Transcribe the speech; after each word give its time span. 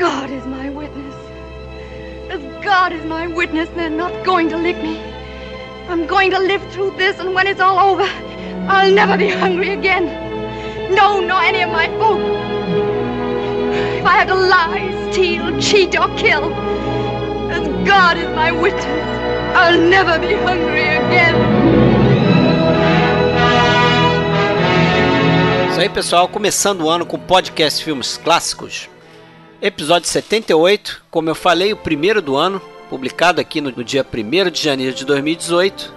God 0.00 0.30
is 0.30 0.46
my 0.46 0.70
witness. 0.70 1.14
As 2.30 2.40
God 2.64 2.90
is 2.90 3.04
my 3.04 3.26
witness, 3.26 3.68
they're 3.76 3.90
not 3.90 4.24
going 4.24 4.48
to 4.48 4.56
lick 4.56 4.78
me. 4.82 4.98
I'm 5.90 6.06
going 6.06 6.30
to 6.30 6.38
live 6.38 6.62
through 6.72 6.92
this, 6.92 7.18
and 7.18 7.34
when 7.34 7.46
it's 7.46 7.60
all 7.60 7.78
over, 7.78 8.08
I'll 8.66 8.90
never 8.90 9.18
be 9.18 9.28
hungry 9.28 9.74
again. 9.74 10.06
No, 10.94 11.20
nor 11.20 11.42
any 11.42 11.60
of 11.60 11.68
my 11.68 11.86
folk. 11.98 12.18
If 13.98 14.06
I 14.06 14.16
have 14.20 14.28
to 14.28 14.36
lie, 14.36 15.12
steal, 15.12 15.60
cheat, 15.60 15.94
or 16.00 16.08
kill, 16.16 16.50
as 17.52 17.68
God 17.86 18.16
is 18.16 18.34
my 18.34 18.52
witness, 18.52 18.86
I'll 19.54 19.78
never 19.78 20.18
be 20.18 20.32
hungry 20.32 20.96
again. 20.96 21.36
Isso 25.70 25.80
aí, 25.82 25.90
pessoal, 25.90 26.26
começando 26.26 26.84
o 26.84 26.88
ano 26.88 27.04
com 27.04 27.18
podcast 27.18 27.84
Filmes 27.84 28.16
Clássicos. 28.16 28.88
Episódio 29.62 30.08
78, 30.08 31.02
como 31.10 31.28
eu 31.28 31.34
falei, 31.34 31.70
o 31.70 31.76
primeiro 31.76 32.22
do 32.22 32.34
ano, 32.34 32.62
publicado 32.88 33.42
aqui 33.42 33.60
no, 33.60 33.84
dia 33.84 34.06
1 34.10 34.50
de 34.50 34.62
janeiro 34.62 34.96
de 34.96 35.04
2018. 35.04 35.92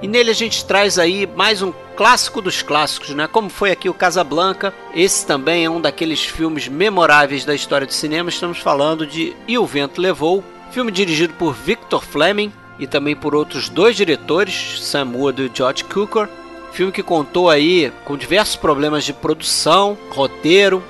E 0.00 0.08
nele 0.08 0.30
a 0.30 0.34
gente 0.34 0.64
traz 0.64 0.98
aí 0.98 1.26
mais 1.36 1.60
um 1.60 1.70
clássico 1.96 2.40
dos 2.40 2.62
clássicos, 2.62 3.10
né? 3.10 3.26
Como 3.26 3.50
foi 3.50 3.70
aqui 3.70 3.90
o 3.90 3.94
Casablanca. 3.94 4.72
Esse 4.94 5.26
também 5.26 5.66
é 5.66 5.70
um 5.70 5.82
daqueles 5.82 6.24
filmes 6.24 6.66
memoráveis 6.66 7.44
da 7.44 7.54
história 7.54 7.86
do 7.86 7.92
cinema. 7.92 8.30
Estamos 8.30 8.58
falando 8.58 9.06
de 9.06 9.36
E 9.46 9.58
o 9.58 9.66
Vento 9.66 10.00
Levou, 10.00 10.42
filme 10.70 10.90
dirigido 10.90 11.34
por 11.34 11.52
Victor 11.52 12.02
Fleming 12.02 12.50
e 12.78 12.86
também 12.86 13.14
por 13.14 13.34
outros 13.34 13.68
dois 13.68 13.96
diretores, 13.96 14.80
Sam 14.80 15.10
Wood 15.14 15.42
e 15.42 15.50
George 15.54 15.84
Cukor. 15.84 16.26
Filme 16.72 16.90
que 16.90 17.02
contou 17.02 17.50
aí 17.50 17.92
com 18.06 18.16
diversos 18.16 18.56
problemas 18.56 19.04
de 19.04 19.12
produção, 19.12 19.96
roteiro, 20.08 20.82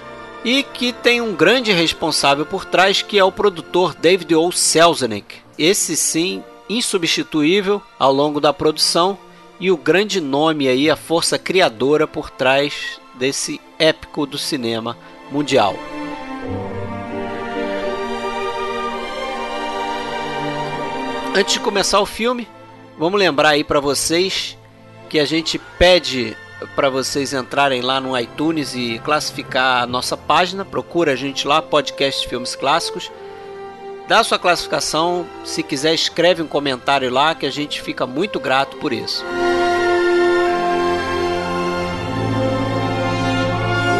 e 0.44 0.62
que 0.62 0.92
tem 0.92 1.20
um 1.20 1.34
grande 1.34 1.72
responsável 1.72 2.44
por 2.44 2.64
trás 2.64 3.00
que 3.00 3.18
é 3.18 3.24
o 3.24 3.32
produtor 3.32 3.94
David 3.94 4.34
O. 4.34 4.52
Selznick. 4.52 5.36
Esse 5.58 5.96
sim, 5.96 6.44
insubstituível 6.68 7.80
ao 7.98 8.12
longo 8.12 8.40
da 8.40 8.52
produção 8.52 9.18
e 9.58 9.70
o 9.70 9.76
grande 9.76 10.20
nome 10.20 10.68
aí, 10.68 10.90
a 10.90 10.96
força 10.96 11.38
criadora 11.38 12.06
por 12.06 12.28
trás 12.28 13.00
desse 13.14 13.60
épico 13.78 14.26
do 14.26 14.36
cinema 14.36 14.96
mundial. 15.30 15.74
Antes 21.34 21.54
de 21.54 21.60
começar 21.60 22.00
o 22.00 22.06
filme, 22.06 22.46
vamos 22.98 23.18
lembrar 23.18 23.50
aí 23.50 23.64
para 23.64 23.80
vocês 23.80 24.56
que 25.08 25.18
a 25.18 25.24
gente 25.24 25.58
pede 25.78 26.36
para 26.74 26.88
vocês 26.88 27.32
entrarem 27.32 27.80
lá 27.82 28.00
no 28.00 28.18
iTunes 28.18 28.74
e 28.74 29.00
classificar 29.04 29.82
a 29.82 29.86
nossa 29.86 30.16
página. 30.16 30.64
Procura 30.64 31.12
a 31.12 31.16
gente 31.16 31.46
lá, 31.46 31.60
podcast 31.60 32.26
Filmes 32.28 32.54
Clássicos. 32.54 33.10
Dá 34.06 34.22
sua 34.22 34.38
classificação, 34.38 35.26
se 35.44 35.62
quiser 35.62 35.94
escreve 35.94 36.42
um 36.42 36.46
comentário 36.46 37.10
lá 37.10 37.34
que 37.34 37.46
a 37.46 37.50
gente 37.50 37.80
fica 37.80 38.06
muito 38.06 38.38
grato 38.38 38.76
por 38.76 38.92
isso. 38.92 39.24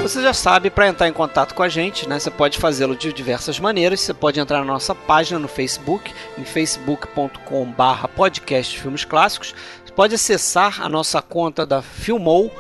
Você 0.03 0.21
já 0.21 0.35
sabe, 0.35 0.69
para 0.69 0.87
entrar 0.87 1.09
em 1.09 1.15
contato 1.15 1.55
com 1.55 1.63
a 1.63 1.69
gente, 1.71 2.07
né, 2.07 2.19
você 2.19 2.31
pode 2.31 2.59
fazê-lo 2.59 2.95
de 2.95 3.11
diversas 3.11 3.59
maneiras. 3.59 4.01
Você 4.01 4.13
pode 4.13 4.39
entrar 4.39 4.59
na 4.59 4.67
nossa 4.67 4.95
página 4.95 5.39
no 5.39 5.49
Facebook, 5.49 6.13
em 6.37 6.45
facebook.com/barra 6.45 8.07
podcast 8.09 8.79
Filmes 8.79 9.07
Clássicos 9.07 9.55
pode 9.95 10.15
acessar 10.15 10.81
a 10.83 10.89
nossa 10.89 11.21
conta 11.23 11.67
da 11.67 11.83
Filmou. 11.83 12.51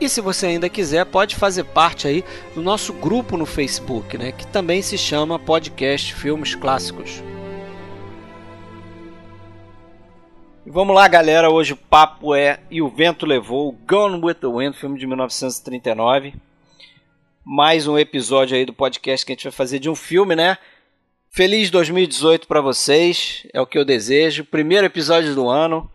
E 0.00 0.08
se 0.08 0.20
você 0.20 0.46
ainda 0.46 0.68
quiser, 0.68 1.04
pode 1.06 1.34
fazer 1.34 1.64
parte 1.64 2.06
aí 2.06 2.24
do 2.54 2.62
nosso 2.62 2.92
grupo 2.92 3.36
no 3.36 3.44
Facebook, 3.44 4.16
né, 4.16 4.30
que 4.30 4.46
também 4.46 4.80
se 4.80 4.96
chama 4.96 5.40
Podcast 5.40 6.14
Filmes 6.14 6.54
Clássicos. 6.54 7.20
Vamos 10.70 10.94
lá, 10.94 11.08
galera. 11.08 11.50
Hoje 11.50 11.72
o 11.72 11.76
papo 11.76 12.34
é 12.34 12.60
E 12.70 12.82
o 12.82 12.90
Vento 12.90 13.24
Levou, 13.24 13.72
Gone 13.88 14.22
with 14.22 14.34
the 14.34 14.46
Wind, 14.46 14.74
filme 14.74 14.98
de 14.98 15.06
1939. 15.06 16.34
Mais 17.42 17.88
um 17.88 17.98
episódio 17.98 18.54
aí 18.54 18.66
do 18.66 18.74
podcast 18.74 19.24
que 19.24 19.32
a 19.32 19.34
gente 19.34 19.44
vai 19.44 19.52
fazer 19.52 19.78
de 19.78 19.88
um 19.88 19.94
filme, 19.94 20.36
né? 20.36 20.58
Feliz 21.30 21.70
2018 21.70 22.46
para 22.46 22.60
vocês, 22.60 23.46
é 23.54 23.58
o 23.62 23.66
que 23.66 23.78
eu 23.78 23.84
desejo. 23.84 24.44
Primeiro 24.44 24.86
episódio 24.86 25.34
do 25.34 25.48
ano. 25.48 25.90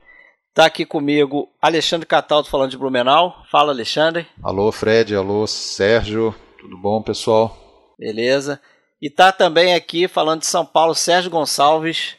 Tá 0.55 0.65
aqui 0.65 0.87
comigo 0.87 1.49
Alexandre 1.61 2.07
Cataldo 2.07 2.49
falando 2.49 2.71
de 2.71 2.77
Blumenau. 2.77 3.43
Fala, 3.51 3.71
Alexandre. 3.71 4.25
Alô, 4.41 4.71
Fred. 4.71 5.15
Alô, 5.15 5.45
Sérgio. 5.45 6.33
Tudo 6.59 6.75
bom, 6.79 6.99
pessoal? 6.99 7.55
Beleza. 7.99 8.59
E 8.99 9.07
tá 9.07 9.31
também 9.31 9.75
aqui 9.75 10.07
falando 10.07 10.39
de 10.39 10.47
São 10.47 10.65
Paulo, 10.65 10.95
Sérgio 10.95 11.29
Gonçalves 11.29 12.15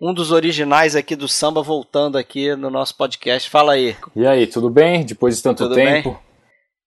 um 0.00 0.14
dos 0.14 0.30
originais 0.30 0.94
aqui 0.94 1.16
do 1.16 1.26
samba 1.26 1.62
voltando 1.62 2.16
aqui 2.16 2.54
no 2.54 2.70
nosso 2.70 2.96
podcast. 2.96 3.50
Fala 3.50 3.72
aí. 3.72 3.96
E 4.14 4.26
aí, 4.26 4.46
tudo 4.46 4.70
bem? 4.70 5.04
Depois 5.04 5.36
de 5.36 5.42
tanto 5.42 5.64
tudo 5.64 5.74
tempo? 5.74 6.10
Bem? 6.10 6.18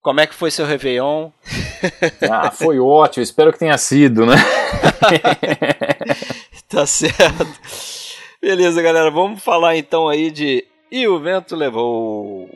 Como 0.02 0.20
é 0.20 0.26
que 0.26 0.34
foi 0.34 0.50
seu 0.50 0.66
Réveillon? 0.66 1.30
Ah, 2.30 2.52
foi 2.52 2.80
ótimo, 2.80 3.24
espero 3.24 3.52
que 3.52 3.58
tenha 3.58 3.78
sido, 3.78 4.26
né? 4.28 4.36
tá 6.70 6.86
certo. 6.86 7.48
Beleza, 8.40 8.82
galera, 8.82 9.10
vamos 9.10 9.44
falar 9.44 9.76
então 9.76 10.08
aí 10.08 10.30
de 10.30 10.64
E 10.92 11.08
o 11.08 11.20
Vento 11.20 11.56
Levou. 11.56 12.48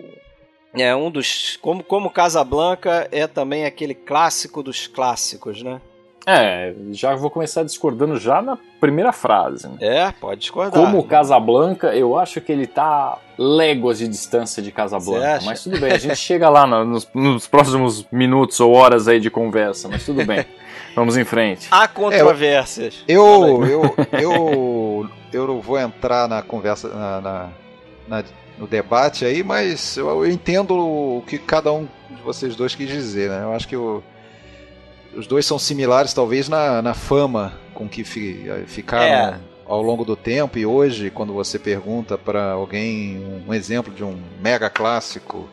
É 0.73 0.95
um 0.95 1.09
dos. 1.09 1.57
Como, 1.57 1.83
como 1.83 2.11
Casablanca 2.11 3.07
é 3.11 3.25
também 3.25 3.65
aquele 3.65 3.95
clássico 3.95 4.61
dos 4.61 4.85
clássicos, 4.85 5.63
né? 5.63 5.81
É, 6.25 6.73
já 6.91 7.15
vou 7.15 7.29
começar 7.29 7.63
discordando 7.63 8.17
já 8.17 8.41
na 8.41 8.57
primeira 8.79 9.11
frase. 9.11 9.67
Né? 9.67 9.77
É, 9.79 10.11
pode 10.11 10.41
discordar. 10.41 10.83
Como 10.83 11.03
Casablanca, 11.03 11.95
eu 11.95 12.17
acho 12.17 12.41
que 12.41 12.51
ele 12.51 12.65
tá 12.65 13.19
léguas 13.37 13.99
de 13.99 14.07
distância 14.07 14.61
de 14.61 14.71
Casablanca. 14.71 15.41
Mas 15.45 15.63
tudo 15.63 15.79
bem, 15.79 15.91
a 15.91 15.97
gente 15.97 16.15
chega 16.15 16.49
lá 16.49 16.65
nos, 16.65 17.07
nos, 17.13 17.47
próximos 17.47 18.07
minutos 18.11 18.59
ou 18.59 18.73
horas 18.73 19.07
aí 19.07 19.19
de 19.19 19.29
conversa, 19.29 19.87
mas 19.87 20.03
tudo 20.03 20.25
bem. 20.25 20.43
Vamos 20.95 21.15
em 21.15 21.25
frente. 21.25 21.67
Há 21.69 21.87
controvérsias. 21.87 23.03
É, 23.07 23.11
eu, 23.13 23.63
eu, 23.65 23.95
eu, 24.19 25.09
eu, 25.31 25.47
não 25.47 25.61
vou 25.61 25.77
entrar 25.77 26.27
na 26.27 26.41
conversa, 26.41 26.87
na, 26.87 27.21
na, 27.21 27.49
na, 28.07 28.23
no 28.57 28.65
debate 28.65 29.25
aí, 29.25 29.43
mas 29.43 29.97
eu, 29.97 30.07
eu 30.07 30.31
entendo 30.31 30.75
o 30.75 31.23
que 31.27 31.37
cada 31.37 31.71
um 31.71 31.87
de 32.09 32.21
vocês 32.23 32.55
dois 32.55 32.73
quis 32.73 32.87
dizer, 32.87 33.29
né? 33.29 33.43
Eu 33.43 33.53
acho 33.53 33.67
que 33.67 33.75
o 33.75 34.01
os 35.15 35.27
dois 35.27 35.45
são 35.45 35.57
similares, 35.57 36.13
talvez, 36.13 36.49
na, 36.49 36.81
na 36.81 36.93
fama 36.93 37.53
com 37.73 37.87
que 37.87 38.03
fi, 38.03 38.49
ficaram 38.67 39.35
é. 39.35 39.39
ao 39.65 39.81
longo 39.81 40.03
do 40.05 40.15
tempo. 40.15 40.57
E 40.57 40.65
hoje, 40.65 41.09
quando 41.09 41.33
você 41.33 41.57
pergunta 41.57 42.17
para 42.17 42.51
alguém 42.51 43.43
um 43.47 43.53
exemplo 43.53 43.93
de 43.93 44.03
um 44.03 44.17
mega 44.41 44.69
clássico 44.69 45.49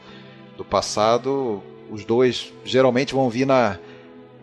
do 0.56 0.64
passado, 0.64 1.62
os 1.90 2.04
dois 2.04 2.52
geralmente 2.64 3.14
vão 3.14 3.28
vir 3.28 3.46
na, 3.46 3.78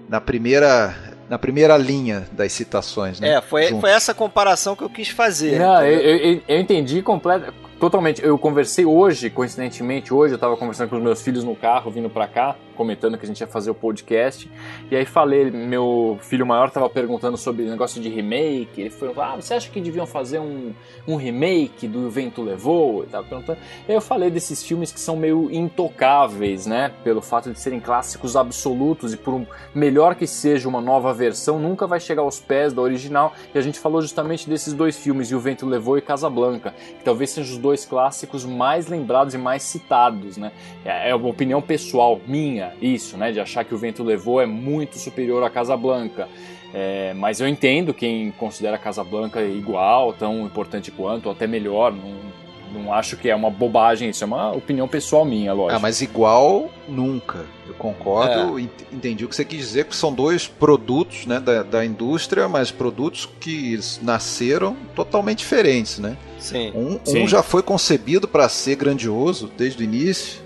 na 0.08 0.22
primeira 0.22 0.96
na 1.29 1.38
primeira 1.38 1.78
linha 1.78 2.28
das 2.31 2.52
citações, 2.52 3.19
né? 3.19 3.35
É, 3.35 3.41
foi, 3.41 3.79
foi 3.79 3.91
essa 3.91 4.16
comparação 4.16 4.75
que 4.75 4.84
eu 4.84 4.90
quis 4.90 5.09
fazer. 5.09 5.59
Não, 5.59 5.85
eu, 5.85 6.00
eu, 6.00 6.41
eu, 6.47 6.59
entendi 6.59 7.03
completo, 7.03 7.53
totalmente. 7.79 8.19
Eu 8.25 8.35
conversei 8.40 8.84
hoje, 8.84 9.29
coincidentemente, 9.29 10.12
hoje 10.12 10.34
eu 10.34 10.38
estava 10.38 10.58
conversando 10.58 10.90
com 10.90 10.96
os 10.96 11.03
meus 11.03 11.22
filhos 11.22 11.44
no 11.44 11.56
carro, 11.56 11.91
vindo 11.91 12.09
para 12.09 12.28
cá, 12.28 12.56
comentando 12.79 13.17
que 13.17 13.25
a 13.25 13.28
gente 13.28 13.41
ia 13.41 13.47
fazer 13.47 13.69
o 13.69 13.75
podcast. 13.75 14.50
E 14.90 14.95
aí 14.95 15.03
falei, 15.03 15.51
meu 15.51 16.17
filho 16.22 16.45
maior 16.45 16.69
estava 16.69 16.90
perguntando 16.90 17.35
sobre 17.35 17.66
negócio 17.66 18.01
de 18.01 18.07
remake. 18.07 18.79
Ele 18.79 18.90
foi, 18.90 19.11
ah, 19.17 19.35
você 19.35 19.53
acha 19.53 19.70
que 19.70 19.81
deviam 19.81 20.08
fazer 20.08 20.40
um, 20.40 20.73
um 21.05 21.17
remake 21.17 21.90
do 21.90 22.08
O 22.08 22.09
Vento 22.09 22.41
Levou? 22.41 23.03
E 23.03 23.08
tava 23.08 23.28
perguntando. 23.28 23.59
E 23.85 23.91
eu 23.91 23.99
falei 23.99 24.31
desses 24.31 24.64
filmes 24.64 24.93
que 24.93 24.99
são 24.99 25.17
meio 25.17 25.52
intocáveis, 25.52 26.66
né? 26.66 26.93
Pelo 27.03 27.22
fato 27.22 27.52
de 27.52 27.59
serem 27.59 27.81
clássicos 27.81 28.37
absolutos 28.37 29.14
e 29.14 29.17
por 29.17 29.34
um, 29.34 29.46
melhor 29.75 30.16
que 30.16 30.25
seja 30.25 30.70
uma 30.70 30.79
nova 30.79 31.14
versão, 31.14 31.59
nunca 31.59 31.85
vai 31.85 31.99
chegar 31.99 32.22
aos 32.22 32.40
pés 32.40 32.72
da 32.72 32.82
original. 32.82 33.34
E 33.53 33.58
a 33.58 33.61
gente 33.61 33.78
falou 33.78 34.02
justamente 34.02 34.49
desses 34.49 34.73
dois 34.73 34.97
filmes, 34.97 35.29
E 35.32 35.35
o 35.35 35.40
Vento 35.41 35.66
Levou 35.66 35.97
e 35.97 36.02
Casablanca, 36.02 36.73
que 36.97 37.03
talvez 37.03 37.32
sejam 37.32 37.55
os 37.55 37.58
dois 37.58 37.85
clássicos 37.85 38.46
mais 38.46 38.87
lembrados 38.87 39.34
e 39.34 39.37
mais 39.37 39.64
citados, 39.64 40.37
né? 40.37 40.53
É, 40.85 41.09
é 41.09 41.16
uma 41.16 41.28
opinião 41.28 41.61
pessoal 41.61 42.22
minha 42.25 42.69
isso, 42.82 43.18
né? 43.18 43.32
De 43.32 43.40
achar 43.40 43.64
que 43.64 43.74
o 43.74 43.78
vento 43.78 44.04
levou 44.04 44.42
é 44.42 44.46
muito 44.46 44.98
superior 44.98 45.44
à 45.44 45.50
Casa 45.50 45.76
Blanca. 45.76 46.28
É, 46.74 47.14
mas 47.16 47.40
eu 47.40 47.48
entendo 47.48 47.94
quem 47.94 48.32
considera 48.32 48.76
a 48.76 48.80
Casa 48.80 49.04
Blanca 49.04 49.42
igual, 49.42 50.14
tão 50.14 50.46
importante 50.46 50.92
quanto, 50.92 51.26
ou 51.26 51.32
até 51.32 51.48
melhor. 51.48 51.92
Não, 51.92 52.82
Não 52.82 52.94
acho 52.94 53.18
que 53.18 53.30
é 53.30 53.36
uma 53.36 53.50
bobagem, 53.50 54.10
isso 54.10 54.24
é 54.24 54.28
uma 54.28 54.52
opinião 54.52 54.88
pessoal 54.88 55.26
minha, 55.26 55.52
lógico. 55.52 55.76
Ah, 55.76 55.80
mas 55.80 56.02
igual 56.02 56.70
nunca. 56.88 57.46
Eu 57.68 57.74
concordo, 57.74 58.60
é. 58.60 58.68
entendi 58.92 59.26
o 59.26 59.28
que 59.28 59.36
você 59.36 59.46
quis 59.46 59.60
dizer, 59.60 59.86
que 59.86 59.96
são 59.96 60.14
dois 60.14 60.48
produtos 60.48 61.26
né, 61.26 61.40
da, 61.40 61.64
da 61.64 61.86
indústria, 61.86 62.48
mas 62.48 62.70
produtos 62.72 63.28
que 63.40 63.80
nasceram 64.02 64.76
totalmente 64.96 65.40
diferentes, 65.40 65.98
né? 65.98 66.18
Sim. 66.38 66.72
Um, 66.76 67.00
Sim. 67.04 67.24
um 67.24 67.28
já 67.28 67.42
foi 67.42 67.64
concebido 67.64 68.28
para 68.28 68.48
ser 68.48 68.76
grandioso 68.76 69.52
desde 69.58 69.82
o 69.82 69.84
início, 69.84 70.42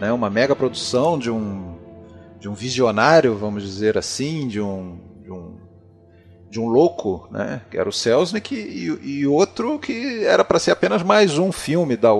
né? 0.00 0.12
Uma 0.12 0.30
mega 0.30 0.56
produção 0.56 1.18
de 1.18 1.30
um 1.30 1.78
de 2.38 2.48
um 2.48 2.54
visionário, 2.54 3.36
vamos 3.36 3.62
dizer 3.62 3.98
assim, 3.98 4.48
de 4.48 4.60
um 4.60 4.98
de 5.22 5.30
um, 5.30 5.58
de 6.48 6.58
um 6.58 6.66
louco, 6.66 7.28
né? 7.30 7.60
Que 7.70 7.76
era 7.76 7.88
o 7.88 7.92
Selznick 7.92 8.54
e, 8.54 8.86
e 9.06 9.26
outro 9.26 9.78
que 9.78 10.24
era 10.24 10.42
para 10.44 10.58
ser 10.58 10.70
apenas 10.70 11.02
mais 11.02 11.38
um 11.38 11.52
filme 11.52 11.96
da 11.96 12.10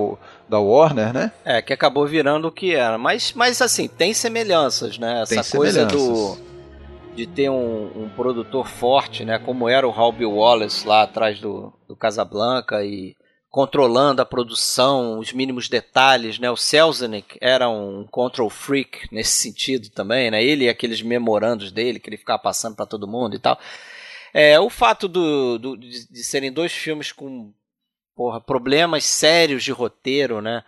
da 0.47 0.59
Warner, 0.59 1.11
né? 1.11 1.31
É, 1.43 1.61
que 1.61 1.73
acabou 1.73 2.05
virando 2.05 2.47
o 2.47 2.51
que 2.51 2.75
era. 2.75 2.97
Mas, 2.97 3.33
mas 3.33 3.61
assim, 3.61 3.87
tem 3.87 4.13
semelhanças, 4.13 4.97
né? 4.97 5.21
Essa 5.23 5.41
tem 5.41 5.59
coisa 5.59 5.85
do 5.85 6.37
de 7.15 7.27
ter 7.27 7.49
um, 7.49 8.03
um, 8.03 8.09
produtor 8.09 8.67
forte, 8.67 9.25
né? 9.25 9.37
Como 9.37 9.67
era 9.67 9.87
o 9.87 9.91
Hal 9.91 10.13
Wallace 10.21 10.87
lá 10.87 11.03
atrás 11.03 11.39
do, 11.39 11.73
do 11.87 11.95
Casablanca 11.95 12.83
e 12.83 13.15
controlando 13.51 14.21
a 14.21 14.25
produção, 14.25 15.19
os 15.19 15.33
mínimos 15.33 15.67
detalhes, 15.67 16.39
né? 16.39 16.49
O 16.49 16.55
Selznick 16.55 17.37
era 17.41 17.69
um 17.69 18.07
control 18.09 18.49
freak 18.49 19.09
nesse 19.11 19.41
sentido 19.41 19.89
também, 19.89 20.31
né? 20.31 20.41
Ele 20.41 20.65
e 20.65 20.69
aqueles 20.69 21.01
memorandos 21.01 21.69
dele 21.69 21.99
que 21.99 22.09
ele 22.09 22.17
ficava 22.17 22.39
passando 22.39 22.77
para 22.77 22.85
todo 22.85 23.07
mundo 23.07 23.35
e 23.35 23.39
tal. 23.39 23.59
É, 24.33 24.57
o 24.57 24.69
fato 24.69 25.09
do, 25.09 25.57
do 25.57 25.75
de, 25.75 26.07
de, 26.09 26.23
serem 26.23 26.49
dois 26.49 26.71
filmes 26.71 27.11
com 27.11 27.53
porra, 28.15 28.39
problemas 28.39 29.03
sérios 29.03 29.63
de 29.65 29.73
roteiro, 29.73 30.41
né? 30.41 30.63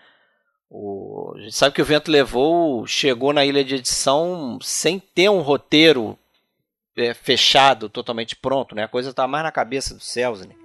O, 0.69 1.33
a 1.38 1.39
gente 1.39 1.56
sabe 1.56 1.74
que 1.74 1.81
o 1.81 1.86
Vento 1.86 2.12
Levou 2.12 2.86
chegou 2.86 3.31
na 3.31 3.45
ilha 3.45 3.63
de 3.63 3.75
edição 3.75 4.59
sem 4.62 5.00
ter 5.00 5.29
um 5.29 5.39
roteiro 5.39 6.19
é, 6.97 7.13
fechado, 7.13 7.88
totalmente 7.88 8.36
pronto, 8.36 8.75
né? 8.75 8.83
A 8.83 8.89
coisa 8.89 9.13
tá 9.13 9.25
mais 9.25 9.45
na 9.45 9.51
cabeça 9.53 9.94
do 9.94 10.01
Selznick. 10.01 10.62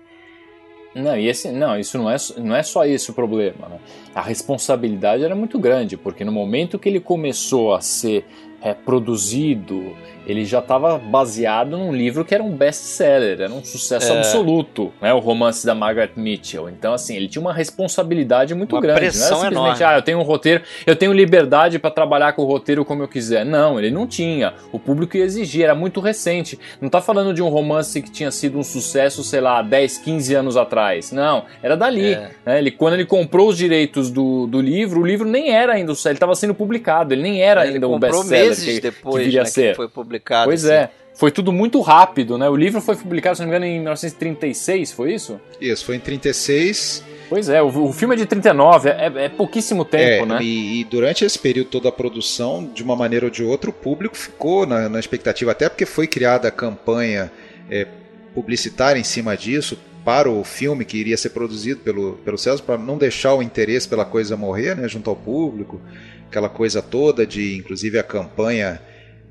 Não, 0.99 1.17
e 1.17 1.29
esse, 1.29 1.51
não, 1.51 1.79
isso 1.79 1.97
não 1.97 2.11
é, 2.11 2.17
não 2.39 2.57
é 2.57 2.63
só 2.63 2.85
esse 2.85 3.11
o 3.11 3.15
problema. 3.15 3.69
Né? 3.69 3.79
A 4.15 4.21
responsabilidade 4.21 5.25
era 5.25 5.35
muito 5.35 5.59
grande, 5.59 5.97
porque 5.97 6.25
no 6.25 6.33
momento 6.33 6.79
que 6.79 6.89
ele 6.89 7.01
começou 7.01 7.75
a 7.75 7.81
ser 7.81 8.27
é, 8.61 8.75
produzido, 8.75 9.97
ele 10.29 10.45
já 10.45 10.59
estava 10.59 10.99
baseado 10.99 11.71
num 11.71 11.91
livro 11.91 12.23
que 12.23 12.35
era 12.35 12.45
um 12.45 12.55
best-seller, 12.55 13.41
era 13.41 13.51
um 13.51 13.65
sucesso 13.65 14.13
é. 14.13 14.19
absoluto, 14.19 14.93
né? 15.01 15.13
O 15.15 15.19
romance 15.19 15.65
da 15.65 15.75
Margaret 15.75 16.11
Mitchell. 16.17 16.69
Então, 16.69 16.93
assim, 16.93 17.17
ele 17.17 17.29
tinha 17.29 17.41
uma 17.41 17.53
responsabilidade 17.53 18.55
muito 18.55 18.75
uma 18.75 18.83
grande. 18.83 19.01
Pressão 19.01 19.31
não 19.31 19.37
era 19.39 19.49
simplesmente, 19.49 19.81
enorme. 19.81 19.97
ah, 19.97 19.99
eu 19.99 20.03
tenho 20.03 20.19
um 20.19 20.23
roteiro, 20.23 20.63
eu 20.87 20.95
tenho 20.95 21.15
liberdade 21.15 21.79
para 21.79 21.91
trabalhar 21.91 22.35
com 22.35 22.43
o 22.43 22.45
roteiro 22.45 22.85
como 22.85 23.03
eu 23.03 23.09
quiser. 23.09 23.47
Não, 23.47 23.79
ele 23.79 23.91
não 23.91 24.07
tinha. 24.07 24.53
O 24.71 24.79
público 24.79 25.17
ia 25.17 25.25
exigir, 25.25 25.65
era 25.65 25.75
muito 25.75 25.99
recente. 25.99 26.59
Não 26.79 26.91
tá 26.91 27.01
falando 27.01 27.33
de 27.33 27.43
um 27.43 27.49
romance 27.49 28.03
que 28.03 28.11
tinha 28.11 28.31
sido 28.31 28.59
um 28.59 28.63
sucesso, 28.63 29.25
sei 29.25 29.41
lá, 29.41 29.63
10, 29.63 29.97
15 29.97 30.35
anos 30.35 30.57
atrás. 30.59 31.11
Não, 31.11 31.47
era 31.63 31.75
dali. 31.75 32.13
É. 32.13 32.31
Né? 32.45 32.59
Ele, 32.59 32.71
quando 32.71 32.95
ele 32.95 33.07
comprou 33.07 33.49
os 33.49 33.57
direitos 33.57 34.11
do, 34.11 34.47
do 34.47 34.61
livro, 34.61 35.01
o 35.01 35.07
livro 35.07 35.27
nem 35.27 35.51
era 35.51 35.73
ainda, 35.73 35.93
ele 35.93 36.15
estava 36.15 36.35
sendo 36.35 36.53
publicado, 36.53 37.15
ele 37.15 37.23
nem 37.23 37.41
era 37.41 37.65
ele 37.65 37.75
ainda 37.75 37.89
um 37.89 37.99
best-seller 37.99 38.55
que, 38.55 38.81
depois, 38.81 39.17
que 39.17 39.25
viria 39.25 39.41
né, 39.41 39.47
ser. 39.47 39.71
Que 39.71 39.77
foi 39.77 39.89
publicado. 39.89 40.18
Pois 40.45 40.65
assim. 40.65 40.75
é. 40.75 40.91
Foi 41.19 41.33
tudo 41.33 41.53
muito 41.53 41.81
rápido, 41.81 42.39
né? 42.39 42.49
O 42.49 42.55
livro 42.55 42.81
foi 42.81 42.95
publicado, 42.95 43.35
se 43.35 43.43
não 43.43 43.49
me 43.49 43.57
engano, 43.57 43.65
em 43.67 43.81
1936, 43.81 44.93
foi 44.93 45.15
isso? 45.15 45.41
Isso, 45.61 45.85
foi 45.85 45.97
em 45.97 45.99
36. 45.99 47.03
Pois 47.29 47.49
é, 47.49 47.61
o, 47.61 47.67
o 47.67 47.93
filme 47.93 48.15
é 48.15 48.19
de 48.19 48.25
39, 48.25 48.89
é, 48.89 49.13
é 49.25 49.29
pouquíssimo 49.29 49.85
tempo, 49.85 50.25
é, 50.25 50.27
né? 50.27 50.39
E, 50.41 50.81
e, 50.81 50.85
durante 50.85 51.25
esse 51.25 51.37
período 51.37 51.71
toda 51.71 51.89
a 51.89 51.93
produção, 51.93 52.71
de 52.73 52.85
uma 52.85 52.95
maneira 52.95 53.27
ou 53.27 53.31
de 53.33 53.43
outra, 53.43 53.69
o 53.69 53.73
público 53.73 54.17
ficou 54.17 54.65
na, 54.65 54.89
na 54.89 55.01
expectativa, 55.01 55.51
até 55.51 55.69
porque 55.69 55.85
foi 55.85 56.07
criada 56.07 56.47
a 56.47 56.53
campanha 56.53 57.33
é, 57.69 57.85
publicitária 58.33 59.01
em 59.01 59.05
cima 59.05 59.37
disso, 59.37 59.77
para 60.05 60.31
o 60.31 60.45
filme 60.45 60.85
que 60.85 60.97
iria 60.97 61.17
ser 61.17 61.31
produzido 61.31 61.81
pelo, 61.81 62.13
pelo 62.25 62.39
Celso, 62.39 62.63
para 62.63 62.79
não 62.79 62.97
deixar 62.97 63.35
o 63.35 63.43
interesse 63.43 63.89
pela 63.89 64.05
coisa 64.05 64.37
morrer 64.37 64.77
né, 64.77 64.89
junto 64.89 65.11
ao 65.11 65.17
público, 65.17 65.81
aquela 66.29 66.49
coisa 66.49 66.81
toda 66.81 67.27
de, 67.27 67.57
inclusive, 67.57 67.99
a 67.99 68.05
campanha 68.05 68.81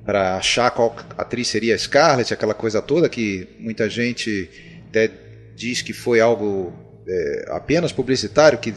para 0.08 0.38
achar 0.38 0.72
qual 0.72 0.96
atriz 1.18 1.50
seria 1.50 1.76
a 1.76 1.78
Scarlett, 1.78 2.34
aquela 2.34 2.54
coisa 2.54 2.82
toda 2.82 3.10
que 3.10 3.46
muita 3.60 3.90
gente 3.90 4.50
até 4.88 5.12
diz 5.54 5.82
que 5.82 5.92
foi 5.92 6.22
algo 6.22 6.72
é, 7.06 7.48
apenas 7.50 7.92
publicitário, 7.92 8.58
que 8.58 8.74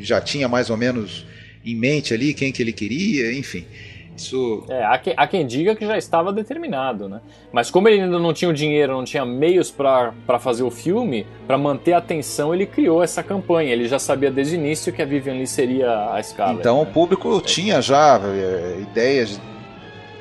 já 0.00 0.20
tinha 0.20 0.48
mais 0.48 0.68
ou 0.68 0.76
menos 0.76 1.24
em 1.64 1.76
mente 1.76 2.12
ali 2.12 2.34
quem 2.34 2.50
que 2.50 2.60
ele 2.60 2.72
queria, 2.72 3.32
enfim. 3.32 3.64
Isso... 4.16 4.64
É, 4.68 4.84
há 4.84 4.98
quem, 4.98 5.14
há 5.16 5.26
quem 5.28 5.46
diga 5.46 5.76
que 5.76 5.86
já 5.86 5.96
estava 5.96 6.32
determinado, 6.32 7.08
né? 7.08 7.20
Mas 7.52 7.70
como 7.70 7.86
ele 7.86 8.00
ainda 8.00 8.18
não 8.18 8.32
tinha 8.32 8.50
o 8.50 8.54
dinheiro, 8.54 8.92
não 8.94 9.04
tinha 9.04 9.24
meios 9.24 9.70
para 9.70 10.12
fazer 10.40 10.64
o 10.64 10.70
filme, 10.70 11.24
para 11.46 11.56
manter 11.56 11.92
a 11.92 11.98
atenção, 11.98 12.52
ele 12.52 12.66
criou 12.66 13.04
essa 13.04 13.22
campanha. 13.22 13.72
Ele 13.72 13.86
já 13.86 14.00
sabia 14.00 14.32
desde 14.32 14.56
o 14.56 14.58
início 14.58 14.92
que 14.92 15.00
a 15.00 15.04
Vivian 15.04 15.34
Lee 15.34 15.46
seria 15.46 16.12
a 16.12 16.20
Scarlett. 16.20 16.60
Então 16.60 16.78
né? 16.78 16.82
o 16.82 16.86
público 16.86 17.40
tinha 17.42 17.80
já 17.80 18.18
é, 18.18 18.80
ideias 18.80 19.38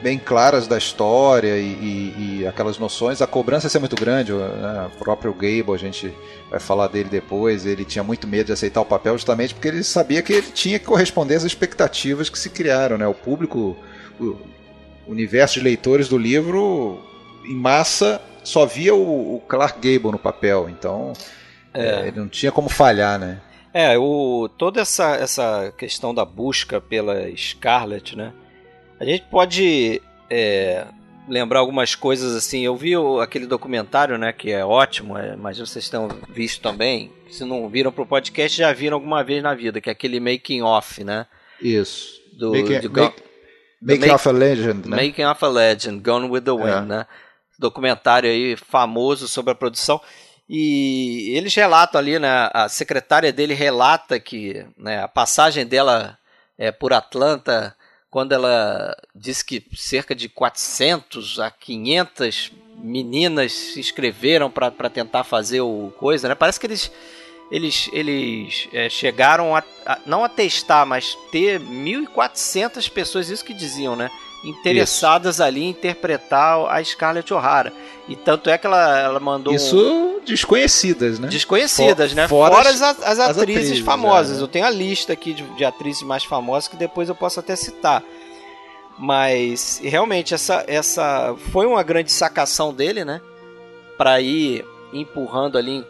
bem 0.01 0.19
claras 0.19 0.67
da 0.67 0.77
história 0.77 1.57
e, 1.57 1.63
e, 1.63 2.39
e, 2.41 2.47
aquelas 2.47 2.77
noções. 2.77 3.21
A 3.21 3.27
cobrança 3.27 3.65
ia 3.65 3.69
ser 3.69 3.79
muito 3.79 3.95
grande. 3.95 4.31
Né? 4.33 4.89
O 4.93 4.97
próprio 4.97 5.33
Gable, 5.33 5.73
a 5.73 5.77
gente 5.77 6.13
vai 6.49 6.59
falar 6.59 6.87
dele 6.87 7.09
depois, 7.09 7.65
ele 7.65 7.83
tinha 7.83 8.03
muito 8.03 8.27
medo 8.27 8.47
de 8.47 8.53
aceitar 8.53 8.81
o 8.81 8.85
papel 8.85 9.17
justamente 9.17 9.53
porque 9.53 9.67
ele 9.67 9.83
sabia 9.83 10.21
que 10.21 10.33
ele 10.33 10.51
tinha 10.51 10.79
que 10.79 10.85
corresponder 10.85 11.35
às 11.35 11.43
expectativas 11.43 12.29
que 12.29 12.37
se 12.37 12.49
criaram. 12.49 12.97
Né? 12.97 13.07
O 13.07 13.13
público, 13.13 13.75
o 14.19 14.37
universo 15.07 15.55
de 15.55 15.61
leitores 15.61 16.07
do 16.07 16.17
livro, 16.17 16.99
em 17.43 17.55
massa, 17.55 18.21
só 18.43 18.65
via 18.65 18.93
o, 18.93 19.35
o 19.35 19.41
Clark 19.47 19.79
Gable 19.79 20.11
no 20.11 20.19
papel. 20.19 20.69
Então, 20.69 21.13
é. 21.73 22.07
ele 22.07 22.19
não 22.19 22.27
tinha 22.27 22.51
como 22.51 22.69
falhar, 22.69 23.19
né? 23.19 23.41
É, 23.73 23.97
o, 23.97 24.49
toda 24.57 24.79
essa, 24.79 25.15
essa 25.15 25.73
questão 25.77 26.15
da 26.15 26.23
busca 26.23 26.79
pela 26.79 27.29
Scarlett, 27.35 28.15
né? 28.15 28.31
A 28.99 29.05
gente 29.05 29.25
pode 29.29 30.01
é, 30.29 30.85
lembrar 31.27 31.59
algumas 31.59 31.95
coisas 31.95 32.35
assim. 32.35 32.61
Eu 32.61 32.75
vi 32.75 32.95
o, 32.95 33.19
aquele 33.19 33.45
documentário, 33.45 34.17
né, 34.17 34.31
que 34.31 34.51
é 34.51 34.63
ótimo, 34.63 35.17
é, 35.17 35.35
mas 35.35 35.57
vocês 35.57 35.85
estão 35.85 36.07
visto 36.29 36.61
também. 36.61 37.11
Se 37.29 37.43
não 37.43 37.67
viram 37.67 37.91
pro 37.91 38.05
podcast, 38.05 38.57
já 38.57 38.71
viram 38.71 38.95
alguma 38.95 39.23
vez 39.23 39.43
na 39.43 39.53
vida, 39.53 39.81
que 39.81 39.89
é 39.89 39.91
aquele 39.91 40.19
making 40.19 40.61
off, 40.61 41.03
né? 41.03 41.25
Isso. 41.61 42.21
Do, 42.37 42.51
making, 42.51 42.79
do, 42.79 42.91
make, 42.91 43.23
making 43.81 44.01
make, 44.01 44.13
of 44.13 44.29
a 44.29 44.31
Legend, 44.31 44.89
né? 44.89 45.07
Making 45.07 45.25
of 45.25 45.45
a 45.45 45.47
Legend, 45.47 46.01
Gone 46.01 46.29
with 46.29 46.41
the 46.41 46.51
Wind, 46.51 46.67
é. 46.67 46.81
né? 46.81 47.05
Documentário 47.57 48.29
aí 48.29 48.55
famoso 48.55 49.27
sobre 49.27 49.51
a 49.51 49.55
produção. 49.55 49.99
E 50.47 51.33
eles 51.35 51.55
relatam 51.55 51.99
ali, 51.99 52.19
né? 52.19 52.49
A 52.53 52.69
secretária 52.69 53.33
dele 53.33 53.53
relata 53.53 54.19
que 54.19 54.65
né, 54.77 55.01
a 55.01 55.07
passagem 55.07 55.65
dela 55.65 56.17
é, 56.57 56.71
por 56.71 56.93
Atlanta 56.93 57.75
quando 58.15 58.31
ela 58.31 58.95
disse 59.13 59.43
que 59.43 59.61
cerca 59.75 60.15
de 60.15 60.29
400 60.29 61.37
a 61.37 61.51
500 61.51 62.53
meninas 62.77 63.51
se 63.51 63.77
inscreveram 63.77 64.49
para 64.49 64.89
tentar 64.89 65.25
fazer 65.25 65.59
o 65.59 65.91
coisa, 65.97 66.29
né? 66.29 66.33
Parece 66.33 66.57
que 66.57 66.65
eles 66.65 66.89
eles, 67.51 67.89
eles 67.91 68.69
é, 68.71 68.87
chegaram 68.87 69.53
a, 69.53 69.61
a, 69.85 69.99
não 70.05 70.23
a 70.23 70.29
testar, 70.29 70.85
mas 70.85 71.13
ter 71.29 71.59
1.400 71.59 72.89
pessoas, 72.89 73.29
isso 73.29 73.43
que 73.43 73.53
diziam, 73.53 73.97
né? 73.97 74.09
Interessadas 74.45 75.35
isso. 75.35 75.43
ali 75.43 75.63
em 75.63 75.69
interpretar 75.69 76.59
a 76.69 76.83
Scarlett 76.83 77.33
O'Hara. 77.33 77.73
E 78.07 78.15
tanto 78.15 78.49
é 78.49 78.57
que 78.57 78.67
ela, 78.67 78.99
ela 78.99 79.19
mandou. 79.19 79.53
Isso 79.53 79.75
um... 79.77 80.19
desconhecidas, 80.23 81.17
né? 81.17 81.27
Desconhecidas, 81.27 82.11
For, 82.11 82.15
né? 82.15 82.27
Fora, 82.27 82.55
fora 82.55 82.69
as, 82.69 82.81
as, 82.81 83.03
as, 83.03 83.19
atrizes, 83.19 83.41
atrizes 83.41 83.79
famosas. 83.79 84.37
É. 84.37 84.41
Eu 84.41 84.47
tenho 84.47 84.65
a 84.65 84.69
lista 84.69 85.13
aqui 85.13 85.33
de, 85.33 85.43
de, 85.55 85.65
atrizes 85.65 86.03
mais 86.03 86.23
famosas 86.23 86.67
que 86.67 86.75
depois 86.75 87.09
eu 87.09 87.15
posso 87.15 87.39
até 87.39 87.55
citar. 87.55 88.03
Mas 88.97 89.81
realmente 89.83 90.33
essa, 90.33 90.63
essa 90.67 91.35
foi 91.51 91.65
uma 91.65 91.81
grande 91.81 92.11
sacação 92.11 92.73
dele, 92.73 93.03
né? 93.03 93.19
Para 93.97 94.21
ir 94.21 94.63
empurrando 94.93 95.57
ali 95.57 95.85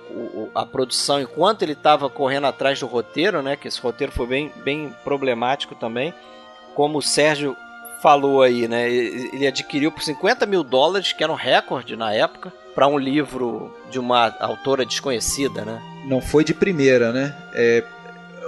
a 0.55 0.65
produção 0.65 1.21
enquanto 1.21 1.61
ele 1.61 1.73
estava 1.73 2.09
correndo 2.09 2.47
atrás 2.47 2.79
do 2.79 2.87
roteiro, 2.87 3.41
né? 3.41 3.57
Que 3.57 3.67
esse 3.67 3.81
roteiro 3.81 4.11
foi 4.11 4.25
bem, 4.25 4.51
bem 4.63 4.95
problemático 5.03 5.75
também. 5.75 6.13
Como 6.73 6.97
o 6.97 7.01
Sérgio 7.01 7.55
falou 8.05 8.43
aí, 8.43 8.67
né? 8.67 8.87
Ele 8.87 9.47
adquiriu 9.47 9.91
por 9.91 10.03
50 10.03 10.45
mil 10.45 10.63
dólares, 10.63 11.11
que 11.11 11.23
era 11.23 11.33
um 11.33 11.35
recorde 11.35 11.95
na 11.95 12.13
época, 12.13 12.53
para 12.75 12.87
um 12.87 12.99
livro 12.99 13.75
de 13.89 13.97
uma 13.97 14.27
autora 14.41 14.85
desconhecida, 14.85 15.65
né? 15.65 15.81
Não 16.05 16.21
foi 16.21 16.43
de 16.43 16.53
primeira, 16.53 17.11
né? 17.11 17.35
É, 17.55 17.83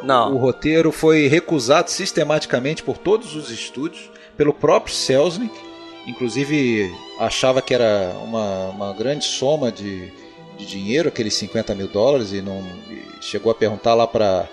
Não. 0.03 0.35
O 0.35 0.37
roteiro 0.37 0.91
foi 0.91 1.25
recusado 1.25 1.89
sistematicamente 1.89 2.83
por 2.83 2.99
todos 2.99 3.35
os 3.35 3.49
estúdios, 3.49 4.11
pelo 4.37 4.53
próprio 4.53 4.93
Selznick. 4.93 5.59
Inclusive 6.05 6.93
achava 7.19 7.59
que 7.59 7.73
era 7.73 8.13
uma, 8.23 8.67
uma 8.67 8.93
grande 8.93 9.25
soma 9.25 9.71
de, 9.71 10.13
de 10.55 10.67
dinheiro, 10.67 11.09
aqueles 11.09 11.33
50 11.33 11.73
mil 11.73 11.87
dólares, 11.87 12.31
e 12.31 12.43
não 12.43 12.63
e 12.91 13.01
chegou 13.21 13.51
a 13.51 13.55
perguntar 13.55 13.95
lá 13.95 14.05
para 14.05 14.47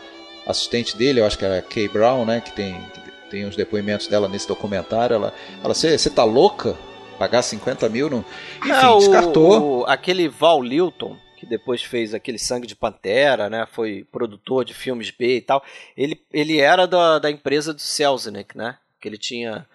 assistente 0.47 0.97
dele, 0.97 1.21
eu 1.21 1.27
acho 1.27 1.37
que 1.37 1.45
era 1.45 1.61
Kay 1.61 1.89
Brown, 1.89 2.25
né? 2.25 2.41
Que 2.41 2.53
tem, 2.53 2.73
que 2.95 3.04
tem 3.35 3.45
os 3.45 3.57
depoimentos 3.57 4.07
dela 4.07 4.29
nesse 4.29 4.47
documentário. 4.47 5.17
Ela 5.17 5.35
fala: 5.61 5.75
Você 5.75 6.09
tá 6.11 6.23
louca? 6.23 6.77
Pagar 7.19 7.43
50 7.43 7.89
mil? 7.89 8.09
Não... 8.09 8.25
Enfim, 8.65 8.87
o- 8.87 8.99
descartou. 8.99 9.81
o- 9.81 9.85
aquele 9.87 10.29
Val 10.29 10.63
Lilton, 10.63 11.17
que 11.37 11.47
depois 11.47 11.83
fez 11.83 12.15
aquele 12.15 12.39
Sangue 12.39 12.67
de 12.67 12.77
Pantera, 12.77 13.51
né? 13.51 13.67
Foi 13.73 14.05
produtor 14.13 14.65
de 14.65 14.73
filmes 14.73 15.11
B 15.11 15.37
e 15.37 15.41
tal. 15.41 15.65
Ele, 15.97 16.21
ele 16.33 16.61
era 16.61 16.87
da, 16.87 17.19
da 17.19 17.31
empresa 17.31 17.75
do 17.75 17.81
Selznick, 17.81 18.57
né? 18.57 18.79
Que 19.01 19.09
ele 19.09 19.19
tinha 19.19 19.67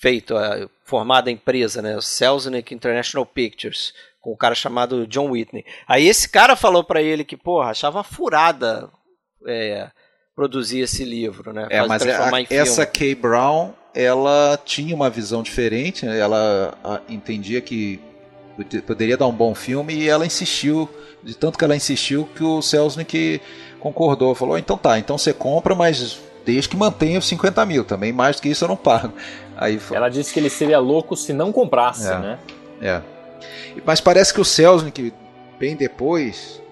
feito, 0.00 0.36
a, 0.36 0.68
formado 0.84 1.28
a 1.28 1.32
empresa, 1.32 1.80
né? 1.82 1.96
O 1.96 2.02
Selznick 2.02 2.74
International 2.74 3.24
Pictures, 3.26 3.92
com 4.20 4.32
um 4.32 4.36
cara 4.36 4.54
chamado 4.54 5.06
John 5.06 5.30
Whitney. 5.30 5.64
Aí 5.86 6.06
esse 6.06 6.28
cara 6.28 6.54
falou 6.56 6.82
pra 6.84 7.00
ele 7.02 7.24
que, 7.24 7.36
porra, 7.36 7.70
achava 7.70 8.02
furada 8.04 8.88
é, 9.46 9.90
produzir 10.38 10.78
esse 10.78 11.02
livro, 11.04 11.52
né? 11.52 11.66
É, 11.68 11.84
mas 11.84 12.00
transformar 12.00 12.36
a- 12.36 12.40
em 12.42 12.46
filme. 12.46 12.62
essa 12.62 12.86
Kay 12.86 13.12
Brown, 13.16 13.70
ela 13.92 14.56
tinha 14.64 14.94
uma 14.94 15.10
visão 15.10 15.42
diferente, 15.42 16.06
né? 16.06 16.16
ela 16.16 16.74
a, 16.84 17.00
entendia 17.08 17.60
que 17.60 17.98
pod- 18.56 18.82
poderia 18.82 19.16
dar 19.16 19.26
um 19.26 19.32
bom 19.32 19.52
filme 19.52 19.92
e 19.92 20.08
ela 20.08 20.24
insistiu, 20.24 20.88
de 21.24 21.34
tanto 21.36 21.58
que 21.58 21.64
ela 21.64 21.74
insistiu 21.74 22.28
que 22.36 22.44
o 22.44 22.62
Selznick 22.62 23.40
concordou, 23.80 24.32
falou, 24.32 24.56
então 24.56 24.78
tá, 24.78 24.96
então 24.96 25.18
você 25.18 25.32
compra, 25.32 25.74
mas 25.74 26.20
desde 26.46 26.68
que 26.68 26.76
mantenha 26.76 27.18
os 27.18 27.26
50 27.26 27.66
mil, 27.66 27.82
também 27.84 28.12
mais 28.12 28.36
do 28.36 28.42
que 28.42 28.48
isso 28.48 28.62
eu 28.62 28.68
não 28.68 28.76
pago. 28.76 29.12
Aí 29.58 29.80
foi- 29.80 29.96
Ela 29.96 30.08
disse 30.08 30.32
que 30.32 30.38
ele 30.38 30.50
seria 30.50 30.78
louco 30.78 31.16
se 31.16 31.32
não 31.32 31.50
comprasse, 31.50 32.06
É. 32.12 32.16
né? 32.16 32.38
É. 32.80 33.00
Mas 33.84 34.00
parece 34.00 34.32
que 34.32 34.40
o 34.40 34.44
Selznick, 34.44 35.12
bem 35.58 35.74
depois, 35.74 36.62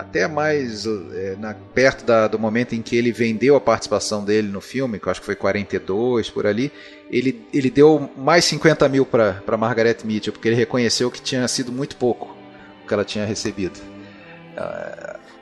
até 0.00 0.26
mais 0.26 0.86
é, 0.86 1.36
na- 1.38 1.54
perto 1.74 2.04
da- 2.04 2.26
do 2.28 2.38
momento 2.38 2.74
em 2.74 2.82
que 2.82 2.96
ele 2.96 3.12
vendeu 3.12 3.56
a 3.56 3.60
participação 3.60 4.24
dele 4.24 4.48
no 4.48 4.60
filme, 4.60 4.98
que 4.98 5.06
eu 5.06 5.10
acho 5.10 5.20
que 5.20 5.26
foi 5.26 5.36
42 5.36 6.28
por 6.30 6.46
ali, 6.46 6.72
ele, 7.10 7.44
ele 7.52 7.70
deu 7.70 8.10
mais 8.16 8.44
50 8.44 8.88
mil 8.88 9.04
para 9.06 9.56
Margaret 9.58 9.98
Mitchell, 10.04 10.32
porque 10.32 10.48
ele 10.48 10.56
reconheceu 10.56 11.10
que 11.10 11.20
tinha 11.22 11.46
sido 11.48 11.70
muito 11.72 11.96
pouco 11.96 12.36
o 12.84 12.88
que 12.88 12.94
ela 12.94 13.04
tinha 13.04 13.24
recebido. 13.24 13.78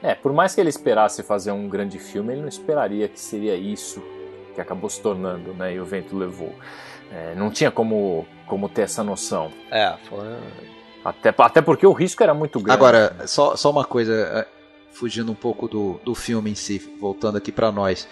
É, 0.03 0.15
por 0.15 0.33
mais 0.33 0.55
que 0.55 0.61
ele 0.61 0.69
esperasse 0.71 1.23
fazer 1.23 1.51
um 1.51 1.69
grande 1.69 1.99
filme, 1.99 2.33
ele 2.33 2.43
não 2.43 2.49
esperaria 2.49 3.09
que 3.09 3.19
seria 3.19 3.57
isso 3.57 4.03
que 4.55 4.61
acabou 4.61 4.89
se 4.89 5.01
tornando, 5.01 5.53
né? 5.55 5.75
E 5.75 5.81
o 5.81 5.85
vento 5.85 6.17
levou. 6.17 6.55
É, 7.13 7.35
não 7.35 7.51
tinha 7.51 7.71
como, 7.71 8.27
como 8.47 8.69
ter 8.69 8.83
essa 8.83 9.03
noção. 9.03 9.51
É, 9.71 9.95
foi... 10.09 10.19
Até, 11.09 11.35
até 11.37 11.63
porque 11.63 11.87
o 11.87 11.93
risco 11.93 12.23
era 12.23 12.35
muito 12.35 12.61
grande. 12.61 12.77
Agora, 12.77 13.17
só, 13.27 13.57
só 13.57 13.71
uma 13.71 13.85
coisa, 13.85 14.13
é, 14.13 14.47
fugindo 14.93 15.31
um 15.31 15.35
pouco 15.35 15.69
do, 15.69 16.01
do 16.05 16.15
filme 16.15 16.51
em 16.51 16.55
si, 16.55 16.79
voltando 17.01 17.39
aqui 17.39 17.53
para 17.53 17.71
nós. 17.71 18.09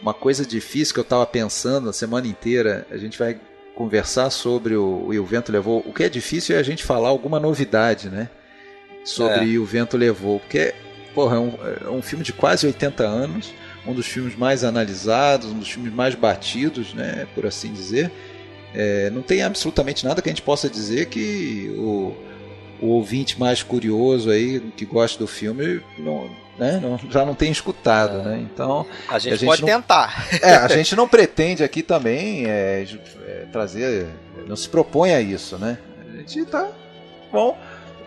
Uma 0.00 0.14
coisa 0.14 0.44
difícil 0.46 0.94
que 0.94 1.00
eu 1.00 1.04
estava 1.04 1.26
pensando 1.26 1.90
a 1.90 1.92
semana 1.92 2.26
inteira, 2.26 2.86
a 2.90 2.96
gente 2.96 3.18
vai 3.18 3.38
conversar 3.74 4.30
sobre 4.30 4.74
o, 4.74 5.12
e 5.12 5.18
o 5.18 5.24
Vento 5.24 5.52
Levou. 5.52 5.82
O 5.86 5.92
que 5.92 6.02
é 6.02 6.08
difícil 6.08 6.56
é 6.56 6.58
a 6.58 6.62
gente 6.62 6.84
falar 6.84 7.08
alguma 7.08 7.38
novidade, 7.38 8.08
né? 8.08 8.28
Sobre 9.04 9.58
o 9.58 9.64
Vento 9.64 9.96
Levou. 9.96 10.40
Porque, 10.40 10.74
porra, 11.14 11.36
é 11.36 11.38
um, 11.38 11.58
é 11.86 11.90
um 11.90 12.02
filme 12.02 12.24
de 12.24 12.32
quase 12.32 12.66
80 12.66 13.02
anos, 13.02 13.54
um 13.86 13.94
dos 13.94 14.06
filmes 14.06 14.36
mais 14.36 14.64
analisados, 14.64 15.50
um 15.50 15.58
dos 15.58 15.70
filmes 15.70 15.92
mais 15.92 16.14
batidos, 16.14 16.94
né? 16.94 17.26
Por 17.34 17.46
assim 17.46 17.72
dizer. 17.72 18.10
É, 18.74 19.10
não 19.10 19.22
tem 19.22 19.42
absolutamente 19.42 20.04
nada 20.04 20.22
que 20.22 20.28
a 20.28 20.32
gente 20.32 20.42
possa 20.42 20.68
dizer 20.68 21.06
que 21.06 21.74
o, 21.76 22.14
o 22.80 22.86
ouvinte 22.88 23.38
mais 23.38 23.62
curioso 23.62 24.30
aí, 24.30 24.60
que 24.76 24.84
gosta 24.84 25.18
do 25.18 25.26
filme, 25.26 25.80
não, 25.98 26.28
né, 26.58 26.80
não- 26.82 26.98
já 27.10 27.24
não 27.24 27.34
tem 27.34 27.50
escutado, 27.50 28.22
né? 28.22 28.38
Então, 28.52 28.86
A 29.08 29.18
gente, 29.18 29.32
A 29.34 29.36
gente 29.36 29.48
pode 29.48 29.62
não- 29.62 29.68
tentar. 29.68 30.28
é, 30.42 30.54
a 30.56 30.68
gente 30.68 30.94
não 30.96 31.08
pretende 31.08 31.62
aqui 31.64 31.82
também 31.82 32.46
é, 32.46 32.84
é, 33.26 33.46
trazer, 33.52 34.06
não 34.46 34.56
se 34.56 34.68
propõe 34.68 35.12
a 35.14 35.20
isso, 35.20 35.58
né? 35.58 35.78
A 36.14 36.16
gente 36.18 36.44
tá 36.46 36.68
bom. 37.32 37.56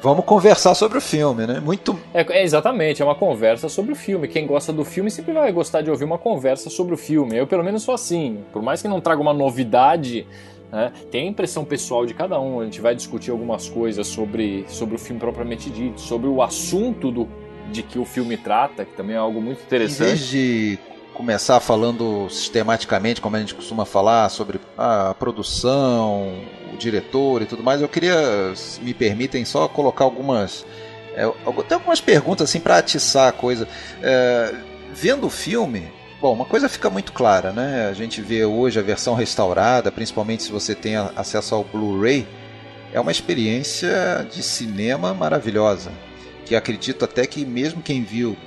Vamos 0.01 0.25
conversar 0.25 0.75
sobre 0.75 0.97
o 0.97 1.01
filme, 1.01 1.47
né? 1.47 1.61
Muito 1.61 1.97
É, 2.13 2.25
é, 2.39 2.43
exatamente, 2.43 3.01
é 3.01 3.05
uma 3.05 3.15
conversa 3.15 3.69
sobre 3.69 3.93
o 3.93 3.95
filme. 3.95 4.27
Quem 4.27 4.45
gosta 4.45 4.73
do 4.73 4.83
filme 4.83 5.09
sempre 5.09 5.31
vai 5.31 5.49
gostar 5.53 5.81
de 5.81 5.89
ouvir 5.89 6.03
uma 6.03 6.17
conversa 6.17 6.69
sobre 6.69 6.93
o 6.93 6.97
filme. 6.97 7.37
Eu, 7.37 7.47
pelo 7.47 7.63
menos, 7.63 7.83
sou 7.83 7.93
assim. 7.93 8.43
Por 8.51 8.61
mais 8.61 8.81
que 8.81 8.87
não 8.89 8.99
traga 8.99 9.21
uma 9.21 9.33
novidade, 9.33 10.27
né, 10.73 10.91
tem 11.11 11.27
a 11.27 11.29
impressão 11.29 11.63
pessoal 11.63 12.03
de 12.03 12.15
cada 12.15 12.39
um. 12.39 12.59
A 12.59 12.65
gente 12.65 12.81
vai 12.81 12.95
discutir 12.95 13.29
algumas 13.29 13.69
coisas 13.69 14.07
sobre, 14.07 14.65
sobre 14.67 14.95
o 14.95 14.97
filme 14.97 15.19
propriamente 15.19 15.69
dito, 15.69 16.01
sobre 16.01 16.27
o 16.27 16.41
assunto 16.41 17.11
do, 17.11 17.29
de 17.71 17.83
que 17.83 17.99
o 17.99 18.05
filme 18.05 18.35
trata, 18.35 18.83
que 18.83 18.95
também 18.97 19.15
é 19.15 19.19
algo 19.19 19.39
muito 19.39 19.59
Em 19.61 19.65
interessante. 19.65 20.07
vez 20.07 20.27
de 20.27 20.79
começar 21.13 21.59
falando 21.59 22.27
sistematicamente, 22.27 23.21
como 23.21 23.35
a 23.35 23.39
gente 23.39 23.53
costuma 23.53 23.85
falar, 23.85 24.29
sobre 24.29 24.59
a 24.75 25.13
produção, 25.13 26.33
o 26.73 26.77
diretor 26.77 27.43
e 27.43 27.45
tudo 27.45 27.61
mais, 27.61 27.79
eu 27.79 27.87
queria, 27.87 28.51
se 28.55 28.81
me 28.81 28.95
permitem, 28.95 29.45
só 29.45 29.67
colocar 29.67 30.03
algumas. 30.03 30.65
É, 31.15 31.27
tem 31.67 31.75
algumas 31.75 32.01
perguntas 32.01 32.49
assim 32.49 32.59
para 32.59 32.77
atiçar 32.79 33.29
a 33.29 33.31
coisa. 33.31 33.67
É, 34.01 34.55
vendo 34.91 35.27
o 35.27 35.29
filme, 35.29 35.87
bom, 36.23 36.31
uma 36.31 36.45
coisa 36.45 36.69
fica 36.69 36.89
muito 36.89 37.11
clara, 37.11 37.51
né? 37.51 37.89
A 37.89 37.91
gente 37.91 38.21
vê 38.21 38.45
hoje 38.45 38.79
a 38.79 38.81
versão 38.81 39.13
restaurada, 39.13 39.91
principalmente 39.91 40.43
se 40.43 40.53
você 40.53 40.73
tem 40.73 40.95
acesso 40.95 41.53
ao 41.53 41.65
Blu-ray, 41.65 42.25
é 42.93 42.99
uma 43.01 43.11
experiência 43.11 44.25
de 44.31 44.41
cinema 44.41 45.13
maravilhosa. 45.13 45.91
Que 46.45 46.55
acredito 46.55 47.03
até 47.03 47.27
que 47.27 47.45
mesmo 47.45 47.81
quem 47.81 48.03
viu 48.03 48.37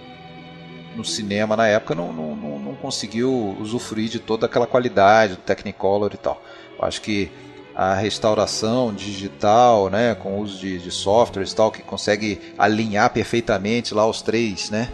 no 0.97 1.05
cinema 1.05 1.55
na 1.55 1.67
época 1.67 1.95
não, 1.95 2.15
não, 2.15 2.35
não, 2.35 2.59
não 2.59 2.75
conseguiu 2.77 3.55
usufruir 3.61 4.09
de 4.09 4.21
toda 4.21 4.47
aquela 4.47 4.67
qualidade 4.67 5.35
do 5.35 5.43
Technicolor 5.43 6.13
e 6.15 6.17
tal. 6.17 6.43
Eu 6.79 6.85
acho 6.87 7.03
que 7.03 7.31
a 7.75 7.93
restauração 7.93 8.95
digital, 8.95 9.91
né, 9.91 10.15
com 10.15 10.39
o 10.39 10.41
uso 10.41 10.59
de, 10.59 10.79
de 10.79 10.91
softwares 10.91 11.53
e 11.53 11.55
tal, 11.55 11.71
que 11.71 11.83
consegue 11.83 12.41
alinhar 12.57 13.11
perfeitamente 13.11 13.93
lá 13.93 14.09
os 14.09 14.23
três, 14.23 14.71
né, 14.71 14.89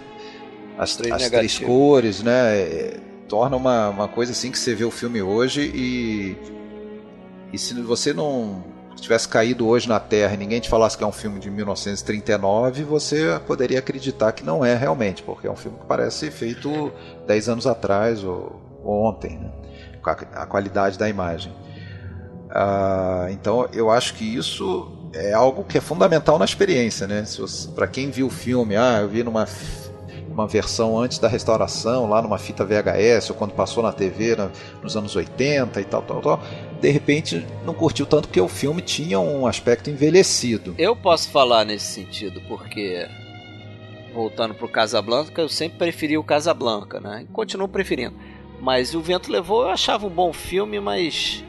as, 0.79 0.97
Três 0.97 1.13
as 1.13 1.31
três 1.31 1.59
cores, 1.59 2.23
né, 2.23 2.57
é, 2.59 3.01
torna 3.29 3.57
uma, 3.57 3.89
uma 3.89 4.09
coisa 4.09 4.33
assim 4.33 4.51
que 4.51 4.59
você 4.59 4.75
vê 4.75 4.85
o 4.85 4.91
filme 4.91 5.23
hoje 5.23 5.71
e 5.75 6.37
e 7.53 7.59
se 7.59 7.75
você 7.83 8.15
não 8.15 8.65
tivesse 8.97 9.29
caído 9.29 9.67
hoje 9.67 9.89
na 9.89 10.01
Terra 10.01 10.35
e 10.35 10.37
ninguém 10.37 10.61
te 10.61 10.71
falasse 10.71 10.97
que 10.97 11.05
é 11.05 11.07
um 11.07 11.13
filme 11.13 11.39
de 11.39 11.51
1939, 11.51 12.85
você 12.85 13.39
poderia 13.47 13.79
acreditar 13.79 14.33
que 14.33 14.43
não 14.43 14.65
é 14.65 14.75
realmente, 14.75 15.23
porque 15.23 15.47
é 15.47 15.51
um 15.51 15.57
filme 15.57 15.79
que 15.79 15.85
parece 15.85 16.31
feito 16.31 16.91
10 17.27 17.49
anos 17.49 17.67
atrás 17.67 18.25
ou, 18.25 18.61
ou 18.83 19.05
ontem, 19.05 19.39
né? 19.39 19.51
a, 20.05 20.47
qualidade 20.47 20.99
da 20.99 21.09
imagem. 21.09 21.53
Ah, 22.51 23.29
então 23.31 23.69
eu 23.73 23.91
acho 23.91 24.15
que 24.15 24.25
isso 24.25 25.11
é 25.15 25.33
algo 25.33 25.65
que 25.65 25.79
é 25.79 25.81
fundamental 25.81 26.39
na 26.39 26.45
experiência, 26.45 27.07
né? 27.07 27.25
Para 27.75 27.87
quem 27.87 28.11
viu 28.11 28.27
o 28.27 28.31
filme, 28.31 28.77
ah, 28.77 29.01
eu 29.03 29.09
vi 29.09 29.23
numa 29.23 29.47
uma 30.33 30.47
versão 30.47 30.99
antes 30.99 31.19
da 31.19 31.29
restauração, 31.29 32.09
lá 32.09 32.23
numa 32.23 32.39
fita 32.39 32.65
VHS, 32.65 33.31
ou 33.31 33.37
quando 33.37 33.53
passou 33.53 33.83
na 33.83 33.93
TV 33.93 34.35
na- 34.37 34.51
nos 34.83 34.97
anos 34.97 35.15
80 35.15 35.81
e 35.81 35.85
tal, 35.85 36.03
tal, 36.03 36.21
tal, 36.21 36.41
de 36.81 36.91
repente 36.91 37.47
não 37.65 37.75
curtiu 37.75 38.07
tanto 38.07 38.29
porque 38.29 38.41
o 38.41 38.49
filme 38.49 38.81
tinha 38.83 39.21
um 39.21 39.47
aspecto 39.47 39.91
envelhecido. 39.91 40.75
Eu 40.79 40.97
posso 40.97 41.29
falar 41.31 41.65
nesse 41.65 41.87
sentido, 41.87 42.41
porque 42.49 43.07
voltando 44.15 44.55
pro 44.55 44.69
Casablanca, 44.69 45.41
eu 45.41 45.49
sempre 45.49 45.79
preferi 45.79 46.19
o 46.19 46.25
Casablanca, 46.25 47.01
né? 47.01 47.25
E 47.29 47.33
continuo 47.33 47.69
preferindo. 47.69 48.15
Mas 48.61 48.95
o 48.95 49.01
Vento 49.01 49.31
Levou 49.31 49.63
eu 49.63 49.71
achava 49.71 50.07
um 50.07 50.11
bom 50.11 50.33
filme, 50.33 50.79
mas 50.81 51.43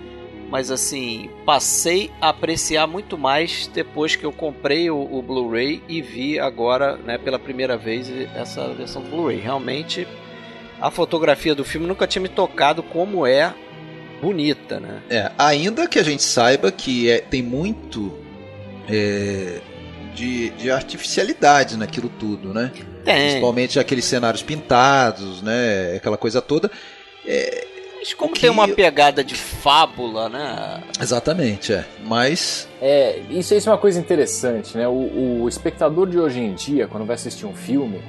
mas 0.54 0.70
assim, 0.70 1.32
passei 1.48 2.12
a 2.22 2.30
apreciar 2.30 2.86
muito 2.86 3.18
mais 3.18 3.66
depois 3.74 4.16
que 4.16 4.24
eu 4.24 4.32
comprei 4.32 4.88
o, 4.88 4.98
o 5.00 5.20
Blu-ray 5.20 5.82
e 5.90 6.00
vi 6.00 6.40
agora, 6.40 6.96
né, 6.96 7.18
pela 7.18 7.40
primeira 7.40 7.76
vez 7.76 8.08
essa 8.36 8.68
versão 8.68 9.02
do 9.02 9.10
Blu-ray. 9.10 9.40
Realmente 9.40 10.08
a 10.80 10.92
fotografia 10.92 11.56
do 11.56 11.66
filme 11.66 11.88
nunca 11.88 12.06
tinha 12.06 12.22
me 12.22 12.30
tocado 12.30 12.84
como 12.84 13.26
é 13.26 13.52
bonita, 14.22 14.80
né? 14.80 15.02
É, 15.10 15.32
ainda 15.40 15.88
que 15.88 15.98
a 15.98 16.04
gente 16.04 16.22
saiba 16.22 16.72
que 16.72 17.10
é, 17.10 17.18
tem 17.18 17.42
muito 17.42 18.16
é, 18.88 19.60
de, 20.14 20.52
de 20.52 20.70
artificialidade 20.70 21.78
naquilo 21.78 22.10
tudo, 22.10 22.54
né? 22.54 22.72
Tem. 23.04 23.16
Principalmente 23.16 23.80
aqueles 23.80 24.06
cenários 24.06 24.44
pintados, 24.44 25.42
né? 25.42 25.96
Aquela 25.96 26.16
coisa 26.16 26.44
toda. 26.44 26.70
Mas 28.04 28.14
como 28.14 28.34
que- 28.34 28.42
tem 28.42 28.50
uma 28.50 28.68
pegada 28.68 29.24
de 29.24 29.34
fábula, 29.34 30.28
né? 30.28 30.84
Exatamente, 31.00 31.72
é. 31.72 31.86
Mas 32.04 32.68
É, 32.82 33.22
isso, 33.30 33.56
isso 33.56 33.70
é 33.70 33.72
uma 33.72 33.78
coisa 33.78 33.98
interessante, 33.98 34.78
né? 34.78 34.86
O, 34.90 35.42
o 35.44 35.48
espectador 35.48 36.08
de 36.10 36.20
hoje 36.20 36.42
em 36.42 36.54
dia, 36.54 36.86
quando 36.86 37.06
vai 37.06 37.16
assistir 37.16 37.46
um 37.46 37.56
filme, 37.56 38.02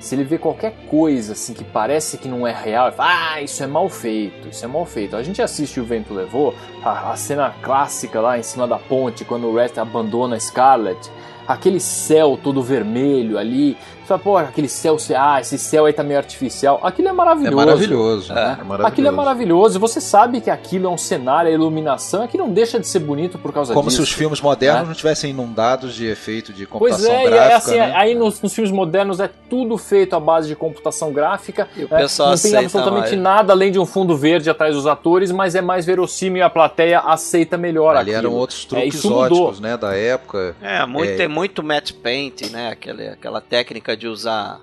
se 0.00 0.16
ele 0.16 0.24
vê 0.24 0.38
qualquer 0.38 0.72
coisa 0.88 1.34
assim 1.34 1.54
que 1.54 1.62
parece 1.62 2.18
que 2.18 2.26
não 2.26 2.44
é 2.46 2.52
real, 2.52 2.88
ele 2.88 2.96
fala, 2.96 3.34
ah, 3.34 3.42
isso 3.42 3.62
é 3.62 3.66
mal 3.68 3.88
feito, 3.88 4.48
isso 4.48 4.64
é 4.64 4.68
mal 4.68 4.84
feito. 4.84 5.14
A 5.14 5.22
gente 5.22 5.40
assiste 5.40 5.78
O 5.78 5.84
Vento 5.84 6.12
Levou, 6.12 6.52
a, 6.82 7.12
a 7.12 7.16
cena 7.16 7.54
clássica 7.62 8.20
lá 8.20 8.36
em 8.38 8.42
cima 8.42 8.66
da 8.66 8.76
ponte, 8.78 9.24
quando 9.24 9.46
o 9.46 9.54
Red 9.54 9.72
abandona 9.76 10.34
a 10.34 10.40
Scarlett, 10.40 11.08
aquele 11.46 11.78
céu 11.78 12.36
todo 12.42 12.60
vermelho 12.60 13.38
ali. 13.38 13.76
Você 14.08 14.14
fala, 14.14 14.20
pô, 14.20 14.36
aquele 14.38 14.68
céu, 14.68 14.96
ah, 15.18 15.38
esse 15.38 15.58
céu 15.58 15.84
aí 15.84 15.92
tá 15.92 16.02
meio 16.02 16.16
artificial. 16.18 16.80
Aquilo 16.82 17.08
é 17.08 17.12
maravilhoso. 17.12 17.52
É 17.52 17.64
maravilhoso. 17.66 18.32
né? 18.32 18.40
É 18.40 18.46
maravilhoso. 18.64 18.86
Aquilo 18.86 19.08
é 19.08 19.10
maravilhoso. 19.10 19.76
E 19.76 19.80
você 19.80 20.00
sabe 20.00 20.40
que 20.40 20.48
aquilo 20.48 20.86
é 20.86 20.90
um 20.90 20.96
cenário, 20.96 21.50
a 21.50 21.52
iluminação, 21.52 22.22
é 22.22 22.26
que 22.26 22.38
não 22.38 22.48
deixa 22.50 22.80
de 22.80 22.86
ser 22.88 23.00
bonito 23.00 23.38
por 23.38 23.52
causa 23.52 23.74
Como 23.74 23.88
disso. 23.90 23.98
se 23.98 24.02
os 24.04 24.12
filmes 24.12 24.40
modernos 24.40 24.84
É. 24.84 24.86
não 24.86 24.94
tivessem 24.94 25.30
inundados 25.30 25.94
de 25.94 26.06
efeito 26.06 26.54
de 26.54 26.66
Pois 26.66 26.94
computação 26.94 27.12
é, 27.12 27.26
e 27.26 27.30
gráfica. 27.30 27.52
é 27.52 27.54
assim, 27.56 27.74
né? 27.76 27.92
aí 27.94 28.14
nos, 28.14 28.40
nos 28.40 28.54
filmes 28.54 28.72
modernos 28.72 29.20
é 29.20 29.28
tudo 29.50 29.76
feito 29.76 30.16
à 30.16 30.20
base 30.20 30.48
de 30.48 30.56
computação 30.56 31.12
gráfica. 31.12 31.68
E 31.76 31.82
o 31.84 31.88
É, 31.94 31.98
pessoal 31.98 32.30
não 32.30 32.38
tem 32.38 32.56
absolutamente 32.56 33.10
mais. 33.10 33.20
nada 33.20 33.52
além 33.52 33.70
de 33.70 33.78
um 33.78 33.84
fundo 33.84 34.16
verde 34.16 34.48
atrás 34.48 34.74
dos 34.74 34.86
atores, 34.86 35.30
mas 35.30 35.54
é 35.54 35.60
mais 35.60 35.84
verossímil 35.84 36.38
e 36.38 36.42
a 36.42 36.48
plateia 36.48 37.00
aceita 37.00 37.58
melhor 37.58 37.94
Ali 37.94 38.14
aquilo. 38.14 38.28
eram 38.28 38.38
outros 38.38 38.64
É, 38.64 38.68
truques 38.68 39.04
mudou. 39.04 39.18
óticos, 39.42 39.60
né, 39.60 39.76
da 39.76 39.94
época. 39.94 40.56
É, 40.62 40.86
muito, 40.86 41.10
É. 41.12 41.16
tem 41.16 41.28
muito 41.28 41.62
matte 41.62 41.92
painting, 41.92 42.48
né? 42.50 42.70
Aquela, 42.70 43.02
aquela 43.12 43.40
técnica 43.42 43.97
de 43.98 44.08
usar 44.08 44.62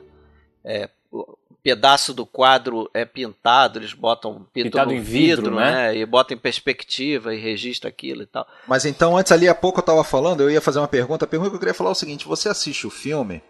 é, 0.63 0.89
o 1.11 1.37
pedaço 1.65 2.13
do 2.13 2.25
quadro 2.25 2.89
é 2.93 3.05
pintado, 3.05 3.79
eles 3.79 3.91
botam 3.91 4.47
pintam 4.53 4.71
Pintado 4.71 4.91
no 4.91 4.97
em 4.97 5.01
vidro, 5.01 5.43
vidro, 5.43 5.55
né? 5.55 5.97
E 5.97 6.05
botam 6.05 6.37
em 6.37 6.39
perspectiva 6.39 7.33
e 7.33 7.39
registra 7.39 7.89
aquilo 7.89 8.21
e 8.21 8.27
tal. 8.27 8.47
Mas 8.67 8.85
então, 8.85 9.17
antes 9.17 9.31
ali, 9.31 9.47
há 9.47 9.55
pouco 9.55 9.79
eu 9.79 9.81
estava 9.81 10.03
falando, 10.03 10.41
eu 10.41 10.51
ia 10.51 10.61
fazer 10.61 10.77
uma 10.77 10.87
pergunta. 10.87 11.25
A 11.25 11.27
pergunta 11.27 11.49
que 11.49 11.55
eu 11.55 11.59
queria 11.59 11.73
falar 11.73 11.89
é 11.89 11.93
o 11.93 11.95
seguinte: 11.95 12.27
você 12.27 12.49
assiste 12.49 12.85
o 12.85 12.91
filme 12.91 13.41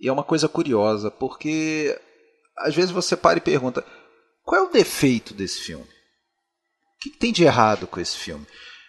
e 0.00 0.08
é 0.08 0.12
uma 0.12 0.24
coisa 0.24 0.48
curiosa, 0.48 1.10
porque 1.10 1.98
às 2.56 2.74
vezes 2.74 2.90
você 2.90 3.16
para 3.16 3.38
e 3.38 3.42
pergunta: 3.42 3.84
qual 4.42 4.62
é 4.62 4.64
o 4.64 4.72
defeito 4.72 5.34
desse 5.34 5.60
filme? 5.60 5.84
O 5.84 7.00
que 7.00 7.10
que 7.10 7.18
tem 7.18 7.32
de 7.32 7.44
errado 7.44 7.86
com 7.86 8.00
esse 8.00 8.16
filme? 8.16 8.46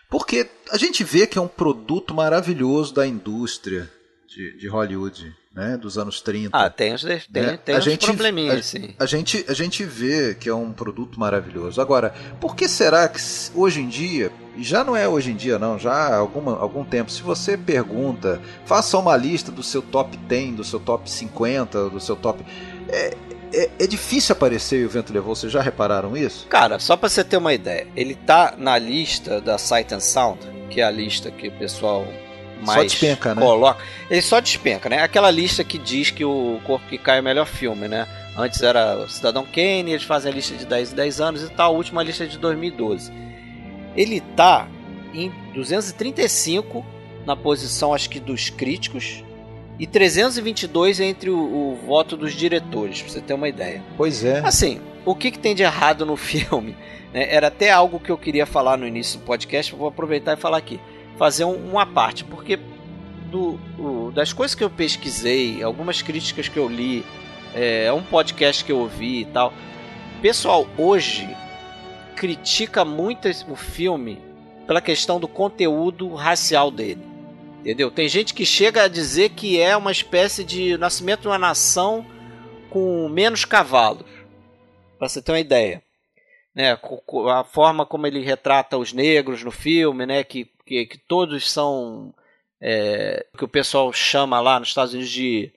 Porque 0.10 0.50
a 0.72 0.78
gente 0.78 1.04
vê 1.04 1.28
que 1.28 1.38
é 1.38 1.42
um 1.42 1.48
produto 1.48 2.16
maravilhoso 2.16 2.94
da 2.94 3.06
indústria 3.06 3.92
de, 4.28 4.58
de 4.58 4.68
Hollywood, 4.68 5.36
né, 5.53 5.77
dos 5.77 5.98
anos 5.98 6.22
30. 6.22 6.50
Ah, 6.58 6.70
tem 6.70 6.94
uns, 6.94 7.01
de- 7.01 7.27
tem, 7.32 7.44
É, 7.44 7.58
tem 7.58 7.75
a 7.75 7.79
gente- 7.79 8.06
probleminhas, 8.06 8.65
sim. 8.68 8.94
A 9.00 9.06
gente, 9.06 9.44
a 9.48 9.53
gente 9.53 9.84
vê 9.84 10.36
que 10.36 10.48
é 10.48 10.53
um 10.53 10.72
produto 10.72 11.20
maravilhoso. 11.20 11.82
Agora, 11.82 12.13
por 12.39 12.56
que 12.56 12.68
será 12.68 13.08
que 13.08 13.20
hoje 13.56 13.82
em 13.82 13.88
dia, 13.88 14.32
e 14.56 14.63
já 14.63 14.84
não 14.84 14.96
é 14.96 15.08
hoje 15.08 15.32
em 15.32 15.36
dia 15.36 15.58
não, 15.58 15.77
já 15.79 15.91
há 15.91 16.15
alguma, 16.18 16.58
algum 16.58 16.84
tempo, 16.86 17.12
se 17.12 17.22
você 17.24 17.58
pergunta, 17.58 18.39
faça 18.65 18.98
uma 18.98 19.18
lista 19.18 19.51
do 19.51 19.63
seu 19.63 19.82
top 19.82 20.15
10, 20.15 20.56
do 20.56 20.63
seu 20.63 20.79
top 20.79 21.10
50, 21.10 21.89
do 21.89 22.00
seu 22.00 22.15
top... 22.15 22.44
É, 22.88 23.18
é, 23.51 23.70
é 23.79 23.88
difícil 23.88 24.34
aparecer 24.34 24.82
e 24.82 24.86
o 24.86 24.89
vento 24.89 25.12
levou, 25.12 25.36
vocês 25.36 25.51
já 25.51 25.60
repararam 25.62 26.15
isso? 26.15 26.46
Cara, 26.48 26.77
só 26.77 26.96
pra 26.96 27.10
você 27.10 27.24
ter 27.24 27.38
uma 27.38 27.51
ideia, 27.53 27.88
ele 27.96 28.13
tá 28.13 28.53
na 28.56 28.77
lista 28.77 29.41
da 29.41 29.58
Sight 29.58 29.91
and 29.94 30.00
Sound, 30.00 30.39
que 30.70 30.79
é 30.79 30.84
a 30.84 30.91
lista 30.91 31.32
que 31.32 31.48
o 31.48 31.51
pessoal 31.58 32.06
mais 32.66 32.92
despenca, 32.92 33.34
né? 33.34 33.42
coloca. 33.42 33.84
Ele 34.10 34.22
só 34.22 34.39
despenca, 34.39 34.89
né? 34.89 35.01
Aquela 35.01 35.32
lista 35.32 35.63
que 35.63 35.78
diz 35.78 36.12
que 36.12 36.24
o 36.25 36.60
Corpo 36.66 36.88
que 36.88 36.98
Cai 36.98 37.18
é 37.18 37.22
o 37.22 37.24
melhor 37.24 37.46
filme, 37.46 37.88
né? 37.88 38.08
Antes 38.38 38.62
era 38.62 38.98
o 38.98 39.10
Cidadão 39.10 39.46
Kane, 39.46 39.92
eles 39.92 40.04
fazem 40.04 40.32
a 40.32 40.36
lista 40.36 40.56
de 40.56 40.66
10 40.66 40.92
e 40.92 40.96
10 40.96 41.22
anos 41.22 41.44
e 41.44 41.50
tal, 41.50 41.74
a 41.74 41.78
última 41.78 42.04
lista 42.04 42.24
é 42.24 42.28
de 42.28 42.38
2012. 42.38 43.12
Ele 43.96 44.22
tá 44.22 44.68
em 45.13 45.32
235 45.54 46.86
na 47.25 47.36
posição, 47.36 47.94
acho 47.94 48.10
que 48.10 48.20
dos 48.20 48.50
críticos, 48.50 49.24
e 49.78 49.88
322 49.88 51.00
entre 51.00 51.30
o, 51.30 51.38
o 51.38 51.80
voto 51.86 52.18
dos 52.18 52.34
diretores, 52.34 53.01
pra 53.01 53.12
você 53.12 53.22
ter 53.22 53.34
uma 53.34 53.48
ideia. 53.48 53.82
Pois 53.98 54.24
é. 54.24 54.39
Assim, 54.39 54.82
o 55.06 55.16
que, 55.16 55.32
que 55.32 55.39
tem 55.39 55.56
de 55.56 55.63
errado 55.63 56.06
no 56.06 56.16
filme? 56.18 56.75
né? 57.13 57.34
Era 57.34 57.48
até 57.48 57.72
algo 57.72 58.00
que 58.00 58.12
eu 58.12 58.18
queria 58.18 58.46
falar 58.46 58.78
no 58.78 58.88
início 58.88 59.20
do 59.20 59.25
podcast, 59.25 59.74
vou 59.75 59.88
aproveitar 59.88 60.38
e 60.38 60.42
falar 60.42 60.58
aqui. 60.58 60.80
Fazer 61.20 61.46
um, 61.46 61.54
uma 61.70 61.86
parte, 61.86 62.24
porque 62.24 62.58
do, 63.30 63.60
o- 63.78 64.12
das 64.12 64.34
coisas 64.34 64.56
que 64.56 64.64
eu 64.64 64.70
pesquisei, 64.72 65.62
algumas 65.62 66.02
críticas 66.02 66.48
que 66.48 66.58
eu 66.58 66.68
li, 66.68 67.06
é, 67.54 67.92
um 67.94 68.02
podcast 68.02 68.66
que 68.66 68.72
eu 68.72 68.80
ouvi 68.80 69.22
e 69.22 69.26
tal. 69.26 69.54
Pessoal, 70.22 70.66
hoje 70.78 71.30
critica 72.16 72.84
muito 72.84 73.28
o 73.48 73.56
filme 73.56 74.20
pela 74.66 74.82
questão 74.82 75.20
do 75.20 75.28
conteúdo 75.28 76.14
racial 76.16 76.72
dele. 76.72 77.02
Entendeu? 77.60 77.92
Tem 77.92 78.08
gente 78.08 78.34
que 78.34 78.46
chega 78.46 78.84
a 78.84 78.88
dizer 78.88 79.30
que 79.30 79.60
é 79.60 79.76
uma 79.76 79.92
espécie 79.92 80.44
de 80.44 80.78
nascimento 80.78 81.22
de 81.22 81.28
uma 81.28 81.38
nação 81.38 82.06
com 82.70 83.10
menos 83.10 83.43
cavalos. 83.46 84.06
Pra 84.98 85.08
você 85.10 85.22
ter 85.22 85.32
uma 85.34 85.39
ideia. 85.39 85.82
Né? 86.60 86.78
A 87.34 87.43
forma 87.45 87.86
como 87.86 88.06
ele 88.06 88.19
retrata 88.19 88.78
os 88.78 88.91
negros 88.91 89.41
no 89.45 89.50
filme, 89.52 90.06
né? 90.06 90.26
Que, 90.26 90.45
que, 90.65 90.86
que 90.86 90.98
todos 90.98 91.50
são. 91.50 92.13
É, 92.62 93.26
que 93.38 93.45
o 93.45 93.48
pessoal 93.48 93.93
chama 93.93 94.41
lá 94.41 94.60
nos 94.60 94.67
Estados 94.67 94.93
Unidos 94.93 95.10
de, 95.10 95.50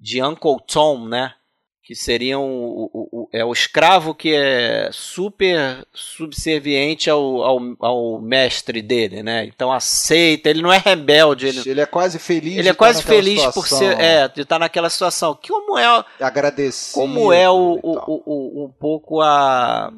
de 0.00 0.22
Uncle 0.22 0.56
Tom, 0.66 1.06
né? 1.06 1.34
Que 1.82 1.94
seriam 1.94 2.42
o, 2.42 2.90
o, 2.92 3.08
o- 3.12 3.28
é 3.32 3.44
o 3.44 3.52
escravo 3.52 4.14
que 4.14 4.34
é 4.34 4.88
super 4.90 5.86
subserviente 5.92 7.10
ao, 7.10 7.42
ao, 7.42 7.60
ao 7.78 8.20
mestre 8.20 8.80
dele, 8.80 9.22
né? 9.22 9.44
Então 9.44 9.70
aceita, 9.70 10.48
ele 10.48 10.62
não 10.62 10.72
é 10.72 10.78
rebelde, 10.78 11.46
ele, 11.48 11.68
Ele 11.68 11.80
é 11.82 11.86
quase 11.86 12.18
feliz 12.18 12.52
ele 12.56 12.68
é 12.68 12.70
estar 12.72 12.74
quase 12.74 13.02
feliz 13.02 13.44
por 13.52 13.66
situação, 13.66 13.78
ser, 13.78 14.00
é, 14.00 14.26
de 14.28 14.40
estar 14.40 14.58
naquela 14.58 14.88
situação. 14.88 15.38
Como 15.46 15.78
é, 15.78 16.04
agradecido 16.18 16.94
como 16.98 17.30
é 17.32 17.48
o, 17.50 17.78
o, 17.82 18.22
o- 18.26 18.64
um 18.64 18.68
pouco 18.80 19.20
a 19.20 19.92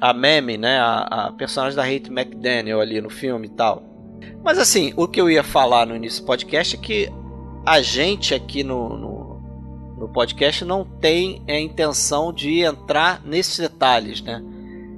a 0.00 0.12
Meme, 0.12 0.56
né, 0.56 0.78
a, 0.78 1.26
a 1.26 1.32
personagem 1.32 1.76
da 1.76 1.82
Kate 1.82 2.10
McDaniel 2.10 2.80
ali 2.80 3.00
no 3.00 3.10
filme 3.10 3.46
e 3.46 3.50
tal. 3.50 3.82
Mas 4.42 4.58
assim, 4.58 4.92
o 4.96 5.06
que 5.08 5.20
eu 5.20 5.30
ia 5.30 5.42
falar 5.42 5.86
no 5.86 5.96
início 5.96 6.22
do 6.22 6.26
podcast 6.26 6.76
é 6.76 6.78
que 6.78 7.12
a 7.66 7.80
gente 7.80 8.34
aqui 8.34 8.62
no, 8.62 8.96
no, 8.96 9.96
no 9.98 10.08
podcast 10.08 10.64
não 10.64 10.84
tem 10.84 11.42
a 11.48 11.58
intenção 11.58 12.32
de 12.32 12.60
entrar 12.60 13.22
nesses 13.24 13.58
detalhes, 13.58 14.22
né? 14.22 14.42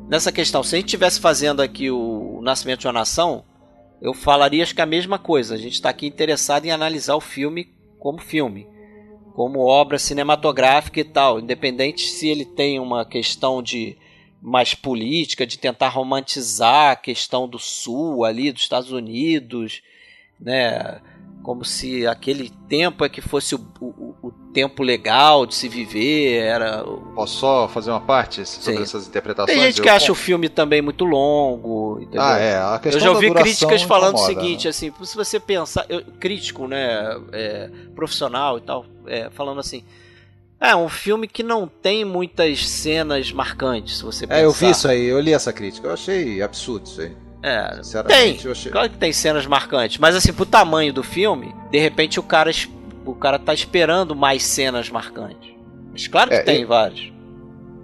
Nessa 0.09 0.33
questão, 0.33 0.63
se 0.63 0.75
a 0.75 0.79
gente 0.79 0.89
estivesse 0.89 1.21
fazendo 1.21 1.63
aqui 1.63 1.91
o 1.91 2.41
Nascimento 2.43 2.81
de 2.81 2.87
uma 2.89 2.93
Nação, 2.93 3.45
eu 4.03 4.13
falaria 4.13 4.63
acho 4.63 4.75
que 4.75 4.81
a 4.81 4.87
mesma 4.87 5.19
coisa. 5.19 5.55
A 5.55 5.59
gente 5.59 5.75
está 5.75 5.91
aqui 5.91 6.07
interessado 6.07 6.65
em 6.65 6.71
analisar 6.71 7.15
o 7.15 7.21
filme 7.21 7.69
como 7.99 8.19
filme, 8.19 8.67
como 9.35 9.61
obra 9.61 9.99
cinematográfica 9.99 11.01
e 11.01 11.05
tal, 11.05 11.39
independente 11.39 12.03
se 12.03 12.29
ele 12.29 12.45
tem 12.45 12.81
uma 12.81 13.05
questão 13.05 13.63
de 13.63 13.97
mais 14.43 14.75
política, 14.75 15.47
de 15.47 15.59
tentar 15.59 15.89
romantizar 15.89 16.93
a 16.93 16.97
questão 16.97 17.49
do 17.49 17.59
Sul 17.59 18.25
ali, 18.25 18.51
dos 18.53 18.63
Estados 18.63 18.91
Unidos, 18.91 19.83
né? 20.41 21.01
Como 21.43 21.65
se 21.65 22.07
aquele 22.07 22.51
tempo 22.69 23.03
é 23.03 23.09
que 23.09 23.23
fosse 23.23 23.55
o, 23.55 23.61
o, 23.81 24.15
o 24.23 24.31
tempo 24.53 24.83
legal 24.83 25.47
de 25.47 25.55
se 25.55 25.71
viver, 25.71 26.35
era 26.43 26.87
o- 26.87 27.15
Posso 27.15 27.39
só 27.39 27.67
fazer 27.67 27.91
uma 27.91 28.01
parte 28.01 28.45
sobre 28.45 28.77
Sim. 28.77 28.83
essas 28.83 29.09
interpretações? 29.09 29.57
tem 29.57 29.67
gente 29.67 29.79
Eu- 29.79 29.83
que 29.85 29.89
acha 29.89 30.13
o 30.13 30.15
filme 30.15 30.51
também 30.51 30.83
muito 30.83 31.07
longo, 31.07 31.99
entendeu? 31.99 32.21
Ah, 32.21 32.37
é. 32.39 32.57
A 32.59 32.79
questão 32.79 33.01
Eu 33.01 33.05
já 33.05 33.11
ouvi 33.13 33.33
críticas 33.33 33.81
falando 33.83 34.17
o 34.17 34.21
incomoda, 34.21 34.41
seguinte, 34.41 34.65
né? 34.65 34.71
assim, 34.71 34.93
se 35.03 35.17
você 35.17 35.41
pensar, 35.41 35.87
eu- 35.89 36.05
crítico, 36.21 36.67
né, 36.69 37.19
é, 37.33 37.71
profissional 37.95 38.59
e 38.59 38.61
tal, 38.61 38.85
é, 39.07 39.31
falando 39.31 39.61
assim, 39.61 39.83
é 40.61 40.77
um 40.77 40.89
filme 40.89 41.27
que 41.27 41.43
não 41.43 41.67
tem 41.67 42.05
muitas 42.05 42.69
cenas 42.69 43.33
marcantes, 43.33 43.99
se 43.99 44.05
você 44.05 44.27
pensar. 44.27 44.41
É, 44.41 44.45
eu 44.45 44.53
vi 44.53 44.71
isso 44.71 44.87
aí, 44.89 45.05
eu 45.07 45.19
li 45.21 45.33
essa 45.33 45.53
crítica. 45.53 45.89
Eu 45.89 45.93
achei 45.95 46.43
absurdo 46.43 46.87
isso 46.87 47.01
aí. 47.01 47.17
É, 47.43 47.81
tem. 48.07 48.39
eu 48.45 48.53
achei. 48.53 48.71
Claro 48.71 48.91
que 48.91 48.99
tem 48.99 49.13
cenas 49.15 49.47
marcantes, 49.47 49.97
mas 49.99 50.15
assim, 50.15 50.33
pro 50.33 50.45
tamanho 50.45 50.93
do 50.93 51.03
filme, 51.03 51.55
de 51.71 51.79
repente 51.79 52.21
o 52.21 52.23
cara, 52.23 52.51
o 53.07 53.15
cara 53.15 53.39
tá 53.39 53.55
esperando 53.55 54.15
mais 54.15 54.43
cenas 54.43 54.91
marcantes. 54.91 55.51
Mas 55.91 56.07
claro 56.07 56.29
que 56.29 56.37
É, 56.37 56.43
tem 56.43 56.63
eu- 56.63 56.69
vários. 56.69 57.11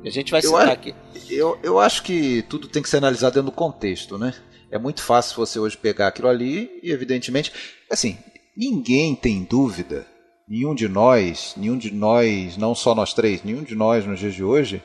A 0.04 0.10
gente 0.10 0.30
vai 0.30 0.40
Eu 0.40 0.50
citar 0.50 0.62
acho- 0.64 0.72
aqui. 0.72 0.94
Eu, 1.30 1.58
eu 1.62 1.80
acho 1.80 2.02
que 2.02 2.42
tudo 2.48 2.68
tem 2.68 2.82
que 2.82 2.88
ser 2.88 2.98
analisado 2.98 3.34
dentro 3.34 3.50
do 3.50 3.52
contexto, 3.56 4.16
né? 4.18 4.32
É 4.70 4.78
muito 4.78 5.02
fácil 5.02 5.34
você 5.36 5.58
hoje 5.58 5.76
pegar 5.76 6.08
aquilo 6.08 6.28
ali 6.28 6.70
e, 6.82 6.92
evidentemente, 6.92 7.52
assim, 7.90 8.16
ninguém 8.56 9.14
tem 9.16 9.42
dúvida, 9.42 10.06
nenhum 10.48 10.74
de 10.74 10.88
nós, 10.88 11.54
nenhum 11.56 11.76
de 11.76 11.92
nós, 11.92 12.56
não 12.56 12.74
só 12.74 12.94
nós 12.94 13.12
três, 13.12 13.42
nenhum 13.42 13.62
de 13.62 13.74
nós 13.74 14.06
nos 14.06 14.18
dias 14.18 14.34
de 14.34 14.44
hoje, 14.44 14.82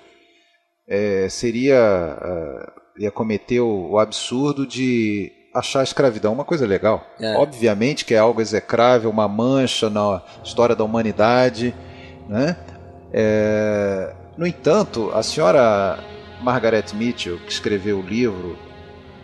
é, 0.87 1.27
seria. 1.29 1.77
ah, 1.77 2.81
ia 2.97 3.11
cometer 3.11 3.59
o, 3.59 3.91
o 3.91 3.99
absurdo 3.99 4.65
de 4.67 5.31
achar 5.53 5.81
a 5.81 5.83
escravidão 5.83 6.33
uma 6.33 6.45
coisa 6.45 6.65
legal. 6.65 7.05
É. 7.19 7.35
Obviamente 7.35 8.05
que 8.05 8.13
é 8.13 8.17
algo 8.17 8.41
execrável, 8.41 9.09
uma 9.09 9.27
mancha 9.27 9.89
na 9.89 10.21
história 10.43 10.75
da 10.75 10.83
humanidade, 10.83 11.73
né? 12.27 12.57
É, 13.13 14.13
no 14.37 14.47
entanto, 14.47 15.11
a 15.13 15.21
senhora 15.21 15.99
Margaret 16.41 16.85
Mitchell, 16.93 17.37
que 17.39 17.51
escreveu 17.51 17.99
o 17.99 18.01
livro, 18.01 18.57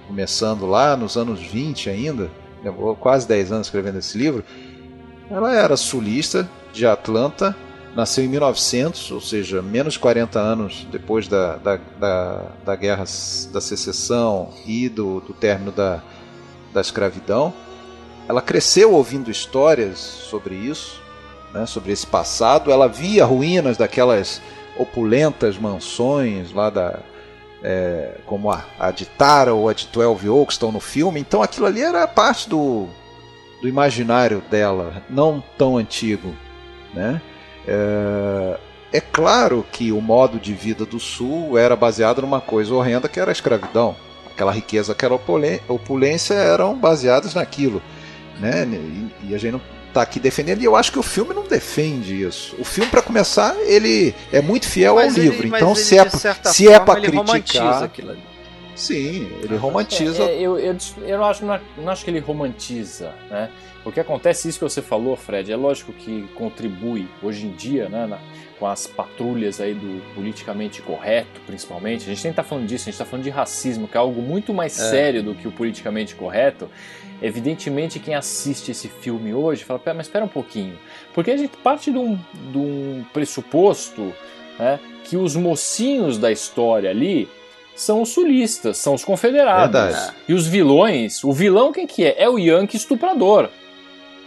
começando 0.07 0.65
lá 0.65 0.97
nos 0.97 1.15
anos 1.15 1.39
20 1.39 1.89
ainda, 1.89 2.29
levou 2.63 2.95
quase 2.95 3.27
10 3.27 3.51
anos 3.51 3.67
escrevendo 3.67 3.99
esse 3.99 4.17
livro, 4.17 4.43
ela 5.29 5.53
era 5.53 5.75
sulista 5.75 6.49
de 6.71 6.85
Atlanta, 6.85 7.55
nasceu 7.95 8.23
em 8.23 8.27
1900, 8.27 9.11
ou 9.11 9.21
seja, 9.21 9.61
menos 9.61 9.93
de 9.93 9.99
40 9.99 10.39
anos 10.39 10.87
depois 10.91 11.27
da, 11.27 11.57
da, 11.57 11.79
da, 11.99 12.43
da 12.63 12.75
guerra 12.75 13.03
da 13.51 13.59
secessão 13.59 14.49
e 14.65 14.87
do, 14.87 15.19
do 15.21 15.33
término 15.33 15.71
da, 15.71 16.01
da 16.73 16.81
escravidão. 16.81 17.53
ela 18.27 18.41
cresceu 18.41 18.93
ouvindo 18.93 19.31
histórias 19.31 19.97
sobre 19.97 20.55
isso, 20.55 21.01
né, 21.53 21.65
sobre 21.65 21.91
esse 21.91 22.05
passado. 22.05 22.71
Ela 22.71 22.87
via 22.87 23.25
ruínas 23.25 23.77
daquelas 23.77 24.41
opulentas 24.77 25.57
mansões 25.57 26.53
lá 26.53 26.69
da 26.69 26.99
é, 27.63 28.17
como 28.27 28.51
a, 28.51 28.63
a 28.79 28.91
de 28.91 29.05
Tara 29.05 29.53
ou 29.53 29.67
a 29.67 29.73
de 29.73 29.87
Twelve 29.87 30.29
Oaks 30.29 30.55
estão 30.55 30.71
no 30.71 30.79
filme. 30.79 31.19
Então 31.19 31.41
aquilo 31.41 31.65
ali 31.65 31.81
era 31.81 32.07
parte 32.07 32.47
do, 32.47 32.87
do 33.61 33.67
imaginário 33.67 34.41
dela, 34.49 35.03
não 35.09 35.43
tão 35.57 35.77
antigo, 35.77 36.35
né? 36.93 37.21
É, 37.67 38.57
é 38.93 39.01
claro 39.01 39.65
que 39.71 39.91
o 39.91 39.99
modo 39.99 40.39
de 40.39 40.53
vida 40.53 40.85
do 40.85 40.99
Sul 40.99 41.57
era 41.57 41.75
baseado 41.75 42.21
numa 42.21 42.39
coisa 42.39 42.73
horrenda 42.73 43.09
que 43.09 43.19
era 43.19 43.31
a 43.31 43.33
escravidão. 43.33 43.95
Aquela 44.31 44.51
riqueza, 44.51 44.91
aquela 44.91 45.19
opulência 45.67 46.35
eram 46.35 46.77
baseadas 46.77 47.33
naquilo. 47.33 47.81
Né? 48.39 48.67
E, 49.23 49.33
a 49.33 49.37
gente 49.37 49.53
não 49.53 49.61
está 49.87 50.01
aqui 50.01 50.19
defendendo, 50.19 50.61
e 50.61 50.65
eu 50.65 50.75
acho 50.75 50.91
que 50.91 50.99
o 50.99 51.03
filme 51.03 51.33
não 51.33 51.43
defende 51.43 52.21
isso. 52.21 52.55
O 52.59 52.63
filme, 52.63 52.89
para 52.89 53.01
começar, 53.01 53.55
ele 53.65 54.13
é 54.31 54.41
muito 54.41 54.67
fiel 54.67 54.95
mas 54.95 55.17
ao 55.17 55.23
ele, 55.23 55.29
livro. 55.31 55.47
Então, 55.47 55.73
se 55.73 55.95
ele, 55.95 56.07
é, 56.07 56.49
se 56.49 56.67
é 56.67 56.79
para 56.79 57.01
criticar. 57.01 57.89
Sim, 58.77 59.27
ele 59.41 59.57
romantiza. 59.57 60.23
É, 60.23 60.35
é, 60.35 60.39
eu, 60.39 60.59
eu, 60.59 60.77
eu 60.99 61.17
não, 61.17 61.25
acho, 61.25 61.43
não, 61.43 61.59
não 61.77 61.89
acho 61.89 62.05
que 62.05 62.11
ele 62.11 62.19
romantiza, 62.19 63.11
né? 63.29 63.49
O 63.83 63.91
que 63.91 63.99
acontece, 63.99 64.47
isso 64.47 64.59
que 64.59 64.65
você 64.65 64.81
falou, 64.81 65.15
Fred, 65.15 65.51
é 65.51 65.55
lógico 65.55 65.91
que 65.93 66.27
contribui 66.35 67.07
hoje 67.23 67.47
em 67.47 67.51
dia, 67.51 67.87
né, 67.87 68.05
na, 68.05 68.19
com 68.59 68.67
as 68.67 68.85
patrulhas 68.85 69.61
aí 69.61 69.73
do 69.73 70.03
politicamente 70.13 70.81
correto, 70.81 71.39
principalmente. 71.45 72.03
A 72.03 72.13
gente 72.13 72.23
nem 72.23 72.31
está 72.31 72.43
falando 72.43 72.67
disso, 72.67 72.83
a 72.83 72.85
gente 72.85 72.95
está 72.95 73.05
falando 73.05 73.23
de 73.23 73.29
racismo, 73.29 73.87
que 73.87 73.95
é 73.95 73.99
algo 73.99 74.21
muito 74.21 74.53
mais 74.53 74.77
é. 74.77 74.89
sério 74.89 75.23
do 75.23 75.33
que 75.33 75.47
o 75.47 75.51
politicamente 75.51 76.15
correto. 76.15 76.69
Evidentemente, 77.21 77.97
quem 77.97 78.13
assiste 78.13 78.71
esse 78.71 78.89
filme 78.89 79.33
hoje 79.33 79.63
fala, 79.63 79.81
mas 79.87 80.07
espera 80.07 80.25
um 80.25 80.29
pouquinho, 80.29 80.77
porque 81.13 81.31
a 81.31 81.37
gente 81.37 81.55
parte 81.57 81.91
de 81.91 81.97
um, 81.97 82.19
de 82.51 82.57
um 82.57 83.05
pressuposto 83.11 84.13
né, 84.59 84.79
que 85.03 85.17
os 85.17 85.35
mocinhos 85.35 86.17
da 86.17 86.31
história 86.31 86.89
ali 86.89 87.27
são 87.77 88.01
os 88.01 88.09
sulistas, 88.09 88.77
são 88.77 88.95
os 88.95 89.05
confederados. 89.05 89.79
Verdade. 89.79 90.15
E 90.27 90.33
os 90.33 90.47
vilões, 90.47 91.23
o 91.23 91.31
vilão 91.31 91.71
quem 91.71 91.85
que 91.85 92.03
é? 92.03 92.15
É 92.17 92.27
o 92.27 92.39
Yankee 92.39 92.75
estuprador. 92.75 93.49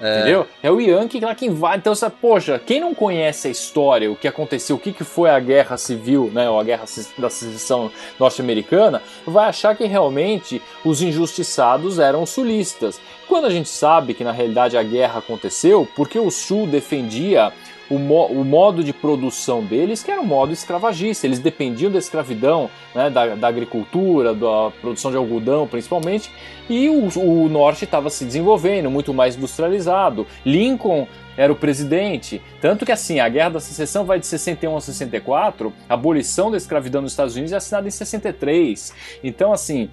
É. 0.00 0.20
Entendeu? 0.20 0.46
É 0.62 0.70
o 0.70 0.80
Yankee 0.80 1.20
lá 1.20 1.34
quem 1.34 1.50
vai. 1.50 1.76
Então, 1.76 1.92
poxa, 2.20 2.58
quem 2.64 2.80
não 2.80 2.94
conhece 2.94 3.48
a 3.48 3.50
história, 3.50 4.10
o 4.10 4.16
que 4.16 4.26
aconteceu, 4.26 4.76
o 4.76 4.78
que, 4.78 4.92
que 4.92 5.04
foi 5.04 5.28
a 5.28 5.38
guerra 5.38 5.76
civil, 5.76 6.30
né, 6.32 6.48
ou 6.48 6.58
a 6.58 6.64
guerra 6.64 6.84
da 7.18 7.28
secessão 7.28 7.90
norte-americana, 8.18 9.02
vai 9.26 9.48
achar 9.48 9.76
que 9.76 9.84
realmente 9.84 10.62
os 10.84 11.02
injustiçados 11.02 11.98
eram 11.98 12.22
os 12.22 12.30
sulistas. 12.30 12.98
Quando 13.28 13.44
a 13.46 13.50
gente 13.50 13.68
sabe 13.68 14.14
que 14.14 14.24
na 14.24 14.32
realidade 14.32 14.76
a 14.76 14.82
guerra 14.82 15.18
aconteceu 15.18 15.86
porque 15.94 16.18
o 16.18 16.30
Sul 16.30 16.66
defendia 16.66 17.52
o, 17.90 17.98
mo 17.98 18.26
o, 18.26 18.44
modo 18.44 18.84
de 18.84 18.92
produção 18.92 19.64
deles, 19.64 20.02
que 20.02 20.10
era 20.10 20.20
um 20.20 20.24
modo 20.24 20.52
escravagista. 20.52 21.26
Eles 21.26 21.40
dependiam 21.40 21.90
da 21.90 21.98
escravidão, 21.98 22.70
né, 22.94 23.10
da, 23.10 23.34
da, 23.34 23.48
agricultura, 23.48 24.32
da 24.32 24.70
produção 24.80 25.10
de 25.10 25.16
algodão 25.16 25.66
principalmente, 25.66 26.30
e 26.68 26.88
o, 26.88 27.08
o 27.18 27.48
norte 27.48 27.84
estava 27.84 28.08
se 28.08 28.24
desenvolvendo, 28.24 28.88
muito 28.88 29.12
mais 29.12 29.36
industrializado. 29.36 30.26
Lincoln 30.46 31.06
era 31.36 31.52
o 31.52 31.56
presidente. 31.56 32.40
Tanto 32.60 32.86
que 32.86 32.92
assim, 32.92 33.18
a 33.18 33.28
Guerra 33.28 33.50
da 33.50 33.60
Secessão 33.60 34.04
vai 34.04 34.20
de 34.20 34.26
61 34.26 34.76
a 34.76 34.80
64, 34.80 35.72
a 35.88 35.94
abolição 35.94 36.50
da 36.50 36.56
escravidão 36.56 37.02
nos 37.02 37.12
Estados 37.12 37.34
Unidos 37.34 37.52
é 37.52 37.56
assinada 37.56 37.88
em 37.88 37.90
63. 37.90 38.94
Então, 39.24 39.52
assim, 39.52 39.90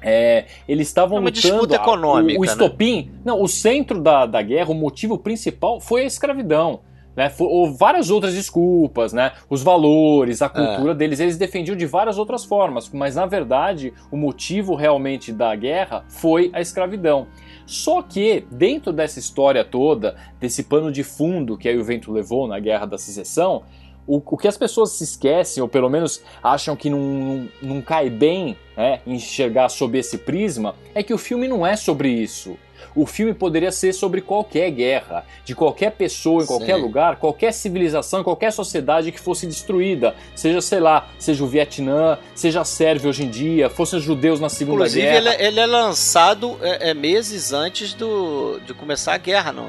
é, 0.00 0.46
eles 0.66 0.86
estavam 0.88 1.18
é 1.18 1.20
uma 1.20 1.28
lutando. 1.28 1.40
Disputa 1.42 1.74
econômica, 1.74 2.38
o, 2.38 2.42
o 2.42 2.44
né? 2.46 2.50
estopim. 2.50 3.10
Né? 3.12 3.20
Não, 3.24 3.42
o 3.42 3.48
centro 3.48 4.00
da, 4.00 4.24
da 4.24 4.40
guerra, 4.40 4.70
o 4.70 4.74
motivo 4.74 5.18
principal 5.18 5.80
foi 5.80 6.02
a 6.02 6.06
escravidão 6.06 6.80
né? 7.18 7.32
Ou 7.40 7.74
várias 7.74 8.10
outras 8.10 8.32
desculpas, 8.32 9.12
né? 9.12 9.32
Os 9.50 9.60
valores, 9.60 10.40
a 10.40 10.46
é. 10.46 10.48
cultura 10.48 10.92
é. 10.92 10.94
deles, 10.94 11.18
eles 11.18 11.36
defendiam 11.36 11.76
de 11.76 11.84
várias 11.84 12.16
outras 12.16 12.44
formas, 12.44 12.88
mas 12.90 13.16
na 13.16 13.26
verdade 13.26 13.92
o 14.08 14.16
motivo 14.16 14.76
realmente 14.76 15.32
da 15.32 15.52
guerra 15.56 16.04
foi 16.08 16.48
a 16.52 16.60
escravidão. 16.60 17.26
Só 17.66 18.02
que, 18.02 18.46
dentro 18.52 18.92
dessa 18.92 19.18
história 19.18 19.64
toda, 19.64 20.14
desse 20.38 20.62
pano 20.62 20.92
de 20.92 21.02
fundo 21.02 21.58
que 21.58 21.68
aí 21.68 21.76
o 21.76 21.82
vento 21.82 22.12
levou 22.12 22.46
na 22.46 22.60
Guerra 22.60 22.86
da 22.86 22.96
Secessão, 22.96 23.64
o, 24.06 24.22
o, 24.24 24.36
que 24.36 24.46
as 24.46 24.56
pessoas 24.56 24.92
se 24.92 25.02
esquecem, 25.02 25.60
ou 25.60 25.68
pelo 25.68 25.90
menos 25.90 26.22
acham 26.40 26.76
que 26.76 26.88
não, 26.88 27.00
não, 27.00 27.48
não 27.60 27.82
cai 27.82 28.08
bem 28.08 28.56
né, 28.76 29.00
enxergar 29.04 29.68
sob 29.70 29.98
esse 29.98 30.18
prisma, 30.18 30.76
é 30.94 31.02
que 31.02 31.12
o 31.12 31.18
filme 31.18 31.48
não 31.48 31.66
é 31.66 31.74
sobre 31.74 32.10
isso. 32.10 32.56
O 32.94 33.06
filme 33.06 33.34
poderia 33.34 33.72
ser 33.72 33.92
sobre 33.92 34.20
qualquer 34.20 34.70
guerra, 34.70 35.24
de 35.44 35.54
qualquer 35.54 35.92
pessoa, 35.92 36.42
em 36.42 36.46
qualquer 36.46 36.76
Sim. 36.76 36.82
lugar, 36.82 37.16
qualquer 37.16 37.52
civilização, 37.52 38.24
qualquer 38.24 38.52
sociedade 38.52 39.12
que 39.12 39.20
fosse 39.20 39.46
destruída. 39.46 40.14
Seja, 40.34 40.60
sei 40.60 40.80
lá, 40.80 41.08
seja 41.18 41.44
o 41.44 41.46
Vietnã, 41.46 42.18
seja 42.34 42.60
a 42.60 42.64
Sérvia 42.64 43.10
hoje 43.10 43.24
em 43.24 43.30
dia, 43.30 43.68
fossem 43.68 43.98
os 43.98 44.04
judeus 44.04 44.40
na 44.40 44.48
Segunda 44.48 44.80
Inclusive, 44.80 45.02
Guerra. 45.02 45.18
Inclusive, 45.18 45.42
ele, 45.42 45.48
ele, 45.48 45.60
é 45.60 45.66
lançado 45.66 46.58
é, 46.62 46.90
é, 46.90 46.94
meses 46.94 47.52
antes 47.52 47.94
do, 47.94 48.60
de 48.66 48.74
começar 48.74 49.14
a 49.14 49.18
guerra 49.18 49.52
no, 49.52 49.68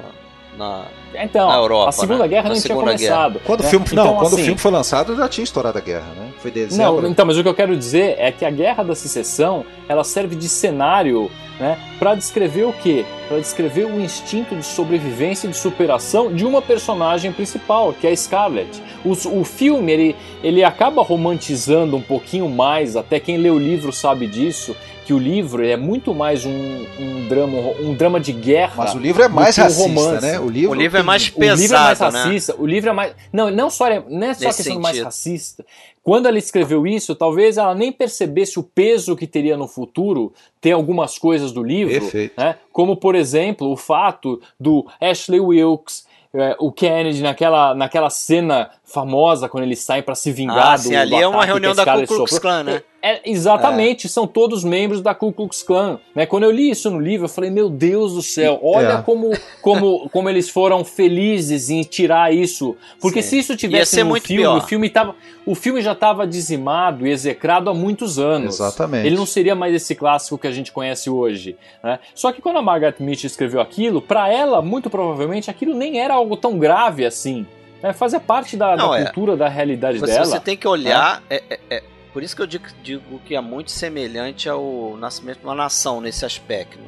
na, 0.60 0.84
então, 1.16 1.48
na 1.48 1.56
Europa. 1.56 1.90
A 1.90 1.92
Segunda 1.94 2.24
né? 2.24 2.28
Guerra 2.28 2.50
nem 2.50 2.62
tinha 2.62 2.76
começado. 2.76 3.34
Guerra. 3.34 3.46
Quando, 3.46 3.62
né? 3.62 3.68
o 3.68 3.70
filme, 3.70 3.86
então, 3.90 4.06
não, 4.06 4.16
quando 4.16 4.34
assim, 4.34 4.42
o 4.42 4.46
filme 4.46 4.60
foi 4.60 4.72
lançado 4.72 5.16
já 5.16 5.30
tinha 5.30 5.44
estourado 5.44 5.78
a 5.78 5.82
guerra, 5.82 6.12
né? 6.18 6.34
Foi 6.40 6.52
dezembro. 6.52 7.02
Não, 7.02 7.10
então, 7.10 7.26
mas 7.26 7.38
o 7.38 7.42
que 7.42 7.48
eu 7.48 7.56
quero 7.56 7.76
dizer 7.78 8.16
é 8.20 8.30
que 8.30 8.44
a 8.44 8.52
Guerra 8.52 8.84
da 8.84 8.94
Secessão 8.94 9.66
ela 9.88 10.04
serve 10.04 10.36
de 10.36 10.50
cenário 10.50 11.32
né, 11.60 11.78
para 11.98 12.14
descrever 12.14 12.66
o 12.66 12.74
quê? 12.74 13.06
Para 13.28 13.40
descrever 13.40 13.86
o 13.86 14.00
instinto 14.00 14.56
de 14.56 14.66
sobrevivência 14.66 15.48
e 15.48 15.50
de 15.50 15.58
superação 15.58 16.34
de 16.34 16.46
uma 16.46 16.62
personagem 16.62 17.32
principal, 17.32 17.94
que 17.94 18.06
é 18.06 18.12
a 18.12 18.16
Scarlett. 18.16 18.82
O, 19.04 19.12
o 19.12 19.44
filme 19.44 19.92
ele, 19.92 20.16
ele 20.44 20.64
acaba 20.64 21.02
romantizando 21.02 21.96
um 21.96 22.02
pouquinho 22.02 22.50
mais, 22.50 22.96
até 22.96 23.20
quem 23.20 23.38
lê 23.38 23.50
o 23.50 23.60
livro 23.60 23.92
sabe 23.92 24.28
disso, 24.28 24.76
que 25.10 25.14
o 25.16 25.18
livro 25.18 25.66
é 25.66 25.76
muito 25.76 26.14
mais 26.14 26.46
um, 26.46 26.52
um, 26.52 27.28
drama, 27.28 27.58
um 27.80 27.96
drama 27.96 28.20
de 28.20 28.32
guerra. 28.32 28.76
Mas 28.78 28.94
o 28.94 29.00
livro 29.00 29.24
é 29.24 29.28
mais 29.28 29.58
racista, 29.58 29.82
romance. 29.82 30.22
né? 30.24 30.40
O 30.40 30.48
livro, 30.48 30.70
o 30.70 30.76
livro 30.76 31.00
é 31.00 31.02
mais 31.02 31.32
pesado, 31.32 31.58
O 31.58 31.62
livro 31.62 31.76
é 31.76 31.80
mais 31.80 32.00
né? 32.00 32.06
racista. 32.06 32.54
Né? 32.54 32.60
O 32.60 32.66
livro 32.68 32.90
é 32.92 32.94
mais... 32.94 33.16
Não, 33.34 33.50
não, 33.50 33.72
só 33.72 33.88
é, 33.88 34.04
não 34.08 34.28
é 34.28 34.36
só 34.36 34.46
Nesse 34.46 34.46
questão 34.46 34.64
sentido. 34.66 34.82
mais 34.84 35.00
racista. 35.00 35.66
Quando 36.04 36.28
ela 36.28 36.38
escreveu 36.38 36.86
isso, 36.86 37.16
talvez 37.16 37.58
ela 37.58 37.74
nem 37.74 37.92
percebesse 37.92 38.60
o 38.60 38.64
peso 38.64 39.16
que 39.16 39.26
teria 39.26 39.58
no 39.58 39.68
futuro 39.68 40.32
ter 40.62 40.74
algumas 40.74 41.18
coisas 41.18 41.52
do 41.52 41.64
livro, 41.64 42.08
né? 42.38 42.58
como 42.72 42.96
por 42.96 43.16
exemplo 43.16 43.72
o 43.72 43.76
fato 43.76 44.40
do 44.60 44.86
Ashley 45.02 45.40
Wilkes 45.40 46.08
é, 46.32 46.56
o 46.60 46.72
Kennedy 46.72 47.24
naquela, 47.24 47.74
naquela 47.74 48.10
cena 48.12 48.70
famosa 48.90 49.48
quando 49.48 49.64
eles 49.64 49.80
saem 49.80 50.02
para 50.02 50.16
se 50.16 50.32
vingar 50.32 50.74
ah, 50.74 50.76
do, 50.76 50.82
sim, 50.82 50.96
ali 50.96 51.12
do 51.12 51.16
é 51.18 51.28
uma 51.28 51.46
reunião 51.46 51.76
da 51.76 51.86
Ku 51.86 52.08
Klux 52.08 52.40
Klan, 52.40 52.64
né? 52.64 52.82
É, 53.02 53.22
exatamente, 53.30 54.08
é. 54.08 54.10
são 54.10 54.28
todos 54.28 54.64
membros 54.64 55.02
da 55.02 55.16
Ku 55.16 55.32
Klux 55.32 55.64
Klan. 55.64 56.00
Né? 56.14 56.26
Quando 56.26 56.44
eu 56.44 56.52
li 56.52 56.70
isso 56.70 56.90
no 56.90 57.00
livro, 57.00 57.26
eu 57.26 57.30
falei, 57.30 57.50
meu 57.50 57.70
Deus 57.70 58.14
do 58.14 58.22
céu, 58.22 58.60
olha 58.62 58.96
é. 58.96 59.02
como, 59.02 59.32
como, 59.62 60.10
como 60.10 60.30
eles 60.30 60.50
foram 60.50 60.84
felizes 60.84 61.70
em 61.70 61.82
tirar 61.84 62.34
isso. 62.34 62.76
Porque 63.00 63.22
Sim. 63.22 63.30
se 63.30 63.40
isso 63.40 63.56
tivesse 63.56 64.04
no 64.04 64.16
filme, 64.20 64.44
pior. 64.44 64.58
o 64.58 64.62
filme, 64.62 64.90
tava, 64.90 65.16
o 65.46 65.56
filme 65.56 65.82
já 65.82 65.94
estava 65.94 66.28
dizimado 66.28 67.08
e 67.08 67.12
execrado 67.12 67.70
há 67.70 67.74
muitos 67.74 68.20
anos. 68.20 68.56
Exatamente. 68.56 69.08
Ele 69.08 69.16
não 69.16 69.26
seria 69.26 69.56
mais 69.56 69.74
esse 69.74 69.96
clássico 69.96 70.38
que 70.38 70.48
a 70.48 70.52
gente 70.52 70.74
conhece 70.74 71.10
hoje. 71.10 71.56
Né? 71.82 72.00
Só 72.14 72.34
que 72.34 72.42
quando 72.42 72.58
a 72.58 72.62
Margaret 72.62 72.96
Mitchell 73.00 73.28
escreveu 73.28 73.62
aquilo, 73.62 74.02
para 74.02 74.28
ela, 74.28 74.62
muito 74.62 74.90
provavelmente, 74.90 75.50
aquilo 75.50 75.74
nem 75.74 76.02
era 76.02 76.16
algo 76.16 76.36
tão 76.36 76.60
grave 76.60 77.06
assim. 77.06 77.48
Né? 77.82 77.94
Fazia 77.94 78.20
parte 78.20 78.58
da, 78.58 78.76
não, 78.76 78.92
da 78.92 79.00
é. 79.00 79.04
cultura, 79.06 79.38
da 79.38 79.48
realidade 79.48 80.00
você, 80.00 80.14
dela. 80.14 80.26
Você 80.26 80.40
tem 80.40 80.58
que 80.58 80.68
olhar. 80.68 81.22
Né? 81.30 81.40
É, 81.50 81.60
é, 81.70 81.84
por 82.14 82.24
isso 82.24 82.36
que 82.36 82.42
eu 82.42 82.48
digo, 82.48 82.66
digo, 82.84 83.20
que 83.20 83.36
é 83.36 83.42
muito 83.42 83.72
semelhante 83.72 84.50
ao 84.50 84.98
nascimento 84.98 85.40
de 85.40 85.46
uma 85.46 85.56
nação 85.56 86.02
nesse 86.02 86.26
aspecto. 86.26 86.80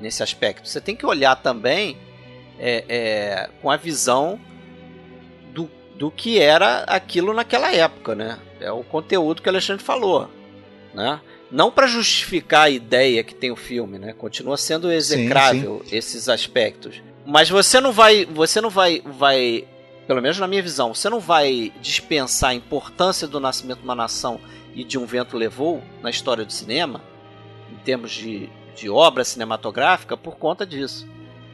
Nesse 0.00 0.22
aspecto. 0.22 0.68
Você 0.68 0.80
tem 0.80 0.96
que 0.96 1.06
olhar 1.06 1.36
também 1.36 1.96
é, 2.58 2.84
é, 2.88 3.50
com 3.62 3.70
a 3.70 3.76
visão 3.76 4.40
do, 5.52 5.70
do 5.94 6.10
que 6.10 6.38
era 6.38 6.80
aquilo 6.84 7.32
naquela 7.32 7.72
época, 7.72 8.14
né? 8.14 8.38
É 8.60 8.72
o 8.72 8.82
conteúdo 8.82 9.40
que 9.40 9.48
o 9.48 9.52
Alexandre 9.52 9.84
falou, 9.84 10.28
né? 10.92 11.20
Não 11.50 11.70
para 11.70 11.86
justificar 11.86 12.62
a 12.62 12.70
ideia 12.70 13.22
que 13.22 13.34
tem 13.34 13.52
o 13.52 13.56
filme, 13.56 13.98
né? 13.98 14.12
Continua 14.12 14.56
sendo 14.56 14.90
execrável 14.90 15.80
sim, 15.84 15.90
sim. 15.90 15.96
esses 15.96 16.28
aspectos. 16.28 17.00
Mas 17.24 17.48
você 17.48 17.80
não 17.80 17.92
vai, 17.92 18.24
você 18.24 18.60
não 18.60 18.70
vai, 18.70 19.00
vai, 19.04 19.64
pelo 20.06 20.20
menos 20.20 20.38
na 20.38 20.46
minha 20.46 20.62
visão, 20.62 20.94
você 20.94 21.08
não 21.08 21.20
vai 21.20 21.72
dispensar 21.80 22.50
a 22.50 22.54
importância 22.54 23.26
do 23.26 23.40
nascimento 23.40 23.78
de 23.78 23.84
uma 23.84 23.94
nação 23.94 24.40
e 24.74 24.84
de 24.84 24.98
Um 24.98 25.06
Vento 25.06 25.36
Levou 25.36 25.82
na 26.02 26.10
história 26.10 26.44
do 26.44 26.52
cinema, 26.52 27.00
em 27.72 27.76
termos 27.84 28.12
de, 28.12 28.50
de 28.74 28.90
obra 28.90 29.24
cinematográfica, 29.24 30.16
por 30.16 30.36
conta 30.36 30.66
disso. 30.66 31.06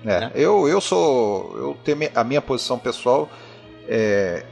É, 0.04 0.20
né? 0.20 0.32
eu, 0.34 0.66
eu 0.66 0.80
sou. 0.80 1.56
Eu 1.56 1.78
tenho 1.84 2.10
a 2.14 2.24
minha 2.24 2.40
posição 2.40 2.78
pessoal. 2.78 3.28
É, 3.86 4.44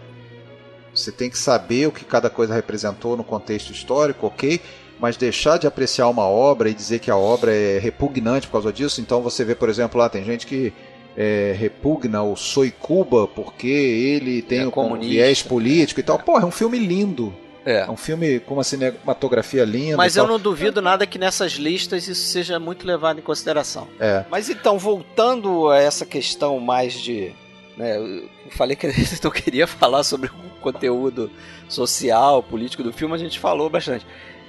você 0.94 1.10
tem 1.10 1.30
que 1.30 1.38
saber 1.38 1.86
o 1.86 1.92
que 1.92 2.04
cada 2.04 2.28
coisa 2.28 2.54
representou 2.54 3.16
no 3.16 3.24
contexto 3.24 3.72
histórico, 3.72 4.26
ok? 4.26 4.60
mas 5.00 5.16
deixar 5.16 5.58
de 5.58 5.66
apreciar 5.66 6.08
uma 6.08 6.26
obra 6.26 6.68
e 6.68 6.74
dizer 6.74 6.98
que 6.98 7.10
a 7.10 7.16
obra 7.16 7.54
é 7.54 7.78
repugnante 7.78 8.46
por 8.46 8.54
causa 8.54 8.72
disso. 8.72 9.00
Então 9.00 9.22
você 9.22 9.44
vê, 9.44 9.54
por 9.54 9.68
exemplo, 9.68 9.98
lá 9.98 10.08
tem 10.08 10.24
gente 10.24 10.46
que 10.46 10.72
é, 11.20 11.52
repugna 11.58 12.22
o 12.22 12.36
Soikuba 12.36 13.26
porque 13.26 13.66
ele 13.66 14.40
tem 14.40 14.60
É 14.60 14.66
o 14.66 14.70
comunista. 14.70 15.10
viés 15.12 15.42
político 15.42 15.98
e 15.98 16.02
tal. 16.04 16.16
Porra, 16.20 16.44
é 16.44 16.46
um 16.46 16.50
filme 16.52 16.78
lindo. 16.78 17.34
É. 17.66 17.80
É 17.80 17.90
um 17.90 17.96
filme 17.96 18.38
com 18.38 18.54
uma 18.54 18.62
cinematografia 18.64 19.64
linda. 19.64 19.96
Mas 19.96 20.16
eu 20.16 20.26
não 20.28 20.38
duvido 20.38 20.80
nada 20.80 21.04
que 21.06 21.18
nessas 21.18 21.52
listas 21.54 22.06
isso 22.06 22.28
seja 22.28 22.58
muito 22.60 22.86
levado 22.86 23.18
em 23.18 23.22
consideração. 23.22 23.88
É. 23.98 24.24
Mas 24.30 24.48
então, 24.48 24.78
voltando 24.78 25.68
a 25.68 25.76
essa 25.78 26.06
questão 26.06 26.58
mais 26.60 26.94
de. 26.94 27.32
Né, 27.76 27.96
eu 27.98 28.28
falei 28.52 28.76
que 28.76 28.86
eu 29.22 29.30
queria 29.30 29.66
falar 29.66 30.02
sobre 30.04 30.28
o 30.28 30.60
conteúdo 30.62 31.30
social, 31.68 32.42
político 32.42 32.82
do 32.82 32.92
filme, 32.92 33.14
a 33.14 33.18
gente 33.18 33.38
falou 33.38 33.68
bastante. 33.68 34.06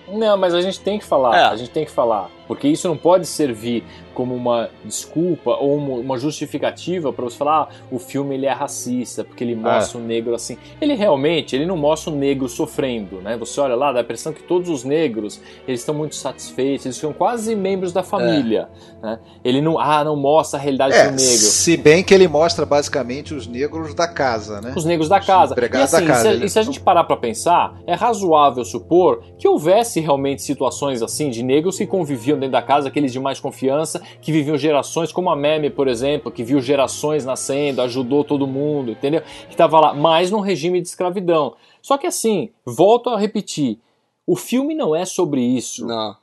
Não, 0.08 0.38
mas 0.38 0.54
a 0.56 0.62
gente 0.62 0.80
tem 0.80 0.98
que 0.98 1.06
falar, 1.06 1.38
É. 1.38 1.44
a 1.46 1.56
gente 1.56 1.70
tem 1.72 1.86
que 1.86 1.92
falar, 1.92 2.30
porque 2.50 2.68
isso 2.68 2.88
não 2.88 2.98
pode 2.98 3.28
servir 3.28 3.84
como 4.16 4.34
uma 4.36 4.70
desculpa 4.84 5.52
ou 5.52 5.78
uma 5.78 6.18
justificativa 6.18 7.14
para 7.14 7.24
você 7.24 7.38
falar, 7.38 7.62
ah, 7.62 7.68
o 7.92 8.00
filme 8.00 8.34
ele 8.34 8.48
é 8.48 8.52
racista, 8.52 9.24
porque 9.24 9.44
ele 9.44 9.56
mostra 9.56 10.00
o 10.00 10.04
negro 10.04 10.34
assim. 10.34 10.58
Ele 10.82 10.96
realmente, 10.96 11.56
ele 11.56 11.68
não 11.68 11.78
mostra 11.78 12.12
o 12.12 12.16
negro 12.16 12.50
sofrendo, 12.50 13.22
né? 13.22 13.38
Você 13.38 13.62
olha 13.62 13.76
lá, 13.76 13.92
dá 13.94 14.00
a 14.00 14.02
impressão 14.02 14.34
que 14.34 14.42
todos 14.42 14.68
os 14.68 14.84
negros, 14.84 15.40
eles 15.68 15.82
estão 15.82 15.94
muito 15.94 16.16
satisfeitos, 16.16 16.88
eles 16.88 16.98
são 16.98 17.14
quase 17.14 17.56
membros 17.56 17.94
da 17.94 18.02
família, 18.02 18.68
né? 19.00 19.20
Ele 19.44 19.62
não, 19.62 19.80
ah, 19.80 20.04
não 20.04 20.16
mostra 20.16 20.60
a 20.60 20.62
realidade 20.64 20.96
É, 20.96 21.04
do 21.06 21.12
negro. 21.12 21.22
se 21.22 21.78
bem 21.78 22.04
que 22.04 22.16
ele 22.16 22.28
mostra 22.28 22.66
basicamente 22.66 23.36
os 23.36 23.46
negros 23.46 23.94
da 23.94 24.08
casa, 24.08 24.60
né? 24.60 24.74
os 24.76 24.86
negros 24.86 25.08
da 25.08 25.20
casa. 25.20 25.54
E 25.56 25.78
assim, 25.78 26.02
da 26.02 26.06
casa, 26.08 26.38
se, 26.40 26.46
e 26.46 26.50
se 26.50 26.58
a 26.58 26.64
gente 26.64 26.80
parar 26.82 27.04
pra 27.04 27.16
pensar, 27.16 27.80
é 27.86 27.94
razoável 27.94 28.66
supor 28.66 29.22
que 29.38 29.48
houvesse 29.48 30.00
realmente 30.00 30.42
situações 30.42 31.04
assim 31.04 31.30
de 31.30 31.44
negros 31.44 31.78
que 31.78 31.86
conviviam 31.86 32.39
dentro 32.40 32.54
da 32.54 32.62
casa, 32.62 32.88
aqueles 32.88 33.12
de 33.12 33.20
mais 33.20 33.40
confiança, 33.40 34.02
que 34.22 34.32
viviam 34.32 34.58
gerações, 34.58 35.12
como 35.12 35.30
a 35.30 35.36
Meme, 35.36 35.70
por 35.70 35.88
exemplo, 35.88 36.32
que 36.32 36.44
viu 36.44 36.62
gerações 36.62 37.26
nascendo, 37.26 37.82
ajudou 37.82 38.24
todo 38.24 38.48
mundo, 38.48 38.92
entendeu? 38.92 39.22
Que 39.50 39.56
tava 39.56 39.80
lá, 39.80 39.94
mais 39.94 40.32
num 40.32 40.40
regime 40.40 40.82
de 40.82 40.88
escravidão. 40.88 41.56
Só 41.82 41.98
que 41.98 42.08
assim, 42.08 42.50
volto 42.66 43.10
a 43.10 43.18
repetir, 43.18 43.80
o 44.26 44.36
filme 44.36 44.76
não 44.76 44.96
é 44.96 45.06
sobre 45.06 45.42
isso. 45.42 45.86
Não. 45.86 46.16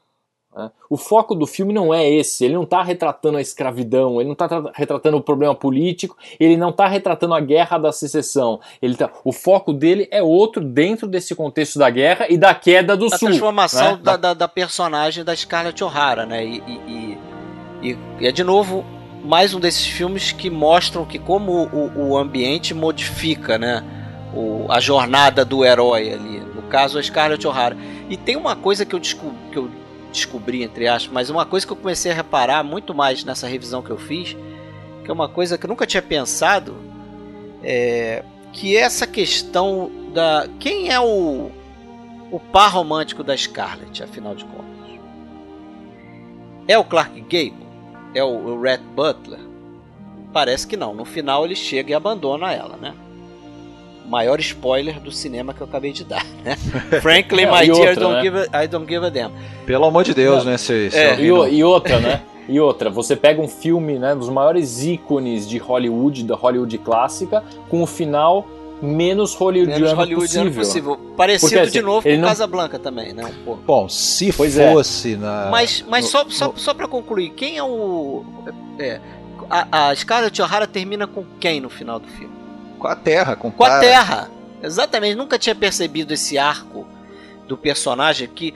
Né? 0.56 0.70
O 0.88 0.96
foco 0.96 1.34
do 1.34 1.46
filme 1.46 1.72
não 1.72 1.92
é 1.92 2.08
esse, 2.08 2.44
ele 2.44 2.54
não 2.54 2.62
está 2.62 2.82
retratando 2.82 3.36
a 3.38 3.40
escravidão, 3.40 4.16
ele 4.20 4.24
não 4.28 4.32
está 4.32 4.70
retratando 4.74 5.16
o 5.18 5.20
problema 5.22 5.54
político, 5.54 6.16
ele 6.40 6.56
não 6.56 6.70
está 6.70 6.86
retratando 6.88 7.34
a 7.34 7.40
guerra 7.40 7.76
da 7.78 7.92
secessão. 7.92 8.58
Ele 8.80 8.94
tá, 8.96 9.10
o 9.24 9.32
foco 9.32 9.72
dele 9.72 10.08
é 10.10 10.22
outro 10.22 10.64
dentro 10.64 11.06
desse 11.06 11.34
contexto 11.34 11.78
da 11.78 11.90
guerra 11.90 12.26
e 12.30 12.38
da 12.38 12.54
queda 12.54 12.96
do 12.96 13.06
A 13.06 13.10
sul. 13.18 13.28
transformação 13.28 13.92
né? 13.96 14.00
da, 14.02 14.16
da, 14.16 14.34
da 14.34 14.48
personagem 14.48 15.22
da 15.24 15.36
Scarlett 15.36 15.82
O'Hara, 15.84 16.24
né? 16.24 16.44
E, 16.44 16.62
e, 16.66 17.18
e- 17.82 17.98
e- 18.20 18.26
é 18.26 18.32
de 18.32 18.42
novo 18.42 18.84
mais 19.22 19.52
um 19.54 19.60
desses 19.60 19.84
filmes 19.86 20.32
que 20.32 20.48
mostram 20.48 21.04
que 21.04 21.18
como 21.18 21.64
o, 21.66 22.10
o 22.10 22.16
ambiente 22.16 22.72
modifica, 22.72 23.58
né? 23.58 23.84
O, 24.34 24.66
a 24.70 24.80
jornada 24.80 25.44
do 25.44 25.64
herói 25.64 26.12
ali. 26.12 26.40
No 26.54 26.62
caso, 26.62 26.98
a 26.98 27.02
Scarlett 27.02 27.46
O'Hara. 27.46 27.76
E 28.08 28.16
tem 28.16 28.36
uma 28.36 28.54
coisa 28.56 28.84
que 28.86 28.94
eu, 28.94 28.98
desco- 28.98 29.32
que 29.52 29.58
eu 29.58 29.68
descobri, 30.16 30.62
entre 30.62 30.88
aspas, 30.88 31.12
mas 31.12 31.30
uma 31.30 31.46
coisa 31.46 31.66
que 31.66 31.72
eu 31.72 31.76
comecei 31.76 32.10
a 32.10 32.14
reparar 32.14 32.64
muito 32.64 32.94
mais 32.94 33.24
nessa 33.24 33.46
revisão 33.46 33.82
que 33.82 33.90
eu 33.90 33.98
fiz, 33.98 34.36
que 35.04 35.10
é 35.10 35.12
uma 35.12 35.28
coisa 35.28 35.56
que 35.56 35.64
eu 35.64 35.68
nunca 35.68 35.86
tinha 35.86 36.02
pensado, 36.02 36.76
é 37.62 38.24
que 38.56 38.74
é 38.76 38.80
essa 38.80 39.06
questão 39.06 39.90
da. 40.14 40.48
Quem 40.58 40.90
é 40.90 40.98
o, 40.98 41.50
o 42.30 42.40
par 42.40 42.72
romântico 42.72 43.22
da 43.22 43.36
Scarlett, 43.36 44.02
afinal 44.02 44.34
de 44.34 44.44
contas? 44.44 44.66
É 46.66 46.78
o 46.78 46.84
Clark 46.84 47.20
Gable? 47.20 47.66
É 48.14 48.24
o, 48.24 48.28
o 48.28 48.60
Rhett 48.60 48.82
Butler? 48.82 49.40
Parece 50.32 50.66
que 50.66 50.76
não. 50.76 50.94
No 50.94 51.04
final 51.04 51.44
ele 51.44 51.54
chega 51.54 51.90
e 51.90 51.94
abandona 51.94 52.52
ela, 52.52 52.76
né? 52.76 52.94
Maior 54.08 54.38
spoiler 54.40 55.00
do 55.00 55.10
cinema 55.10 55.52
que 55.52 55.60
eu 55.60 55.66
acabei 55.66 55.92
de 55.92 56.04
dar, 56.04 56.24
né? 56.44 56.56
Frankly, 57.02 57.42
É, 57.42 57.50
my 57.50 57.66
dear, 57.66 57.76
outra, 57.76 57.94
don't 57.96 58.14
né? 58.14 58.22
give 58.22 58.38
a, 58.52 58.64
I 58.64 58.68
don't 58.68 58.86
give 58.92 59.04
a 59.04 59.08
damn. 59.10 59.32
Pelo 59.64 59.84
amor 59.84 60.04
de 60.04 60.14
Deus, 60.14 60.44
Não. 60.44 60.52
né? 60.52 60.58
Se, 60.58 60.90
se 60.90 60.96
É, 60.96 61.20
E, 61.20 61.30
o- 61.32 61.46
e 61.48 61.62
outra, 61.64 61.98
né? 62.00 62.22
E 62.48 62.60
outra, 62.60 62.88
você 62.88 63.16
pega 63.16 63.42
um 63.42 63.48
filme, 63.48 63.98
né, 63.98 64.14
dos 64.14 64.28
maiores 64.28 64.84
ícones 64.84 65.48
de 65.48 65.58
Hollywood, 65.58 66.22
da 66.22 66.36
Hollywood 66.36 66.78
clássica, 66.78 67.42
com 67.68 67.82
o 67.82 67.86
final 67.86 68.46
menos 68.80 69.34
hollywoodiano, 69.34 69.80
Menos 69.84 69.98
hollywoodiano 69.98 70.50
possível. 70.52 70.94
possível. 70.96 71.14
Parecido 71.16 71.50
Porque, 71.50 71.62
assim, 71.64 71.72
de 71.72 71.82
novo 71.82 72.08
com 72.08 72.16
não- 72.16 72.28
Casablanca 72.28 72.78
também, 72.78 73.12
né? 73.14 73.24
Um 73.24 73.44
pouco. 73.44 73.62
Bom, 73.66 73.88
se 73.88 74.32
Pois 74.32 74.56
é. 74.56 74.70
fosse 74.70 75.16
na. 75.16 75.48
Mas, 75.50 75.84
mas 75.88 76.04
no- 76.04 76.10
só, 76.10 76.24
só, 76.28 76.46
no- 76.52 76.58
só 76.58 76.72
pra 76.74 76.86
concluir, 76.86 77.30
quem 77.30 77.56
é 77.56 77.62
o. 77.64 78.22
É, 78.78 79.00
a, 79.50 79.88
a 79.88 79.96
Scarlett 79.96 80.40
O'Hara 80.42 80.66
termina 80.68 81.06
com 81.06 81.24
quem 81.40 81.58
no 81.60 81.68
final 81.70 81.98
do 81.98 82.06
filme? 82.06 82.35
Com 82.78 82.86
a 82.86 82.96
Terra, 82.96 83.36
com, 83.36 83.50
Com 83.50 83.64
a. 83.64 83.80
Terra! 83.80 84.30
Exatamente, 84.62 85.14
nunca 85.14 85.38
tinha 85.38 85.54
percebido 85.54 86.12
esse 86.14 86.38
arco 86.38 86.86
do 87.46 87.56
personagem 87.56 88.28
que. 88.28 88.54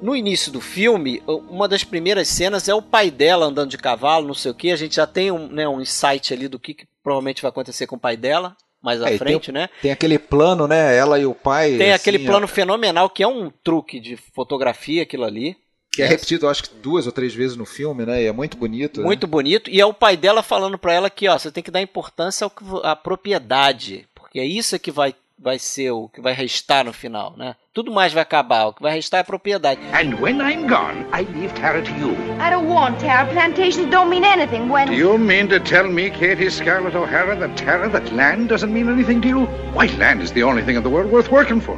No 0.00 0.14
início 0.14 0.52
do 0.52 0.60
filme, 0.60 1.20
uma 1.26 1.66
das 1.66 1.82
primeiras 1.82 2.28
cenas 2.28 2.68
é 2.68 2.74
o 2.74 2.80
pai 2.80 3.10
dela 3.10 3.46
andando 3.46 3.70
de 3.70 3.78
cavalo, 3.78 4.28
não 4.28 4.34
sei 4.34 4.52
o 4.52 4.54
que. 4.54 4.70
A 4.70 4.76
gente 4.76 4.94
já 4.94 5.08
tem 5.08 5.32
um, 5.32 5.48
né, 5.48 5.66
um 5.68 5.80
insight 5.80 6.32
ali 6.32 6.46
do 6.46 6.56
que, 6.56 6.72
que 6.72 6.86
provavelmente 7.02 7.42
vai 7.42 7.48
acontecer 7.48 7.88
com 7.88 7.96
o 7.96 8.00
pai 8.00 8.16
dela 8.16 8.56
mais 8.82 9.02
à 9.02 9.10
É, 9.10 9.14
e 9.14 9.18
tem 9.18 9.18
frente, 9.18 9.52
né? 9.52 9.68
Tem 9.82 9.90
aquele 9.90 10.18
plano, 10.18 10.66
né? 10.66 10.96
Ela 10.96 11.18
e 11.18 11.26
o 11.26 11.34
pai. 11.34 11.76
Tem 11.76 11.92
assim, 11.92 12.00
aquele 12.00 12.24
ó, 12.24 12.30
plano 12.30 12.48
fenomenal 12.48 13.10
que 13.10 13.22
é 13.22 13.28
um 13.28 13.50
truque 13.50 14.00
de 14.00 14.16
fotografia, 14.16 15.02
aquilo 15.02 15.24
ali. 15.24 15.56
Que 15.98 16.02
é 16.04 16.06
repetido, 16.06 16.48
acho 16.48 16.62
que 16.62 16.70
duas 16.80 17.06
ou 17.06 17.12
três 17.12 17.34
vezes 17.34 17.56
no 17.56 17.64
filme, 17.66 18.06
né? 18.06 18.22
E 18.22 18.26
é 18.26 18.32
muito 18.32 18.56
bonito. 18.56 19.00
né? 19.00 19.06
Muito 19.06 19.26
bonito. 19.26 19.68
E 19.68 19.80
é 19.80 19.84
o 19.86 19.92
pai 19.92 20.16
dela 20.16 20.42
falando 20.42 20.78
pra 20.78 20.92
ela 20.94 21.10
que, 21.10 21.28
ó, 21.28 21.36
você 21.38 21.50
tem 21.50 21.62
que 21.62 21.70
dar 21.72 21.82
importância 21.82 22.44
ao 22.44 22.50
que 22.50 22.62
vo- 22.62 22.80
à 22.84 22.94
propriedade, 22.94 24.06
porque 24.14 24.38
é 24.40 24.44
isso 24.44 24.78
que 24.78 24.90
vai, 24.90 25.14
vai 25.38 25.58
ser 25.58 25.90
o 25.90 26.08
que 26.08 26.20
vai 26.20 26.32
restar 26.32 26.84
no 26.84 26.92
final, 26.92 27.34
né? 27.36 27.54
Tudo 27.74 27.90
mais 27.92 28.12
vai 28.12 28.22
acabar, 28.22 28.66
o 28.66 28.72
que 28.72 28.82
vai 28.82 28.94
restar 28.94 29.18
é 29.18 29.20
a 29.22 29.24
propriedade. 29.24 29.80
And 29.92 30.14
when 30.20 30.36
I'm 30.40 30.66
gone, 30.68 31.04
I 31.12 31.24
leave 31.36 31.52
Tara 31.54 31.80
to 31.82 31.90
you. 31.90 32.12
I 32.40 32.50
don't 32.50 32.68
want 32.68 32.98
Tara. 33.00 33.26
Plantations 33.32 33.88
don't 33.90 34.08
mean 34.10 34.24
anything 34.24 34.68
when. 34.70 34.86
Do 34.86 34.94
you 34.94 35.16
mean 35.18 35.48
to 35.48 35.60
tell 35.60 35.88
me, 35.88 36.10
Katie 36.10 36.50
Scarlett 36.50 36.96
O'Hara, 36.96 37.36
that 37.36 37.56
Tara, 37.56 37.88
that 37.90 38.12
land 38.12 38.48
doesn't 38.48 38.72
mean 38.72 38.88
anything 38.88 39.20
to 39.22 39.28
you? 39.28 39.46
Why, 39.74 39.86
land 39.98 40.22
is 40.22 40.32
the 40.32 40.42
only 40.42 40.62
thing 40.62 40.76
in 40.76 40.82
the 40.82 40.90
world 40.90 41.10
worth 41.10 41.30
working 41.30 41.60
for. 41.60 41.76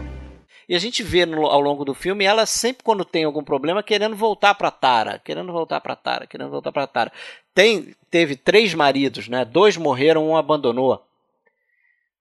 E 0.70 0.76
a 0.76 0.78
gente 0.78 1.02
vê 1.02 1.26
no- 1.26 1.46
ao 1.46 1.61
longo 1.61 1.85
do 1.85 1.92
filme 1.94 2.24
ela 2.24 2.46
sempre 2.46 2.85
quando 2.85 3.04
tem 3.04 3.24
algum 3.24 3.42
problema 3.42 3.83
querendo 3.83 4.14
voltar 4.14 4.54
pra 4.54 4.70
Tara, 4.70 5.18
querendo 5.18 5.52
voltar 5.52 5.80
pra 5.80 5.96
Tara, 5.96 6.28
querendo 6.28 6.48
voltar 6.48 6.70
pra 6.70 6.87
Tara. 6.87 7.11
Tem, 7.52 7.92
teve 8.09 8.37
três 8.37 8.72
maridos, 8.72 9.26
né? 9.26 9.44
Dois 9.44 9.76
morreram, 9.76 10.28
um 10.28 10.37
abandonou. 10.37 11.04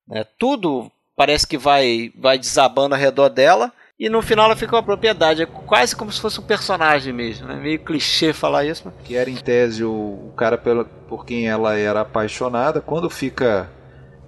Né? 0.07 0.25
Tudo 0.39 0.91
parece 1.15 1.45
que 1.45 1.59
vai 1.59 2.11
vai 2.17 2.39
desabando 2.39 2.95
ao 2.95 2.99
redor 3.01 3.29
dela 3.29 3.71
e 3.99 4.09
no 4.09 4.19
final 4.19 4.45
ela 4.45 4.55
fica 4.55 4.71
com 4.71 4.77
a 4.77 4.83
propriedade. 4.83 5.43
É 5.43 5.45
quase 5.45 5.95
como 5.95 6.11
se 6.11 6.19
fosse 6.19 6.39
um 6.39 6.43
personagem 6.47 7.13
mesmo, 7.13 7.47
né? 7.47 7.53
Meio 7.53 7.77
clichê 7.85 8.33
falar 8.33 8.65
isso, 8.65 8.81
mas 8.85 8.95
Que 9.05 9.15
era 9.15 9.29
em 9.29 9.35
tese 9.35 9.83
o, 9.83 9.91
o 9.91 10.33
cara 10.35 10.57
pela, 10.57 10.85
por 10.85 11.23
quem 11.23 11.47
ela 11.47 11.77
era 11.77 12.01
apaixonada. 12.01 12.81
Quando 12.81 13.11
fica 13.11 13.69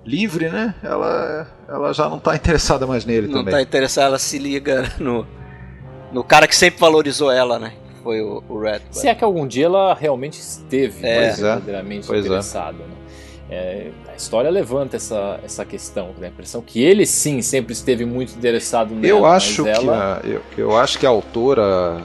livre, 0.06 0.50
né? 0.50 0.74
Ela, 0.84 1.48
ela 1.68 1.94
já 1.94 2.10
não 2.10 2.20
tá 2.20 2.36
interessada 2.36 2.88
mais 2.88 3.06
nele 3.06 3.28
não 3.28 3.40
também. 3.40 3.54
tá 3.54 3.62
interessada, 3.62 4.08
ela 4.08 4.20
se 4.20 4.38
liga 4.38 4.92
no 5.00 5.26
no 6.12 6.24
cara 6.24 6.46
que 6.48 6.56
sempre 6.56 6.80
valorizou 6.80 7.32
ela, 7.32 7.58
né? 7.58 7.72
Que 7.96 8.04
Foi 8.04 8.22
o, 8.22 8.44
o 8.50 8.60
Red. 8.60 8.82
Se 8.92 9.08
é 9.08 9.16
que 9.16 9.24
algum 9.24 9.48
dia 9.48 9.66
ela 9.68 9.94
realmente 9.94 10.40
esteve 10.40 11.06
É. 11.06 11.20
né, 11.20 11.28
Pois 11.28 11.40
é. 11.40 11.42
verdadeiramente 11.44 12.08
Pois 12.08 12.20
é. 12.24 12.28
interessada. 12.28 12.78
né? 12.80 12.96
É, 13.50 13.92
a 14.12 14.16
história 14.16 14.50
levanta 14.50 14.96
essa, 14.96 15.40
essa 15.44 15.66
questão, 15.66 16.14
né? 16.18 16.28
a 16.28 16.30
impressão 16.30 16.62
que 16.62 16.82
ele 16.82 17.06
sim 17.06 17.42
sempre 17.42 17.74
esteve 17.74 18.06
muito 18.06 18.34
interessado 18.34 18.94
nela. 18.94 19.08
Eu 19.08 19.22
mas 19.22 19.34
acho, 19.44 19.68
ela... 19.68 20.20
que 20.22 20.28
a, 20.28 20.32
eu, 20.32 20.42
eu 20.58 20.78
acho 20.78 20.98
que 21.00 21.06
a 21.06 21.10
autora, 21.10 22.02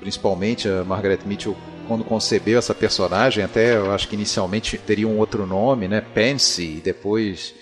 principalmente 0.00 0.68
a 0.68 0.82
Margaret 0.84 1.18
Mitchell, 1.26 1.54
quando 1.84 2.04
concebeu 2.04 2.58
essa 2.58 2.74
personagem, 2.74 3.44
até 3.44 3.76
eu 3.76 3.92
acho 3.92 4.08
que 4.08 4.14
inicialmente 4.14 4.78
teria 4.78 5.06
um 5.06 5.18
outro 5.18 5.46
nome, 5.46 5.88
né? 5.88 6.00
Pansy, 6.00 6.78
e 6.78 6.80
depois 6.80 7.54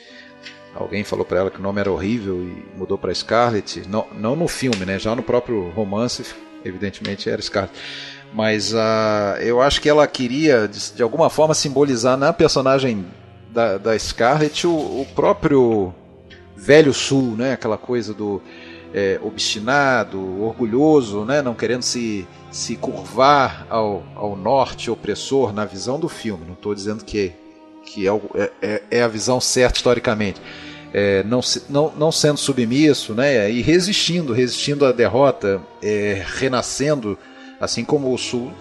alguém 0.75 1.05
falou 1.05 1.25
para 1.25 1.41
ela 1.41 1.51
que 1.51 1.59
o 1.59 1.63
nome 1.63 1.81
era 1.81 1.91
horrível 1.91 2.43
e 2.43 2.79
mudou 2.79 2.97
para 2.97 3.15
Scarlett. 3.15 3.87
Não, 3.89 4.07
não 4.19 4.35
no 4.35 4.49
filme, 4.49 4.85
né? 4.85 4.99
Já 4.99 5.15
no 5.15 5.23
próprio 5.23 5.71
romance, 5.71 6.25
evidentemente 6.65 7.29
era 7.29 7.43
Scarlett. 7.43 7.75
Mas 8.33 8.75
ah, 8.75 9.37
eu 9.41 9.61
acho 9.61 9.81
que 9.81 9.89
ela 9.89 10.07
queria, 10.07 10.67
de, 10.67 10.95
de 10.95 11.03
alguma 11.03 11.29
forma, 11.29 11.55
simbolizar 11.55 12.17
na 12.17 12.33
personagem 12.33 13.05
da, 13.51 13.77
da 13.77 13.99
Scarlett 13.99 14.67
o, 14.67 14.71
o 14.71 15.07
próprio 15.15 15.95
velho 16.57 16.95
sul, 16.95 17.37
né? 17.37 17.53
Aquela 17.53 17.77
coisa 17.77 18.15
do 18.15 18.41
é, 18.95 19.19
obstinado, 19.23 20.43
orgulhoso, 20.43 21.25
né? 21.25 21.43
Não 21.43 21.55
querendo 21.55 21.83
se, 21.83 22.27
se 22.53 22.77
curvar 22.77 23.67
ao, 23.71 24.03
ao 24.15 24.37
norte 24.37 24.91
opressor 24.91 25.53
na 25.53 25.65
visão 25.65 25.99
do 25.99 26.09
filme. 26.09 26.45
Não 26.47 26.53
estou 26.55 26.75
dizendo 26.75 27.03
que, 27.05 27.33
que 27.85 28.07
é, 28.07 28.13
é- 28.35 28.53
é- 28.63 28.83
é 28.91 29.03
a 29.03 29.09
visão 29.09 29.41
certa 29.41 29.79
historicamente. 29.79 30.41
é, 30.95 31.23
não, 31.25 31.41
não, 31.71 31.91
não 31.97 32.13
sendo 32.13 32.37
submisso, 32.39 33.15
né? 33.15 33.51
E 33.51 33.63
resistindo, 33.63 34.35
resistindo 34.35 34.85
à 34.85 34.93
derrota, 34.93 35.59
é, 35.83 36.23
renascendo, 36.37 37.19
assim 37.59 37.83
como 37.83 38.13
o 38.13 38.19
Sul, 38.19 38.53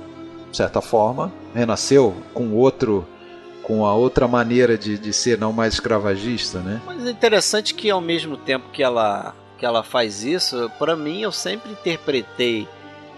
de 0.49 0.55
certa 0.55 0.79
forma, 0.79 1.29
renasceu 1.53 2.15
com 2.33 2.53
outro 2.53 3.05
com 3.63 3.85
a 3.85 3.93
outra 3.93 4.27
maneira 4.27 4.75
de, 4.77 4.97
de 4.97 5.13
ser 5.13 5.37
não 5.37 5.53
mais 5.53 5.73
escravagista, 5.75 6.59
né? 6.59 6.81
Mas 6.85 7.05
é 7.05 7.11
interessante 7.11 7.73
que 7.75 7.89
ao 7.91 8.01
mesmo 8.01 8.35
tempo 8.37 8.69
que 8.71 8.81
ela 8.81 9.35
que 9.57 9.65
ela 9.65 9.83
faz 9.83 10.23
isso, 10.23 10.71
para 10.79 10.95
mim 10.95 11.21
eu 11.21 11.31
sempre 11.31 11.71
interpretei 11.73 12.67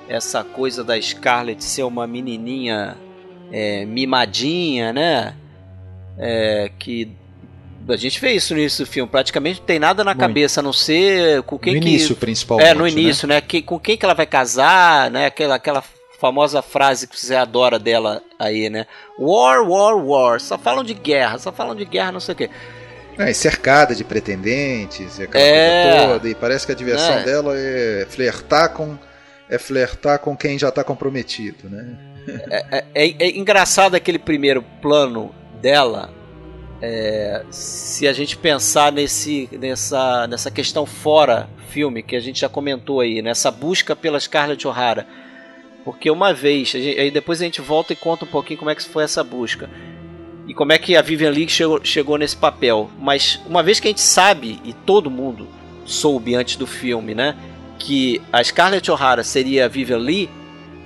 essa 0.07 0.43
coisa 0.43 0.83
da 0.83 0.99
Scarlett 1.01 1.63
ser 1.63 1.83
uma 1.83 2.05
menininha 2.05 2.97
é, 3.51 3.85
mimadinha, 3.85 4.91
né? 4.91 5.35
É, 6.17 6.71
que 6.77 7.11
a 7.87 7.97
gente 7.97 8.19
vê 8.19 8.31
isso 8.31 8.53
no 8.53 8.59
início 8.59 8.85
do 8.85 8.89
filme, 8.89 9.09
praticamente 9.09 9.59
não 9.59 9.65
tem 9.65 9.79
nada 9.79 10.03
na 10.03 10.11
Muito. 10.11 10.19
cabeça, 10.19 10.59
a 10.59 10.63
não 10.63 10.71
ser 10.71 11.43
com 11.43 11.59
quem 11.59 11.75
no 11.75 11.81
que... 11.81 11.87
início, 11.87 12.15
principalmente. 12.15 12.67
É, 12.67 12.73
no 12.73 12.87
início, 12.87 13.27
né? 13.27 13.35
né? 13.35 13.41
Que, 13.41 13.61
com 13.61 13.79
quem 13.79 13.97
que 13.97 14.05
ela 14.05 14.13
vai 14.13 14.25
casar, 14.25 15.11
né? 15.11 15.25
Aquela, 15.25 15.55
aquela 15.55 15.83
famosa 16.19 16.61
frase 16.61 17.07
que 17.07 17.19
você 17.19 17.35
adora 17.35 17.77
dela 17.77 18.21
aí, 18.39 18.69
né? 18.69 18.87
War, 19.19 19.67
war, 19.67 19.97
war. 19.97 20.39
Só 20.39 20.57
falam 20.57 20.83
de 20.83 20.93
guerra, 20.93 21.37
só 21.37 21.51
falam 21.51 21.75
de 21.75 21.85
guerra, 21.85 22.13
não 22.13 22.19
sei 22.19 22.33
o 22.33 22.37
quê. 22.37 22.49
É, 23.17 23.31
cercada 23.33 23.93
de 23.93 24.03
pretendentes, 24.03 25.19
aquela 25.19 25.43
é... 25.43 25.89
coisa 25.89 26.13
toda, 26.13 26.29
e 26.29 26.35
parece 26.35 26.65
que 26.65 26.71
a 26.71 26.75
diversão 26.75 27.13
é. 27.19 27.23
dela 27.23 27.53
é 27.55 28.07
flertar 28.09 28.69
com 28.69 28.97
é 29.53 29.59
flertar 29.59 30.17
com 30.19 30.35
quem 30.35 30.57
já 30.57 30.69
está 30.69 30.83
comprometido, 30.83 31.69
né? 31.69 31.95
É, 32.49 32.65
é, 32.71 32.85
é, 32.95 33.15
é, 33.19 33.37
engraçado 33.37 33.95
aquele 33.95 34.17
primeiro 34.17 34.63
plano 34.81 35.33
dela, 35.61 36.09
é, 36.81 37.45
se 37.51 38.07
a 38.07 38.13
gente 38.13 38.35
pensar 38.35 38.91
nesse, 38.91 39.47
nessa, 39.51 40.25
nessa 40.27 40.49
questão 40.49 40.85
fora 40.85 41.47
filme 41.69 42.01
que 42.01 42.15
a 42.15 42.19
gente 42.19 42.39
já 42.39 42.49
comentou 42.49 42.99
aí, 42.99 43.21
nessa 43.21 43.51
busca 43.51 43.95
pela 43.95 44.19
Scarlett 44.19 44.67
O'Hara, 44.67 45.07
porque 45.85 46.09
uma 46.09 46.33
vez, 46.33 46.69
gente, 46.69 46.99
aí 46.99 47.11
depois 47.11 47.41
a 47.41 47.45
gente 47.45 47.61
volta 47.61 47.93
e 47.93 47.95
conta 47.95 48.25
um 48.25 48.27
pouquinho 48.27 48.57
como 48.57 48.71
é 48.71 48.75
que 48.75 48.83
foi 48.83 49.03
essa 49.03 49.23
busca 49.23 49.69
e 50.47 50.53
como 50.53 50.71
é 50.71 50.77
que 50.77 50.95
a 50.95 51.01
Vivian 51.01 51.29
Leigh 51.29 51.49
chegou, 51.49 51.83
chegou 51.83 52.17
nesse 52.17 52.37
papel. 52.37 52.89
Mas 52.99 53.39
uma 53.45 53.61
vez 53.61 53.79
que 53.79 53.87
a 53.87 53.91
gente 53.91 54.01
sabe 54.01 54.59
e 54.63 54.73
todo 54.73 55.11
mundo 55.11 55.47
soube 55.85 56.35
antes 56.35 56.55
do 56.55 56.65
filme, 56.65 57.13
né? 57.13 57.35
Que 57.83 58.21
a 58.31 58.41
Scarlett 58.41 58.89
O'Hara 58.89 59.25
seria 59.25 59.65
a 59.65 59.67
Vivian 59.67 59.97
Lee, 59.97 60.29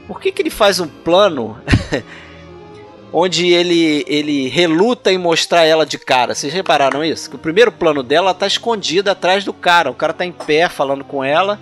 por 0.08 0.20
que, 0.20 0.32
que 0.32 0.42
ele 0.42 0.50
faz 0.50 0.80
um 0.80 0.88
plano 0.88 1.56
onde 3.14 3.54
ele, 3.54 4.04
ele 4.08 4.48
reluta 4.48 5.12
em 5.12 5.18
mostrar 5.20 5.64
ela 5.64 5.86
de 5.86 6.00
cara? 6.00 6.34
Vocês 6.34 6.52
repararam 6.52 7.06
isso? 7.06 7.30
Que 7.30 7.36
o 7.36 7.40
primeiro 7.40 7.72
plano 7.72 8.02
dela 8.02 8.32
está 8.32 8.48
escondida 8.48 9.12
atrás 9.12 9.46
do 9.46 9.54
cara. 9.54 9.92
O 9.92 9.94
cara 9.94 10.12
está 10.12 10.26
em 10.26 10.32
pé 10.32 10.68
falando 10.68 11.04
com 11.04 11.24
ela 11.24 11.60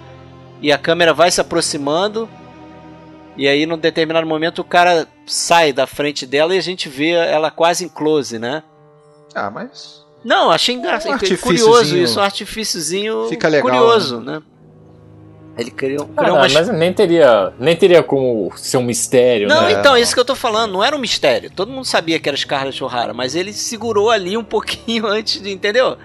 e 0.61 0.71
a 0.71 0.77
câmera 0.77 1.13
vai 1.13 1.29
se 1.29 1.41
aproximando. 1.41 2.29
E 3.35 3.45
aí, 3.45 3.65
num 3.65 3.77
determinado 3.77 4.25
momento, 4.25 4.59
o 4.59 4.63
cara 4.63 5.05
sai 5.25 5.73
da 5.73 5.85
frente 5.85 6.25
dela 6.25 6.55
e 6.55 6.57
a 6.57 6.61
gente 6.61 6.87
vê 6.87 7.09
ela 7.09 7.51
quase 7.51 7.83
em 7.83 7.89
close, 7.89 8.39
né? 8.39 8.63
Ah, 9.33 9.51
mas. 9.51 10.05
Não, 10.23 10.49
achei 10.49 10.75
engraçado. 10.75 11.21
Um 11.21 11.37
curioso 11.37 11.97
isso, 11.97 12.21
um 12.21 12.23
artifíciozinho 12.23 13.27
Fica 13.27 13.49
legal, 13.49 13.69
curioso, 13.69 14.21
né? 14.21 14.35
né? 14.35 14.41
Ele 15.57 15.71
criou, 15.71 16.05
criou 16.07 16.35
ah, 16.35 16.39
uma... 16.39 16.49
Mas 16.49 16.67
nem 16.69 16.91
teria, 16.91 17.53
nem 17.57 17.75
teria 17.75 18.03
como 18.03 18.51
ser 18.57 18.77
um 18.77 18.83
mistério, 18.83 19.47
Não, 19.47 19.63
né? 19.63 19.71
então, 19.71 19.97
isso 19.97 20.13
que 20.13 20.19
eu 20.19 20.25
tô 20.25 20.35
falando, 20.35 20.73
não 20.73 20.83
era 20.83 20.95
um 20.95 20.99
mistério. 20.99 21.49
Todo 21.49 21.71
mundo 21.71 21.85
sabia 21.85 22.19
que 22.19 22.27
era 22.27 22.37
Scarlett 22.37 22.83
O'Hara, 22.83 23.13
mas 23.13 23.35
ele 23.35 23.53
segurou 23.53 24.09
ali 24.09 24.35
um 24.35 24.43
pouquinho 24.43 25.07
antes 25.07 25.41
de, 25.41 25.51
entendeu? 25.51 25.97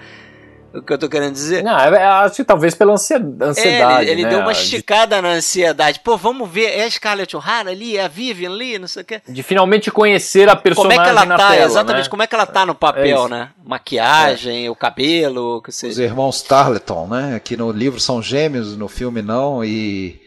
O 0.73 0.83
que 0.83 0.93
eu 0.93 0.99
tô 0.99 1.09
querendo 1.09 1.33
dizer. 1.33 1.63
Não, 1.63 1.79
é, 1.79 1.89
é, 1.97 2.05
acho 2.05 2.37
que 2.37 2.45
talvez 2.45 2.75
pela 2.75 2.93
ansiedade. 2.93 3.59
É, 3.59 4.03
ele, 4.03 4.11
ele 4.11 4.23
né? 4.25 4.29
deu 4.31 4.41
uma 4.41 4.53
esticada 4.53 5.17
de... 5.17 5.23
na 5.23 5.31
ansiedade. 5.31 6.01
Pô, 6.01 6.17
vamos 6.17 6.49
ver, 6.49 6.67
é 6.67 6.85
a 6.85 6.91
Scarlett 6.91 7.37
O'Hara 7.37 7.71
ali, 7.71 7.97
é 7.97 8.05
a 8.05 8.09
Vivian 8.09 8.51
ali, 8.51 8.79
não 8.79 8.87
sei 8.87 9.03
o 9.03 9.05
quê. 9.05 9.21
De 9.29 9.43
finalmente 9.43 9.91
conhecer 9.91 10.49
a 10.49 10.57
personagem 10.57 10.99
Como 10.99 11.03
é 11.03 11.05
que 11.05 11.11
ela 11.11 11.39
tá, 11.39 11.51
tela, 11.51 11.65
exatamente, 11.65 12.05
né? 12.05 12.11
como 12.11 12.23
é 12.23 12.27
que 12.27 12.35
ela 12.35 12.47
tá 12.47 12.65
no 12.65 12.75
papel, 12.75 13.27
é 13.27 13.29
né? 13.29 13.49
Maquiagem, 13.65 14.67
é. 14.67 14.71
o 14.71 14.77
cabelo, 14.77 15.57
o 15.57 15.63
que 15.63 15.73
seja. 15.73 15.93
Os 15.93 15.99
irmãos 15.99 16.43
Tarleton, 16.43 17.07
né? 17.09 17.41
Que 17.43 17.57
no 17.57 17.73
livro 17.73 17.99
são 17.99 18.23
gêmeos, 18.23 18.77
no 18.77 18.89
filme 18.89 19.23
não, 19.23 19.65
e 19.65 20.21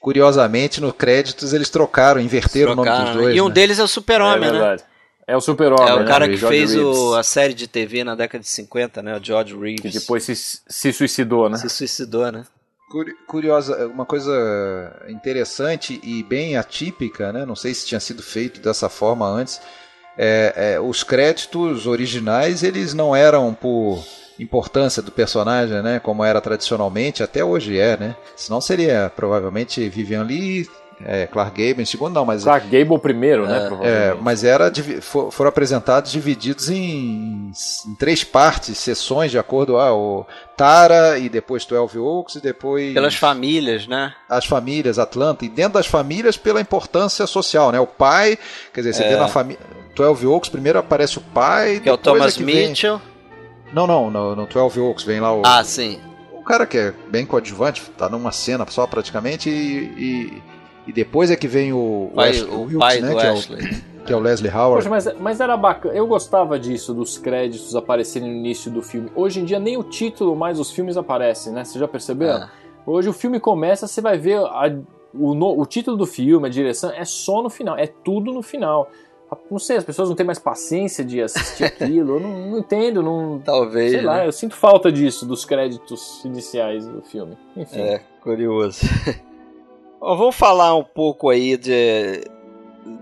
curiosamente 0.00 0.80
no 0.80 0.92
créditos 0.92 1.52
eles 1.52 1.68
trocaram, 1.68 2.20
inverteram 2.20 2.74
trocaram, 2.74 2.96
o 2.96 2.98
nome 3.00 3.12
dos 3.12 3.22
dois. 3.22 3.36
E 3.36 3.40
um 3.40 3.48
né? 3.48 3.54
deles 3.54 3.78
é 3.78 3.82
o 3.82 3.88
Super-Homem, 3.88 4.48
é 4.48 4.52
né? 4.52 4.76
É 5.30 5.36
o 5.36 5.40
super-homem. 5.40 5.88
É 5.88 5.94
o 5.94 6.04
cara 6.04 6.26
né? 6.26 6.32
que 6.32 6.38
fez 6.38 6.74
o, 6.74 7.14
a 7.14 7.22
série 7.22 7.54
de 7.54 7.68
TV 7.68 8.02
na 8.02 8.16
década 8.16 8.42
de 8.42 8.48
50, 8.48 9.00
né? 9.00 9.16
O 9.16 9.22
George 9.22 9.56
Reeves. 9.56 9.80
Que 9.80 10.00
depois 10.00 10.24
se, 10.24 10.34
se 10.34 10.92
suicidou, 10.92 11.48
né? 11.48 11.56
Se 11.56 11.68
suicidou, 11.68 12.32
né? 12.32 12.44
Curiosa, 13.28 13.86
uma 13.86 14.04
coisa 14.04 14.32
interessante 15.08 16.00
e 16.02 16.24
bem 16.24 16.56
atípica, 16.56 17.32
né? 17.32 17.46
Não 17.46 17.54
sei 17.54 17.72
se 17.72 17.86
tinha 17.86 18.00
sido 18.00 18.20
feito 18.24 18.60
dessa 18.60 18.88
forma 18.88 19.24
antes. 19.24 19.60
É, 20.18 20.72
é, 20.74 20.80
os 20.80 21.04
créditos 21.04 21.86
originais 21.86 22.64
eles 22.64 22.92
não 22.92 23.14
eram 23.14 23.54
por 23.54 24.04
importância 24.36 25.00
do 25.00 25.12
personagem, 25.12 25.80
né? 25.80 26.00
Como 26.00 26.24
era 26.24 26.40
tradicionalmente, 26.40 27.22
até 27.22 27.44
hoje 27.44 27.78
é, 27.78 27.96
né? 27.96 28.16
Senão 28.34 28.60
seria 28.60 29.12
provavelmente 29.14 29.88
Vivian 29.88 30.24
Lee, 30.24 30.68
é, 31.04 31.26
Clark 31.26 31.50
Gable 31.50 31.82
em 31.82 31.86
segundo, 31.86 32.14
não, 32.14 32.26
mas. 32.26 32.44
Clark 32.44 32.68
Gable 32.68 32.98
primeiro, 32.98 33.46
né? 33.46 33.68
É, 33.82 33.88
é 33.88 34.16
mas 34.20 34.44
era, 34.44 34.70
for, 35.00 35.30
foram 35.30 35.48
apresentados 35.48 36.12
divididos 36.12 36.68
em, 36.68 37.52
em, 37.86 37.94
três 37.98 38.22
partes, 38.22 38.76
sessões, 38.78 39.30
de 39.30 39.38
acordo 39.38 39.78
a 39.78 39.94
o 39.94 40.26
Tara 40.56 41.18
e 41.18 41.28
depois 41.28 41.64
12 41.64 41.98
Oaks 41.98 42.34
e 42.34 42.40
depois. 42.40 42.92
Pelas 42.92 43.14
famílias, 43.14 43.86
né? 43.86 44.12
As 44.28 44.44
famílias, 44.44 44.98
Atlanta, 44.98 45.44
e 45.44 45.48
dentro 45.48 45.74
das 45.74 45.86
famílias 45.86 46.36
pela 46.36 46.60
importância 46.60 47.26
social, 47.26 47.72
né? 47.72 47.80
O 47.80 47.86
pai, 47.86 48.38
quer 48.72 48.80
dizer, 48.80 48.94
você 48.94 49.04
vê 49.04 49.14
é. 49.14 49.16
na 49.16 49.28
família. 49.28 49.60
12 49.96 50.26
Oaks, 50.26 50.50
primeiro 50.50 50.78
aparece 50.78 51.18
o 51.18 51.20
pai. 51.20 51.80
Que 51.80 51.88
é 51.88 51.92
o 51.92 51.98
Thomas 51.98 52.38
é 52.38 52.42
Mitchell. 52.42 52.98
Vem... 52.98 53.74
Não, 53.74 53.86
não, 53.86 54.10
no, 54.10 54.36
no 54.36 54.46
12 54.46 54.78
Oaks 54.80 55.04
vem 55.04 55.20
lá 55.20 55.34
o. 55.34 55.42
Ah, 55.44 55.64
sim. 55.64 55.98
Um 56.34 56.42
cara 56.42 56.66
que 56.66 56.76
é 56.76 56.94
bem 57.08 57.24
coadjuvante, 57.24 57.82
tá 57.96 58.08
numa 58.08 58.32
cena 58.32 58.66
só 58.68 58.86
praticamente 58.86 59.48
e, 59.48 59.94
e 59.98 60.42
e 60.86 60.92
depois 60.92 61.30
é 61.30 61.36
que 61.36 61.46
vem 61.46 61.72
o, 61.72 62.10
pai, 62.14 62.30
Wesley, 62.30 62.50
o, 62.50 62.60
Wilkes, 62.60 62.78
pai 62.78 63.00
né, 63.00 63.08
do 63.08 63.16
que, 63.16 63.26
é 63.26 63.32
o, 63.32 64.04
que 64.06 64.12
é 64.12 64.16
o 64.16 64.20
Leslie 64.20 64.50
Howard. 64.50 64.76
Poxa, 64.76 64.90
mas, 64.90 65.20
mas 65.20 65.40
era 65.40 65.56
bacana. 65.56 65.94
Eu 65.94 66.06
gostava 66.06 66.58
disso, 66.58 66.94
dos 66.94 67.18
créditos 67.18 67.76
aparecerem 67.76 68.28
no 68.28 68.36
início 68.36 68.70
do 68.70 68.82
filme. 68.82 69.10
Hoje 69.14 69.40
em 69.40 69.44
dia 69.44 69.58
nem 69.58 69.76
o 69.76 69.82
título 69.82 70.34
mais 70.34 70.58
os 70.58 70.70
filmes 70.70 70.96
aparecem, 70.96 71.52
né? 71.52 71.64
Você 71.64 71.78
já 71.78 71.86
percebeu? 71.86 72.30
É. 72.30 72.50
Hoje 72.86 73.08
o 73.08 73.12
filme 73.12 73.38
começa, 73.38 73.86
você 73.86 74.00
vai 74.00 74.18
ver 74.18 74.38
a, 74.38 74.74
o, 75.14 75.34
no, 75.34 75.60
o 75.60 75.66
título 75.66 75.96
do 75.96 76.06
filme, 76.06 76.46
a 76.46 76.50
direção, 76.50 76.90
é 76.90 77.04
só 77.04 77.42
no 77.42 77.50
final, 77.50 77.76
é 77.76 77.86
tudo 77.86 78.32
no 78.32 78.42
final. 78.42 78.90
Não 79.48 79.60
sei, 79.60 79.76
as 79.76 79.84
pessoas 79.84 80.08
não 80.08 80.16
têm 80.16 80.26
mais 80.26 80.40
paciência 80.40 81.04
de 81.04 81.22
assistir 81.22 81.62
aquilo. 81.64 82.16
Eu 82.16 82.20
não, 82.20 82.50
não, 82.50 82.58
entendo, 82.58 83.02
não. 83.02 83.40
Talvez. 83.44 83.92
Sei 83.92 84.00
né? 84.00 84.06
lá, 84.06 84.24
eu 84.24 84.32
sinto 84.32 84.56
falta 84.56 84.90
disso, 84.90 85.24
dos 85.24 85.44
créditos 85.44 86.24
iniciais 86.24 86.86
do 86.86 87.00
filme. 87.02 87.36
Enfim. 87.56 87.80
É, 87.80 88.00
curioso. 88.20 88.80
vamos 90.00 90.34
falar 90.34 90.74
um 90.74 90.84
pouco 90.84 91.28
aí 91.28 91.56
de, 91.56 92.24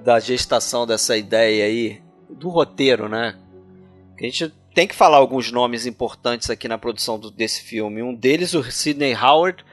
da 0.04 0.18
gestação 0.18 0.86
dessa 0.86 1.16
ideia 1.16 1.64
aí, 1.64 2.02
do 2.28 2.48
roteiro, 2.48 3.08
né? 3.08 3.38
a 4.18 4.22
gente 4.22 4.52
tem 4.74 4.86
que 4.86 4.94
falar 4.94 5.16
alguns 5.16 5.50
nomes 5.50 5.86
importantes 5.86 6.50
aqui 6.50 6.68
na 6.68 6.76
produção 6.76 7.18
do, 7.18 7.30
desse 7.30 7.62
filme. 7.62 8.02
Um 8.02 8.14
deles, 8.14 8.54
o 8.54 8.62
Sidney 8.64 9.14
Howard, 9.14 9.64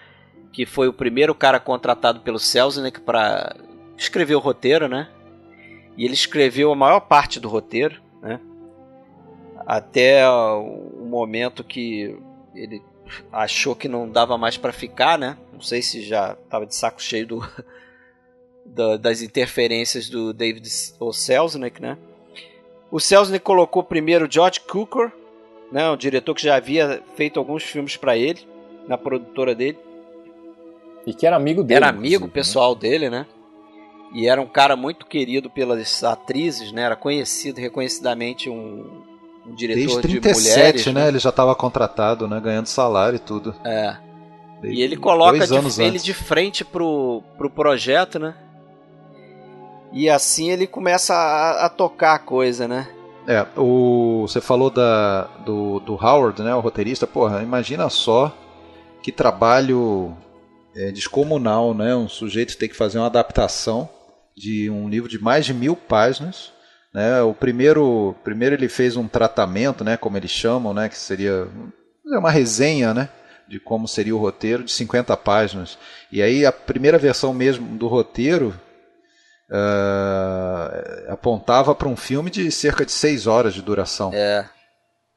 que 0.54 0.66
foi 0.66 0.88
o 0.88 0.94
primeiro 0.94 1.34
cara 1.34 1.60
contratado 1.60 2.22
pelo 2.22 2.40
Selznick 2.40 3.02
para 3.02 3.56
escrever 3.98 4.36
o 4.36 4.40
roteiro, 4.40 4.88
né? 4.88 5.10
E 5.98 6.06
ele 6.06 6.14
escreveu 6.14 6.72
a 6.72 6.76
maior 6.76 7.02
parte 7.02 7.40
do 7.40 7.50
roteiro, 7.50 8.02
né? 8.22 8.40
Até 9.66 10.28
o 10.30 11.06
momento 11.08 11.64
que 11.64 12.18
ele 12.54 12.82
achou 13.32 13.76
que 13.76 13.88
não 13.88 14.10
dava 14.10 14.38
mais 14.38 14.58
para 14.58 14.74
ficar, 14.74 15.18
né? 15.18 15.38
Não 15.54 15.62
sei 15.62 15.82
se 15.82 16.04
já 16.04 16.38
estava 16.44 16.66
de 16.66 16.76
saco 16.76 17.02
cheio 17.02 17.28
do, 17.28 17.50
do, 18.66 18.98
das 18.98 19.22
interferências 19.22 20.10
do 20.10 20.34
David 20.34 20.68
o 21.00 21.14
Selznick, 21.14 21.82
né? 21.82 21.98
O 22.92 23.00
Selznick 23.00 23.44
colocou 23.44 23.84
primeiro 23.84 24.28
George 24.30 24.60
Cukor, 24.62 25.12
né? 25.72 25.90
Um 25.90 25.98
diretor 25.98 26.34
que 26.34 26.44
já 26.44 26.56
havia 26.56 27.04
feito 27.16 27.40
alguns 27.40 27.64
filmes 27.64 27.98
para 27.98 28.18
ele, 28.18 28.48
na 28.88 28.98
produtora 28.98 29.54
dele. 29.54 29.78
E 31.06 31.14
que 31.14 31.28
era 31.28 31.36
amigo 31.36 31.64
dele. 31.64 31.78
Era 31.78 31.90
amigo 31.90 32.26
né? 32.26 32.32
pessoal 32.34 32.74
né? 32.74 32.82
dele, 32.82 33.10
né? 33.10 33.26
E 34.14 34.28
era 34.28 34.42
um 34.42 34.48
cara 34.48 34.76
muito 34.76 35.06
querido 35.06 35.50
pelas 35.50 36.04
atrizes, 36.04 36.72
né? 36.72 36.84
Era 36.84 36.96
conhecido, 36.96 37.60
reconhecidamente 37.60 38.50
um, 38.50 39.04
um 39.48 39.54
diretor 39.54 39.80
Desde 39.80 40.02
37, 40.02 40.22
de 40.22 40.50
mulheres, 40.50 40.86
né? 40.88 40.94
né? 40.94 41.08
Ele 41.08 41.20
já 41.20 41.30
estava 41.30 41.56
contratado, 41.56 42.28
né? 42.28 42.40
Ganhando 42.40 42.68
salário 42.68 43.18
e 43.18 43.20
tudo. 43.20 43.56
É. 43.64 43.98
Desde 44.62 44.80
e 44.80 44.84
ele 44.84 44.98
coloca 44.98 45.46
de, 45.46 45.82
ele 45.82 46.00
de 46.00 46.14
frente 46.14 46.64
pro, 46.64 47.22
pro 47.38 47.50
projeto, 47.50 48.18
né? 48.18 48.36
E 49.92 50.10
assim 50.10 50.52
ele 50.52 50.68
começa 50.68 51.14
a, 51.14 51.66
a, 51.66 51.70
tocar 51.70 52.16
a 52.16 52.20
coisa, 52.20 52.68
né? 52.68 52.88
É, 53.28 53.46
o, 53.58 54.26
você 54.28 54.42
falou 54.42 54.70
da, 54.70 55.24
do, 55.46 55.80
do 55.80 55.94
Howard, 55.94 56.42
né, 56.44 56.54
o 56.54 56.60
roteirista. 56.60 57.08
Porra, 57.08 57.42
imagina 57.42 57.90
só 57.90 58.36
que 59.02 59.12
trabalho 59.12 60.16
é, 60.76 60.92
descomunal, 60.92 61.74
né? 61.74 61.96
Um 61.96 62.10
sujeito 62.10 62.58
tem 62.58 62.68
que 62.68 62.76
fazer 62.76 62.98
uma 62.98 63.08
adaptação 63.08 63.90
de 64.36 64.70
um 64.70 64.90
livro 64.90 65.10
de 65.10 65.18
mais 65.18 65.46
de 65.46 65.54
mil 65.54 65.76
páginas. 65.76 66.52
Né? 66.96 67.22
O 67.22 67.34
primeiro, 67.34 68.16
primeiro 68.24 68.56
ele 68.56 68.70
fez 68.70 68.96
um 68.96 69.06
tratamento, 69.06 69.84
né, 69.84 69.98
como 69.98 70.16
eles 70.16 70.32
chamam, 70.32 70.74
né, 70.74 70.88
que 70.88 70.98
seria 70.98 71.46
uma 72.06 72.32
resenha, 72.32 72.94
né, 72.94 73.10
de 73.50 73.60
como 73.60 73.86
seria 73.86 74.16
o 74.16 74.18
roteiro 74.18 74.64
de 74.64 74.72
50 74.72 75.18
páginas. 75.18 75.78
E 76.10 76.22
aí 76.22 76.46
a 76.46 76.54
primeira 76.54 76.98
versão 76.98 77.34
mesmo 77.34 77.68
do 77.78 77.88
roteiro 77.88 78.58
uh, 79.52 81.12
apontava 81.12 81.76
para 81.76 81.90
um 81.90 81.98
filme 81.98 82.32
de 82.32 82.50
cerca 82.50 82.86
de 82.86 82.94
6 82.94 83.28
horas 83.28 83.54
de 83.54 83.62
duração. 83.62 84.12
É. 84.14 84.46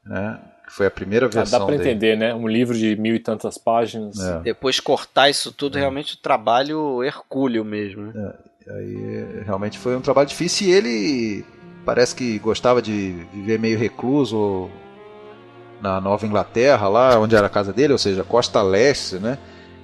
Né? 0.04 0.40
Foi 0.70 0.86
a 0.86 0.90
primeira 0.90 1.28
versão. 1.28 1.58
Ah, 1.58 1.60
dá 1.60 1.64
para 1.64 1.76
entender, 1.76 2.16
né? 2.16 2.34
Um 2.34 2.48
livro 2.48 2.76
de 2.76 2.96
mil 2.96 3.14
e 3.14 3.20
tantas 3.20 3.56
páginas. 3.56 4.18
É. 4.18 4.40
Depois 4.40 4.80
cortar 4.80 5.30
isso 5.30 5.52
tudo, 5.52 5.78
é. 5.78 5.80
realmente 5.80 6.14
o 6.14 6.18
trabalho 6.18 7.04
hercúleo 7.04 7.64
mesmo. 7.64 8.12
Né? 8.12 8.34
É. 8.66 8.72
Aí 8.72 9.42
realmente 9.44 9.78
foi 9.78 9.96
um 9.96 10.00
trabalho 10.00 10.28
difícil 10.28 10.66
e 10.66 10.72
ele 10.72 11.44
parece 11.88 12.14
que 12.14 12.38
gostava 12.38 12.82
de 12.82 13.14
viver 13.32 13.58
meio 13.58 13.78
recluso 13.78 14.68
na 15.80 15.98
Nova 16.02 16.26
Inglaterra, 16.26 16.86
lá 16.86 17.18
onde 17.18 17.34
era 17.34 17.46
a 17.46 17.48
casa 17.48 17.72
dele, 17.72 17.94
ou 17.94 17.98
seja, 17.98 18.22
costa 18.22 18.60
leste, 18.60 19.14
né? 19.14 19.38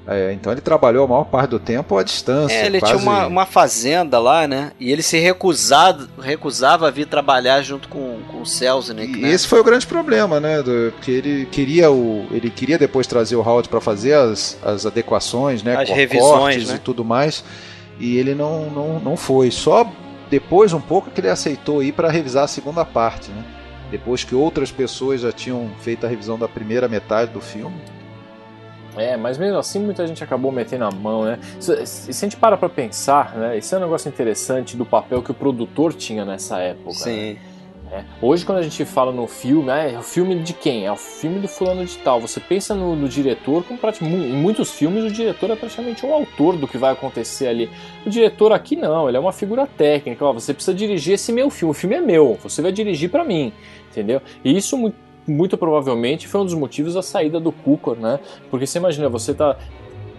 É, 0.07 0.30
então 0.34 0.52
ele 0.52 0.61
trabalhou 0.61 1.07
a 1.07 1.09
maior 1.09 1.24
parte 1.24 1.48
do 1.52 1.59
tempo 1.59 1.96
à 1.96 2.02
distância. 2.02 2.55
É, 2.55 2.66
ele 2.66 2.78
quase... 2.78 2.98
tinha 2.98 3.02
uma, 3.02 3.26
uma 3.26 3.46
fazenda 3.46 4.18
lá, 4.18 4.46
né? 4.46 4.72
E 4.78 4.92
ele 4.92 5.00
se 5.00 5.18
recusado, 5.18 6.07
recusava 6.20 6.88
a 6.88 6.90
vir 6.90 7.07
trabalhar 7.07 7.62
junto 7.62 7.88
com, 7.88 8.18
com 8.30 8.42
o 8.42 8.46
Selznick. 8.46 9.20
E 9.20 9.22
né? 9.22 9.30
esse 9.30 9.48
foi 9.48 9.61
o 9.61 9.64
grande 9.64 9.86
problema, 9.86 10.38
né? 10.38 10.62
Do, 10.62 10.92
porque 10.92 11.11
ele 11.11 11.46
queria 11.46 11.90
o, 11.90 12.26
ele 12.30 12.50
queria 12.50 12.76
depois 12.76 13.07
trazer 13.07 13.34
o 13.36 13.40
Howard 13.40 13.66
para 13.70 13.80
fazer 13.80 14.12
as, 14.12 14.59
as 14.62 14.84
adequações, 14.84 15.62
né? 15.62 15.74
As 15.74 15.88
revisões, 15.88 16.68
né? 16.68 16.74
e 16.74 16.78
tudo 16.80 17.02
mais. 17.02 17.42
E 17.98 18.18
ele 18.18 18.34
não, 18.34 18.68
não, 18.68 19.00
não 19.00 19.16
foi. 19.16 19.50
Só 19.50 19.90
depois 20.31 20.72
um 20.72 20.81
pouco 20.81 21.11
que 21.11 21.20
ele 21.20 21.29
aceitou 21.29 21.83
ir 21.83 21.93
para 21.93 22.11
revisar 22.11 22.45
a 22.45 22.49
segunda 22.49 22.85
parte, 22.85 23.31
né? 23.31 23.45
Depois 23.91 24.25
que 24.25 24.35
outras 24.35 24.72
pessoas 24.72 25.20
já 25.20 25.31
tinham 25.31 25.70
feito 25.81 26.05
a 26.05 26.09
revisão 26.09 26.39
da 26.39 26.49
primeira 26.49 26.89
metade 26.89 27.31
do 27.31 27.41
filme. 27.41 27.77
É, 28.97 29.16
mas 29.16 29.39
mesmo 29.39 29.59
assim 29.59 29.81
muita 29.81 30.07
gente 30.07 30.22
acabou 30.22 30.53
metendo 30.53 30.85
a 30.85 30.91
mão, 30.91 31.25
né? 31.25 31.39
Se, 31.59 31.87
se 31.87 32.11
a 32.11 32.29
gente 32.29 32.37
para 32.37 32.57
pra 32.57 32.68
pensar, 32.68 33.35
né? 33.37 33.59
Esse 33.59 33.75
é 33.75 33.79
um 33.79 33.81
negócio 33.81 34.09
interessante 34.09 34.77
do 34.77 34.87
papel 34.87 35.22
que 35.22 35.31
o 35.31 35.35
produtor 35.35 35.93
tinha 35.93 36.25
nessa 36.25 36.59
época. 36.59 36.93
Sim. 36.93 37.35
Né? 37.35 37.37
É. 37.95 38.03
Hoje, 38.20 38.45
quando 38.45 38.59
a 38.59 38.62
gente 38.62 38.84
fala 38.84 39.12
no 39.12 39.28
filme, 39.28 39.70
ah, 39.70 39.88
é 39.88 39.97
o 39.97 40.03
filme 40.03 40.34
de 40.40 40.53
quem? 40.53 40.84
É 40.84 40.90
o 40.90 40.97
filme 40.97 41.38
do 41.38 41.47
fulano 41.47 41.84
de 41.84 41.97
tal. 41.99 42.20
Você 42.20 42.40
pensa 42.40 42.74
no, 42.74 42.97
no 42.97 43.09
diretor, 43.09 43.62
como 43.62 43.78
em 44.05 44.32
muitos 44.32 44.72
filmes 44.72 45.05
o 45.05 45.11
diretor 45.11 45.49
é 45.51 45.55
praticamente 45.55 46.05
o 46.05 46.12
autor 46.12 46.57
do 46.57 46.66
que 46.66 46.76
vai 46.76 46.92
acontecer 46.92 47.47
ali. 47.47 47.70
O 48.05 48.11
diretor 48.11 48.51
aqui 48.51 48.74
não, 48.74 49.07
ele 49.07 49.16
é 49.16 49.20
uma 49.20 49.32
figura 49.32 49.64
técnica. 49.64 50.24
Ó, 50.24 50.32
você 50.32 50.53
precisa 50.53 50.76
dirigir 50.76 51.14
esse 51.14 51.32
meu 51.32 51.49
filme, 51.51 51.70
o 51.70 51.74
filme 51.74 51.95
é 51.95 52.01
meu, 52.01 52.36
você 52.42 52.61
vai 52.61 52.72
dirigir 52.72 53.11
para 53.11 53.22
mim, 53.22 53.53
entendeu? 53.88 54.20
E 54.45 54.57
isso 54.57 54.76
muito 54.76 55.05
muito 55.26 55.57
provavelmente 55.57 56.28
foi 56.28 56.42
um 56.42 56.45
dos 56.45 56.53
motivos 56.53 56.92
da 56.92 57.03
saída 57.03 57.40
do 57.40 57.51
Cukor, 57.51 57.97
né? 57.97 58.20
Porque 58.51 58.66
você 58.66 58.76
imagina, 58.76 59.09
você 59.09 59.32
tá 59.32 59.57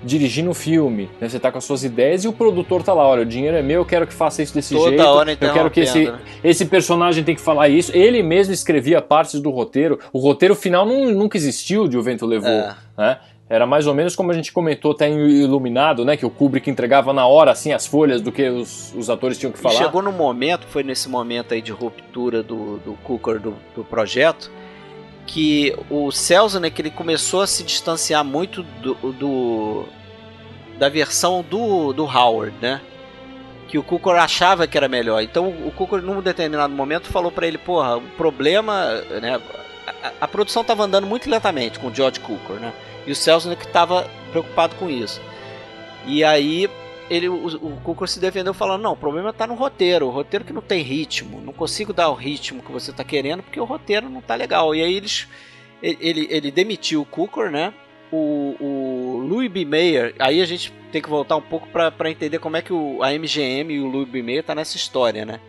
dirigindo 0.05 0.49
um 0.49 0.53
filme, 0.53 1.09
né? 1.19 1.27
Você 1.27 1.39
tá 1.39 1.51
com 1.51 1.57
as 1.57 1.63
suas 1.65 1.83
ideias 1.83 2.23
e 2.23 2.27
o 2.27 2.33
produtor 2.33 2.83
tá 2.83 2.93
lá, 2.93 3.05
olha, 3.07 3.23
o 3.23 3.25
dinheiro 3.25 3.57
é 3.57 3.61
meu, 3.61 3.81
eu 3.81 3.85
quero 3.85 4.05
que 4.05 4.13
faça 4.13 4.41
isso 4.43 4.53
desse 4.53 4.73
Toda 4.75 4.89
jeito. 4.91 5.03
hora 5.03 5.31
eu 5.31 5.53
quero 5.53 5.71
que 5.71 5.81
esse, 5.81 6.05
né? 6.05 6.19
esse 6.43 6.65
personagem 6.65 7.23
tem 7.23 7.33
que 7.35 7.41
falar 7.41 7.67
isso. 7.69 7.91
Ele 7.93 8.21
mesmo 8.21 8.53
escrevia 8.53 9.01
partes 9.01 9.41
do 9.41 9.49
roteiro. 9.49 9.99
O 10.13 10.19
roteiro 10.19 10.53
final 10.55 10.85
não, 10.85 11.11
nunca 11.11 11.35
existiu 11.37 11.87
de 11.87 11.97
O 11.97 12.03
Vento 12.03 12.25
Levou, 12.25 12.47
É. 12.49 12.75
né? 12.97 13.17
Era 13.47 13.67
mais 13.67 13.85
ou 13.85 13.93
menos 13.93 14.15
como 14.15 14.31
a 14.31 14.33
gente 14.33 14.51
comentou 14.51 14.91
até 14.93 15.07
em 15.07 15.19
Iluminado, 15.43 16.03
né? 16.03 16.17
Que 16.17 16.25
o 16.25 16.31
Kubrick 16.31 16.67
entregava 16.69 17.13
na 17.13 17.27
hora, 17.27 17.51
assim, 17.51 17.71
as 17.71 17.85
folhas 17.85 18.19
do 18.19 18.31
que 18.31 18.49
os, 18.49 18.91
os 18.97 19.07
atores 19.07 19.37
tinham 19.37 19.51
que 19.51 19.59
E 19.59 19.61
falar. 19.61 19.75
chegou 19.75 20.01
no 20.01 20.11
momento, 20.11 20.65
foi 20.67 20.81
nesse 20.81 21.07
momento 21.07 21.53
aí 21.53 21.61
de 21.61 21.71
ruptura 21.71 22.41
do, 22.41 22.77
do 22.77 22.93
Cooker 23.03 23.39
do, 23.39 23.53
do 23.75 23.83
projeto, 23.83 24.49
que 25.25 25.75
o 25.89 26.11
Selznick 26.11 26.79
ele 26.81 26.91
começou 26.91 27.41
a 27.41 27.47
se 27.47 27.63
distanciar 27.63 28.23
muito 28.23 28.63
do, 28.63 28.93
do- 29.13 29.85
da 30.77 30.89
versão 30.89 31.41
do, 31.41 31.93
do 31.93 32.03
Howard, 32.05 32.53
né? 32.61 32.81
Que 33.67 33.77
o 33.79 33.83
Cooker 33.83 34.13
achava 34.15 34.67
que 34.67 34.77
era 34.77 34.87
melhor. 34.87 35.21
Então 35.23 35.47
o 35.49 35.71
Cooker, 35.71 36.01
num 36.01 36.21
determinado 36.21 36.73
momento, 36.73 37.07
falou 37.07 37.31
pra 37.31 37.47
ele: 37.47 37.57
Porra, 37.57 37.97
o 37.97 38.01
problema. 38.01 39.01
Né, 39.21 39.39
a, 40.03 40.11
a 40.21 40.27
produção 40.27 40.63
tava 40.63 40.83
andando 40.83 41.07
muito 41.07 41.29
lentamente 41.29 41.79
com 41.79 41.87
o 41.87 41.93
George 41.95 42.19
Cooker, 42.19 42.57
né? 42.57 42.71
E 43.07 43.11
o 43.11 43.15
Selznick 43.15 43.67
tava 43.67 44.07
preocupado 44.31 44.75
com 44.75 44.89
isso. 44.89 45.19
E 46.05 46.23
aí 46.23 46.69
ele, 47.09 47.29
o, 47.29 47.45
o 47.45 48.07
se 48.07 48.19
defendeu 48.19 48.53
falando: 48.53 48.81
Não, 48.81 48.93
o 48.93 48.97
problema 48.97 49.31
tá 49.31 49.45
no 49.45 49.53
roteiro. 49.53 50.07
O 50.07 50.11
roteiro 50.11 50.45
que 50.45 50.53
não 50.53 50.61
tem 50.61 50.81
ritmo. 50.81 51.41
Não 51.41 51.53
consigo 51.53 51.93
dar 51.93 52.09
o 52.09 52.15
ritmo 52.15 52.63
que 52.63 52.71
você 52.71 52.91
tá 52.91 53.03
querendo 53.03 53.43
porque 53.43 53.59
o 53.59 53.65
roteiro 53.65 54.09
não 54.09 54.21
tá 54.21 54.35
legal. 54.35 54.73
E 54.73 54.81
aí 54.81 54.93
eles. 54.95 55.27
Ele, 55.83 56.27
ele, 56.31 56.51
demitiu 56.51 57.01
o 57.01 57.05
Cooker, 57.05 57.51
né? 57.51 57.71
O, 58.11 58.55
o 58.59 59.27
Louis 59.27 59.51
B. 59.51 59.65
Mayer, 59.65 60.15
aí 60.17 60.41
a 60.41 60.45
gente 60.45 60.71
tem 60.91 61.01
que 61.01 61.09
voltar 61.09 61.35
um 61.35 61.41
pouco 61.41 61.67
para 61.67 62.09
entender 62.09 62.39
como 62.39 62.57
é 62.57 62.61
que 62.61 62.73
o, 62.73 63.03
a 63.03 63.11
MGM 63.11 63.73
e 63.73 63.79
o 63.79 63.85
Louis 63.85 64.07
B. 64.07 64.23
Mayer 64.23 64.43
tá 64.43 64.55
nessa 64.55 64.77
história, 64.77 65.25
né? 65.25 65.39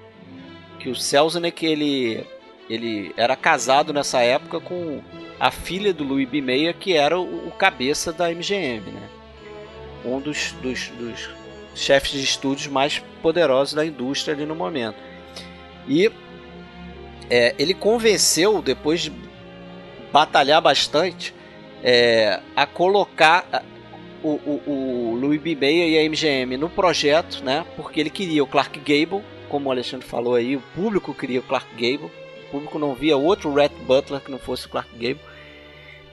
Que 0.79 0.91
o 0.91 0.95
Selznick, 0.95 1.65
ele, 1.65 2.27
ele 2.69 3.15
era 3.17 3.35
casado 3.37 3.95
nessa 3.95 4.21
época 4.21 4.61
com 4.61 5.01
a 5.39 5.51
filha 5.51 5.95
do 5.95 6.05
Louis 6.05 6.29
B. 6.29 6.43
Mayer, 6.43 6.75
que 6.75 6.93
era 6.93 7.19
o, 7.19 7.49
o 7.49 7.53
cabeça 7.53 8.13
da 8.13 8.29
MGM, 8.29 8.91
né? 8.91 9.09
Um 10.05 10.21
dos, 10.21 10.53
dos, 10.61 10.89
dos 10.89 11.36
chefes 11.77 12.13
de 12.13 12.25
estúdios 12.25 12.67
mais 12.67 12.99
poderosos 13.23 13.75
da 13.75 13.85
indústria 13.85 14.35
ali 14.35 14.47
no 14.47 14.55
momento. 14.55 14.97
E 15.87 16.11
é, 17.31 17.55
ele 17.59 17.75
convenceu, 17.75 18.61
depois 18.63 19.03
de 19.03 19.13
batalhar 20.13 20.61
bastante, 20.61 21.35
é, 21.83 22.41
a 22.57 22.67
colocar 22.67 23.65
o, 24.23 24.31
o, 24.31 24.63
o 24.67 25.19
Louis 25.21 25.41
B. 25.41 25.55
Mayer 25.55 25.89
e 25.89 25.99
a 25.99 26.09
MGM 26.09 26.57
no 26.57 26.69
projeto, 26.69 27.45
né? 27.45 27.65
Porque 27.77 28.01
ele 28.01 28.11
queria 28.11 28.43
o 28.43 28.47
Clark 28.47 28.79
Gable, 28.81 29.23
como 29.49 29.69
o 29.69 29.73
Alexandre 29.73 30.07
falou 30.07 30.35
aí, 30.35 30.57
o 30.57 30.63
público 30.75 31.15
queria 31.15 31.41
o 31.41 31.43
Clark 31.43 31.69
Gable, 31.75 32.11
o 32.47 32.51
público 32.51 32.79
não 32.79 32.95
via 32.95 33.17
outro 33.17 33.53
Rhett 33.53 33.75
Butler 33.83 34.21
que 34.21 34.31
não 34.31 34.39
fosse 34.39 34.67
o 34.67 34.69
Clark 34.69 34.91
Gable. 34.95 35.21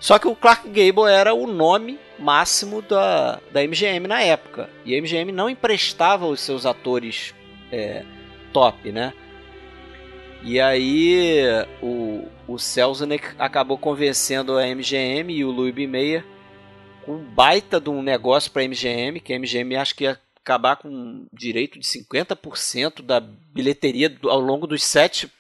Só 0.04 0.20
que 0.20 0.28
o 0.28 0.36
Clark 0.36 0.68
Gable 0.68 1.10
era 1.10 1.34
o 1.34 1.48
nome 1.48 1.98
máximo 2.20 2.82
da, 2.82 3.40
da 3.54 3.66
MGM 3.66 4.06
na 4.06 4.22
época. 4.22 4.70
E 4.84 4.94
a 4.94 5.02
MGM 5.02 5.32
não 5.32 5.50
emprestava 5.50 6.28
os 6.28 6.42
seus 6.42 6.66
atores 6.66 7.34
é, 7.72 8.04
top, 8.52 8.92
né? 8.92 9.14
E 10.44 10.60
aí 10.60 11.42
o, 11.82 12.28
o 12.46 12.60
Selznick 12.60 13.30
acabou 13.40 13.78
convencendo 13.78 14.58
a 14.58 14.68
MGM 14.68 15.34
e 15.34 15.46
o 15.46 15.52
Louis 15.52 15.74
B. 15.74 15.88
Mayer 15.88 16.26
com 17.06 17.14
um 17.14 17.24
baita 17.24 17.80
de 17.80 17.90
um 17.90 18.04
negócio 18.04 18.52
para 18.52 18.62
a 18.62 18.68
MGM, 18.68 19.22
que 19.22 19.32
a 19.32 19.40
MGM 19.40 19.78
acho 19.78 19.96
que 19.96 20.04
ia 20.04 20.20
acabar 20.36 20.76
com 20.76 21.26
direito 21.32 21.80
de 21.80 21.86
50% 21.86 23.02
da 23.02 23.22
bilheteria 23.22 24.14
ao 24.26 24.42
longo 24.42 24.68
dos 24.68 24.84
sete 24.84 25.32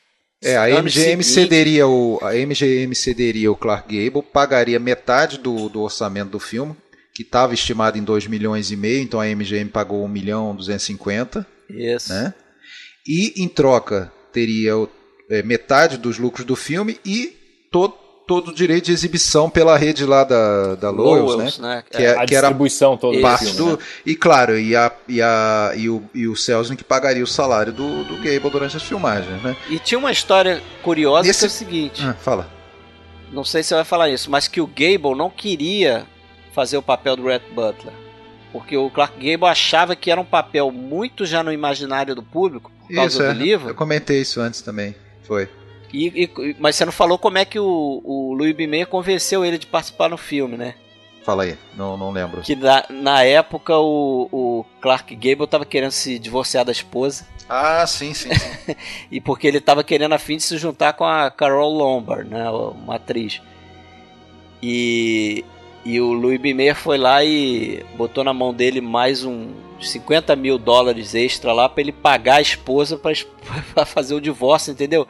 É, 0.43 0.57
a 0.57 0.81
MGM 0.81 1.23
cederia 1.23 1.87
o 1.87 2.19
a 2.21 2.33
MGM 2.33 2.93
cederia 2.93 3.51
o 3.51 3.55
Clark 3.55 3.87
Gable, 3.87 4.21
pagaria 4.21 4.79
metade 4.79 5.37
do, 5.37 5.69
do 5.69 5.81
orçamento 5.81 6.31
do 6.31 6.39
filme, 6.39 6.75
que 7.13 7.21
estava 7.21 7.53
estimado 7.53 7.97
em 7.97 8.03
2 8.03 8.27
milhões 8.27 8.71
e 8.71 8.75
meio, 8.75 9.01
então 9.01 9.21
a 9.21 9.25
MGM 9.25 9.69
pagou 9.69 10.03
1 10.03 10.07
milhão 10.07 10.55
250, 10.55 11.47
Isso. 11.69 12.11
né? 12.11 12.33
E 13.07 13.41
em 13.41 13.47
troca 13.47 14.11
teria 14.31 14.73
é, 15.29 15.41
metade 15.43 15.97
dos 15.97 16.17
lucros 16.17 16.45
do 16.45 16.55
filme 16.55 16.99
e 17.05 17.37
todo, 17.71 17.95
todo 18.25 18.49
o 18.49 18.53
direito 18.53 18.85
de 18.85 18.91
exibição 18.91 19.49
pela 19.49 19.77
rede 19.77 20.05
lá 20.05 20.23
da, 20.23 20.75
da 20.75 20.89
Lowells, 20.89 21.33
Lowells, 21.33 21.61
né? 21.61 21.75
né? 21.75 21.83
Que, 21.89 22.03
é, 22.03 22.11
a 22.15 22.19
que 22.21 22.25
distribuição 22.27 22.95
toda 22.97 23.19
parte 23.19 23.45
filme, 23.45 23.57
do. 23.57 23.77
né? 23.77 23.83
E 24.05 24.15
claro, 24.15 24.57
e, 24.57 24.75
a, 24.75 24.91
e, 25.07 25.21
a, 25.21 25.73
e, 25.75 25.89
o, 25.89 26.03
e 26.13 26.27
o 26.27 26.35
Selznick 26.35 26.83
pagaria 26.83 27.23
o 27.23 27.27
salário 27.27 27.73
do, 27.73 28.03
do 28.05 28.15
Gable 28.17 28.49
durante 28.49 28.77
as 28.77 28.83
filmagens, 28.83 29.41
né? 29.43 29.55
E 29.69 29.77
tinha 29.79 29.97
uma 29.99 30.11
história 30.11 30.61
curiosa 30.81 31.29
Esse- 31.29 31.39
que 31.39 31.45
é 31.45 31.47
o 31.47 31.51
seguinte. 31.51 32.03
Ah, 32.05 32.13
fala. 32.13 32.49
Não 33.31 33.43
sei 33.43 33.63
se 33.63 33.69
você 33.69 33.75
vai 33.75 33.83
falar 33.83 34.09
isso, 34.09 34.29
mas 34.29 34.47
que 34.47 34.61
o 34.61 34.67
Gable 34.67 35.15
não 35.17 35.29
queria 35.29 36.05
fazer 36.53 36.77
o 36.77 36.81
papel 36.83 37.15
do 37.15 37.23
Rhett 37.27 37.45
Butler. 37.53 37.93
Porque 38.51 38.77
o 38.77 38.89
Clark 38.91 39.15
Gable 39.17 39.47
achava 39.47 39.95
que 39.95 40.11
era 40.11 40.21
um 40.21 40.25
papel 40.25 40.71
muito 40.71 41.25
já 41.25 41.41
no 41.41 41.51
imaginário 41.51 42.13
do 42.13 42.21
público, 42.21 42.71
por 42.87 42.93
causa 42.93 43.07
Isso, 43.09 43.17
do 43.17 43.25
é. 43.25 43.33
livro. 43.33 43.69
Eu 43.69 43.75
comentei 43.75 44.21
isso 44.21 44.39
antes 44.39 44.61
também. 44.61 44.95
Foi. 45.23 45.49
E, 45.93 46.23
e- 46.23 46.55
mas 46.59 46.75
você 46.75 46.85
não 46.85 46.91
falou 46.91 47.19
como 47.19 47.37
é 47.37 47.45
que 47.45 47.59
o, 47.59 48.01
o 48.03 48.33
Louis 48.33 48.55
B. 48.55 48.65
Mayer 48.65 48.87
convenceu 48.87 49.45
ele 49.45 49.59
de 49.59 49.67
participar 49.67 50.09
no 50.09 50.17
filme, 50.17 50.57
né? 50.57 50.73
Fala 51.23 51.43
aí, 51.43 51.57
não, 51.77 51.95
não 51.95 52.11
lembro. 52.11 52.41
Que 52.41 52.55
na, 52.55 52.83
na 52.89 53.23
época 53.23 53.77
o, 53.77 54.27
o 54.31 54.65
Clark 54.81 55.15
Gable 55.15 55.47
tava 55.47 55.65
querendo 55.65 55.91
se 55.91 56.19
divorciar 56.19 56.65
da 56.65 56.71
esposa. 56.71 57.25
Ah, 57.47 57.85
sim, 57.87 58.13
sim. 58.13 58.33
sim. 58.33 58.75
e 59.11 59.21
porque 59.21 59.47
ele 59.47 59.59
estava 59.59 59.83
querendo 59.83 60.13
a 60.13 60.17
fim 60.19 60.35
de 60.37 60.43
se 60.43 60.57
juntar 60.57 60.93
com 60.93 61.05
a 61.05 61.29
Carol 61.31 61.71
Lombard, 61.71 62.29
né, 62.29 62.49
uma 62.49 62.95
atriz. 62.95 63.41
E, 64.61 65.45
e 65.85 66.01
o 66.01 66.11
Louis 66.11 66.41
B. 66.41 66.53
Mayer 66.53 66.75
foi 66.75 66.97
lá 66.97 67.23
e 67.23 67.85
botou 67.95 68.23
na 68.23 68.33
mão 68.33 68.53
dele 68.53 68.81
mais 68.81 69.23
um 69.23 69.51
50 69.79 70.35
mil 70.35 70.57
dólares 70.57 71.13
extra 71.15 71.53
lá 71.53 71.69
para 71.69 71.81
ele 71.81 71.91
pagar 71.91 72.35
a 72.37 72.41
esposa 72.41 72.97
para 72.97 73.13
fazer 73.85 74.13
o 74.13 74.21
divórcio, 74.21 74.71
entendeu? 74.71 75.07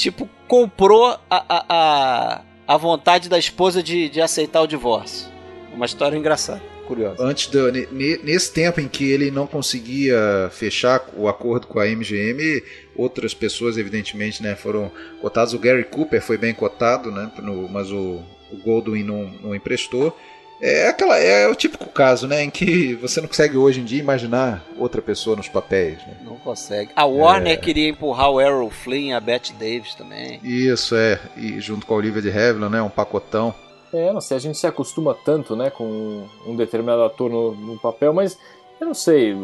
Tipo, 0.00 0.26
comprou 0.48 1.14
a, 1.28 1.44
a, 1.68 2.42
a, 2.66 2.76
vontade 2.78 3.28
da 3.28 3.38
esposa 3.38 3.82
de, 3.82 4.08
de 4.08 4.18
aceitar 4.18 4.62
o 4.62 4.66
divórcio. 4.66 5.28
Uma 5.74 5.84
história 5.84 6.16
engraçada 6.16 6.62
curiosa. 6.86 7.22
Antes 7.22 7.46
do, 7.48 7.70
nesse 7.70 8.50
tempo 8.50 8.80
em 8.80 8.88
que 8.88 9.04
ele 9.12 9.30
não 9.30 9.46
conseguia 9.46 10.48
fechar 10.50 11.04
o 11.14 11.28
acordo 11.28 11.66
com 11.66 11.78
a 11.78 11.84
MGM, 11.86 12.62
outras 12.96 13.34
pessoas, 13.34 13.76
evidentemente, 13.76 14.42
né, 14.42 14.56
foram 14.56 14.90
cotadas. 15.20 15.52
O 15.52 15.58
Gary 15.58 15.84
Cooper 15.84 16.22
foi 16.22 16.38
bem 16.38 16.54
cotado, 16.54 17.12
né, 17.12 17.30
no, 17.42 17.68
mas 17.68 17.92
o, 17.92 18.22
o 18.50 18.56
Goldwyn 18.64 19.04
não, 19.04 19.30
não 19.42 19.54
emprestou. 19.54 20.16
É, 20.60 20.88
aquela, 20.88 21.16
é 21.18 21.48
o 21.48 21.54
típico 21.54 21.86
caso, 21.86 22.26
né, 22.26 22.42
em 22.42 22.50
que 22.50 22.94
você 22.94 23.20
não 23.20 23.28
consegue 23.28 23.56
hoje 23.56 23.80
em 23.80 23.84
dia 23.84 23.98
imaginar 23.98 24.62
outra 24.76 25.00
pessoa 25.00 25.34
nos 25.34 25.48
papéis. 25.48 25.98
Né? 26.06 26.14
Não 26.22 26.36
consegue. 26.36 26.90
A 26.94 27.06
Warner 27.06 27.54
é... 27.54 27.56
queria 27.56 27.88
empurrar 27.88 28.30
o 28.30 28.40
Errol 28.40 28.68
Flynn 28.70 29.08
e 29.08 29.12
a 29.12 29.20
Bette 29.20 29.54
Davis 29.54 29.94
também. 29.94 30.38
Isso, 30.42 30.94
é. 30.94 31.18
E 31.36 31.60
junto 31.60 31.86
com 31.86 31.94
a 31.94 31.96
Olivia 31.96 32.20
de 32.20 32.28
Havilland, 32.28 32.72
né, 32.72 32.82
um 32.82 32.90
pacotão. 32.90 33.54
É, 33.92 34.12
não 34.12 34.20
sei, 34.20 34.36
a 34.36 34.40
gente 34.40 34.58
se 34.58 34.66
acostuma 34.66 35.14
tanto, 35.14 35.56
né, 35.56 35.70
com 35.70 36.24
um 36.46 36.54
determinado 36.54 37.02
ator 37.02 37.30
no, 37.30 37.52
no 37.52 37.78
papel, 37.78 38.12
mas 38.12 38.38
eu 38.80 38.86
não 38.86 38.94
sei, 38.94 39.36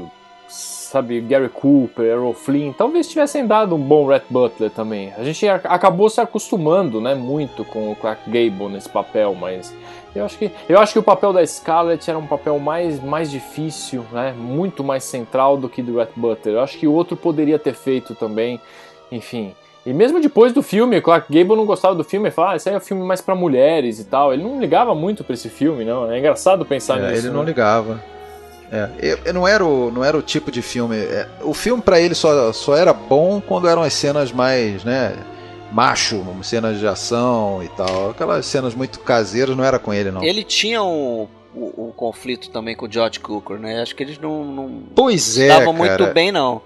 sabe, 0.48 1.20
Gary 1.20 1.48
Cooper, 1.48 2.04
Errol 2.04 2.32
Flynn, 2.32 2.72
talvez 2.72 3.08
tivessem 3.08 3.44
dado 3.44 3.74
um 3.74 3.78
bom 3.78 4.06
Red 4.06 4.22
Butler 4.30 4.70
também. 4.70 5.12
A 5.14 5.24
gente 5.24 5.48
acabou 5.48 6.08
se 6.08 6.20
acostumando, 6.20 7.00
né, 7.00 7.14
muito 7.14 7.64
com 7.64 7.90
o 7.90 7.96
Clark 7.96 8.22
Gable 8.26 8.68
nesse 8.68 8.88
papel, 8.88 9.34
mas 9.34 9.74
eu 10.16 10.24
acho 10.24 10.38
que 10.38 10.50
eu 10.68 10.78
acho 10.78 10.92
que 10.92 10.98
o 10.98 11.02
papel 11.02 11.32
da 11.32 11.46
Scarlett 11.46 12.08
era 12.08 12.18
um 12.18 12.26
papel 12.26 12.58
mais 12.58 13.02
mais 13.02 13.30
difícil, 13.30 14.04
né, 14.12 14.34
muito 14.36 14.82
mais 14.82 15.04
central 15.04 15.56
do 15.56 15.68
que 15.68 15.82
do 15.82 15.98
Red 15.98 16.08
Butler. 16.16 16.56
Eu 16.56 16.60
acho 16.60 16.78
que 16.78 16.86
o 16.86 16.92
outro 16.92 17.16
poderia 17.16 17.58
ter 17.58 17.74
feito 17.74 18.14
também, 18.14 18.60
enfim. 19.10 19.54
E 19.86 19.92
mesmo 19.92 20.20
depois 20.20 20.52
do 20.52 20.64
filme, 20.64 21.00
Clark 21.00 21.32
Gable 21.32 21.56
não 21.56 21.64
gostava 21.64 21.94
do 21.94 22.02
filme, 22.02 22.26
ele 22.26 22.34
falava, 22.34 22.54
ah, 22.54 22.56
esse 22.56 22.68
aí 22.68 22.74
é 22.74 22.78
um 22.78 22.80
filme 22.80 23.04
mais 23.04 23.20
para 23.20 23.36
mulheres 23.36 24.00
e 24.00 24.04
tal. 24.04 24.34
Ele 24.34 24.42
não 24.42 24.58
ligava 24.58 24.92
muito 24.96 25.22
para 25.22 25.34
esse 25.34 25.48
filme, 25.48 25.84
não. 25.84 26.10
É 26.10 26.18
engraçado 26.18 26.66
pensar 26.66 26.98
é, 26.98 27.12
nisso. 27.12 27.26
Ele 27.26 27.32
não 27.32 27.42
né? 27.42 27.46
ligava. 27.46 28.02
É, 28.72 29.32
não, 29.32 29.46
era 29.46 29.64
o, 29.64 29.92
não 29.92 30.02
era 30.02 30.16
o 30.16 30.22
tipo 30.22 30.50
de 30.50 30.60
filme. 30.60 30.96
É, 30.96 31.28
o 31.42 31.54
filme 31.54 31.80
para 31.80 32.00
ele 32.00 32.16
só, 32.16 32.52
só 32.52 32.76
era 32.76 32.92
bom 32.92 33.40
quando 33.40 33.68
eram 33.68 33.82
as 33.82 33.92
cenas 33.94 34.32
mais, 34.32 34.82
né? 34.82 35.14
Macho, 35.72 36.24
cenas 36.42 36.78
de 36.78 36.86
ação 36.86 37.62
e 37.62 37.68
tal. 37.68 38.10
Aquelas 38.10 38.46
cenas 38.46 38.74
muito 38.74 39.00
caseiras 39.00 39.56
não 39.56 39.64
era 39.64 39.78
com 39.78 39.92
ele, 39.92 40.10
não. 40.10 40.22
Ele 40.22 40.42
tinha 40.42 40.82
um, 40.82 41.28
o, 41.54 41.88
o, 41.88 41.92
conflito 41.96 42.50
também 42.50 42.76
com 42.76 42.86
o 42.86 42.92
George 42.92 43.18
Cooker, 43.20 43.58
né? 43.58 43.80
Acho 43.80 43.94
que 43.94 44.02
eles 44.02 44.18
não, 44.18 44.44
não 44.44 44.82
pois 44.94 45.38
é, 45.38 45.48
estavam 45.48 45.72
muito 45.72 46.06
bem, 46.12 46.30
não. 46.30 46.62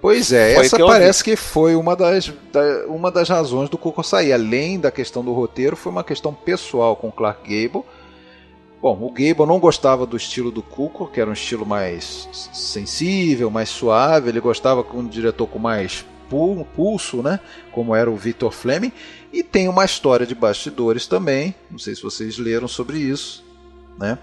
Pois 0.00 0.32
é, 0.32 0.54
foi 0.54 0.66
essa 0.66 0.76
que 0.76 0.84
parece 0.84 1.24
que 1.24 1.34
foi 1.34 1.74
uma 1.74 1.96
das, 1.96 2.30
da, 2.52 2.86
uma 2.88 3.10
das 3.10 3.26
razões 3.26 3.70
do 3.70 3.78
Cuco 3.78 4.02
sair. 4.04 4.34
Além 4.34 4.78
da 4.78 4.90
questão 4.90 5.24
do 5.24 5.32
roteiro, 5.32 5.76
foi 5.76 5.90
uma 5.90 6.04
questão 6.04 6.34
pessoal 6.34 6.94
com 6.94 7.10
Clark 7.10 7.40
Gable. 7.42 7.82
Bom, 8.82 8.98
o 9.00 9.08
Gable 9.08 9.46
não 9.46 9.58
gostava 9.58 10.04
do 10.04 10.14
estilo 10.14 10.50
do 10.50 10.60
Cuco, 10.62 11.06
que 11.06 11.18
era 11.18 11.30
um 11.30 11.32
estilo 11.32 11.64
mais 11.64 12.28
sensível, 12.52 13.50
mais 13.50 13.70
suave. 13.70 14.28
Ele 14.28 14.40
gostava 14.40 14.82
de 14.82 14.94
um 14.94 15.06
diretor 15.06 15.46
com 15.46 15.58
mais 15.58 16.04
pulso, 16.64 17.22
né? 17.22 17.40
Como 17.72 17.94
era 17.94 18.10
o 18.10 18.16
Victor 18.16 18.52
Fleming. 18.52 18.92
E 19.32 19.42
tem 19.42 19.68
uma 19.68 19.84
história 19.84 20.26
de 20.26 20.34
bastidores 20.34 21.06
também. 21.06 21.54
Não 21.70 21.78
sei 21.78 21.94
se 21.94 22.02
vocês 22.02 22.38
leram 22.38 22.68
sobre 22.68 22.98
isso, 22.98 23.44
né? 23.98 24.18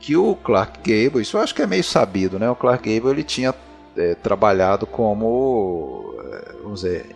Que 0.00 0.16
o 0.16 0.34
Clark 0.34 0.78
Gable, 0.78 1.22
isso 1.22 1.36
eu 1.36 1.40
acho 1.40 1.54
que 1.54 1.62
é 1.62 1.66
meio 1.66 1.84
sabido, 1.84 2.38
né? 2.38 2.48
O 2.50 2.56
Clark 2.56 2.88
Gable 2.88 3.10
ele 3.10 3.24
tinha 3.24 3.54
é, 3.96 4.14
trabalhado 4.14 4.86
como, 4.86 6.14
é, 6.32 6.52
vamos 6.62 6.82
dizer, 6.82 7.14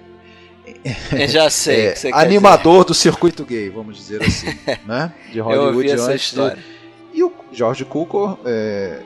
eu 1.12 1.28
já 1.28 1.50
sei. 1.50 1.88
É, 2.04 2.10
animador 2.12 2.84
do 2.84 2.94
circuito 2.94 3.44
gay, 3.44 3.70
vamos 3.70 3.96
dizer 3.96 4.22
assim, 4.22 4.46
né? 4.86 5.12
De 5.32 5.40
Hollywood 5.40 5.90
essa 5.90 6.14
história. 6.14 6.56
De... 6.56 7.18
E 7.18 7.22
o 7.22 7.32
George 7.52 7.84
Cukor, 7.84 8.38
é, 8.44 9.00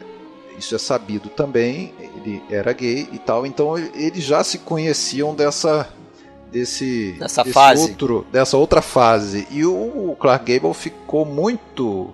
isso 0.63 0.75
é 0.75 0.79
sabido 0.79 1.29
também, 1.29 1.93
ele 1.99 2.43
era 2.49 2.73
gay 2.73 3.09
e 3.13 3.19
tal, 3.19 3.45
então 3.45 3.77
eles 3.77 4.23
já 4.23 4.43
se 4.45 4.59
conheciam 4.59 5.35
dessa 5.35 5.89
desse, 6.53 7.17
dessa 7.19 7.43
desse 7.43 7.55
fase. 7.55 7.83
outro, 7.83 8.27
dessa 8.31 8.57
outra 8.57 8.83
fase. 8.83 9.47
E 9.51 9.65
o 9.65 10.15
Clark 10.21 10.53
Gable 10.53 10.75
ficou 10.75 11.25
muito 11.25 12.11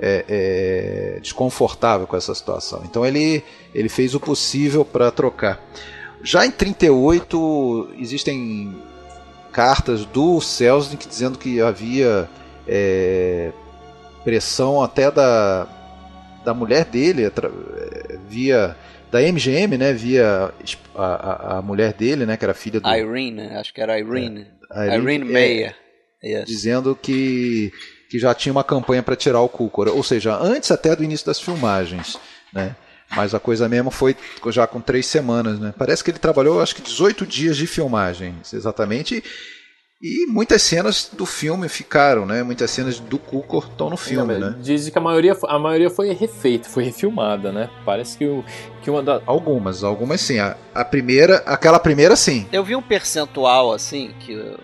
é, 0.00 0.24
é, 0.28 1.20
desconfortável 1.20 2.06
com 2.06 2.16
essa 2.16 2.34
situação. 2.34 2.82
Então 2.84 3.04
ele, 3.04 3.44
ele 3.74 3.88
fez 3.88 4.14
o 4.14 4.20
possível 4.20 4.84
para 4.84 5.10
trocar. 5.10 5.62
Já 6.22 6.44
em 6.44 6.50
38 6.50 7.90
existem 7.98 8.74
cartas 9.52 10.04
do 10.06 10.40
Selznick 10.40 11.06
dizendo 11.06 11.38
que 11.38 11.60
havia 11.60 12.28
é, 12.66 13.52
pressão 14.24 14.82
até 14.82 15.10
da, 15.10 15.68
da 16.44 16.54
mulher 16.54 16.84
dele 16.84 17.24
é, 17.24 18.18
via 18.28 18.76
da 19.10 19.20
MGM, 19.20 19.78
né, 19.78 19.92
via 19.92 20.52
a, 20.94 21.04
a, 21.04 21.58
a, 21.58 21.62
mulher 21.62 21.92
dele, 21.92 22.26
né, 22.26 22.36
que 22.36 22.44
era 22.44 22.52
filha 22.52 22.80
do 22.80 22.88
Irene, 22.88 23.42
acho 23.54 23.72
que 23.72 23.80
era 23.80 23.98
Irene, 23.98 24.46
é, 24.72 24.86
Irene, 24.86 25.02
Irene 25.02 25.24
Meyer, 25.24 25.76
yes. 26.22 26.44
dizendo 26.46 26.98
que 27.00 27.72
que 28.10 28.18
já 28.18 28.32
tinha 28.32 28.52
uma 28.52 28.62
campanha 28.62 29.02
para 29.02 29.16
tirar 29.16 29.40
o 29.40 29.48
Kukor, 29.48 29.88
ou 29.88 30.02
seja, 30.02 30.36
antes 30.36 30.70
até 30.70 30.94
do 30.94 31.02
início 31.02 31.26
das 31.26 31.40
filmagens, 31.40 32.16
né? 32.52 32.76
Mas 33.10 33.34
a 33.34 33.40
coisa 33.40 33.68
mesmo 33.68 33.90
foi 33.90 34.16
já 34.50 34.66
com 34.66 34.80
três 34.80 35.06
semanas, 35.06 35.58
né? 35.58 35.74
Parece 35.76 36.04
que 36.04 36.10
ele 36.10 36.18
trabalhou, 36.18 36.60
acho 36.60 36.76
que 36.76 36.82
18 36.82 37.26
dias 37.26 37.56
de 37.56 37.66
filmagens, 37.66 38.52
exatamente. 38.52 39.22
E 40.06 40.26
muitas 40.26 40.60
cenas 40.60 41.08
do 41.10 41.24
filme 41.24 41.66
ficaram, 41.66 42.26
né? 42.26 42.42
Muitas 42.42 42.70
cenas 42.70 43.00
do 43.00 43.16
Kukor 43.16 43.66
estão 43.70 43.88
no 43.88 43.96
filme, 43.96 44.34
Não, 44.34 44.50
né? 44.50 44.56
Dizem 44.60 44.92
que 44.92 44.98
a 44.98 45.00
maioria, 45.00 45.34
a 45.48 45.58
maioria 45.58 45.88
foi 45.88 46.12
refeita, 46.12 46.68
foi 46.68 46.84
refilmada, 46.84 47.50
né? 47.50 47.70
Parece 47.86 48.18
que, 48.18 48.26
o, 48.26 48.44
que 48.82 48.90
uma 48.90 49.02
das... 49.02 49.22
Algumas, 49.24 49.82
algumas 49.82 50.20
sim. 50.20 50.38
A, 50.38 50.58
a 50.74 50.84
primeira, 50.84 51.36
aquela 51.46 51.78
primeira 51.78 52.16
sim. 52.16 52.46
Eu 52.52 52.62
vi 52.62 52.76
um 52.76 52.82
percentual, 52.82 53.72
assim, 53.72 54.12
que 54.20 54.54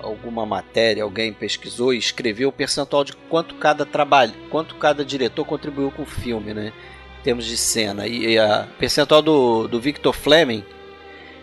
alguma 0.00 0.46
matéria, 0.46 1.02
alguém 1.02 1.32
pesquisou 1.32 1.92
e 1.92 1.98
escreveu 1.98 2.50
o 2.50 2.52
percentual 2.52 3.02
de 3.02 3.14
quanto 3.28 3.56
cada 3.56 3.84
trabalho, 3.84 4.32
quanto 4.48 4.76
cada 4.76 5.04
diretor 5.04 5.44
contribuiu 5.44 5.90
com 5.90 6.04
o 6.04 6.06
filme, 6.06 6.54
né? 6.54 6.72
Em 7.18 7.22
termos 7.24 7.46
de 7.46 7.56
cena. 7.56 8.06
E 8.06 8.38
a 8.38 8.68
percentual 8.78 9.20
do, 9.20 9.66
do 9.66 9.80
Victor 9.80 10.14
Fleming 10.14 10.64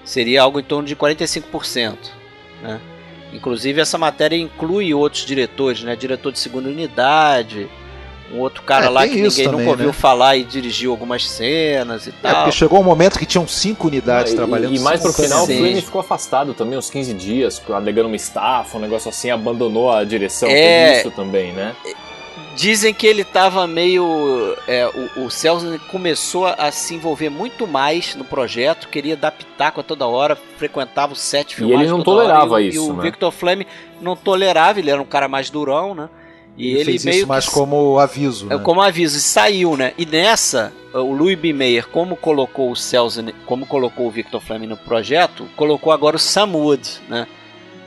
seria 0.05 0.41
algo 0.41 0.57
em 0.57 0.63
torno 0.63 0.87
de 0.87 0.95
45%, 0.95 1.97
né? 2.63 2.79
Inclusive 3.33 3.81
essa 3.81 3.97
matéria 3.97 4.35
inclui 4.35 4.93
outros 4.93 5.25
diretores, 5.25 5.83
né? 5.83 5.95
Diretor 5.95 6.31
de 6.31 6.39
segunda 6.39 6.69
unidade, 6.69 7.69
um 8.33 8.39
outro 8.39 8.63
cara 8.63 8.85
é, 8.85 8.89
lá 8.89 9.07
que 9.07 9.15
ninguém 9.15 9.45
também, 9.45 9.51
nunca 9.51 9.69
ouviu 9.71 9.87
né? 9.87 9.93
falar 9.93 10.37
e 10.37 10.43
dirigiu 10.43 10.91
algumas 10.91 11.29
cenas 11.29 12.07
e 12.07 12.11
tal. 12.11 12.31
É, 12.31 12.35
porque 12.35 12.51
chegou 12.51 12.79
um 12.79 12.83
momento 12.83 13.19
que 13.19 13.25
tinham 13.25 13.47
cinco 13.47 13.87
unidades 13.87 14.33
e, 14.33 14.35
trabalhando. 14.35 14.75
E, 14.75 14.79
mais 14.79 15.01
pro 15.01 15.13
final, 15.13 15.45
Sim. 15.45 15.55
o 15.55 15.57
Fleming 15.59 15.81
ficou 15.81 16.01
afastado 16.01 16.53
também, 16.53 16.77
uns 16.77 16.89
15 16.89 17.13
dias, 17.13 17.61
alegando 17.69 18.07
uma 18.07 18.15
estafa, 18.15 18.77
um 18.77 18.81
negócio 18.81 19.09
assim, 19.09 19.29
abandonou 19.29 19.91
a 19.91 20.03
direção 20.03 20.49
é, 20.49 20.99
isso 20.99 21.11
também, 21.11 21.51
né? 21.51 21.75
Dizem 22.55 22.93
que 22.93 23.07
ele 23.07 23.23
tava 23.23 23.65
meio. 23.65 24.55
É, 24.67 24.87
o, 25.15 25.25
o 25.25 25.31
Celso 25.31 25.79
começou 25.89 26.45
a 26.45 26.71
se 26.71 26.95
envolver 26.95 27.29
muito 27.29 27.65
mais 27.65 28.15
no 28.15 28.25
projeto, 28.25 28.89
queria 28.89 29.15
dar 29.15 29.31
pitaco 29.31 29.79
a 29.79 29.83
toda 29.83 30.05
hora, 30.05 30.35
frequentava 30.57 31.13
o 31.13 31.15
set 31.15 31.55
filmagem. 31.55 31.81
E 31.81 31.83
ele 31.85 31.91
não 31.91 32.03
tolerava 32.03 32.53
hora, 32.53 32.61
e, 32.61 32.67
isso. 32.67 32.77
E 32.77 32.89
o 32.89 32.93
né? 32.93 33.03
Victor 33.03 33.31
Fleming 33.31 33.65
não 34.01 34.15
tolerava, 34.15 34.79
ele 34.79 34.91
era 34.91 35.01
um 35.01 35.05
cara 35.05 35.27
mais 35.27 35.49
durão, 35.49 35.95
né? 35.95 36.09
E 36.57 36.67
ele, 36.67 36.79
ele 36.79 36.85
fez 36.85 37.05
meio 37.05 37.17
isso 37.19 37.27
mais 37.27 37.47
que, 37.47 37.53
como 37.53 37.97
aviso, 37.97 38.45
é, 38.47 38.57
né? 38.57 38.63
Como 38.63 38.81
aviso, 38.81 39.17
e 39.17 39.21
saiu, 39.21 39.77
né? 39.77 39.93
E 39.97 40.05
nessa, 40.05 40.73
o 40.93 41.13
Louis 41.13 41.39
B. 41.39 41.53
Mayer, 41.53 41.87
como 41.87 42.17
colocou 42.17 42.69
o 42.69 42.75
Selznick, 42.75 43.37
como 43.45 43.65
colocou 43.65 44.07
o 44.07 44.11
Victor 44.11 44.41
Fleming 44.41 44.67
no 44.67 44.77
projeto, 44.77 45.47
colocou 45.55 45.93
agora 45.93 46.17
o 46.17 46.19
Sam 46.19 46.51
Wood, 46.53 46.87
né? 47.07 47.27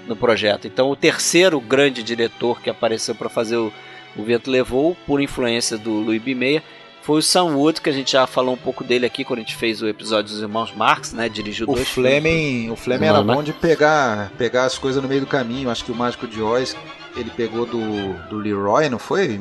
No 0.08 0.16
projeto. 0.16 0.66
Então, 0.66 0.90
o 0.90 0.96
terceiro 0.96 1.60
grande 1.60 2.02
diretor 2.02 2.60
que 2.60 2.68
apareceu 2.68 3.14
para 3.14 3.28
fazer 3.28 3.56
o, 3.56 3.72
o 4.16 4.22
Vento 4.22 4.50
Levou, 4.50 4.96
por 5.06 5.20
influência 5.20 5.76
do 5.76 5.90
Louis 5.90 6.22
B. 6.22 6.34
Mayer, 6.34 6.62
foi 7.02 7.18
o 7.18 7.22
Sam 7.22 7.56
Wood, 7.56 7.82
que 7.82 7.90
a 7.90 7.92
gente 7.92 8.12
já 8.12 8.26
falou 8.26 8.54
um 8.54 8.58
pouco 8.58 8.82
dele 8.82 9.04
aqui 9.04 9.24
quando 9.24 9.40
a 9.40 9.42
gente 9.42 9.56
fez 9.56 9.82
o 9.82 9.86
episódio 9.86 10.32
dos 10.32 10.40
Irmãos 10.40 10.72
Marx, 10.74 11.12
né? 11.12 11.28
Dirigiu 11.28 11.68
o 11.68 11.74
dois 11.74 11.86
Fleming, 11.86 12.30
filmes. 12.30 12.70
O 12.70 12.76
Fleming 12.76 13.06
era 13.06 13.22
bom 13.22 13.42
de 13.42 13.52
pegar, 13.52 14.32
pegar 14.38 14.64
as 14.64 14.78
coisas 14.78 15.02
no 15.02 15.08
meio 15.08 15.20
do 15.20 15.26
caminho. 15.26 15.68
Acho 15.68 15.84
que 15.84 15.92
o 15.92 15.94
Mágico 15.94 16.26
de 16.26 16.40
Oz 16.40 16.74
ele 17.14 17.30
pegou 17.30 17.66
do, 17.66 18.14
do 18.30 18.38
Leroy, 18.38 18.88
não 18.88 18.98
foi? 18.98 19.38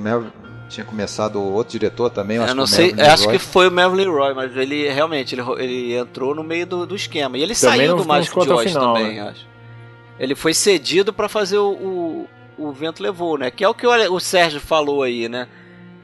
tinha 0.68 0.86
começado 0.86 1.42
outro 1.42 1.72
diretor 1.72 2.10
também. 2.10 2.38
Eu 2.38 2.56
não 2.56 2.68
sei, 2.68 2.94
acho 3.00 3.30
que 3.30 3.40
foi 3.40 3.68
o 3.68 3.72
Melvin 3.72 3.98
Leroy, 3.98 4.34
mas 4.34 4.58
ele 4.58 4.92
realmente 4.92 5.36
ele, 5.36 5.44
ele 5.60 5.96
entrou 5.96 6.34
no 6.34 6.44
meio 6.44 6.66
do, 6.66 6.86
do 6.86 6.96
esquema. 6.96 7.38
E 7.38 7.44
ele 7.44 7.56
também 7.56 7.78
saiu 7.78 7.96
do 7.96 8.06
Mágico 8.06 8.44
de 8.44 8.52
Oz 8.52 8.72
final, 8.72 8.96
também, 8.96 9.16
né? 9.16 9.30
acho. 9.30 9.48
Ele 10.20 10.36
foi 10.36 10.54
cedido 10.54 11.14
para 11.14 11.30
fazer 11.30 11.58
o, 11.58 11.72
o, 11.72 12.30
o, 12.58 12.72
Vento 12.72 13.02
Levou, 13.02 13.38
né? 13.38 13.52
Que 13.52 13.64
é 13.64 13.70
o 13.70 13.74
que 13.74 13.86
o, 13.88 14.20
Sérgio 14.20 14.60
falou 14.60 15.04
aí, 15.04 15.28
né? 15.30 15.48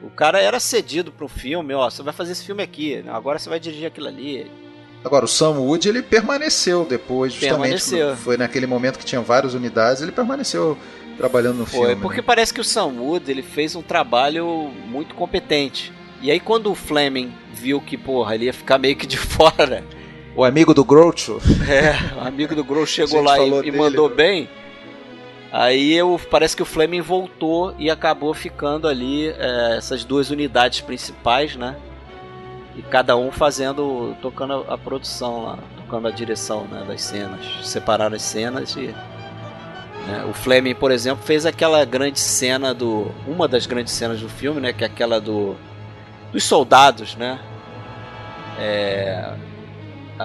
O 0.02 0.10
cara 0.10 0.40
era 0.40 0.58
cedido 0.58 1.12
para 1.12 1.24
um 1.24 1.28
filme, 1.28 1.74
ó, 1.74 1.88
você 1.90 2.02
vai 2.02 2.12
fazer 2.12 2.32
esse 2.32 2.44
filme 2.44 2.62
aqui, 2.62 3.02
né? 3.02 3.12
agora 3.12 3.38
você 3.38 3.48
vai 3.48 3.60
dirigir 3.60 3.86
aquilo 3.86 4.08
ali. 4.08 4.50
Agora, 5.04 5.24
o 5.24 5.28
Sam 5.28 5.58
Wood, 5.58 5.88
ele 5.88 6.02
permaneceu 6.02 6.84
depois, 6.84 7.32
justamente. 7.32 7.60
Permaneceu. 7.60 8.16
Foi 8.16 8.36
naquele 8.36 8.66
momento 8.66 8.98
que 8.98 9.04
tinha 9.04 9.20
várias 9.20 9.54
unidades, 9.54 10.02
ele 10.02 10.12
permaneceu 10.12 10.76
trabalhando 11.16 11.58
no 11.58 11.66
Foi, 11.66 11.88
filme. 11.88 12.02
Porque 12.02 12.20
né? 12.20 12.24
parece 12.26 12.52
que 12.52 12.60
o 12.60 12.64
Sam 12.64 12.86
Wood 12.98 13.30
ele 13.30 13.42
fez 13.42 13.76
um 13.76 13.82
trabalho 13.82 14.70
muito 14.86 15.14
competente. 15.14 15.92
E 16.22 16.30
aí 16.30 16.40
quando 16.40 16.70
o 16.70 16.74
Fleming 16.74 17.32
viu 17.52 17.80
que, 17.80 17.96
porra, 17.96 18.34
ele 18.34 18.46
ia 18.46 18.52
ficar 18.52 18.78
meio 18.78 18.96
que 18.96 19.06
de 19.06 19.16
fora. 19.18 19.84
O 20.34 20.44
amigo 20.44 20.72
do 20.72 20.84
Groucho. 20.84 21.38
É, 21.68 22.16
o 22.16 22.26
amigo 22.26 22.54
do 22.54 22.64
Groucho 22.64 22.92
chegou 22.92 23.22
lá 23.22 23.38
e, 23.38 23.68
e 23.68 23.72
mandou 23.72 24.08
né? 24.08 24.14
bem. 24.14 24.48
Aí 25.52 25.92
eu, 25.92 26.20
parece 26.30 26.54
que 26.54 26.62
o 26.62 26.66
Fleming 26.66 27.00
voltou 27.00 27.74
e 27.78 27.90
acabou 27.90 28.32
ficando 28.32 28.86
ali 28.86 29.28
é, 29.28 29.76
essas 29.76 30.04
duas 30.04 30.30
unidades 30.30 30.80
principais, 30.80 31.56
né? 31.56 31.76
E 32.76 32.82
cada 32.82 33.16
um 33.16 33.32
fazendo, 33.32 34.16
tocando 34.22 34.64
a, 34.68 34.78
produção 34.78 35.44
lá, 35.44 35.58
tocando 35.76 36.06
a 36.06 36.10
direção 36.10 36.64
né, 36.64 36.84
das 36.86 37.02
cenas. 37.02 37.40
Separaram 37.64 38.14
as 38.14 38.22
cenas 38.22 38.76
e 38.76 38.94
né? 40.06 40.24
O 40.28 40.32
Fleming, 40.32 40.74
por 40.74 40.90
exemplo, 40.90 41.24
fez 41.24 41.44
aquela 41.46 41.84
grande 41.84 42.18
cena 42.18 42.72
do. 42.74 43.10
Uma 43.26 43.46
das 43.46 43.66
grandes 43.66 43.92
cenas 43.92 44.20
do 44.20 44.28
filme, 44.28 44.60
né? 44.60 44.72
Que 44.72 44.84
é 44.84 44.86
aquela 44.86 45.20
do. 45.20 45.56
Dos 46.32 46.44
soldados, 46.44 47.16
né? 47.16 47.38
É, 48.58 49.32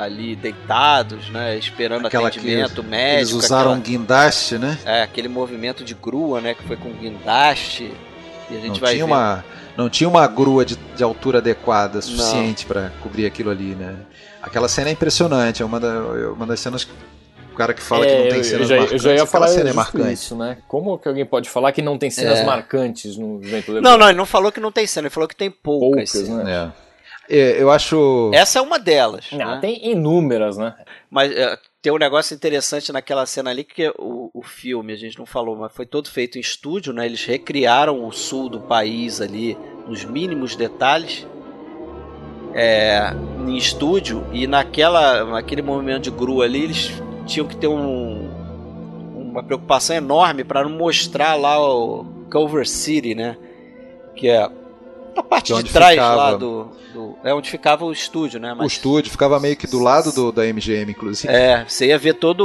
ali 0.03 0.35
deitados, 0.35 1.29
né? 1.29 1.57
Esperando 1.57 2.07
Aquela 2.07 2.27
atendimento 2.27 2.83
que 2.83 2.89
médico. 2.89 3.19
Eles 3.19 3.31
usaram 3.31 3.71
aquela, 3.71 3.83
guindaste, 3.83 4.57
né? 4.57 4.77
É, 4.85 5.01
aquele 5.03 5.27
movimento 5.27 5.83
de 5.83 5.93
grua, 5.93 6.41
né? 6.41 6.53
Que 6.53 6.63
foi 6.63 6.75
com 6.75 6.91
guindaste. 6.91 7.91
E 8.49 8.57
a 8.57 8.59
gente 8.59 8.67
não 8.67 8.75
vai 8.75 8.93
tinha 8.93 9.05
ver. 9.05 9.11
uma 9.11 9.45
Não 9.77 9.89
tinha 9.89 10.07
uma 10.07 10.27
grua 10.27 10.65
de, 10.65 10.75
de 10.95 11.03
altura 11.03 11.39
adequada 11.39 12.01
suficiente 12.01 12.65
para 12.65 12.91
cobrir 13.01 13.25
aquilo 13.25 13.49
ali, 13.49 13.75
né? 13.75 13.95
Aquela 14.41 14.67
cena 14.67 14.89
é 14.89 14.93
impressionante, 14.93 15.63
é 15.63 15.65
uma, 15.65 15.79
da, 15.79 15.99
uma 16.31 16.45
das 16.45 16.59
cenas 16.59 16.87
o 17.51 17.57
cara 17.57 17.73
que 17.73 17.81
fala 17.81 18.05
é, 18.05 18.09
que 18.09 18.23
não 18.23 18.29
tem 18.29 18.43
cenas 18.43 18.61
eu 18.61 18.67
já, 18.67 18.75
marcantes. 18.75 19.05
Eu 19.05 19.11
já 19.11 19.15
ia 19.15 19.25
falar 19.25 19.47
cena 19.47 19.69
é 19.69 19.73
marcante. 19.73 20.13
isso, 20.13 20.35
né? 20.35 20.57
Como 20.67 20.97
que 20.99 21.07
alguém 21.07 21.25
pode 21.25 21.49
falar 21.49 21.71
que 21.71 21.81
não 21.81 21.97
tem 21.97 22.11
cenas 22.11 22.39
é. 22.39 22.43
marcantes 22.43 23.15
no 23.15 23.39
Vento 23.39 23.71
Levou? 23.71 23.81
Não, 23.81 23.97
não, 23.97 24.09
ele 24.09 24.17
não 24.17 24.25
falou 24.25 24.51
que 24.51 24.59
não 24.59 24.73
tem 24.73 24.85
cena, 24.85 25.07
ele 25.07 25.13
falou 25.13 25.27
que 25.27 25.35
tem 25.35 25.49
poucas. 25.49 26.11
poucas 26.11 26.29
né? 26.29 26.51
É. 26.51 26.84
é. 27.29 27.61
Eu 27.61 27.69
acho. 27.71 28.31
Essa 28.33 28.59
é 28.59 28.61
uma 28.61 28.79
delas. 28.79 29.27
Não, 29.31 29.55
né? 29.55 29.59
tem 29.61 29.91
inúmeras, 29.91 30.57
né? 30.57 30.75
Mas 31.09 31.31
é, 31.31 31.57
tem 31.81 31.91
um 31.91 31.97
negócio 31.97 32.35
interessante 32.35 32.91
naquela 32.91 33.25
cena 33.25 33.51
ali 33.51 33.63
que 33.63 33.89
o, 33.97 34.29
o 34.33 34.41
filme, 34.41 34.93
a 34.93 34.97
gente 34.97 35.17
não 35.17 35.25
falou, 35.25 35.55
mas 35.55 35.71
foi 35.73 35.85
todo 35.85 36.09
feito 36.09 36.37
em 36.37 36.41
estúdio, 36.41 36.93
né? 36.93 37.05
Eles 37.05 37.23
recriaram 37.25 38.05
o 38.05 38.11
sul 38.11 38.49
do 38.49 38.59
país 38.59 39.21
ali, 39.21 39.57
nos 39.87 40.03
mínimos 40.03 40.55
detalhes. 40.55 41.27
É, 42.57 43.13
em 43.45 43.57
estúdio 43.57 44.25
e 44.31 44.47
naquela 44.47 45.25
naquele 45.25 45.61
movimento 45.61 46.03
de 46.03 46.11
grua 46.11 46.45
ali 46.45 46.63
eles 46.63 46.89
tinham 47.25 47.45
que 47.45 47.57
ter 47.57 47.67
um, 47.67 48.29
uma 49.13 49.43
preocupação 49.43 49.93
enorme 49.93 50.45
para 50.45 50.63
não 50.63 50.69
mostrar 50.69 51.35
lá 51.35 51.59
o 51.59 52.05
Culver 52.31 52.65
City, 52.65 53.13
né? 53.13 53.37
Que 54.15 54.29
é 54.29 54.49
a 55.17 55.23
parte 55.23 55.53
de, 55.53 55.63
de 55.63 55.71
trás 55.71 55.93
ficava... 55.93 56.15
lá 56.15 56.31
do, 56.31 56.37
do, 56.37 56.71
É 57.25 57.33
onde 57.33 57.49
ficava 57.49 57.83
o 57.83 57.91
estúdio, 57.91 58.39
né? 58.39 58.53
Mas... 58.53 58.63
O 58.63 58.67
estúdio 58.67 59.09
ficava 59.09 59.39
meio 59.39 59.57
que 59.57 59.65
do 59.65 59.79
lado 59.79 60.11
do, 60.11 60.31
da 60.31 60.43
MGM, 60.43 60.91
inclusive. 60.91 61.33
É, 61.33 61.65
você 61.67 61.87
ia 61.87 61.97
ver 61.97 62.13
toda 62.13 62.43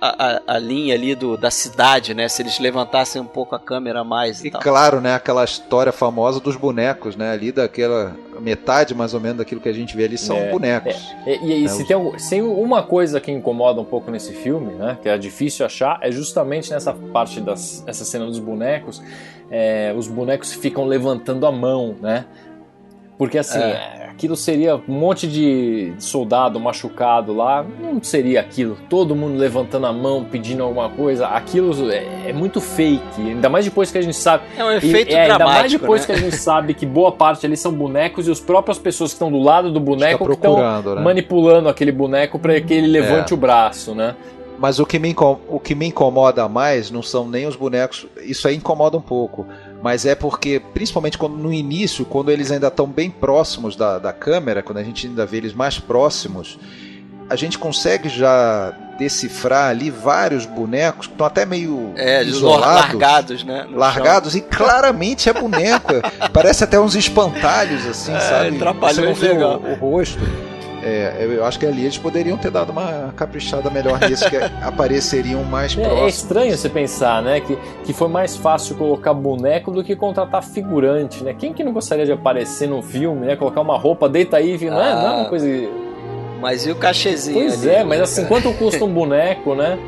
a, 0.00 0.40
a, 0.46 0.58
linha 0.58 0.94
ali 0.94 1.14
do, 1.14 1.36
da 1.36 1.50
cidade, 1.50 2.14
né? 2.14 2.26
Se 2.26 2.40
eles 2.40 2.58
levantassem 2.58 3.20
um 3.20 3.26
pouco 3.26 3.54
a 3.54 3.58
câmera 3.58 4.02
mais. 4.02 4.42
E, 4.42 4.48
e 4.48 4.50
tal. 4.50 4.62
claro, 4.62 4.98
né? 5.02 5.14
Aquela 5.14 5.44
história 5.44 5.92
famosa 5.92 6.40
dos 6.40 6.56
bonecos, 6.56 7.16
né? 7.16 7.32
Ali 7.32 7.52
daquela. 7.52 8.16
Metade 8.40 8.96
mais 8.96 9.14
ou 9.14 9.20
menos 9.20 9.38
daquilo 9.38 9.60
que 9.60 9.68
a 9.68 9.72
gente 9.72 9.96
vê 9.96 10.06
ali 10.06 10.18
são 10.18 10.36
é, 10.36 10.50
bonecos. 10.50 11.14
É. 11.24 11.36
E, 11.36 11.60
e, 11.60 11.62
né? 11.62 11.68
se, 11.68 11.86
tem, 11.86 12.18
se 12.18 12.42
uma 12.42 12.82
coisa 12.82 13.20
que 13.20 13.30
incomoda 13.30 13.80
um 13.80 13.84
pouco 13.84 14.10
nesse 14.10 14.32
filme, 14.32 14.72
né? 14.72 14.98
Que 15.00 15.08
é 15.08 15.16
difícil 15.16 15.64
achar, 15.64 15.98
é 16.00 16.10
justamente 16.10 16.70
nessa 16.70 16.92
parte 16.92 17.40
das. 17.40 17.84
essa 17.86 18.04
cena 18.04 18.24
dos 18.24 18.40
bonecos 18.40 19.00
é, 19.50 19.94
os 19.96 20.08
bonecos 20.08 20.52
ficam 20.52 20.84
levantando 20.84 21.46
a 21.46 21.52
mão, 21.52 21.94
né? 22.00 22.24
Porque 23.16 23.38
assim, 23.38 23.60
é. 23.60 24.08
aquilo 24.10 24.34
seria 24.34 24.74
um 24.76 24.92
monte 24.92 25.28
de 25.28 25.92
soldado 25.98 26.58
machucado 26.58 27.32
lá, 27.32 27.64
não 27.80 28.02
seria 28.02 28.40
aquilo. 28.40 28.76
Todo 28.88 29.14
mundo 29.14 29.38
levantando 29.38 29.86
a 29.86 29.92
mão, 29.92 30.24
pedindo 30.24 30.64
alguma 30.64 30.88
coisa. 30.88 31.28
Aquilo 31.28 31.90
é, 31.92 32.30
é 32.30 32.32
muito 32.32 32.60
fake. 32.60 33.20
Ainda 33.20 33.48
mais 33.48 33.64
depois 33.64 33.92
que 33.92 33.98
a 33.98 34.02
gente 34.02 34.16
sabe. 34.16 34.44
É 34.56 34.64
um 34.64 34.72
efeito 34.72 35.12
e, 35.12 35.14
é, 35.14 35.30
Ainda 35.30 35.44
mais 35.44 35.70
depois 35.70 36.00
né? 36.00 36.06
que 36.06 36.12
a 36.12 36.16
gente 36.16 36.36
sabe 36.36 36.74
que 36.74 36.84
boa 36.84 37.12
parte 37.12 37.46
ali 37.46 37.56
são 37.56 37.72
bonecos 37.72 38.26
e 38.26 38.32
as 38.32 38.40
próprias 38.40 38.78
pessoas 38.78 39.10
que 39.10 39.14
estão 39.14 39.30
do 39.30 39.38
lado 39.38 39.70
do 39.70 39.78
boneco 39.78 40.26
que 40.26 40.32
estão 40.32 40.56
né? 40.56 41.00
manipulando 41.00 41.68
aquele 41.68 41.92
boneco 41.92 42.38
para 42.38 42.60
que 42.60 42.74
ele 42.74 42.88
levante 42.88 43.32
é. 43.32 43.36
o 43.36 43.38
braço, 43.38 43.94
né? 43.94 44.16
Mas 44.58 44.78
o 44.78 44.86
que, 44.86 44.98
me 44.98 45.14
o 45.48 45.58
que 45.58 45.74
me 45.74 45.86
incomoda 45.86 46.48
mais 46.48 46.90
não 46.90 47.02
são 47.02 47.28
nem 47.28 47.46
os 47.46 47.56
bonecos, 47.56 48.06
isso 48.22 48.46
aí 48.46 48.56
incomoda 48.56 48.96
um 48.96 49.00
pouco. 49.00 49.46
Mas 49.82 50.06
é 50.06 50.14
porque, 50.14 50.60
principalmente 50.72 51.18
quando, 51.18 51.36
no 51.36 51.52
início, 51.52 52.04
quando 52.04 52.30
eles 52.30 52.50
ainda 52.50 52.68
estão 52.68 52.86
bem 52.86 53.10
próximos 53.10 53.76
da, 53.76 53.98
da 53.98 54.12
câmera, 54.12 54.62
quando 54.62 54.78
a 54.78 54.82
gente 54.82 55.06
ainda 55.06 55.26
vê 55.26 55.36
eles 55.38 55.52
mais 55.52 55.78
próximos, 55.78 56.58
a 57.28 57.36
gente 57.36 57.58
consegue 57.58 58.08
já 58.08 58.74
decifrar 58.98 59.70
ali 59.70 59.90
vários 59.90 60.46
bonecos 60.46 61.06
que 61.06 61.12
estão 61.12 61.26
até 61.26 61.44
meio 61.44 61.92
é, 61.96 62.22
isolados, 62.22 62.92
largados, 62.94 63.44
né? 63.44 63.66
Largados 63.70 64.32
chão. 64.32 64.40
e 64.40 64.42
claramente 64.42 65.28
é 65.28 65.32
boneco. 65.32 65.94
Parece 66.32 66.64
até 66.64 66.78
uns 66.78 66.94
espantalhos 66.94 67.86
assim, 67.86 68.14
é, 68.14 68.20
sabe? 68.20 68.58
Você 68.58 69.00
não 69.00 69.14
vê 69.14 69.32
o, 69.32 69.72
o 69.72 69.74
rosto. 69.74 70.18
É, 70.86 71.24
eu 71.24 71.44
acho 71.44 71.58
que 71.58 71.64
ali 71.64 71.82
eles 71.82 71.96
poderiam 71.96 72.36
ter 72.36 72.50
dado 72.50 72.70
uma 72.70 73.12
caprichada 73.16 73.70
melhor 73.70 73.98
nisso, 74.00 74.28
que 74.28 74.36
apareceriam 74.62 75.42
mais 75.42 75.76
é, 75.76 75.80
é 75.80 75.84
próximos. 75.84 76.04
É 76.04 76.08
estranho 76.08 76.56
você 76.56 76.68
pensar, 76.68 77.22
né, 77.22 77.40
que, 77.40 77.56
que 77.84 77.92
foi 77.94 78.08
mais 78.08 78.36
fácil 78.36 78.76
colocar 78.76 79.14
boneco 79.14 79.70
do 79.70 79.82
que 79.82 79.96
contratar 79.96 80.42
figurante, 80.42 81.24
né? 81.24 81.34
Quem 81.36 81.54
que 81.54 81.64
não 81.64 81.72
gostaria 81.72 82.04
de 82.04 82.12
aparecer 82.12 82.68
no 82.68 82.82
filme, 82.82 83.26
né? 83.26 83.34
Colocar 83.34 83.62
uma 83.62 83.78
roupa, 83.78 84.08
deita 84.08 84.36
aí, 84.36 84.58
não, 84.68 84.78
ah, 84.78 84.86
é, 84.86 84.94
não 84.94 85.06
é 85.06 85.16
uma 85.20 85.28
coisa... 85.28 85.46
Mas 86.40 86.66
e 86.66 86.70
o 86.70 86.76
cachezinho 86.76 87.38
Pois 87.38 87.62
ali, 87.62 87.76
é, 87.76 87.84
mas 87.84 88.02
assim, 88.02 88.26
quanto 88.26 88.52
custa 88.52 88.84
um 88.84 88.92
boneco, 88.92 89.54
né? 89.54 89.78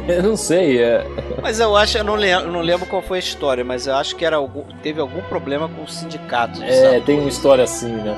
eu 0.08 0.22
não 0.22 0.36
sei. 0.36 0.82
É... 0.82 1.06
Mas 1.40 1.60
eu 1.60 1.74
acho, 1.76 1.96
eu 1.96 2.04
não, 2.04 2.14
lembro, 2.14 2.46
eu 2.46 2.52
não 2.52 2.60
lembro 2.60 2.86
qual 2.86 3.00
foi 3.00 3.18
a 3.18 3.20
história, 3.20 3.64
mas 3.64 3.86
eu 3.86 3.94
acho 3.94 4.14
que 4.16 4.24
era 4.24 4.36
algum, 4.36 4.64
teve 4.82 5.00
algum 5.00 5.22
problema 5.22 5.68
com 5.68 5.82
o 5.82 5.88
sindicato. 5.88 6.62
É, 6.62 7.00
tem 7.00 7.18
uma 7.18 7.28
história 7.28 7.64
assim, 7.64 7.88
né? 7.88 8.14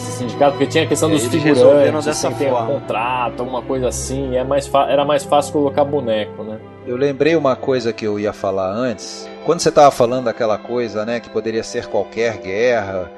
Esse 0.00 0.18
sindicato, 0.18 0.52
porque 0.52 0.66
tinha 0.66 0.84
a 0.84 0.86
questão 0.86 1.10
dos 1.10 1.24
figurantes, 1.26 2.04
dessa 2.04 2.28
assim, 2.28 2.38
tem 2.38 2.52
um 2.52 2.66
contrato, 2.66 3.40
alguma 3.40 3.62
coisa 3.62 3.88
assim, 3.88 4.36
é 4.36 4.44
mais 4.44 4.70
era 4.88 5.04
mais 5.04 5.24
fácil 5.24 5.52
colocar 5.52 5.84
boneco, 5.84 6.42
né? 6.42 6.58
Eu 6.86 6.96
lembrei 6.96 7.36
uma 7.36 7.54
coisa 7.54 7.92
que 7.92 8.06
eu 8.06 8.18
ia 8.18 8.32
falar 8.32 8.72
antes. 8.72 9.28
Quando 9.44 9.60
você 9.60 9.68
estava 9.68 9.90
falando 9.90 10.24
daquela 10.24 10.58
coisa, 10.58 11.04
né, 11.04 11.20
que 11.20 11.28
poderia 11.30 11.62
ser 11.62 11.86
qualquer 11.86 12.38
guerra, 12.38 13.10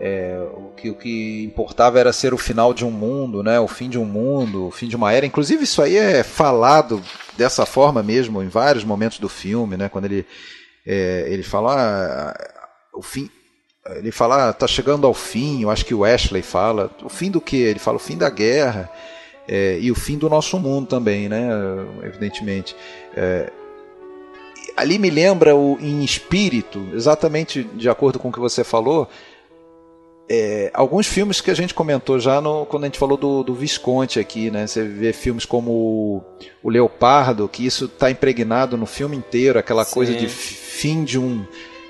é, 0.00 0.38
o, 0.54 0.72
que, 0.76 0.90
o 0.90 0.94
que 0.94 1.44
importava 1.44 2.00
era 2.00 2.12
ser 2.12 2.34
o 2.34 2.38
final 2.38 2.74
de 2.74 2.84
um 2.84 2.90
mundo, 2.90 3.42
né, 3.42 3.60
o 3.60 3.68
fim 3.68 3.88
de 3.88 3.98
um 3.98 4.04
mundo, 4.04 4.66
o 4.66 4.70
fim 4.70 4.88
de 4.88 4.96
uma 4.96 5.12
era. 5.12 5.26
Inclusive 5.26 5.64
isso 5.64 5.82
aí 5.82 5.96
é 5.96 6.22
falado 6.22 7.02
dessa 7.36 7.66
forma 7.66 8.02
mesmo 8.02 8.42
em 8.42 8.48
vários 8.48 8.84
momentos 8.84 9.18
do 9.18 9.28
filme, 9.28 9.76
né, 9.76 9.88
quando 9.88 10.06
ele 10.06 10.26
é, 10.86 11.26
ele 11.28 11.42
fala 11.42 11.74
ah, 11.76 12.34
o 12.92 13.02
fim 13.02 13.30
ele 13.90 14.10
fala, 14.10 14.48
ah, 14.48 14.52
tá 14.52 14.66
chegando 14.66 15.06
ao 15.06 15.12
fim, 15.12 15.62
eu 15.62 15.70
acho 15.70 15.84
que 15.84 15.94
o 15.94 16.04
Ashley 16.04 16.42
fala, 16.42 16.90
o 17.02 17.08
fim 17.08 17.30
do 17.30 17.40
que? 17.40 17.56
Ele 17.56 17.78
fala 17.78 17.96
o 17.96 18.00
fim 18.00 18.16
da 18.16 18.30
guerra 18.30 18.90
é, 19.46 19.78
e 19.78 19.90
o 19.90 19.94
fim 19.94 20.16
do 20.16 20.28
nosso 20.28 20.58
mundo 20.58 20.86
também, 20.86 21.28
né? 21.28 21.48
Evidentemente. 22.02 22.74
É, 23.14 23.52
ali 24.74 24.98
me 24.98 25.10
lembra 25.10 25.54
o 25.54 25.78
em 25.80 26.02
espírito, 26.02 26.88
exatamente 26.94 27.62
de 27.62 27.88
acordo 27.88 28.18
com 28.18 28.30
o 28.30 28.32
que 28.32 28.40
você 28.40 28.64
falou, 28.64 29.06
é, 30.26 30.70
alguns 30.72 31.06
filmes 31.06 31.42
que 31.42 31.50
a 31.50 31.54
gente 31.54 31.74
comentou 31.74 32.18
já 32.18 32.40
no, 32.40 32.64
quando 32.64 32.84
a 32.84 32.86
gente 32.86 32.98
falou 32.98 33.18
do, 33.18 33.42
do 33.42 33.54
Visconti 33.54 34.18
aqui, 34.18 34.50
né? 34.50 34.66
Você 34.66 34.82
vê 34.82 35.12
filmes 35.12 35.44
como 35.44 35.70
o, 35.70 36.22
o 36.62 36.70
Leopardo, 36.70 37.46
que 37.46 37.66
isso 37.66 37.84
está 37.84 38.10
impregnado 38.10 38.78
no 38.78 38.86
filme 38.86 39.14
inteiro, 39.14 39.58
aquela 39.58 39.84
Sim. 39.84 39.92
coisa 39.92 40.14
de 40.14 40.26
fim 40.26 41.04
de 41.04 41.18
um 41.18 41.44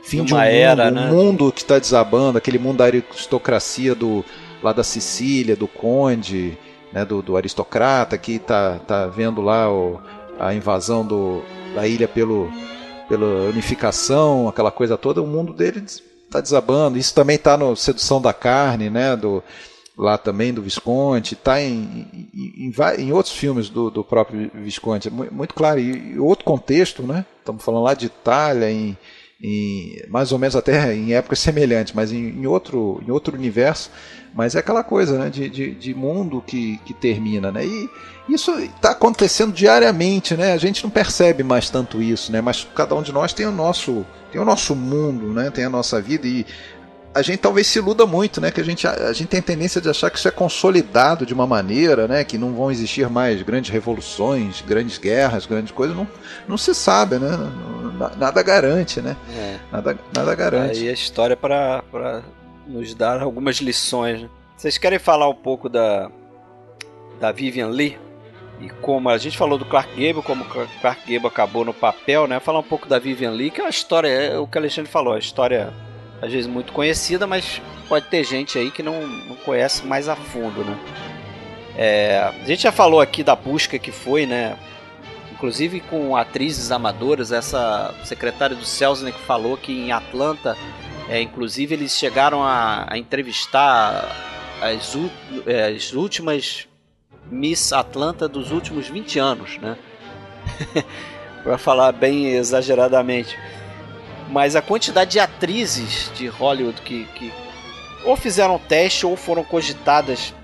fim 0.04 0.22
de, 0.22 0.26
de 0.26 0.34
um 0.34 0.38
era, 0.38 0.84
mundo, 0.86 0.94
né? 0.94 1.10
um 1.10 1.14
mundo 1.14 1.52
que 1.52 1.62
está 1.62 1.78
desabando, 1.78 2.38
aquele 2.38 2.58
mundo 2.58 2.78
da 2.78 2.84
aristocracia 2.84 3.94
do 3.94 4.24
lá 4.62 4.72
da 4.72 4.82
Sicília, 4.82 5.54
do 5.54 5.68
conde, 5.68 6.56
né, 6.92 7.04
do, 7.04 7.20
do 7.20 7.36
aristocrata 7.36 8.16
que 8.16 8.36
está 8.36 8.78
tá 8.78 9.06
vendo 9.06 9.42
lá 9.42 9.70
o, 9.70 10.00
a 10.38 10.54
invasão 10.54 11.04
do, 11.04 11.42
da 11.74 11.86
ilha 11.86 12.08
pelo 12.08 12.50
pela 13.08 13.50
unificação, 13.50 14.48
aquela 14.48 14.70
coisa 14.70 14.96
toda, 14.96 15.20
o 15.20 15.26
mundo 15.26 15.52
dele 15.52 15.84
está 16.34 16.40
desabando. 16.40 16.98
Isso 16.98 17.14
também 17.14 17.36
está 17.36 17.56
no 17.56 17.76
Sedução 17.76 18.20
da 18.20 18.32
Carne, 18.32 18.90
né? 18.90 19.14
Do, 19.16 19.42
lá 19.96 20.18
também 20.18 20.52
do 20.52 20.62
Visconti, 20.62 21.34
está 21.34 21.60
em, 21.60 22.08
em, 22.34 22.68
em, 22.68 22.74
em, 22.98 23.12
outros 23.12 23.34
filmes 23.34 23.68
do, 23.68 23.90
do 23.90 24.02
próprio 24.02 24.50
Visconti, 24.54 25.08
é 25.08 25.10
muito 25.10 25.54
claro. 25.54 25.78
E, 25.78 26.18
outro 26.18 26.44
contexto, 26.44 27.02
né? 27.02 27.24
Estamos 27.38 27.62
falando 27.62 27.84
lá 27.84 27.94
de 27.94 28.06
Itália, 28.06 28.70
em, 28.70 28.96
em, 29.44 30.02
mais 30.08 30.32
ou 30.32 30.38
menos 30.38 30.56
até 30.56 30.94
em 30.94 31.12
épocas 31.12 31.38
semelhantes, 31.38 31.92
mas 31.92 32.10
em, 32.10 32.30
em, 32.30 32.46
outro, 32.46 33.02
em 33.06 33.10
outro 33.10 33.36
universo. 33.36 33.90
Mas 34.34 34.54
é 34.54 34.58
aquela 34.58 34.82
coisa 34.82 35.18
né, 35.18 35.30
de, 35.30 35.48
de, 35.50 35.74
de 35.74 35.94
mundo 35.94 36.42
que, 36.44 36.78
que 36.78 36.94
termina. 36.94 37.52
Né? 37.52 37.66
E 37.66 37.90
isso 38.28 38.50
está 38.58 38.90
acontecendo 38.90 39.52
diariamente, 39.52 40.34
né? 40.34 40.54
a 40.54 40.56
gente 40.56 40.82
não 40.82 40.90
percebe 40.90 41.44
mais 41.44 41.68
tanto 41.68 42.02
isso, 42.02 42.32
né? 42.32 42.40
mas 42.40 42.66
cada 42.74 42.94
um 42.94 43.02
de 43.02 43.12
nós 43.12 43.32
tem 43.34 43.46
o 43.46 43.52
nosso, 43.52 44.04
tem 44.32 44.40
o 44.40 44.44
nosso 44.44 44.74
mundo, 44.74 45.26
né? 45.32 45.50
tem 45.50 45.64
a 45.64 45.70
nossa 45.70 46.00
vida. 46.00 46.26
E 46.26 46.44
a 47.14 47.22
gente 47.22 47.38
talvez 47.38 47.68
se 47.68 47.78
iluda 47.78 48.04
muito, 48.04 48.40
né? 48.40 48.50
Que 48.50 48.60
a 48.60 48.64
gente, 48.64 48.86
a, 48.88 49.12
gente 49.12 49.28
tem 49.28 49.38
a 49.38 49.42
tendência 49.42 49.80
de 49.80 49.88
achar 49.88 50.10
que 50.10 50.18
isso 50.18 50.26
é 50.26 50.32
consolidado 50.32 51.24
de 51.24 51.32
uma 51.32 51.46
maneira, 51.46 52.08
né? 52.08 52.24
Que 52.24 52.36
não 52.36 52.52
vão 52.52 52.72
existir 52.72 53.08
mais 53.08 53.40
grandes 53.42 53.70
revoluções, 53.70 54.62
grandes 54.62 54.98
guerras, 54.98 55.46
grandes 55.46 55.70
coisas. 55.70 55.96
Não, 55.96 56.08
não 56.48 56.58
se 56.58 56.74
sabe, 56.74 57.18
né? 57.18 57.30
Nada 58.18 58.42
garante, 58.42 59.00
né? 59.00 59.16
É. 59.32 59.58
Nada, 59.70 59.98
nada 60.12 60.34
garante. 60.34 60.80
Aí 60.80 60.88
a 60.88 60.92
história 60.92 61.36
para 61.36 62.22
nos 62.66 62.92
dar 62.94 63.22
algumas 63.22 63.58
lições. 63.58 64.22
Né? 64.22 64.28
Vocês 64.56 64.76
querem 64.76 64.98
falar 64.98 65.28
um 65.28 65.34
pouco 65.34 65.68
da, 65.68 66.10
da 67.20 67.30
Vivian 67.30 67.68
Lee? 67.68 67.96
E 68.60 68.68
como 68.80 69.08
a 69.08 69.18
gente 69.18 69.38
falou 69.38 69.58
do 69.58 69.64
Clark 69.64 69.90
Gable, 69.90 70.22
como 70.22 70.44
Clark 70.44 71.00
Gable 71.12 71.28
acabou 71.28 71.64
no 71.64 71.74
papel, 71.74 72.26
né? 72.26 72.40
Falar 72.40 72.58
um 72.58 72.64
pouco 72.64 72.88
da 72.88 72.98
Vivian 72.98 73.30
Lee, 73.30 73.50
que 73.50 73.60
é 73.60 73.64
uma 73.64 73.70
história, 73.70 74.08
é 74.08 74.38
o 74.38 74.46
que 74.48 74.56
o 74.56 74.60
Alexandre 74.60 74.90
falou, 74.90 75.12
a 75.12 75.18
história 75.18 75.72
às 76.20 76.32
vezes 76.32 76.46
muito 76.46 76.72
conhecida, 76.72 77.26
mas 77.26 77.60
pode 77.88 78.06
ter 78.06 78.24
gente 78.24 78.58
aí 78.58 78.70
que 78.70 78.82
não, 78.82 79.06
não 79.06 79.36
conhece 79.36 79.84
mais 79.86 80.08
a 80.08 80.16
fundo, 80.16 80.64
né? 80.64 80.78
É, 81.76 82.18
a 82.18 82.46
gente 82.46 82.62
já 82.62 82.72
falou 82.72 83.00
aqui 83.00 83.22
da 83.22 83.34
busca 83.34 83.78
que 83.78 83.90
foi, 83.90 84.26
né? 84.26 84.56
Inclusive 85.32 85.80
com 85.80 86.16
atrizes 86.16 86.70
amadoras, 86.70 87.32
essa 87.32 87.92
secretária 88.04 88.56
do 88.56 88.64
Selznick 88.64 89.18
falou 89.20 89.56
que 89.56 89.72
em 89.72 89.92
Atlanta, 89.92 90.56
é, 91.08 91.20
inclusive 91.20 91.74
eles 91.74 91.92
chegaram 91.92 92.42
a, 92.42 92.86
a 92.88 92.96
entrevistar 92.96 94.08
as, 94.62 94.96
é, 95.46 95.68
as 95.68 95.92
últimas 95.92 96.68
Miss 97.30 97.72
Atlanta 97.72 98.28
dos 98.28 98.50
últimos 98.52 98.88
20 98.88 99.18
anos, 99.18 99.58
né? 99.58 99.76
para 101.42 101.58
falar 101.58 101.92
bem 101.92 102.28
exageradamente 102.28 103.36
mas 104.28 104.56
a 104.56 104.62
quantidade 104.62 105.12
de 105.12 105.20
atrizes 105.20 106.10
de 106.14 106.26
Hollywood 106.26 106.80
que, 106.82 107.04
que 107.14 107.32
ou 108.04 108.16
fizeram 108.16 108.58
teste 108.58 109.06
ou 109.06 109.16
foram 109.16 109.42
cogitadas 109.42 110.34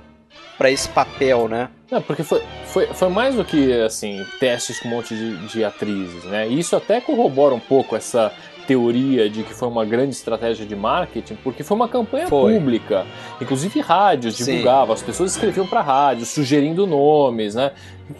para 0.56 0.70
esse 0.70 0.88
papel, 0.88 1.48
né? 1.48 1.68
Não, 1.90 2.02
porque 2.02 2.22
foi, 2.22 2.42
foi, 2.66 2.86
foi 2.88 3.08
mais 3.08 3.34
do 3.34 3.44
que 3.44 3.72
assim 3.80 4.24
testes 4.38 4.78
com 4.78 4.88
um 4.88 4.90
monte 4.92 5.14
de, 5.14 5.48
de 5.48 5.64
atrizes, 5.64 6.24
né? 6.24 6.48
E 6.48 6.58
isso 6.58 6.76
até 6.76 7.00
corrobora 7.00 7.54
um 7.54 7.60
pouco 7.60 7.96
essa 7.96 8.32
teoria 8.70 9.28
de 9.28 9.42
que 9.42 9.52
foi 9.52 9.66
uma 9.66 9.84
grande 9.84 10.14
estratégia 10.14 10.64
de 10.64 10.76
marketing, 10.76 11.34
porque 11.42 11.64
foi 11.64 11.76
uma 11.76 11.88
campanha 11.88 12.28
foi. 12.28 12.54
pública. 12.54 13.04
Inclusive 13.40 13.80
rádios 13.80 14.36
divulgavam, 14.36 14.94
as 14.94 15.02
pessoas 15.02 15.32
escreviam 15.32 15.66
para 15.66 15.80
rádios, 15.80 16.28
sugerindo 16.28 16.86
nomes, 16.86 17.56
né? 17.56 17.72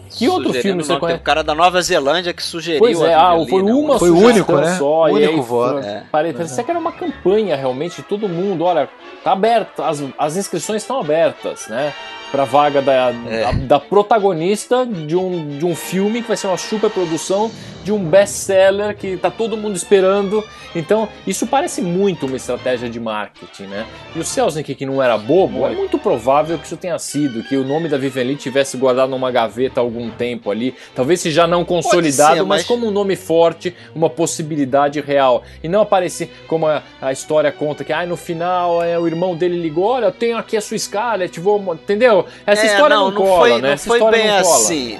Que 0.09 0.27
outro 0.27 0.51
filme 0.53 0.83
você 0.83 0.99
conhece? 0.99 1.21
o 1.21 1.23
cara 1.23 1.41
da 1.41 1.55
Nova 1.55 1.81
Zelândia 1.81 2.33
que 2.33 2.43
sugeriu. 2.43 2.79
Pois 2.79 2.99
é, 2.99 3.13
ah, 3.13 3.33
foi 3.49 3.63
né? 3.63 3.73
uma 3.73 3.97
foi 3.97 4.09
o 4.09 4.17
único, 4.17 4.53
né? 4.57 4.75
Só, 4.75 5.05
o 5.05 5.13
único 5.13 5.33
aí, 5.33 5.39
voto. 5.39 5.85
É. 5.85 6.03
Parecia 6.11 6.63
que 6.65 6.69
era 6.69 6.79
uma 6.79 6.91
campanha 6.91 7.55
realmente 7.55 7.97
de 7.97 8.03
todo 8.03 8.27
mundo. 8.27 8.65
Olha, 8.65 8.89
tá 9.23 9.31
aberto, 9.31 9.81
as, 9.81 10.03
as 10.17 10.35
inscrições 10.35 10.81
estão 10.81 10.99
abertas, 10.99 11.69
né? 11.69 11.93
Pra 12.31 12.45
vaga 12.45 12.81
da, 12.81 12.93
é. 12.93 13.43
da, 13.43 13.51
da, 13.51 13.79
protagonista 13.79 14.85
de 14.85 15.15
um, 15.15 15.57
de 15.57 15.65
um 15.65 15.75
filme 15.75 16.21
que 16.21 16.27
vai 16.29 16.37
ser 16.37 16.47
uma 16.47 16.57
super 16.57 16.89
produção 16.89 17.51
de 17.83 17.91
um 17.91 18.03
best-seller 18.03 18.95
que 18.95 19.17
tá 19.17 19.31
todo 19.31 19.57
mundo 19.57 19.75
esperando. 19.75 20.43
Então, 20.75 21.09
isso 21.25 21.45
parece 21.47 21.81
muito 21.81 22.25
uma 22.25 22.37
estratégia 22.37 22.89
de 22.89 22.99
marketing, 22.99 23.63
né? 23.63 23.85
E 24.15 24.19
o 24.19 24.23
Selznick, 24.23 24.73
que 24.75 24.85
não 24.85 25.01
era 25.01 25.17
bobo, 25.17 25.65
é 25.65 25.71
muito 25.71 25.97
provável 25.97 26.57
que 26.57 26.65
isso 26.65 26.77
tenha 26.77 26.97
sido, 26.97 27.43
que 27.43 27.57
o 27.57 27.63
nome 27.63 27.89
da 27.89 27.97
Vivian 27.97 28.35
tivesse 28.35 28.77
guardado 28.77 29.09
numa 29.09 29.31
gaveta 29.31 29.81
há 29.81 29.83
algum 29.83 30.09
tempo 30.09 30.49
ali. 30.51 30.75
Talvez 30.95 31.19
se 31.19 31.31
já 31.31 31.45
não 31.47 31.65
consolidado, 31.65 32.35
ser, 32.35 32.43
mas... 32.43 32.61
mas... 32.61 32.65
como 32.65 32.87
um 32.87 32.91
nome 32.91 33.15
forte, 33.15 33.75
uma 33.93 34.09
possibilidade 34.09 35.01
real. 35.01 35.43
E 35.63 35.67
não 35.67 35.81
aparecer 35.81 36.31
como 36.47 36.67
a, 36.67 36.83
a 37.01 37.11
história 37.11 37.51
conta, 37.51 37.83
que 37.83 37.91
ah, 37.91 38.05
no 38.05 38.15
final 38.15 38.81
é, 38.81 38.97
o 38.97 39.07
irmão 39.07 39.35
dele 39.35 39.59
ligou, 39.59 39.85
olha, 39.85 40.05
eu 40.05 40.11
tenho 40.11 40.37
aqui 40.37 40.55
a 40.55 40.61
sua 40.61 40.77
Scarlett, 40.77 41.39
vou... 41.39 41.61
Entendeu? 41.73 42.20
Essa 42.45 42.63
é, 42.63 42.65
história 42.65 42.95
não, 42.95 43.11
não, 43.11 43.21
cola, 43.21 43.39
foi, 43.39 43.61
né? 43.61 43.67
Não 43.67 43.69
Essa 43.69 43.87
foi 43.87 44.11
bem 44.11 44.29
assim. 44.29 44.99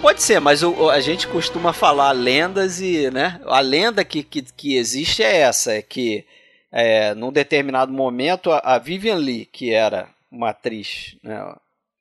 Pode 0.00 0.20
ser, 0.22 0.40
mas 0.40 0.62
o, 0.64 0.90
a 0.90 1.00
gente 1.00 1.28
costuma 1.28 1.72
falar 1.72 2.10
lendas 2.10 2.80
e, 2.80 3.10
né? 3.10 3.40
A 3.46 3.60
lenda 3.60 4.04
que, 4.04 4.22
que, 4.22 4.42
que 4.42 4.76
existe 4.76 5.22
é 5.22 5.38
essa, 5.42 5.72
é 5.72 5.80
que 5.80 6.26
é, 6.72 7.14
num 7.14 7.30
determinado 7.30 7.92
momento 7.92 8.50
a, 8.50 8.58
a, 8.58 8.78
Vivian 8.78 9.16
Lee, 9.16 9.46
que 9.46 9.72
era 9.72 10.08
uma 10.30 10.50
atriz 10.50 11.16
né, 11.22 11.54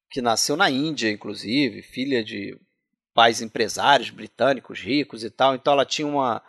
que 0.10 0.22
nasceu 0.22 0.58
na 0.58 0.70
Índia, 0.70 1.12
inclusive, 1.12 1.82
filha 1.82 2.24
de 2.24 2.58
pais 3.14 3.42
empresários 3.42 4.10
britânicos 4.10 4.80
ricos 4.80 5.24
e 5.24 5.30
tal, 5.30 5.54
então 5.54 5.74
ela 5.74 5.86
tinha 5.86 6.08
uma, 6.08 6.42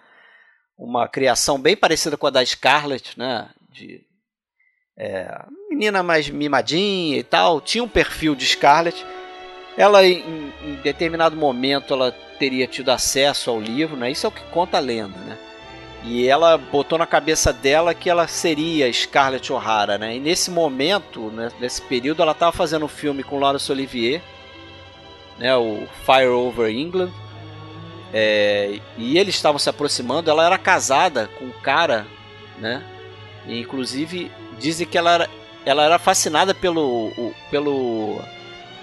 uma 0.78 1.06
criação 1.08 1.60
bem 1.60 1.76
parecida 1.76 2.16
com 2.16 2.26
a 2.26 2.30
da 2.30 2.46
Scarlett, 2.46 3.18
né? 3.18 3.50
De 3.68 4.06
é, 4.96 5.44
menina 5.82 6.02
mais 6.02 6.30
mimadinha 6.30 7.18
e 7.18 7.22
tal, 7.24 7.60
tinha 7.60 7.82
um 7.82 7.88
perfil 7.88 8.34
de 8.34 8.46
Scarlett 8.46 9.04
ela, 9.76 10.06
em, 10.06 10.52
em, 10.62 10.74
determinado 10.82 11.34
momento, 11.34 11.94
ela 11.94 12.12
teria 12.38 12.66
tido 12.66 12.90
acesso 12.90 13.50
ao 13.50 13.58
livro, 13.58 13.96
né? 13.96 14.10
Isso 14.10 14.26
é 14.26 14.28
o 14.28 14.32
que 14.32 14.42
conta 14.50 14.76
a 14.76 14.80
lenda, 14.80 15.18
né? 15.20 15.38
E 16.04 16.28
ela 16.28 16.58
botou 16.58 16.98
na 16.98 17.06
cabeça 17.06 17.52
dela 17.52 17.94
que 17.94 18.10
ela 18.10 18.26
seria 18.28 18.92
Scarlett 18.92 19.50
O'Hara, 19.50 19.96
né? 19.96 20.16
E 20.16 20.20
nesse 20.20 20.50
momento, 20.50 21.30
né, 21.30 21.50
nesse 21.58 21.80
período, 21.80 22.20
ela 22.20 22.32
estava 22.32 22.52
fazendo 22.52 22.84
um 22.84 22.88
filme 22.88 23.22
com 23.22 23.38
Laurence 23.38 23.72
Olivier, 23.72 24.20
né? 25.38 25.56
O 25.56 25.86
Fire 26.04 26.28
Over 26.28 26.70
England. 26.70 27.10
É, 28.12 28.78
e 28.98 29.16
eles 29.16 29.34
estavam 29.34 29.58
se 29.58 29.70
aproximando. 29.70 30.30
Ela 30.30 30.44
era 30.44 30.58
casada 30.58 31.30
com 31.38 31.46
um 31.46 31.62
cara, 31.62 32.06
né? 32.58 32.82
E, 33.46 33.58
inclusive 33.58 34.30
dizem 34.58 34.86
que 34.86 34.96
ela 34.96 35.14
era, 35.14 35.30
ela 35.64 35.84
era 35.84 35.98
fascinada 35.98 36.54
pelo, 36.54 37.08
o, 37.08 37.34
pelo 37.50 38.20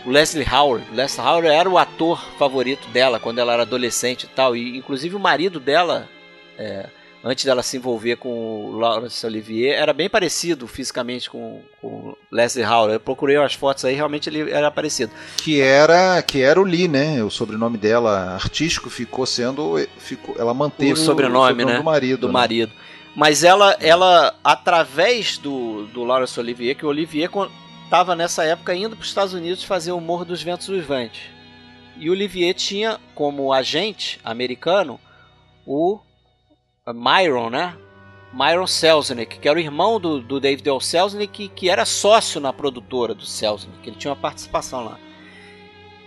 Leslie 0.05 0.47
Howard. 0.49 0.86
Leslie 0.93 1.25
Howard 1.25 1.47
era 1.47 1.69
o 1.69 1.77
ator 1.77 2.23
favorito 2.38 2.88
dela 2.89 3.19
quando 3.19 3.39
ela 3.39 3.53
era 3.53 3.63
adolescente 3.63 4.23
e 4.23 4.27
tal. 4.27 4.55
E 4.55 4.77
inclusive 4.77 5.15
o 5.15 5.19
marido 5.19 5.59
dela, 5.59 6.07
é, 6.57 6.88
antes 7.23 7.45
dela 7.45 7.61
se 7.61 7.77
envolver 7.77 8.15
com 8.15 8.65
o 8.65 8.77
Laurence 8.77 9.25
Olivier, 9.25 9.77
era 9.77 9.91
bem 9.93 10.09
parecido 10.09 10.67
fisicamente 10.67 11.30
com, 11.30 11.61
o 11.84 12.15
Leslie 12.32 12.65
Howard. 12.65 12.93
Eu 12.93 12.99
procurei 12.99 13.36
as 13.38 13.53
fotos 13.53 13.84
aí, 13.86 13.95
realmente 13.95 14.30
ele 14.30 14.49
era 14.49 14.71
parecido. 14.71 15.11
Que 15.38 15.59
era, 15.61 16.21
que 16.21 16.41
era 16.41 16.59
o 16.59 16.63
Lee, 16.63 16.88
né? 16.88 17.23
O 17.23 17.30
sobrenome 17.30 17.77
dela 17.77 18.34
artístico 18.36 18.89
ficou 18.89 19.25
sendo, 19.25 19.75
ficou, 19.97 20.36
ela 20.39 20.53
manteve 20.53 20.93
o 20.93 20.95
sobrenome, 20.95 21.36
o 21.36 21.49
sobrenome 21.49 21.65
né? 21.65 21.77
do 21.77 21.84
marido. 21.84 22.21
Do 22.21 22.27
né? 22.27 22.34
marido. 22.34 22.71
Mas 23.20 23.43
ela, 23.43 23.76
ela 23.82 24.34
através 24.41 25.38
do, 25.38 25.88
do 25.88 26.05
Laurence 26.05 26.39
Olivier, 26.39 26.74
que 26.74 26.86
o 26.86 26.88
Olivier 26.88 27.30
estava 27.84 28.15
nessa 28.15 28.45
época 28.45 28.74
indo 28.74 28.95
para 28.95 29.03
os 29.03 29.09
Estados 29.09 29.34
Unidos 29.34 29.61
fazer 29.61 29.91
o 29.91 29.99
Morro 29.99 30.24
dos 30.24 30.41
Ventos 30.41 30.70
Uivantes. 30.70 31.24
E 31.97 32.09
o 32.09 32.13
Olivier 32.13 32.53
tinha 32.53 32.97
como 33.13 33.51
agente 33.51 34.22
americano 34.24 34.97
o 35.67 35.99
Myron, 36.88 37.49
né? 37.49 37.76
Myron 38.32 38.65
Selznick, 38.65 39.38
que 39.38 39.49
era 39.49 39.59
o 39.59 39.61
irmão 39.61 39.99
do, 39.99 40.22
do 40.22 40.39
David 40.39 40.70
L. 40.70 40.80
Selznick, 40.80 41.34
que, 41.34 41.49
que 41.49 41.70
era 41.70 41.84
sócio 41.84 42.39
na 42.39 42.53
produtora 42.53 43.13
do 43.13 43.26
Selznick, 43.26 43.86
ele 43.86 43.97
tinha 43.97 44.11
uma 44.11 44.22
participação 44.22 44.86
lá. 44.86 44.97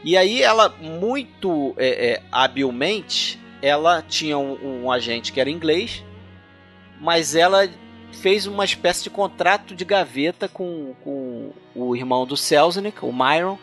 E 0.03 0.17
aí 0.17 0.43
ela, 0.43 0.71
muito 0.81 1.75
é, 1.77 2.13
é, 2.13 2.23
habilmente, 2.33 3.39
ela 3.61 4.01
tinha 4.01 4.39
um, 4.39 4.85
um 4.85 4.91
agente 4.91 5.31
que 5.31 5.39
era 5.39 5.51
inglês, 5.51 6.03
mas 7.03 7.35
ela 7.35 7.69
fez 8.13 8.47
uma 8.47 8.65
espécie 8.65 9.03
de 9.03 9.11
contrato 9.11 9.75
de 9.75 9.85
gaveta 9.85 10.49
com, 10.49 10.95
com 11.03 11.51
o 11.75 11.97
irmão 11.97 12.25
do 12.25 12.37
Selznick, 12.37 13.05
o 13.05 13.13
Myron, 13.13 13.59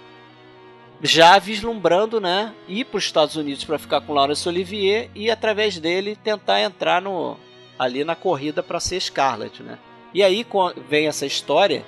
já 1.02 1.40
vislumbrando, 1.40 2.20
né, 2.20 2.54
ir 2.68 2.84
para 2.84 2.98
os 2.98 3.06
Estados 3.06 3.38
Unidos 3.38 3.64
para 3.64 3.80
ficar 3.80 4.02
com 4.02 4.12
Laurence 4.12 4.48
Olivier 4.50 5.10
e 5.16 5.32
através 5.32 5.80
dele 5.80 6.18
tentar 6.22 6.62
entrar 6.62 7.02
no 7.02 7.38
ali 7.78 8.04
na 8.04 8.14
corrida 8.14 8.62
para 8.62 8.82
ser 8.82 9.00
Scarlett, 9.00 9.64
né? 9.64 9.80
E 10.14 10.22
aí 10.22 10.46
vem 10.90 11.08
essa 11.08 11.26
história 11.26 11.86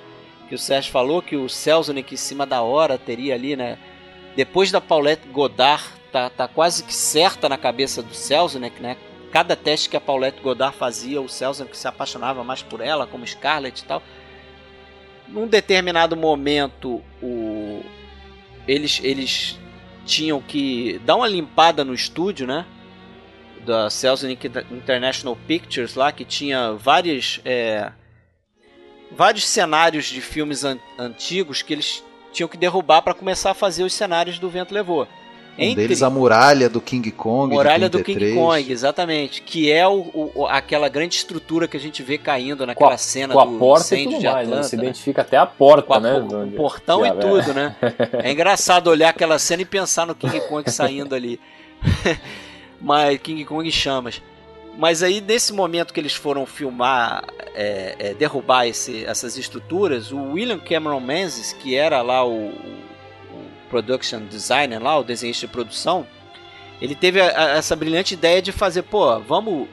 que 0.48 0.54
o 0.54 0.58
Sérgio 0.58 0.90
falou 0.90 1.20
que 1.20 1.36
o 1.36 1.50
Selznick 1.50 2.14
em 2.14 2.16
cima 2.16 2.46
da 2.46 2.62
hora 2.62 2.96
teria 2.96 3.34
ali, 3.34 3.56
né, 3.56 3.76
depois 4.34 4.72
da 4.72 4.80
Paulette 4.80 5.28
Godard 5.28 5.84
tá, 6.10 6.30
tá 6.30 6.48
quase 6.48 6.82
que 6.82 6.94
certa 6.94 7.46
na 7.46 7.58
cabeça 7.58 8.02
do 8.02 8.14
Selznick, 8.14 8.80
né, 8.80 8.96
cada 9.32 9.56
teste 9.56 9.88
que 9.88 9.96
a 9.96 10.00
Paulette 10.00 10.42
Goddard 10.42 10.76
fazia, 10.76 11.20
o 11.20 11.28
Selznick 11.28 11.76
se 11.76 11.88
apaixonava 11.88 12.44
mais 12.44 12.62
por 12.62 12.82
ela, 12.82 13.06
como 13.06 13.26
Scarlett 13.26 13.82
e 13.82 13.84
tal. 13.86 14.02
Num 15.26 15.46
determinado 15.46 16.14
momento, 16.14 17.02
o... 17.22 17.82
eles, 18.68 19.00
eles 19.02 19.58
tinham 20.04 20.40
que 20.42 21.00
dar 21.04 21.16
uma 21.16 21.26
limpada 21.26 21.82
no 21.82 21.94
estúdio, 21.94 22.46
né? 22.46 22.66
Da 23.64 23.88
Selznick 23.88 24.46
International 24.70 25.36
Pictures 25.46 25.94
lá, 25.94 26.12
que 26.12 26.26
tinha 26.26 26.74
várias, 26.74 27.40
é... 27.46 27.90
vários 29.10 29.46
cenários 29.46 30.04
de 30.04 30.20
filmes 30.20 30.62
an 30.62 30.78
antigos 30.98 31.62
que 31.62 31.72
eles 31.72 32.04
tinham 32.32 32.48
que 32.48 32.58
derrubar 32.58 33.00
para 33.00 33.14
começar 33.14 33.52
a 33.52 33.54
fazer 33.54 33.82
os 33.82 33.94
cenários 33.94 34.38
do 34.38 34.50
Vento 34.50 34.74
Levou. 34.74 35.08
Um 35.58 35.64
Entre... 35.64 35.82
deles 35.82 36.02
a 36.02 36.08
muralha 36.08 36.68
do 36.68 36.80
King 36.80 37.10
Kong. 37.10 37.54
Muralha 37.54 37.88
do 37.88 38.02
King 38.02 38.34
Kong, 38.34 38.72
exatamente. 38.72 39.42
Que 39.42 39.70
é 39.70 39.86
o, 39.86 40.30
o, 40.34 40.46
aquela 40.46 40.88
grande 40.88 41.16
estrutura 41.16 41.68
que 41.68 41.76
a 41.76 41.80
gente 41.80 42.02
vê 42.02 42.16
caindo 42.16 42.66
naquela 42.66 42.94
a, 42.94 42.98
cena 42.98 43.34
com 43.34 43.46
do 43.46 43.56
a 43.56 43.58
porta 43.58 43.94
incêndio 43.94 44.02
e 44.02 44.06
tudo 44.06 44.20
de 44.20 44.26
mais, 44.26 44.48
Atlanta. 44.48 44.56
Né? 44.56 44.62
Você 44.62 44.76
identifica 44.76 45.22
até 45.22 45.36
a 45.36 45.44
porta, 45.44 45.94
a, 45.94 46.00
né? 46.00 46.14
O, 46.14 46.44
o 46.46 46.52
portão 46.52 47.04
e 47.04 47.12
tudo, 47.12 47.52
né? 47.52 47.76
É 48.24 48.32
engraçado 48.32 48.88
olhar 48.88 49.10
aquela 49.10 49.38
cena 49.38 49.62
e 49.62 49.66
pensar 49.66 50.06
no 50.06 50.14
King 50.14 50.40
Kong 50.48 50.70
saindo 50.70 51.14
ali. 51.14 51.38
Mas 52.80 53.18
King 53.18 53.44
Kong 53.44 53.68
em 53.68 53.70
chamas. 53.70 54.22
Mas 54.78 55.02
aí, 55.02 55.20
nesse 55.20 55.52
momento 55.52 55.92
que 55.92 56.00
eles 56.00 56.14
foram 56.14 56.46
filmar, 56.46 57.24
é, 57.54 57.94
é, 57.98 58.14
derrubar 58.14 58.66
esse, 58.66 59.04
essas 59.04 59.36
estruturas, 59.36 60.10
o 60.10 60.32
William 60.32 60.58
Cameron 60.58 61.00
Menzies, 61.00 61.52
que 61.52 61.74
era 61.74 62.00
lá 62.00 62.26
o 62.26 62.52
production 63.72 64.20
designer, 64.26 64.80
lá, 64.80 64.98
o 64.98 65.02
desenhista 65.02 65.46
de 65.46 65.52
produção, 65.52 66.06
ele 66.80 66.94
teve 66.94 67.22
a, 67.22 67.26
a, 67.26 67.50
essa 67.56 67.74
brilhante 67.74 68.12
ideia 68.12 68.42
de 68.42 68.52
fazer, 68.52 68.82
pô, 68.82 69.18
vamos 69.20 69.66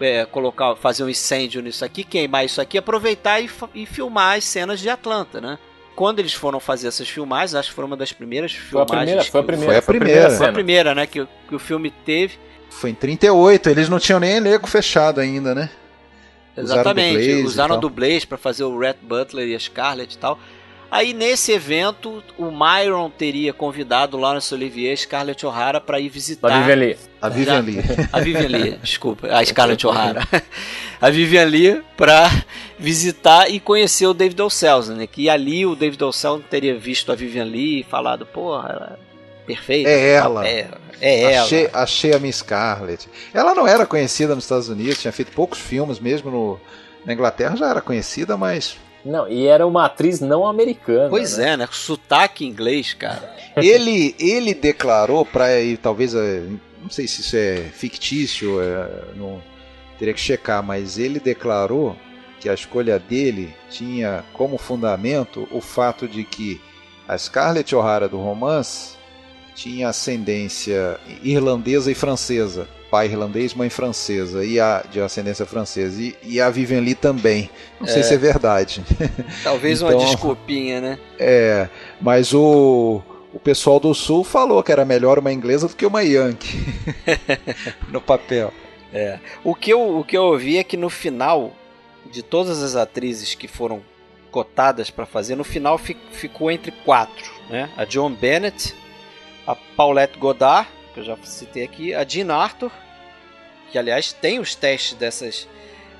é, 0.00 0.24
colocar, 0.24 0.76
fazer 0.76 1.02
um 1.02 1.08
incêndio 1.08 1.60
nisso 1.60 1.84
aqui, 1.84 2.04
queimar 2.04 2.44
isso 2.44 2.60
aqui, 2.60 2.78
aproveitar 2.78 3.40
e, 3.40 3.50
e, 3.74 3.84
filmar 3.86 4.38
as 4.38 4.44
cenas 4.44 4.78
de 4.78 4.88
Atlanta, 4.88 5.40
né? 5.40 5.58
Quando 5.96 6.20
eles 6.20 6.32
foram 6.32 6.60
fazer 6.60 6.88
essas 6.88 7.08
filmagens, 7.08 7.54
acho 7.54 7.70
que 7.70 7.74
foi 7.74 7.84
uma 7.84 7.96
das 7.96 8.12
primeiras 8.12 8.52
foi 8.52 8.84
filmagens. 8.84 9.26
Foi 9.26 9.40
a 9.40 9.44
primeira, 9.44 9.72
foi 9.72 9.76
a 9.76 9.82
primeira. 9.82 9.82
Foi 9.82 9.96
a 9.96 9.98
primeira, 9.98 10.30
foi 10.30 10.46
a 10.46 10.52
primeira 10.52 10.94
né? 10.94 11.06
Que, 11.06 11.26
que 11.48 11.54
o 11.54 11.58
filme 11.58 11.90
teve. 11.90 12.38
Foi 12.70 12.90
em 12.90 12.94
38, 12.94 13.70
eles 13.70 13.88
não 13.88 13.98
tinham 13.98 14.20
nem 14.20 14.36
elenco 14.36 14.68
fechado 14.68 15.20
ainda, 15.20 15.54
né? 15.54 15.70
Exatamente, 16.56 17.42
usaram 17.42 17.80
dublês 17.80 18.24
para 18.24 18.38
fazer 18.38 18.64
o 18.64 18.78
Rhett 18.78 18.98
Butler 19.02 19.48
e 19.48 19.54
a 19.54 19.58
Scarlett 19.58 20.14
e 20.14 20.18
tal. 20.18 20.38
Aí 20.94 21.12
nesse 21.12 21.50
evento, 21.50 22.22
o 22.38 22.52
Myron 22.52 23.10
teria 23.10 23.52
convidado 23.52 24.16
Laurence 24.16 24.54
Olivier 24.54 24.92
e 24.92 24.96
Scarlett 24.96 25.44
O'Hara 25.44 25.80
para 25.80 25.98
ir 25.98 26.08
visitar. 26.08 26.52
A 26.52 26.60
Vivian 26.60 26.76
Lee. 26.76 26.96
A 27.20 27.28
Vivian 27.28 27.60
Lee. 27.62 27.78
A 28.12 28.20
Vivian 28.20 28.46
Lee, 28.46 28.78
desculpa. 28.80 29.26
A 29.26 29.44
Scarlett 29.44 29.84
O'Hara. 29.84 30.20
A 31.00 31.10
Vivian 31.10 31.46
Lee 31.46 31.82
para 31.96 32.30
visitar 32.78 33.50
e 33.50 33.58
conhecer 33.58 34.06
o 34.06 34.14
David 34.14 34.40
O. 34.40 34.48
Selznick. 34.48 35.20
E 35.20 35.28
ali 35.28 35.66
o 35.66 35.74
David 35.74 36.00
O. 36.04 36.12
Selznick 36.12 36.48
teria 36.48 36.78
visto 36.78 37.10
a 37.10 37.16
Vivian 37.16 37.46
Lee 37.46 37.80
e 37.80 37.82
falado, 37.82 38.24
porra, 38.24 38.68
ela 38.68 38.98
é 39.00 39.46
perfeita. 39.46 39.90
É 39.90 40.12
ela. 40.12 40.46
É, 40.46 40.68
é 41.00 41.38
achei, 41.38 41.64
ela. 41.64 41.82
Achei 41.82 42.14
a 42.14 42.20
Miss 42.20 42.36
Scarlett. 42.36 43.08
Ela 43.34 43.52
não 43.52 43.66
era 43.66 43.84
conhecida 43.84 44.32
nos 44.32 44.44
Estados 44.44 44.68
Unidos, 44.68 45.00
tinha 45.00 45.12
feito 45.12 45.32
poucos 45.32 45.58
filmes 45.58 45.98
mesmo 45.98 46.30
no, 46.30 46.60
na 47.04 47.12
Inglaterra, 47.12 47.56
já 47.56 47.68
era 47.68 47.80
conhecida, 47.80 48.36
mas 48.36 48.76
não, 49.04 49.28
e 49.28 49.46
era 49.46 49.66
uma 49.66 49.84
atriz 49.84 50.20
não 50.20 50.46
americana. 50.46 51.10
Pois 51.10 51.36
né? 51.36 51.50
é, 51.50 51.56
né? 51.56 51.68
Sotaque 51.70 52.46
inglês, 52.46 52.94
cara. 52.94 53.34
ele, 53.56 54.14
ele 54.18 54.54
declarou 54.54 55.24
para 55.24 55.60
ir, 55.60 55.76
talvez, 55.76 56.14
não 56.14 56.90
sei 56.90 57.06
se 57.06 57.20
isso 57.20 57.36
é 57.36 57.56
fictício, 57.72 58.60
é, 58.60 58.88
não, 59.16 59.42
teria 59.98 60.14
que 60.14 60.20
checar, 60.20 60.62
mas 60.62 60.98
ele 60.98 61.20
declarou 61.20 61.96
que 62.40 62.48
a 62.48 62.54
escolha 62.54 62.98
dele 62.98 63.54
tinha 63.70 64.24
como 64.32 64.58
fundamento 64.58 65.48
o 65.50 65.60
fato 65.60 66.06
de 66.06 66.24
que 66.24 66.60
a 67.06 67.16
Scarlett 67.16 67.74
O'Hara 67.74 68.08
do 68.08 68.18
romance 68.18 68.96
tinha 69.54 69.88
ascendência 69.88 70.98
irlandesa 71.22 71.90
e 71.90 71.94
francesa 71.94 72.68
pai 72.94 73.06
irlandês, 73.06 73.54
mãe 73.54 73.68
francesa, 73.68 74.44
e 74.44 74.60
a, 74.60 74.84
de 74.88 75.00
ascendência 75.00 75.44
francesa, 75.44 76.00
e, 76.00 76.16
e 76.22 76.40
a 76.40 76.48
Vivian 76.48 76.78
Lee 76.78 76.94
também. 76.94 77.50
Não 77.80 77.88
é. 77.88 77.90
sei 77.90 78.04
se 78.04 78.14
é 78.14 78.16
verdade. 78.16 78.84
Talvez 79.42 79.82
então, 79.82 79.96
uma 79.96 80.04
desculpinha, 80.06 80.80
né? 80.80 80.98
É, 81.18 81.68
mas 82.00 82.32
o, 82.32 83.02
o 83.32 83.40
pessoal 83.40 83.80
do 83.80 83.92
Sul 83.94 84.22
falou 84.22 84.62
que 84.62 84.70
era 84.70 84.84
melhor 84.84 85.18
uma 85.18 85.32
inglesa 85.32 85.66
do 85.66 85.74
que 85.74 85.84
uma 85.84 86.04
Yankee 86.04 86.56
no 87.90 88.00
papel. 88.00 88.52
É. 88.92 89.18
O 89.42 89.56
que, 89.56 89.72
eu, 89.72 89.98
o 89.98 90.04
que 90.04 90.16
eu 90.16 90.22
ouvi 90.22 90.58
é 90.58 90.62
que 90.62 90.76
no 90.76 90.88
final, 90.88 91.52
de 92.12 92.22
todas 92.22 92.62
as 92.62 92.76
atrizes 92.76 93.34
que 93.34 93.48
foram 93.48 93.82
cotadas 94.30 94.88
para 94.88 95.04
fazer, 95.04 95.34
no 95.34 95.42
final 95.42 95.78
ficou 95.78 96.48
entre 96.48 96.70
quatro, 96.70 97.28
né? 97.50 97.68
A 97.76 97.84
Joan 97.84 98.12
Bennett, 98.12 98.72
a 99.44 99.56
Paulette 99.56 100.16
Goddard, 100.16 100.68
que 100.94 101.00
eu 101.00 101.04
já 101.04 101.16
citei 101.24 101.64
aqui, 101.64 101.92
a 101.92 102.04
Jean 102.04 102.32
Arthur, 102.32 102.70
que 103.70 103.76
aliás 103.78 104.12
tem 104.12 104.38
os 104.38 104.54
testes 104.54 104.94
dessas 104.94 105.48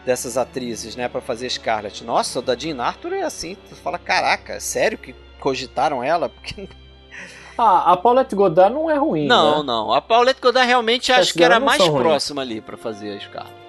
dessas 0.06 0.36
atrizes, 0.36 0.94
né, 0.96 1.08
para 1.08 1.22
fazer 1.22 1.48
Scarlett. 1.48 2.04
Nossa, 2.04 2.38
o 2.38 2.42
da 2.42 2.54
Jean 2.54 2.78
Arthur 2.78 3.14
é 3.14 3.22
assim, 3.22 3.56
tu 3.68 3.74
fala, 3.74 3.98
caraca, 3.98 4.60
sério 4.60 4.98
que 4.98 5.14
cogitaram 5.40 6.04
ela? 6.04 6.28
Porque 6.44 6.68
ah, 7.56 7.92
a 7.92 7.96
Paulette 7.96 8.34
Goddard 8.34 8.74
não 8.74 8.90
é 8.90 8.96
ruim, 8.96 9.26
Não, 9.26 9.60
né? 9.60 9.64
não. 9.66 9.92
A 9.92 10.02
Paulette 10.02 10.40
Goddard 10.40 10.66
realmente 10.66 11.10
acho 11.12 11.32
que 11.32 11.42
era 11.42 11.58
mais 11.58 11.86
próxima 11.88 12.42
ali 12.42 12.60
para 12.60 12.76
fazer 12.76 13.16
a 13.16 13.20
Scarlett. 13.20 13.64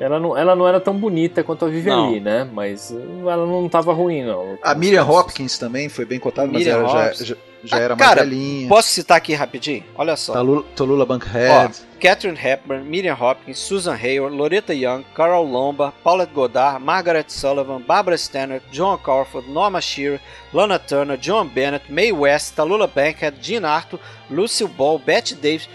Ela 0.00 0.20
não, 0.20 0.36
ela 0.36 0.54
não 0.54 0.68
era 0.68 0.78
tão 0.78 0.94
bonita 0.96 1.42
quanto 1.42 1.64
a 1.64 1.68
Vivian 1.68 2.08
Lee, 2.08 2.20
né? 2.20 2.48
Mas 2.50 2.92
ela 2.92 3.44
não 3.44 3.66
estava 3.66 3.92
ruim, 3.92 4.22
não. 4.24 4.56
A 4.62 4.72
Miriam 4.72 5.04
Hopkins 5.04 5.58
também 5.58 5.88
foi 5.88 6.04
bem 6.04 6.20
cotada, 6.20 6.48
mas 6.50 6.66
ela 6.66 6.88
já, 6.88 7.12
já, 7.24 7.36
já 7.64 7.76
ah, 7.76 7.80
era 7.80 7.96
cara, 7.96 8.20
mais 8.20 8.28
velhinha. 8.28 8.68
Posso 8.68 8.88
citar 8.88 9.16
aqui 9.16 9.34
rapidinho? 9.34 9.84
Olha 9.96 10.16
só. 10.16 10.32
Talula, 10.32 10.64
Talula 10.76 11.06
Bankhead. 11.06 11.82
Ó, 11.84 11.98
Catherine 12.00 12.38
Hepburn, 12.38 12.84
Miriam 12.84 13.14
Hopkins, 13.14 13.58
Susan 13.58 13.94
Hayward, 13.94 14.36
Loretta 14.36 14.72
Young, 14.72 15.04
Carol 15.14 15.44
Lomba, 15.44 15.92
Paulette 16.04 16.32
Goddard, 16.32 16.82
Margaret 16.82 17.24
Sullivan, 17.28 17.80
Barbara 17.80 18.16
Stanwyck, 18.16 18.64
John 18.70 18.96
Crawford, 18.98 19.50
Norma 19.50 19.80
Shearer, 19.80 20.20
Lana 20.52 20.78
Turner, 20.78 21.16
John 21.16 21.48
Bennett, 21.48 21.90
Mae 21.90 22.12
West, 22.12 22.54
Talula 22.54 22.86
Bankhead, 22.86 23.38
Jean 23.40 23.64
Arthur, 23.64 23.98
Lucille 24.30 24.70
Ball, 24.70 24.98
Bette 24.98 25.34
Davis. 25.34 25.68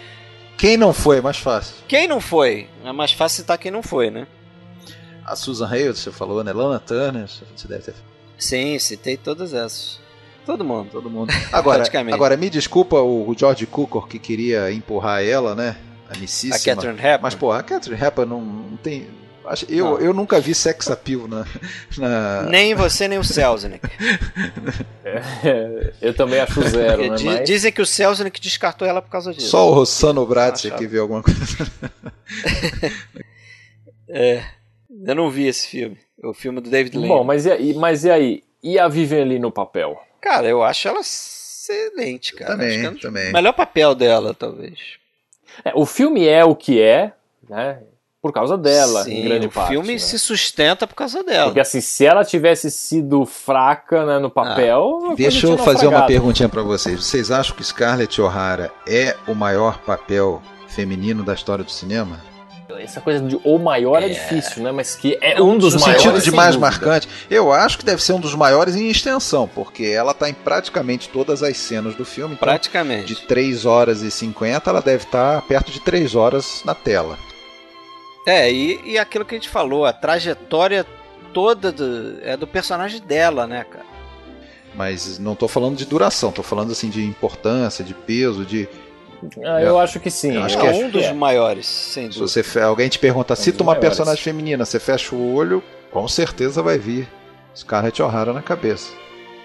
Quem 0.57 0.77
não 0.77 0.93
foi? 0.93 1.19
Mais 1.19 1.37
fácil. 1.37 1.75
Quem 1.87 2.07
não 2.07 2.21
foi? 2.21 2.69
É 2.85 2.91
mais 2.91 3.11
fácil 3.11 3.41
citar 3.41 3.57
quem 3.57 3.71
não 3.71 3.83
foi, 3.83 4.09
né? 4.09 4.27
A 5.25 5.35
Susan 5.35 5.67
Hayward, 5.67 5.97
você 5.97 6.11
falou, 6.11 6.43
né? 6.43 6.53
Lana 6.53 6.79
Turner, 6.79 7.27
você 7.27 7.67
deve 7.67 7.83
ter. 7.83 7.95
Sim, 8.37 8.77
citei 8.79 9.17
todas 9.17 9.53
essas. 9.53 10.02
Todo 10.45 10.63
mundo. 10.63 10.89
Todo 10.91 11.09
mundo. 11.09 11.31
Agora, 11.51 11.83
agora 12.11 12.37
me 12.37 12.49
desculpa 12.49 12.97
o 12.97 13.33
George 13.37 13.65
Cukor 13.65 14.07
que 14.07 14.19
queria 14.19 14.71
empurrar 14.71 15.23
ela, 15.23 15.55
né? 15.55 15.75
A 16.09 16.17
Missíssima. 16.17 16.55
A 16.55 16.59
Catherine 16.59 16.99
Hepburn. 16.99 17.19
Mas, 17.21 17.35
porra, 17.35 17.59
a 17.59 17.63
Catherine 17.63 18.01
Hepburn 18.01 18.29
não, 18.29 18.41
não 18.41 18.77
tem... 18.77 19.07
Eu, 19.67 19.85
não. 19.85 19.99
eu 19.99 20.13
nunca 20.13 20.39
vi 20.39 20.55
sex 20.55 20.89
appeal 20.89 21.27
na, 21.27 21.45
na... 21.97 22.43
Nem 22.43 22.73
você, 22.73 23.09
nem 23.09 23.19
o 23.19 23.23
Selznick. 23.25 23.85
é, 25.03 25.93
eu 26.01 26.13
também 26.13 26.39
acho 26.39 26.61
zero, 26.69 27.01
né? 27.01 27.17
Mas... 27.21 27.43
Dizem 27.45 27.71
que 27.71 27.81
o 27.81 27.85
Selznick 27.85 28.39
descartou 28.39 28.87
ela 28.87 29.01
por 29.01 29.09
causa 29.09 29.33
disso. 29.33 29.49
Só 29.49 29.69
o 29.69 29.73
Rossano 29.73 30.25
Bratz 30.25 30.69
que 30.77 30.87
viu 30.87 31.01
alguma 31.01 31.21
coisa. 31.21 31.39
é... 34.07 34.43
Eu 35.05 35.15
não 35.15 35.29
vi 35.29 35.47
esse 35.47 35.67
filme. 35.67 35.97
O 36.23 36.33
filme 36.33 36.61
do 36.61 36.69
David 36.69 36.95
Lane. 36.95 37.09
Bom, 37.09 37.23
mas 37.23 37.45
e, 37.45 37.51
aí, 37.51 37.73
mas 37.73 38.05
e 38.05 38.09
aí? 38.09 38.43
E 38.63 38.79
a 38.79 38.87
Vivian 38.87 39.25
Lee 39.25 39.39
no 39.39 39.51
papel? 39.51 39.99
Cara, 40.23 40.47
eu 40.47 40.63
acho 40.63 40.87
ela 40.87 41.01
excelente, 41.01 42.33
cara. 42.33 42.51
Também, 42.51 42.85
é 42.85 42.91
também. 42.91 43.29
O 43.29 43.33
melhor 43.33 43.51
papel 43.51 43.93
dela, 43.93 44.33
talvez. 44.33 44.79
É, 45.65 45.73
o 45.75 45.85
filme 45.85 46.25
é 46.25 46.45
o 46.45 46.55
que 46.55 46.81
é, 46.81 47.11
né? 47.47 47.79
Por 48.21 48.31
causa 48.31 48.57
dela, 48.57 49.03
Sim, 49.03 49.15
em 49.15 49.25
grande 49.25 49.47
o 49.47 49.51
parte. 49.51 49.67
O 49.67 49.71
filme 49.73 49.93
né? 49.93 49.99
se 49.99 50.17
sustenta 50.17 50.87
por 50.87 50.95
causa 50.95 51.21
dela. 51.25 51.47
Porque 51.47 51.59
assim, 51.59 51.81
se 51.81 52.05
ela 52.05 52.23
tivesse 52.23 52.71
sido 52.71 53.25
fraca 53.25 54.05
né, 54.05 54.17
no 54.17 54.29
papel. 54.29 55.09
Ah, 55.11 55.13
deixa 55.13 55.45
eu 55.45 55.57
fazer 55.57 55.87
uma 55.87 56.05
perguntinha 56.05 56.47
para 56.47 56.61
vocês. 56.61 57.03
Vocês 57.03 57.29
acham 57.29 57.53
que 57.53 57.63
Scarlett 57.65 58.21
O'Hara 58.21 58.71
é 58.87 59.17
o 59.27 59.35
maior 59.35 59.79
papel 59.79 60.41
feminino 60.69 61.21
da 61.21 61.33
história 61.33 61.65
do 61.65 61.71
cinema? 61.71 62.32
Essa 62.79 63.01
coisa 63.01 63.23
de 63.23 63.39
o 63.43 63.57
maior 63.57 64.01
é, 64.01 64.05
é 64.05 64.09
difícil, 64.09 64.63
né? 64.63 64.71
Mas 64.71 64.95
que 64.95 65.17
é 65.21 65.41
um 65.41 65.57
dos 65.57 65.73
no 65.73 65.81
maiores. 65.81 66.03
No 66.03 66.11
sentido 66.11 66.23
de 66.23 66.31
mais 66.35 66.55
dúvida. 66.55 66.71
marcante, 66.71 67.07
eu 67.29 67.51
acho 67.51 67.77
que 67.77 67.85
deve 67.85 68.01
ser 68.01 68.13
um 68.13 68.19
dos 68.19 68.33
maiores 68.35 68.75
em 68.75 68.89
extensão, 68.89 69.47
porque 69.47 69.85
ela 69.85 70.11
está 70.11 70.29
em 70.29 70.33
praticamente 70.33 71.09
todas 71.09 71.43
as 71.43 71.57
cenas 71.57 71.95
do 71.95 72.05
filme. 72.05 72.35
Então, 72.35 72.47
praticamente. 72.47 73.13
De 73.13 73.21
3 73.27 73.65
horas 73.65 74.01
e 74.01 74.09
50, 74.09 74.69
ela 74.69 74.81
deve 74.81 75.03
estar 75.03 75.41
perto 75.43 75.71
de 75.71 75.79
3 75.79 76.15
horas 76.15 76.61
na 76.65 76.73
tela. 76.73 77.17
É, 78.25 78.51
e, 78.51 78.79
e 78.85 78.97
aquilo 78.97 79.25
que 79.25 79.35
a 79.35 79.37
gente 79.37 79.49
falou, 79.49 79.85
a 79.85 79.91
trajetória 79.91 80.85
toda 81.33 81.71
do, 81.71 82.19
é 82.21 82.37
do 82.37 82.47
personagem 82.47 83.01
dela, 83.01 83.45
né, 83.45 83.65
cara? 83.69 83.85
Mas 84.75 85.19
não 85.19 85.33
estou 85.33 85.47
falando 85.47 85.75
de 85.75 85.85
duração, 85.85 86.29
estou 86.29 86.43
falando 86.43 86.71
assim 86.71 86.89
de 86.89 87.03
importância, 87.03 87.83
de 87.83 87.93
peso, 87.93 88.45
de 88.45 88.67
eu 89.63 89.79
acho 89.79 89.99
que 89.99 90.09
sim. 90.11 90.35
Eu 90.35 90.43
acho 90.43 90.57
é 90.57 90.61
que 90.61 90.67
é- 90.67 90.85
um 90.85 90.89
dos 90.89 91.11
maiores, 91.11 91.65
sem 91.65 92.03
Se 92.03 92.19
dúvida. 92.19 92.27
você 92.27 92.43
fe- 92.43 92.61
alguém 92.61 92.89
te 92.89 92.99
pergunta, 92.99 93.35
cita 93.35 93.57
dos 93.57 93.61
uma 93.61 93.73
maiores. 93.73 93.89
personagem 93.89 94.23
feminina, 94.23 94.65
você 94.65 94.79
fecha 94.79 95.15
o 95.15 95.33
olho, 95.35 95.63
com 95.91 96.07
certeza 96.07 96.61
vai 96.61 96.77
vir 96.77 97.07
Scarlett 97.55 98.01
O'Hara 98.01 98.33
na 98.33 98.41
cabeça. 98.41 98.91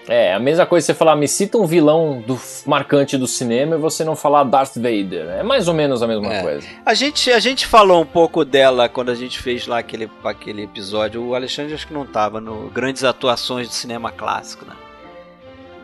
É, 0.07 0.33
a 0.33 0.39
mesma 0.39 0.65
coisa 0.65 0.87
você 0.87 0.93
falar, 0.95 1.15
me 1.15 1.27
cita 1.27 1.59
um 1.59 1.67
vilão 1.67 2.23
do, 2.25 2.39
marcante 2.65 3.15
do 3.15 3.27
cinema 3.27 3.75
e 3.75 3.77
você 3.77 4.03
não 4.03 4.15
falar 4.15 4.43
Darth 4.43 4.73
Vader. 4.75 5.29
É 5.37 5.43
mais 5.43 5.67
ou 5.67 5.73
menos 5.75 6.01
a 6.01 6.07
mesma 6.07 6.33
É. 6.33 6.41
coisa. 6.41 6.67
A 6.83 6.95
gente, 6.95 7.31
a 7.31 7.37
gente 7.37 7.67
falou 7.67 8.01
um 8.01 8.05
pouco 8.07 8.43
dela 8.43 8.89
quando 8.89 9.11
a 9.11 9.15
gente 9.15 9.37
fez 9.39 9.67
lá 9.67 9.77
aquele, 9.77 10.09
aquele 10.23 10.63
episódio. 10.63 11.23
O 11.23 11.35
Alexandre 11.35 11.75
acho 11.75 11.85
que 11.85 11.93
não 11.93 12.07
tava 12.07 12.41
no 12.41 12.71
Grandes 12.71 13.03
Atuações 13.03 13.67
do 13.67 13.73
Cinema 13.75 14.11
Clássico, 14.11 14.65
né? 14.65 14.73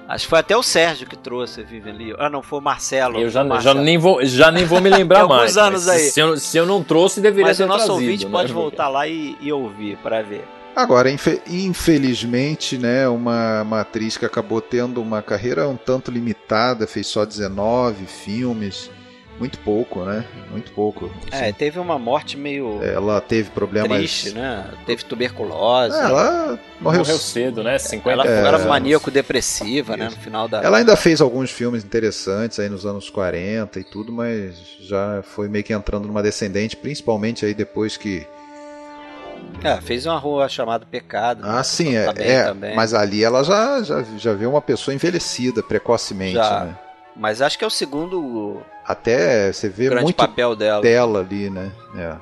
Acho 0.07 0.25
que 0.25 0.29
foi 0.29 0.39
até 0.39 0.55
o 0.55 0.61
Sérgio 0.61 1.07
que 1.07 1.15
trouxe 1.17 1.61
a 1.61 1.63
Vivian 1.63 1.93
Lee. 1.93 2.15
Ah, 2.19 2.29
não, 2.29 2.43
foi 2.43 2.59
o 2.59 2.61
Marcelo. 2.61 3.19
Eu 3.19 3.29
já, 3.29 3.41
foi 3.41 3.49
o 3.49 3.49
já, 3.49 3.55
Marcelo. 3.55 3.81
nem 3.81 3.97
vou, 3.97 4.23
já 4.25 4.51
nem 4.51 4.63
vou 4.65 4.79
me 4.79 4.89
lembrar 4.89 5.17
Tem 5.25 5.31
alguns 5.31 5.37
mais. 5.37 5.57
anos 5.57 5.85
mas 5.87 5.95
aí. 5.95 6.09
Se 6.09 6.19
eu, 6.19 6.37
se 6.37 6.57
eu 6.57 6.65
não 6.65 6.83
trouxe, 6.83 7.19
deveria 7.19 7.47
Mas 7.47 7.57
ter 7.57 7.63
o 7.63 7.67
nosso 7.67 7.85
trazido, 7.85 8.01
ouvinte 8.03 8.25
né? 8.25 8.31
pode 8.31 8.53
voltar 8.53 8.87
lá 8.87 9.07
e, 9.07 9.35
e 9.41 9.51
ouvir 9.51 9.97
para 9.97 10.21
ver. 10.21 10.47
Agora, 10.75 11.09
infe- 11.09 11.41
infelizmente, 11.47 12.77
né, 12.77 13.07
uma, 13.07 13.61
uma 13.61 13.81
atriz 13.81 14.17
que 14.17 14.25
acabou 14.25 14.59
tendo 14.61 15.01
uma 15.01 15.21
carreira 15.21 15.67
um 15.69 15.77
tanto 15.77 16.11
limitada, 16.11 16.85
fez 16.85 17.07
só 17.07 17.25
19 17.25 18.05
filmes, 18.05 18.91
muito 19.39 19.59
pouco, 19.59 20.03
né? 20.05 20.25
Muito 20.49 20.71
pouco. 20.71 21.11
É, 21.31 21.43
assim. 21.45 21.53
teve 21.53 21.79
uma 21.79 21.99
morte 21.99 22.37
meio 22.37 22.81
Ela 22.83 23.19
teve 23.19 23.49
problemas. 23.49 23.97
triste, 23.97 24.31
né? 24.31 24.65
Teve 24.85 25.03
tuberculose. 25.03 25.95
É, 25.95 25.99
ela 26.03 26.59
morreu. 26.79 26.99
Morreu 27.01 27.17
cedo, 27.17 27.61
né? 27.63 27.77
50 27.77 28.21
Ela 28.21 28.27
É. 28.31 28.47
era 28.47 28.59
maníaco-depressiva, 28.59 29.97
né? 29.97 30.05
No 30.05 30.11
final 30.17 30.47
da. 30.47 30.61
Ela 30.61 30.77
ainda 30.77 30.95
fez 30.95 31.19
alguns 31.21 31.51
filmes 31.51 31.83
interessantes 31.83 32.59
aí 32.59 32.69
nos 32.69 32.85
anos 32.85 33.09
40 33.09 33.79
e 33.79 33.83
tudo, 33.83 34.11
mas 34.11 34.55
já 34.81 35.21
foi 35.23 35.47
meio 35.49 35.63
que 35.63 35.73
entrando 35.73 36.07
numa 36.07 36.23
descendente, 36.23 36.75
principalmente 36.77 37.45
aí 37.45 37.53
depois 37.53 37.97
que. 37.97 38.25
É, 39.63 39.79
fez 39.81 40.05
uma 40.05 40.17
rua 40.17 40.47
chamada 40.49 40.85
Pecado. 40.85 41.41
Ah, 41.43 41.63
sim, 41.63 41.95
é. 41.95 42.11
Tá 42.11 42.21
é, 42.21 42.43
também. 42.45 42.75
mas 42.75 42.93
ali 42.93 43.23
ela 43.23 43.43
já, 43.43 43.81
já, 43.83 44.03
já 44.17 44.33
viu 44.33 44.49
uma 44.49 44.61
pessoa 44.61 44.93
envelhecida 44.93 45.61
precocemente, 45.63 46.33
Já. 46.35 46.65
né? 46.65 46.77
Mas 47.15 47.41
acho 47.41 47.57
que 47.57 47.63
é 47.63 47.67
o 47.67 47.71
segundo 47.71 48.57
Até 48.85 49.51
você 49.51 49.69
vê 49.69 49.85
grande 49.85 50.03
muito 50.03 50.17
papel 50.17 50.55
dela. 50.55 50.81
dela 50.81 51.19
ali, 51.19 51.49
né? 51.49 51.71
É. 51.97 52.15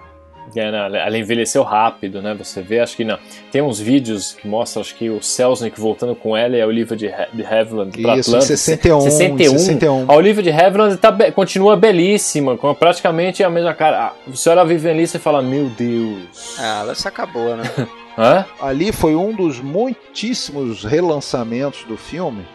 É, 0.56 0.72
não, 0.72 0.78
ela 0.96 1.18
envelheceu 1.18 1.64
rápido, 1.64 2.22
né? 2.22 2.36
Você 2.36 2.62
vê, 2.62 2.80
acho 2.80 2.96
que 2.96 3.04
não. 3.04 3.18
Tem 3.52 3.60
uns 3.62 3.80
vídeos 3.80 4.34
que 4.34 4.48
mostram, 4.48 4.82
acho 4.82 4.94
que 4.94 5.10
o 5.10 5.20
Selznick 5.24 5.80
voltando 5.80 6.14
com 6.14 6.38
ela 6.38 6.56
e 6.56 6.62
a 6.62 6.68
Olivia 6.68 6.96
de, 6.96 7.08
He- 7.08 7.28
de 7.34 7.44
Havilland 7.44 8.00
pra 8.00 8.18
Isso, 8.18 8.30
Atlanta. 8.30 8.46
61, 8.46 9.02
61. 9.02 9.54
em 9.56 9.58
61. 9.58 10.06
A 10.12 10.14
Olivia 10.16 10.44
de 10.44 10.52
Havilland 10.52 10.96
tá 10.98 11.10
be- 11.10 11.32
continua 11.32 11.76
belíssima, 11.76 12.56
com 12.56 12.72
praticamente 12.76 13.44
a 13.44 13.50
mesma 13.50 13.74
cara. 13.74 14.14
Você 14.28 14.48
olha 14.50 14.62
a 14.62 14.66
Vivian 14.66 14.94
Lee 14.94 15.04
e 15.04 15.08
você 15.08 15.18
fala, 15.18 15.42
meu 15.42 15.70
Deus. 15.70 16.58
Ah, 16.60 16.82
ela 16.82 16.94
se 16.94 17.08
acabou, 17.08 17.56
né? 17.56 17.64
Hã? 18.16 18.46
Ali 18.62 18.92
foi 18.92 19.16
um 19.16 19.32
dos 19.34 19.60
muitíssimos 19.60 20.84
relançamentos 20.84 21.84
do 21.86 21.98
filme 21.98 22.46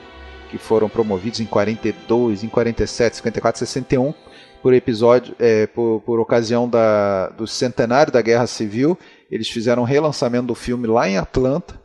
que 0.48 0.58
foram 0.58 0.88
promovidos 0.88 1.40
em 1.40 1.46
42, 1.46 2.44
em 2.44 2.48
47, 2.48 3.16
54, 3.16 3.58
61 3.58 4.14
por 4.62 4.74
episódio, 4.74 5.34
é, 5.38 5.66
por, 5.66 6.02
por 6.04 6.18
ocasião 6.18 6.68
da, 6.68 7.28
do 7.30 7.46
centenário 7.46 8.12
da 8.12 8.20
Guerra 8.20 8.46
Civil. 8.46 8.98
Eles 9.30 9.48
fizeram 9.48 9.82
um 9.82 9.86
relançamento 9.86 10.46
do 10.46 10.54
filme 10.54 10.86
lá 10.86 11.08
em 11.08 11.16
Atlanta. 11.16 11.80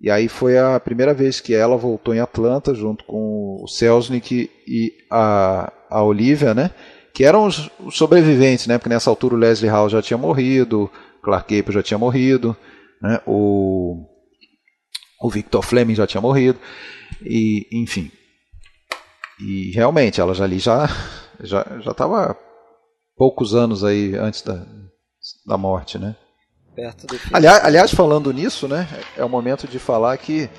E 0.00 0.10
aí 0.10 0.28
foi 0.28 0.58
a 0.58 0.78
primeira 0.80 1.14
vez 1.14 1.40
que 1.40 1.54
ela 1.54 1.76
voltou 1.76 2.14
em 2.14 2.20
Atlanta 2.20 2.74
junto 2.74 3.04
com 3.04 3.62
o 3.62 3.68
Selznick 3.68 4.50
e 4.66 4.92
a, 5.10 5.72
a 5.88 6.02
Olivia, 6.02 6.54
né? 6.54 6.70
Que 7.12 7.24
eram 7.24 7.46
os, 7.46 7.70
sobreviventes, 7.90 8.66
né? 8.66 8.76
Porque 8.76 8.88
nessa 8.88 9.08
altura 9.08 9.34
o 9.34 9.38
Leslie 9.38 9.70
Howell 9.70 9.88
já 9.88 10.02
tinha 10.02 10.18
morrido, 10.18 10.90
Clark 11.22 11.54
Gable 11.54 11.72
já 11.72 11.82
tinha 11.82 11.98
morrido, 11.98 12.56
né? 13.00 13.20
O, 13.26 14.04
o 15.24 15.30
Victor 15.30 15.64
Fleming 15.64 15.94
já 15.94 16.06
tinha 16.06 16.20
morrido, 16.20 16.58
e 17.22 17.66
enfim. 17.72 18.10
E 19.40 19.70
realmente, 19.72 20.20
ela 20.20 20.34
já 20.34 20.44
ali 20.44 20.58
já 20.58 20.86
já 21.40 21.64
já 21.80 21.92
estava 21.92 22.36
poucos 23.16 23.54
anos 23.54 23.82
aí 23.82 24.14
antes 24.16 24.42
da, 24.42 24.66
da 25.46 25.56
morte, 25.56 25.98
né? 25.98 26.14
Perto 26.76 27.06
do. 27.06 27.18
Aliás, 27.32 27.64
aliás, 27.64 27.90
falando 27.90 28.30
nisso, 28.34 28.68
né? 28.68 28.86
É 29.16 29.24
o 29.24 29.28
momento 29.28 29.66
de 29.66 29.78
falar 29.78 30.14
que 30.18 30.50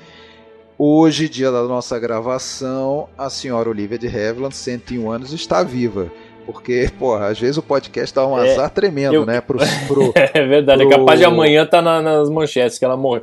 hoje, 0.76 1.28
dia 1.28 1.52
da 1.52 1.62
nossa 1.62 1.96
gravação, 2.00 3.08
a 3.16 3.30
senhora 3.30 3.70
Olivia 3.70 3.96
de 3.96 4.08
Havilland, 4.08 4.56
101 4.56 5.08
anos, 5.08 5.32
está 5.32 5.62
viva. 5.62 6.10
Porque, 6.46 6.88
porra, 6.98 7.26
às 7.26 7.38
vezes 7.40 7.56
o 7.56 7.62
podcast 7.62 8.14
dá 8.14 8.26
um 8.26 8.38
É, 8.38 8.52
azar 8.52 8.70
tremendo, 8.70 9.14
eu- 9.14 9.26
né? 9.26 9.40
Pro, 9.40 9.58
pro, 9.88 10.12
É 10.14 10.46
verdade, 10.46 10.82
é 10.82 10.86
Pro- 10.86 10.96
capaz 10.98 11.18
de 11.18 11.24
amanhã 11.26 11.66
tá 11.66 11.82
na- 11.82 12.00
nas 12.00 12.30
manchetes 12.30 12.78
que 12.78 12.84
ela 12.84 12.96
morreu. 12.96 13.22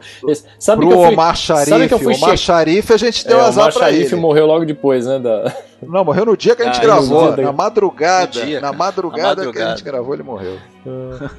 Sabe 0.59 0.81
pro 0.81 0.89
que 0.89 0.93
eu 0.95 1.03
fui, 1.05 1.13
Omar 1.13 1.37
sabe 1.37 1.69
Sharif. 1.69 1.87
que 1.87 1.93
eu 1.93 1.99
fui 1.99 2.13
O 2.13 2.17
Omar 2.17 2.29
che- 2.31 2.37
Sharif 2.37 2.91
a 2.93 2.97
gente 2.97 3.27
deu 3.27 3.39
é, 3.39 3.41
o 3.41 3.45
azar 3.45 3.63
Omar 3.63 3.73
pra 3.73 3.81
Sharif 3.83 4.11
ele. 4.13 4.15
morreu 4.21 4.45
logo 4.45 4.65
depois, 4.65 5.05
né? 5.05 5.19
Da... 5.19 5.53
Não, 5.87 6.03
morreu 6.05 6.25
no 6.25 6.37
dia 6.37 6.55
que 6.55 6.61
a 6.61 6.65
gente 6.65 6.79
Ah, 6.79 6.83
gravou. 6.83 7.35
Na 7.37 7.51
madrugada. 7.51 8.31
Dia, 8.45 8.59
na 8.61 8.71
madrugada, 8.73 9.21
Na 9.21 9.33
que 9.35 9.41
a 9.41 9.45
madrugada. 9.45 9.69
gente 9.71 9.83
gravou, 9.83 10.13
ele 10.13 10.23
morreu. 10.23 10.57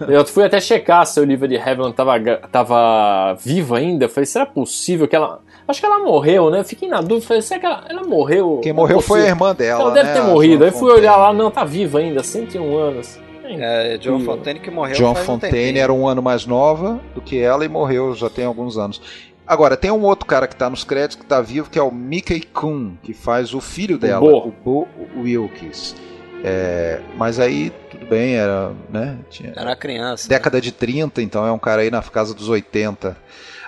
Eu 0.09 0.25
fui 0.27 0.45
até 0.45 0.61
checar 0.61 1.07
se 1.07 1.19
a 1.19 1.23
Olivia 1.23 1.47
de 1.49 1.57
Havilland 1.57 1.95
tava, 1.95 2.19
tava 2.51 3.35
viva 3.35 3.79
ainda. 3.79 4.07
Eu 4.07 4.09
falei, 4.09 4.27
será 4.27 4.47
possível 4.47 5.07
que 5.07 5.15
ela. 5.17 5.41
Acho 5.67 5.81
que 5.81 5.87
ela 5.87 5.99
morreu, 5.99 6.51
né? 6.51 6.61
Eu 6.61 6.65
fiquei 6.65 6.89
na 6.89 7.01
dúvida. 7.01 7.27
Falei, 7.27 7.43
será 7.43 7.61
que 7.61 7.67
ela, 7.67 7.85
ela 7.89 8.03
morreu? 8.05 8.61
Quem 8.63 8.71
é 8.71 8.73
morreu 8.75 9.01
foi 9.01 9.23
a 9.23 9.29
irmã 9.29 9.55
dela. 9.55 9.81
Ela 9.83 9.91
deve 9.93 10.09
né, 10.09 10.15
ter 10.15 10.23
morrido. 10.23 10.65
Aí 10.65 10.71
fui 10.71 10.93
olhar 10.93 11.17
lá, 11.17 11.33
não, 11.33 11.51
tá 11.51 11.65
viva 11.65 11.99
ainda, 11.99 12.23
101 12.23 12.77
anos. 12.77 13.19
É, 13.47 13.99
John 13.99 14.21
Fontaine 14.21 14.59
que 14.59 14.71
morreu 14.71 14.97
John 14.97 15.15
faz 15.15 15.29
um 15.29 15.33
Fontaine 15.33 15.55
tempinho. 15.55 15.83
era 15.83 15.93
um 15.93 16.09
ano 16.09 16.23
mais 16.23 16.47
nova 16.47 16.99
do 17.15 17.21
que 17.21 17.39
ela 17.39 17.63
e 17.63 17.69
morreu 17.69 18.15
já 18.15 18.31
tem 18.31 18.47
alguns 18.47 18.79
anos. 18.79 19.01
Agora, 19.47 19.77
tem 19.77 19.91
um 19.91 20.03
outro 20.03 20.25
cara 20.27 20.47
que 20.47 20.57
tá 20.57 20.71
nos 20.71 20.85
créditos 20.85 21.17
que 21.17 21.27
tá 21.27 21.41
vivo, 21.41 21.69
que 21.69 21.79
é 21.79 21.83
o 21.83 21.91
Mickey 21.93 22.41
Kuhn, 22.41 22.95
que 23.03 23.13
faz 23.13 23.53
o 23.53 23.61
filho 23.61 23.99
dela, 23.99 24.21
Bo. 24.21 24.49
o 24.49 24.51
Bo 24.65 24.89
Wilkes. 25.19 25.95
É, 26.43 27.01
mas 27.17 27.39
aí, 27.39 27.71
tudo 27.91 28.07
bem, 28.07 28.37
era, 28.37 28.73
né, 28.91 29.19
tinha, 29.31 29.53
Era 29.57 29.75
criança. 29.77 30.29
década 30.29 30.61
de 30.61 30.73
30, 30.73 31.23
então 31.23 31.47
é 31.47 31.53
um 31.53 31.59
cara 31.59 31.83
aí 31.83 31.91
na 31.91 32.03
casa 32.03 32.35
dos 32.35 32.49
80. 32.49 33.17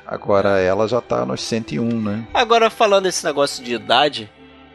Agora 0.07 0.59
ela 0.61 0.87
já 0.87 1.01
tá 1.01 1.25
nos 1.27 1.43
101, 1.43 1.83
né? 2.01 2.27
Agora, 2.33 2.71
falando 2.71 3.05
desse 3.05 3.25
negócio 3.25 3.63
de 3.65 3.75
idade, 3.75 4.31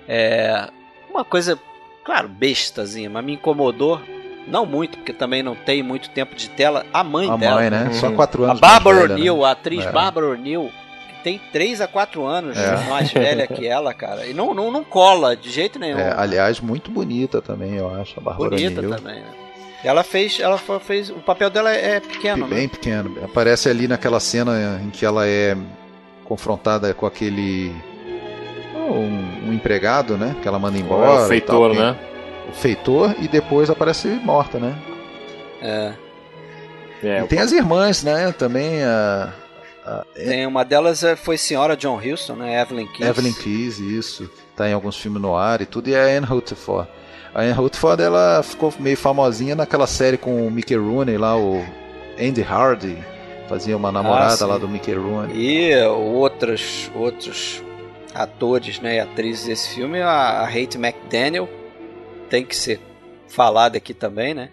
é. 0.08 0.68
Uma 1.10 1.24
coisa, 1.24 1.58
claro, 2.06 2.28
bestazinha, 2.28 3.10
mas 3.10 3.24
me 3.24 3.34
incomodou. 3.34 4.02
Não 4.47 4.66
muito, 4.66 4.97
porque 4.97 5.14
também 5.14 5.43
não 5.43 5.56
tem 5.56 5.84
muito 5.84 6.10
tempo 6.10 6.36
de 6.36 6.49
tela. 6.49 6.86
A 6.91 7.04
mãe 7.04 7.30
A 7.30 7.38
dela. 7.38 7.56
mãe, 7.56 7.70
né? 7.70 7.88
Hum. 7.89 7.93
Só 7.93 8.12
4 8.12 8.43
A 8.43 8.47
anos. 8.49 8.60
Barbara 8.60 8.95
velha, 8.95 9.08
né? 9.10 9.14
O'Neill, 9.16 9.45
a 9.45 9.52
atriz 9.52 9.86
É. 9.86 9.91
Barbara 9.91 10.28
O'Neill, 10.30 10.72
tem 11.24 11.39
3 11.51 11.82
a 11.82 11.88
4 11.88 12.26
anos 12.26 12.57
É. 12.57 12.76
mais 12.89 13.11
velha 13.13 13.47
que 13.47 13.67
ela, 13.67 13.93
cara. 13.93 14.26
E 14.26 14.34
não, 14.34 14.53
não, 14.53 14.72
não 14.72 14.84
cola 14.84 15.36
de 15.36 15.49
jeito 15.49 15.78
nenhum. 15.80 15.99
É, 15.99 16.13
aliás, 16.17 16.59
muito 16.59 16.91
bonita 16.91 17.41
também, 17.41 17.76
eu 17.76 17.93
acho, 17.93 18.19
a 18.19 18.22
Barbara 18.24 18.49
Bonita 18.49 18.80
O'Neill. 18.80 18.95
também, 18.95 19.15
né? 19.22 19.28
Ela 19.84 20.03
fez, 20.03 20.39
ela 20.39 20.59
fez, 20.80 21.09
o 21.09 21.15
papel 21.15 21.49
dela 21.49 21.72
é 21.72 21.99
pequeno, 21.99 22.47
né? 22.47 22.55
Bem 22.55 22.69
pequeno. 22.69 23.17
Aparece 23.24 23.67
ali 23.67 23.88
naquela 23.88 24.19
cena 24.19 24.80
em 24.84 24.91
que 24.91 25.03
ela 25.03 25.28
é 25.28 25.57
confrontada 26.24 26.93
com 26.93 27.05
aquele. 27.07 27.74
Um, 28.76 29.49
um 29.49 29.53
empregado, 29.53 30.17
né? 30.17 30.36
Que 30.41 30.47
ela 30.47 30.59
manda 30.59 30.78
embora. 30.78 31.22
É 31.22 31.24
o 31.24 31.26
e 31.26 31.28
feitor, 31.30 31.74
tal, 31.76 31.84
né? 31.84 31.97
O 32.49 32.53
feitor 32.53 33.15
e 33.19 33.28
depois 33.28 33.72
aparece 33.72 34.07
morta, 34.07 34.59
né? 34.59 34.76
É. 35.61 35.93
É, 37.03 37.22
e 37.22 37.28
tem 37.28 37.39
as 37.39 37.51
irmãs, 37.51 38.03
né? 38.03 38.32
Também 38.32 38.84
a. 38.84 39.34
a 39.86 40.06
Tem 40.14 40.46
uma 40.46 40.64
delas 40.64 41.04
é, 41.04 41.16
foi 41.16 41.38
senhora 41.38 41.76
John 41.76 41.98
Huston, 41.98 42.36
né? 42.36 42.62
Evelyn 42.62 42.88
Keyes. 42.88 43.10
Evelyn 43.10 43.34
Keyes, 43.34 43.80
isso. 43.80 44.30
Tá 44.56 44.70
em 44.70 44.74
alguns 44.74 44.98
filmes 44.98 45.22
no 45.22 45.36
ar 45.36 45.62
e 45.62 45.66
tudo. 45.66 45.90
E 45.90 45.96
a 45.96 46.04
Anne 46.04 46.26
Rutherford. 46.26 46.88
A 47.34 47.42
Anne 47.42 47.54
Rutherford, 47.54 48.04
ela 48.04 48.44
ficou 48.44 48.74
meio 48.80 48.98
famosinha 48.98 49.56
naquela 49.56 49.88
série 49.88 50.18
com 50.18 50.46
o 50.46 50.52
Mickey 50.52 50.76
Rooney 50.76 51.18
lá, 51.18 51.38
o 51.38 51.66
Andy 52.20 52.44
Hardy. 52.44 52.98
Fazia 53.48 53.76
uma 53.76 53.92
namorada 53.92 54.38
sim. 54.38 54.46
lá 54.46 54.58
do 54.58 54.68
Mickey 54.68 54.94
Rooney. 54.94 55.36
E 55.36 55.76
outros, 55.86 56.90
outros 56.96 57.62
atores 58.14 58.80
né, 58.80 58.98
e 58.98 59.00
atrizes 59.00 59.46
desse 59.46 59.76
filme, 59.76 60.02
a, 60.02 60.42
a 60.42 60.48
Kate 60.48 60.78
McDaniel 60.78 61.50
tem 62.30 62.46
que 62.46 62.56
ser 62.56 62.80
falada 63.28 63.78
aqui 63.78 63.94
também, 63.94 64.34
né? 64.34 64.50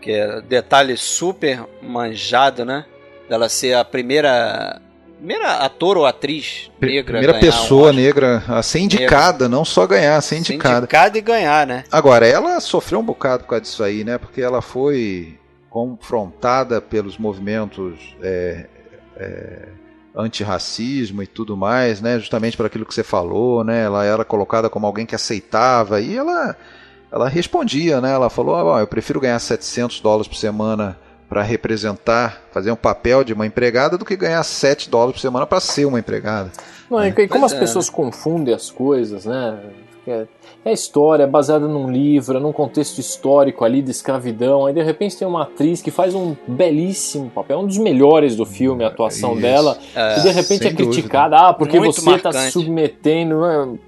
Que 0.00 0.12
é 0.12 0.40
detalhe 0.40 0.96
super 0.96 1.64
manjado, 1.80 2.64
né? 2.64 2.86
Dela 3.32 3.48
ser 3.48 3.72
a 3.72 3.82
primeira, 3.82 4.78
primeira 5.16 5.54
ator 5.64 5.96
ou 5.96 6.04
atriz 6.04 6.70
negra. 6.78 7.18
Primeira 7.18 7.36
um 7.38 7.40
pessoa 7.40 7.84
Oscar. 7.88 7.94
negra 7.94 8.44
a 8.46 8.62
ser 8.62 8.80
indicada, 8.80 9.48
não 9.48 9.64
só 9.64 9.86
ganhar, 9.86 10.18
a 10.18 10.20
ser 10.20 10.34
Ser 10.34 10.52
indicada. 10.52 10.78
indicada 10.80 11.16
e 11.16 11.20
ganhar, 11.22 11.66
né? 11.66 11.84
Agora, 11.90 12.26
ela 12.26 12.60
sofreu 12.60 13.00
um 13.00 13.02
bocado 13.02 13.44
por 13.44 13.48
causa 13.48 13.62
disso 13.62 13.82
aí, 13.82 14.04
né? 14.04 14.18
Porque 14.18 14.42
ela 14.42 14.60
foi 14.60 15.38
confrontada 15.70 16.78
pelos 16.82 17.16
movimentos 17.16 18.14
é, 18.22 18.66
é, 19.16 19.68
antirracismo 20.14 21.22
e 21.22 21.26
tudo 21.26 21.56
mais, 21.56 22.02
né? 22.02 22.18
Justamente 22.18 22.54
por 22.54 22.66
aquilo 22.66 22.84
que 22.84 22.92
você 22.92 23.02
falou, 23.02 23.64
né? 23.64 23.82
Ela 23.82 24.04
era 24.04 24.26
colocada 24.26 24.68
como 24.68 24.86
alguém 24.86 25.06
que 25.06 25.14
aceitava 25.14 26.02
e 26.02 26.14
ela 26.14 26.54
ela 27.10 27.30
respondia, 27.30 27.98
né? 27.98 28.12
Ela 28.12 28.28
falou: 28.28 28.56
ah, 28.56 28.62
bom, 28.62 28.78
eu 28.78 28.86
prefiro 28.86 29.18
ganhar 29.20 29.38
700 29.38 30.00
dólares 30.00 30.28
por 30.28 30.36
semana 30.36 30.98
para 31.32 31.40
representar, 31.40 32.42
fazer 32.52 32.70
um 32.70 32.76
papel 32.76 33.24
de 33.24 33.32
uma 33.32 33.46
empregada 33.46 33.96
do 33.96 34.04
que 34.04 34.14
ganhar 34.14 34.42
7 34.42 34.90
dólares 34.90 35.14
por 35.14 35.20
semana 35.20 35.46
para 35.46 35.60
ser 35.60 35.86
uma 35.86 35.98
empregada. 35.98 36.52
Não, 36.90 37.02
e 37.02 37.26
como 37.26 37.46
as 37.46 37.54
pessoas 37.54 37.88
confundem 37.88 38.52
as 38.52 38.70
coisas, 38.70 39.24
né? 39.24 39.58
É, 40.06 40.26
é 40.62 40.72
história, 40.74 41.22
é 41.22 41.26
baseada 41.26 41.66
num 41.66 41.90
livro, 41.90 42.36
é 42.36 42.40
num 42.40 42.52
contexto 42.52 42.98
histórico 42.98 43.64
ali 43.64 43.80
de 43.80 43.90
escravidão. 43.90 44.66
Aí 44.66 44.74
de 44.74 44.82
repente 44.82 45.16
tem 45.16 45.26
uma 45.26 45.44
atriz 45.44 45.80
que 45.80 45.90
faz 45.90 46.14
um 46.14 46.36
belíssimo 46.46 47.30
papel, 47.30 47.60
um 47.60 47.66
dos 47.66 47.78
melhores 47.78 48.36
do 48.36 48.44
filme, 48.44 48.84
a 48.84 48.88
atuação 48.88 49.32
Isso. 49.32 49.40
dela, 49.40 49.78
É, 49.96 50.18
e 50.18 50.22
de 50.24 50.28
repente 50.28 50.66
é 50.66 50.74
criticada, 50.74 51.36
ah, 51.38 51.54
porque 51.54 51.78
Muito 51.80 51.98
você 51.98 52.10
está 52.14 52.30
submetendo. 52.50 53.40
né? 53.40 53.78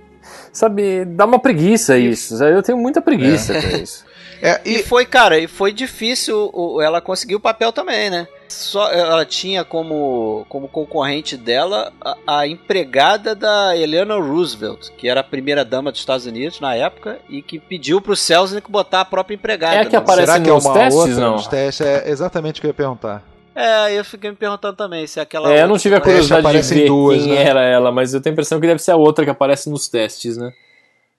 Sabe, 0.50 1.04
dá 1.04 1.26
uma 1.26 1.38
preguiça 1.38 1.98
isso. 1.98 2.42
Eu 2.42 2.62
tenho 2.62 2.78
muita 2.78 3.02
preguiça 3.02 3.52
com 3.60 3.76
isso. 3.76 4.13
É, 4.44 4.60
E 4.62 4.74
e 4.74 4.82
foi, 4.82 5.06
cara, 5.06 5.38
e 5.38 5.46
foi 5.46 5.72
difícil 5.72 6.50
o- 6.52 6.78
ela 6.82 7.00
conseguir 7.00 7.34
o 7.34 7.40
papel 7.40 7.72
também, 7.72 8.10
né? 8.10 8.28
Só 8.46 8.92
ela 8.92 9.24
tinha 9.24 9.64
como, 9.64 10.44
como 10.50 10.68
concorrente 10.68 11.34
dela 11.34 11.90
a, 11.98 12.40
a 12.40 12.46
empregada 12.46 13.34
da 13.34 13.74
Eleanor 13.74 14.22
Roosevelt, 14.22 14.90
que 14.98 15.08
era 15.08 15.20
a 15.20 15.24
primeira 15.24 15.64
dama 15.64 15.90
dos 15.90 16.00
Estados 16.00 16.26
Unidos 16.26 16.60
na 16.60 16.74
época 16.74 17.18
e 17.28 17.40
que 17.40 17.58
pediu 17.58 18.02
pro 18.02 18.14
Selznick 18.14 18.70
botar 18.70 19.00
a 19.00 19.04
própria 19.06 19.34
empregada. 19.34 19.76
É 19.76 19.84
que 19.86 19.92
né? 19.92 19.98
aparece 19.98 20.26
será 20.26 20.38
que 20.44 20.50
é 20.50 20.52
nos 20.52 20.64
uma 20.66 20.74
testes, 20.74 20.94
outra 21.00 21.14
não? 21.20 21.32
nos 21.32 21.46
testes? 21.46 21.86
É 21.86 22.10
exatamente 22.10 22.58
o 22.58 22.60
que 22.60 22.66
eu 22.66 22.70
ia 22.70 22.74
perguntar. 22.74 23.24
É, 23.56 23.98
eu 23.98 24.04
fiquei 24.04 24.28
me 24.30 24.36
perguntando 24.36 24.76
também 24.76 25.06
se 25.06 25.18
é 25.18 25.22
aquela. 25.22 25.50
É, 25.50 25.62
eu 25.62 25.68
não 25.68 25.78
tive 25.78 25.94
a 25.94 26.00
curiosidade 26.00 26.60
de 26.60 26.74
ver 26.74 26.86
duas, 26.86 27.22
quem 27.22 27.32
né? 27.32 27.42
era 27.44 27.62
ela, 27.62 27.90
mas 27.90 28.12
eu 28.12 28.20
tenho 28.20 28.32
a 28.32 28.34
impressão 28.34 28.60
que 28.60 28.66
deve 28.66 28.82
ser 28.82 28.90
a 28.90 28.96
outra 28.96 29.24
que 29.24 29.30
aparece 29.30 29.70
nos 29.70 29.88
testes, 29.88 30.36
né? 30.36 30.52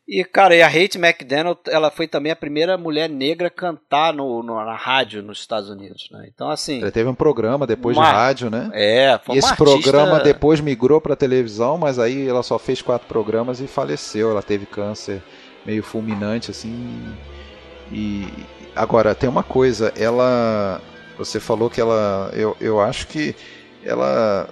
E, 0.08 0.24
cara, 0.24 0.56
e 0.56 0.62
a 0.62 0.68
Kate 0.72 1.00
McDaniel, 1.00 1.58
ela 1.68 1.90
foi 1.90 2.08
também 2.08 2.32
a 2.32 2.36
primeira 2.36 2.78
mulher 2.78 3.10
negra 3.10 3.48
a 3.48 3.50
cantar 3.50 4.14
no, 4.14 4.44
no- 4.44 4.64
na 4.64 4.76
rádio 4.76 5.24
nos 5.24 5.40
Estados 5.40 5.68
Unidos, 5.68 6.10
né? 6.12 6.30
Então, 6.32 6.50
assim. 6.52 6.80
Ele 6.80 6.92
teve 6.92 7.10
um 7.10 7.16
programa 7.16 7.66
depois 7.66 7.98
Uma- 7.98 8.06
de 8.06 8.12
rádio, 8.12 8.50
né? 8.52 8.70
É, 8.74 9.20
foi 9.26 9.36
E 9.36 9.40
esse 9.40 9.48
artista- 9.50 9.64
programa 9.82 10.20
depois 10.20 10.62
migrou 10.62 11.02
para 11.02 11.16
televisão, 11.16 11.76
mas 11.78 11.98
aí 11.98 12.28
ela 12.28 12.44
só 12.44 12.60
fez 12.60 12.84
quatro 12.84 13.08
programas 13.08 13.60
e 13.60 13.66
faleceu. 13.68 14.30
Ela 14.30 14.44
teve 14.44 14.68
câncer 14.68 15.24
meio 15.66 15.82
fulminante, 15.82 16.52
assim. 16.52 17.16
E 17.92 18.28
agora 18.76 19.16
tem 19.16 19.28
uma 19.28 19.42
coisa, 19.44 19.92
ela, 19.98 20.82
você 21.18 21.40
falou 21.40 21.68
que 21.68 21.82
ela, 21.82 22.30
eu, 22.34 22.56
eu 22.62 22.80
acho 22.80 23.08
que 23.08 23.36
ela 23.84 24.48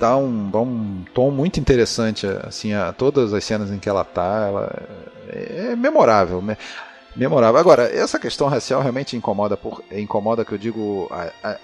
dá 0.00 0.16
um, 0.16 0.50
dá 0.50 0.58
um 0.58 1.04
tom 1.14 1.30
muito 1.30 1.60
interessante, 1.60 2.26
assim, 2.44 2.72
a 2.72 2.90
todas 2.92 3.34
as 3.34 3.44
cenas 3.44 3.70
em 3.70 3.78
que 3.78 3.88
ela 3.88 4.02
tá, 4.02 4.46
ela 4.48 4.82
é, 5.28 5.72
é 5.72 5.76
memorável, 5.76 6.40
me- 6.40 6.56
memorável. 7.14 7.60
Agora 7.60 7.82
essa 7.94 8.18
questão 8.18 8.48
racial 8.48 8.80
realmente 8.80 9.14
incomoda, 9.16 9.56
por, 9.56 9.82
incomoda 9.92 10.44
que 10.44 10.52
eu 10.52 10.58
digo 10.58 11.06
a- 11.10 11.30
a- 11.44 11.50
a- 11.50 11.58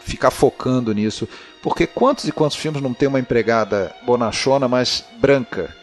ficar 0.00 0.30
focando 0.30 0.92
nisso. 0.94 1.28
Porque 1.62 1.86
quantos 1.86 2.24
e 2.26 2.32
quantos 2.32 2.56
filmes 2.56 2.80
não 2.80 2.94
tem 2.94 3.06
uma 3.08 3.20
empregada 3.20 3.94
bonachona, 4.06 4.66
mas 4.66 5.04
branca? 5.20 5.76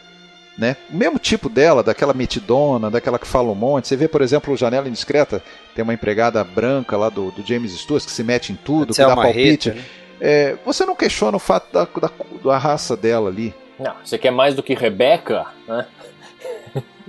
Né? 0.58 0.74
O 0.90 0.96
mesmo 0.96 1.18
tipo 1.18 1.48
dela, 1.50 1.82
daquela 1.82 2.14
metidona, 2.14 2.90
daquela 2.90 3.18
que 3.18 3.26
fala 3.26 3.52
um 3.52 3.54
monte. 3.54 3.86
Você 3.86 3.94
vê, 3.96 4.08
por 4.08 4.22
exemplo, 4.22 4.52
o 4.52 4.56
Janela 4.56 4.88
Indiscreta, 4.88 5.42
tem 5.74 5.82
uma 5.82 5.92
empregada 5.94 6.42
branca 6.42 6.96
lá 6.96 7.10
do, 7.10 7.30
do 7.30 7.46
James 7.46 7.72
Stewart 7.78 8.04
que 8.04 8.10
se 8.10 8.24
mete 8.24 8.52
em 8.52 8.56
tudo, 8.56 8.86
que 8.86 8.94
dá 9.08 9.14
palpite. 9.34 9.68
Né? 9.70 9.84
É, 10.20 10.56
você 10.64 10.84
não 10.84 10.94
questiona 10.96 11.36
o 11.36 11.40
fato 11.40 11.72
da, 11.72 11.84
da, 11.84 12.10
da 12.44 12.58
raça 12.58 12.96
dela 12.96 13.28
ali. 13.28 13.54
Não, 13.78 13.94
você 14.04 14.16
quer 14.16 14.30
mais 14.30 14.54
do 14.54 14.62
que 14.62 14.74
Rebeca, 14.74 15.46
né? 15.68 15.86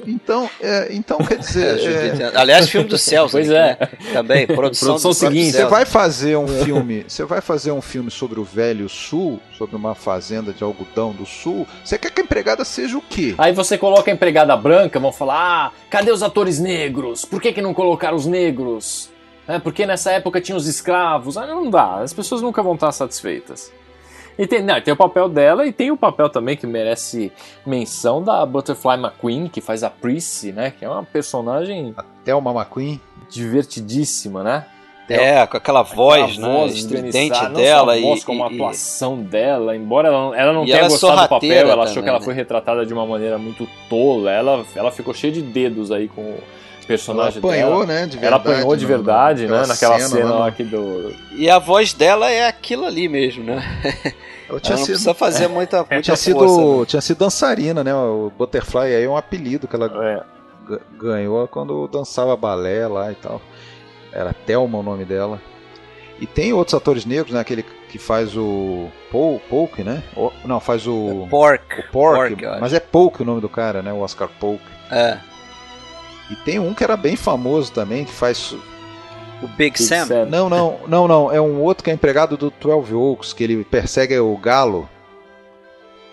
Então, 0.05 0.49
é, 0.61 0.89
então 0.91 1.17
quer 1.17 1.37
dizer. 1.37 1.79
Judith- 1.79 2.21
é, 2.21 2.37
Aliás, 2.37 2.69
filme 2.69 2.87
do 2.87 2.97
Celso. 2.97 3.31
Pois 3.31 3.49
é. 3.49 3.75
Também, 4.13 4.45
produção, 4.47 4.89
Produção 4.89 5.11
do 5.11 5.13
seguinte. 5.15 5.53
Você 5.53 5.65
vai 5.65 5.85
fazer 5.85 6.37
um 6.37 6.47
filme, 6.47 7.03
você 7.07 7.25
vai 7.25 7.41
fazer 7.41 7.71
um 7.71 7.81
filme 7.81 8.11
sobre 8.11 8.39
o 8.39 8.43
velho 8.43 8.87
sul, 8.87 9.39
sobre 9.57 9.75
uma 9.75 9.95
fazenda 9.95 10.53
de 10.53 10.63
algodão 10.63 11.11
do 11.13 11.25
sul. 11.25 11.67
Você 11.83 11.97
quer 11.97 12.11
que 12.11 12.21
a 12.21 12.23
empregada 12.23 12.63
seja 12.63 12.97
o 12.97 13.01
quê? 13.01 13.33
Aí 13.37 13.51
você 13.53 13.77
coloca 13.77 14.11
a 14.11 14.13
empregada 14.13 14.55
branca, 14.55 14.99
vão 14.99 15.11
falar: 15.11 15.35
ah, 15.35 15.71
cadê 15.89 16.11
os 16.11 16.21
atores 16.21 16.59
negros? 16.59 17.25
Por 17.25 17.41
que, 17.41 17.51
que 17.51 17.61
não 17.61 17.73
colocaram 17.73 18.15
os 18.15 18.25
negros? 18.25 19.09
É, 19.47 19.57
porque 19.59 19.85
nessa 19.85 20.11
época 20.11 20.41
tinha 20.41 20.55
os 20.57 20.67
escravos. 20.67 21.37
Ah, 21.37 21.45
não 21.45 21.69
dá, 21.69 22.01
as 22.01 22.13
pessoas 22.13 22.41
nunca 22.41 22.61
vão 22.61 22.73
estar 22.75 22.91
satisfeitas. 22.91 23.71
E 24.37 24.45
tem, 24.45 24.61
não, 24.61 24.79
tem 24.79 24.93
o 24.93 24.97
papel 24.97 25.27
dela 25.27 25.65
e 25.65 25.71
tem 25.71 25.89
o 25.89 25.97
papel 25.97 26.29
também 26.29 26.55
que 26.55 26.67
merece 26.67 27.31
menção 27.65 28.21
da 28.21 28.45
Butterfly 28.45 28.93
McQueen, 28.95 29.47
que 29.47 29.61
faz 29.61 29.83
a 29.83 29.89
Prissy, 29.89 30.51
né? 30.51 30.71
Que 30.77 30.85
é 30.85 30.89
uma 30.89 31.01
personagem 31.03 31.95
Thelma 32.23 32.51
McQueen. 32.51 33.01
divertidíssima, 33.29 34.43
né? 34.43 34.65
É, 35.09 35.47
com 35.47 35.55
aquela 35.55 35.83
voz, 35.83 36.33
Aquela 36.33 36.47
né? 36.49 36.53
voz 36.53 36.75
estridente 36.75 37.29
dela 37.53 37.95
não 37.95 37.95
só 37.95 37.99
a 37.99 38.01
voz, 38.09 38.21
e, 38.21 38.25
como 38.25 38.43
a 38.43 38.51
e- 38.51 38.53
atuação 38.55 39.17
dela, 39.23 39.73
embora 39.75 40.09
ela, 40.09 40.17
não- 40.19 40.35
ela 40.35 40.51
não 40.53 40.63
E 40.63 40.65
tenha 40.65 40.79
ela 40.79 40.87
é 40.87 40.89
gostado 40.89 41.21
do 41.21 41.29
papel, 41.29 41.49
ela 41.69 41.83
achou 41.83 41.85
também, 41.95 42.03
que 42.03 42.09
ela 42.09 42.19
né? 42.19 42.25
foi 42.25 42.33
retratada 42.33 42.85
de 42.85 42.93
uma 42.93 43.05
maneira 43.07 43.37
muito 43.37 43.65
tola, 43.89 44.29
ela, 44.31 44.65
ela 44.75 44.91
ficou 44.91 45.13
cheia 45.13 45.31
de 45.31 45.41
dedos 45.41 45.91
aí 45.93 46.09
com 46.09 46.35
o 46.87 46.93
Ela 46.93 46.97
personagem 46.97 47.39
apanhou, 47.39 47.71
dela. 47.71 47.85
né? 47.85 48.05
De 48.05 48.17
verdade, 48.17 48.25
ela 48.27 48.35
apanhou 48.37 48.75
de 48.75 48.83
no- 48.83 48.87
verdade, 48.87 49.41
naquela 49.47 49.61
né? 49.61 49.67
Naquela 49.67 49.99
cena, 49.99 50.25
no- 50.29 50.39
lá 50.39 50.51
que 50.51 50.63
do. 50.63 51.13
e 51.31 51.49
a 51.49 51.59
voz 51.59 51.93
dela 51.93 52.29
é 52.31 52.47
aquilo 52.47 52.85
ali 52.85 53.07
mesmo, 53.09 53.43
né? 53.43 53.63
Ela 53.83 54.13
Ela 54.49 54.59
tinha 54.61 54.77
não 54.77 54.83
sido, 54.85 54.93
precisa 54.93 55.13
fazer 55.13 55.47
muita, 55.47 55.77
muita 55.89 56.01
tinha, 56.01 56.15
sido, 56.15 56.39
força. 56.39 56.79
né? 56.79 56.85
tinha 56.87 57.01
sido 57.01 57.17
dançarina, 57.17 57.83
né? 57.83 57.93
O 57.93 58.31
Butterfly 58.37 58.95
aí 58.95 59.03
é 59.03 59.09
um 59.09 59.17
apelido 59.17 59.67
que 59.67 59.75
ela 59.75 59.87
É, 60.03 60.23
ga- 60.69 60.79
ganhou 60.97 61.47
quando 61.47 61.87
dançava 61.89 62.35
balé 62.37 62.87
lá 62.87 63.11
e 63.11 63.15
tal. 63.15 63.41
Era 64.11 64.33
Thelma 64.33 64.77
o 64.79 64.83
nome 64.83 65.03
dela. 65.05 65.41
E 66.19 66.25
tem 66.25 66.51
outros 66.51 66.73
atores 66.73 67.05
negros, 67.05 67.31
né? 67.33 67.39
Aquele 67.41 67.61
que 67.89 67.99
faz 67.99 68.35
o 68.35 68.87
Paul, 69.11 69.39
Polk, 69.49 69.83
né? 69.83 70.01
O- 70.15 70.31
não, 70.45 70.59
faz 70.59 70.87
o, 70.87 71.27
Pork. 71.29 71.79
o 71.79 71.91
Pork, 71.91 71.91
Pork, 71.91 72.43
eu 72.43 72.59
mas 72.59 72.73
é 72.73 72.79
Polk 72.79 73.21
o 73.21 73.25
nome 73.25 73.39
do 73.41 73.47
cara, 73.49 73.81
né? 73.83 73.93
O 73.93 73.99
Oscar 73.99 74.27
Polk. 74.39 74.61
É. 74.89 75.17
E 76.29 76.35
tem 76.37 76.59
um 76.59 76.73
que 76.73 76.83
era 76.83 76.97
bem 76.97 77.15
famoso 77.15 77.71
também, 77.71 78.03
que 78.05 78.11
faz 78.11 78.51
O 79.41 79.47
Big 79.49 79.55
Big 79.57 79.83
Sam. 79.83 80.05
Sam. 80.05 80.25
Não, 80.25 80.49
não, 80.49 80.79
não, 80.87 81.07
não. 81.07 81.31
É 81.31 81.39
um 81.39 81.61
outro 81.61 81.83
que 81.83 81.89
é 81.89 81.93
empregado 81.93 82.35
do 82.35 82.51
12 82.59 82.93
Oaks, 82.93 83.33
que 83.33 83.43
ele 83.43 83.63
persegue 83.63 84.17
o 84.19 84.35
galo. 84.37 84.89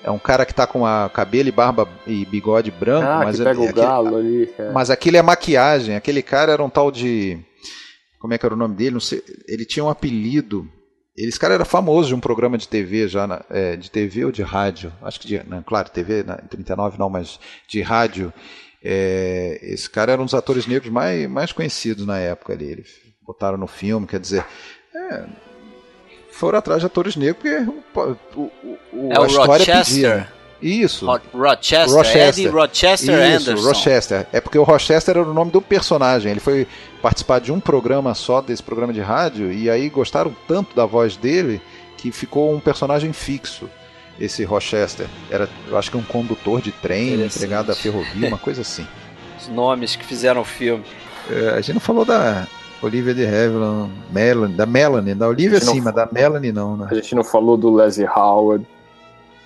É 0.03 0.11
um 0.11 0.19
cara 0.19 0.45
que 0.45 0.53
tá 0.55 0.67
com 0.67 0.85
a 0.85 1.09
cabelo 1.09 1.49
e 1.49 1.53
barba 1.53 1.89
e 2.07 2.27
bigode 2.27 2.71
branco, 2.71 3.07
Ah, 3.09 3.23
mas 3.25 3.37
que 3.37 3.43
é- 3.43 3.45
pega 3.47 3.59
é 3.59 3.61
o 3.61 3.65
aquele- 3.71 3.87
galo 3.87 4.17
ali. 4.17 4.55
é. 4.59 4.71
mas 4.71 4.91
aquilo 4.91 5.17
é 5.17 5.23
maquiagem. 5.23 5.97
Aquele 5.97 6.23
cara 6.23 6.53
era 6.53 6.63
um 6.63 6.69
tal 6.69 6.91
de. 6.91 7.39
Como 8.21 8.33
é 8.35 8.39
que 8.39 8.45
era 8.45 8.55
o 8.55 8.59
nome 8.59 8.75
dele? 8.75 8.91
Não 8.93 9.01
sei. 9.01 9.23
Ele 9.49 9.65
tinha 9.65 9.83
um 9.85 9.89
apelido. 9.89 10.69
Ele- 11.17 11.29
Esse 11.29 11.39
cara 11.41 11.55
era 11.55 11.65
famoso 11.65 12.09
de 12.09 12.15
um 12.15 12.21
programa 12.21 12.59
de 12.59 12.69
TV 12.69 13.09
já, 13.09 13.27
na- 13.27 13.43
é, 13.49 13.77
de 13.77 13.91
TV 13.91 14.27
ou 14.27 14.33
de 14.33 14.43
rádio? 14.43 14.93
Acho 15.03 15.19
que 15.19 15.27
de, 15.27 15.43
não, 15.49 15.63
claro, 15.63 15.89
TV 15.89 16.23
na, 16.23 16.35
em 16.35 16.47
39 16.49 16.99
não, 16.99 17.09
mas 17.09 17.41
de 17.67 17.81
rádio. 17.81 18.31
É, 18.85 19.59
esse 19.63 19.89
cara 19.89 20.13
era 20.13 20.21
um 20.21 20.27
dos 20.27 20.35
atores 20.35 20.67
negros 20.67 20.93
mais, 20.93 21.27
mais 21.29 21.53
conhecidos 21.53 22.05
na 22.07 22.19
época 22.19 22.53
ali. 22.53 22.67
Eles 22.67 22.89
botaram 23.27 23.57
no 23.57 23.67
filme, 23.67 24.07
quer 24.07 24.21
dizer. 24.21 24.45
é, 24.95 25.25
foram 26.31 26.59
atrás 26.59 26.81
de 26.81 26.87
atores 26.87 27.17
negros 27.17 27.39
porque 27.43 27.57
o, 28.01 28.17
o, 28.37 28.51
o, 28.93 29.13
É 29.13 29.17
a 29.17 29.21
o 29.23 29.27
história 29.27 29.65
Rochester. 29.65 29.85
pedia. 29.85 30.29
Isso. 30.61 31.07
Ro- 31.07 31.21
Rochester. 31.33 31.91
Rochester. 31.95 32.29
Eddie 32.29 32.47
Rochester 32.49 33.15
Isso, 33.37 33.51
Anderson. 33.51 33.69
Rochester. 33.69 34.27
É 34.33 34.41
porque 34.41 34.59
o 34.59 34.63
Rochester 34.63 35.17
era 35.19 35.27
o 35.29 35.35
nome 35.35 35.51
do 35.51 35.61
personagem. 35.61 36.31
Ele 36.31 36.41
foi 36.41 36.67
participar 37.03 37.39
de 37.41 37.53
um 37.53 37.61
programa 37.61 38.15
só, 38.15 38.41
desse 38.41 38.63
programa 38.63 38.93
de 38.93 39.01
rádio, 39.01 39.53
e 39.53 39.69
aí 39.69 39.89
gostaram 39.91 40.35
tanto 40.49 40.75
da 40.75 40.87
voz 40.87 41.17
dele 41.17 41.61
que 41.99 42.11
ficou 42.11 42.55
um 42.55 42.61
personagem 42.61 43.13
fixo. 43.13 43.69
Esse 44.19 44.45
Rochester. 44.45 45.07
Era, 45.31 45.49
eu 45.69 45.77
acho 45.77 45.91
que 45.91 45.97
um 45.97 46.03
condutor 46.03 46.61
de 46.61 46.71
trem, 46.71 47.25
empregado 47.25 47.67
da 47.67 47.75
ferrovia, 47.75 48.29
uma 48.29 48.39
coisa 48.39 48.63
assim. 48.63 48.87
Os 49.41 49.49
nomes 49.49 49.97
que 49.97 50.05
fizeram 50.05 50.41
o 50.41 50.45
filme. 50.45 50.85
É, 51.31 51.51
a 51.51 51.61
gente 51.61 51.75
não 51.75 51.81
falou 51.81 52.05
da 52.05 52.47
Olivia 52.83 53.15
de 53.15 53.27
Havilland, 53.27 53.93
Melanie, 54.11 54.57
da 54.57 54.67
Melanie, 54.67 55.15
da 55.15 55.27
Olivia 55.27 55.61
sim, 55.61 55.81
mas 55.81 55.95
da 55.95 56.09
Melanie 56.11 56.53
não, 56.53 56.77
né? 56.77 56.89
A 56.91 56.95
gente 56.95 57.15
não 57.15 57.25
falou 57.25 57.57
do 57.57 57.75
Leslie 57.75 58.07
Howard. 58.07 58.67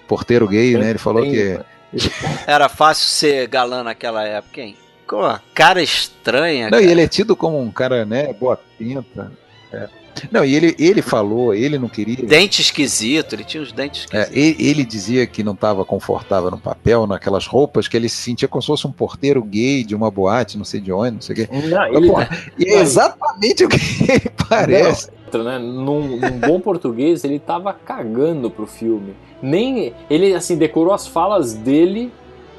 Porteiro 0.06 0.48
gay, 0.48 0.76
né? 0.76 0.90
Ele 0.90 0.98
falou 0.98 1.22
que 1.22 1.58
Era 2.46 2.68
fácil 2.68 3.08
ser 3.08 3.46
galã 3.48 3.82
naquela 3.82 4.24
época, 4.24 4.60
hein? 4.60 4.76
Com 5.06 5.16
uma 5.16 5.42
cara 5.54 5.82
estranha. 5.82 6.64
Não, 6.64 6.78
cara. 6.78 6.82
e 6.82 6.90
ele 6.90 7.02
é 7.02 7.08
tido 7.08 7.34
como 7.34 7.58
um 7.60 7.70
cara, 7.70 8.04
né, 8.04 8.32
boa 8.32 8.58
pinta. 8.78 9.32
É. 9.72 9.88
Não, 10.30 10.44
e 10.44 10.54
ele, 10.54 10.74
ele 10.78 11.02
falou, 11.02 11.54
ele 11.54 11.78
não 11.78 11.88
queria. 11.88 12.16
Dente 12.24 12.60
esquisito, 12.60 13.34
ele 13.34 13.44
tinha 13.44 13.62
os 13.62 13.72
dentes 13.72 14.06
É, 14.12 14.22
esquisitos. 14.22 14.58
ele, 14.60 14.70
ele 14.70 14.84
dizia 14.84 15.26
que 15.26 15.42
não 15.42 15.52
estava 15.52 15.84
confortável 15.84 16.50
no 16.50 16.58
papel, 16.58 17.06
naquelas 17.06 17.46
roupas, 17.46 17.88
que 17.88 17.96
ele 17.96 18.08
se 18.08 18.16
sentia 18.16 18.48
como 18.48 18.62
se 18.62 18.66
fosse 18.66 18.86
um 18.86 18.92
porteiro 18.92 19.42
gay 19.42 19.84
de 19.84 19.94
uma 19.94 20.10
boate, 20.10 20.58
não 20.58 20.64
sei 20.64 20.80
de 20.80 20.92
onde, 20.92 21.12
não 21.12 21.20
sei 21.20 21.32
o 21.34 21.36
quê. 21.36 21.48
Não, 21.68 21.86
ele, 21.86 22.08
Pô, 22.08 22.18
E 22.58 22.68
é 22.68 22.80
exatamente 22.80 23.64
o 23.64 23.68
que 23.68 23.76
ele 24.10 24.30
parece. 24.48 25.10
Não, 25.32 25.44
né? 25.44 25.58
Num, 25.58 26.16
num 26.16 26.38
bom 26.38 26.60
português, 26.60 27.22
ele 27.22 27.38
tava 27.38 27.72
cagando 27.72 28.50
pro 28.50 28.66
filme. 28.66 29.14
Nem 29.42 29.92
ele 30.08 30.34
assim 30.34 30.56
decorou 30.56 30.92
as 30.92 31.06
falas 31.06 31.52
dele 31.54 32.10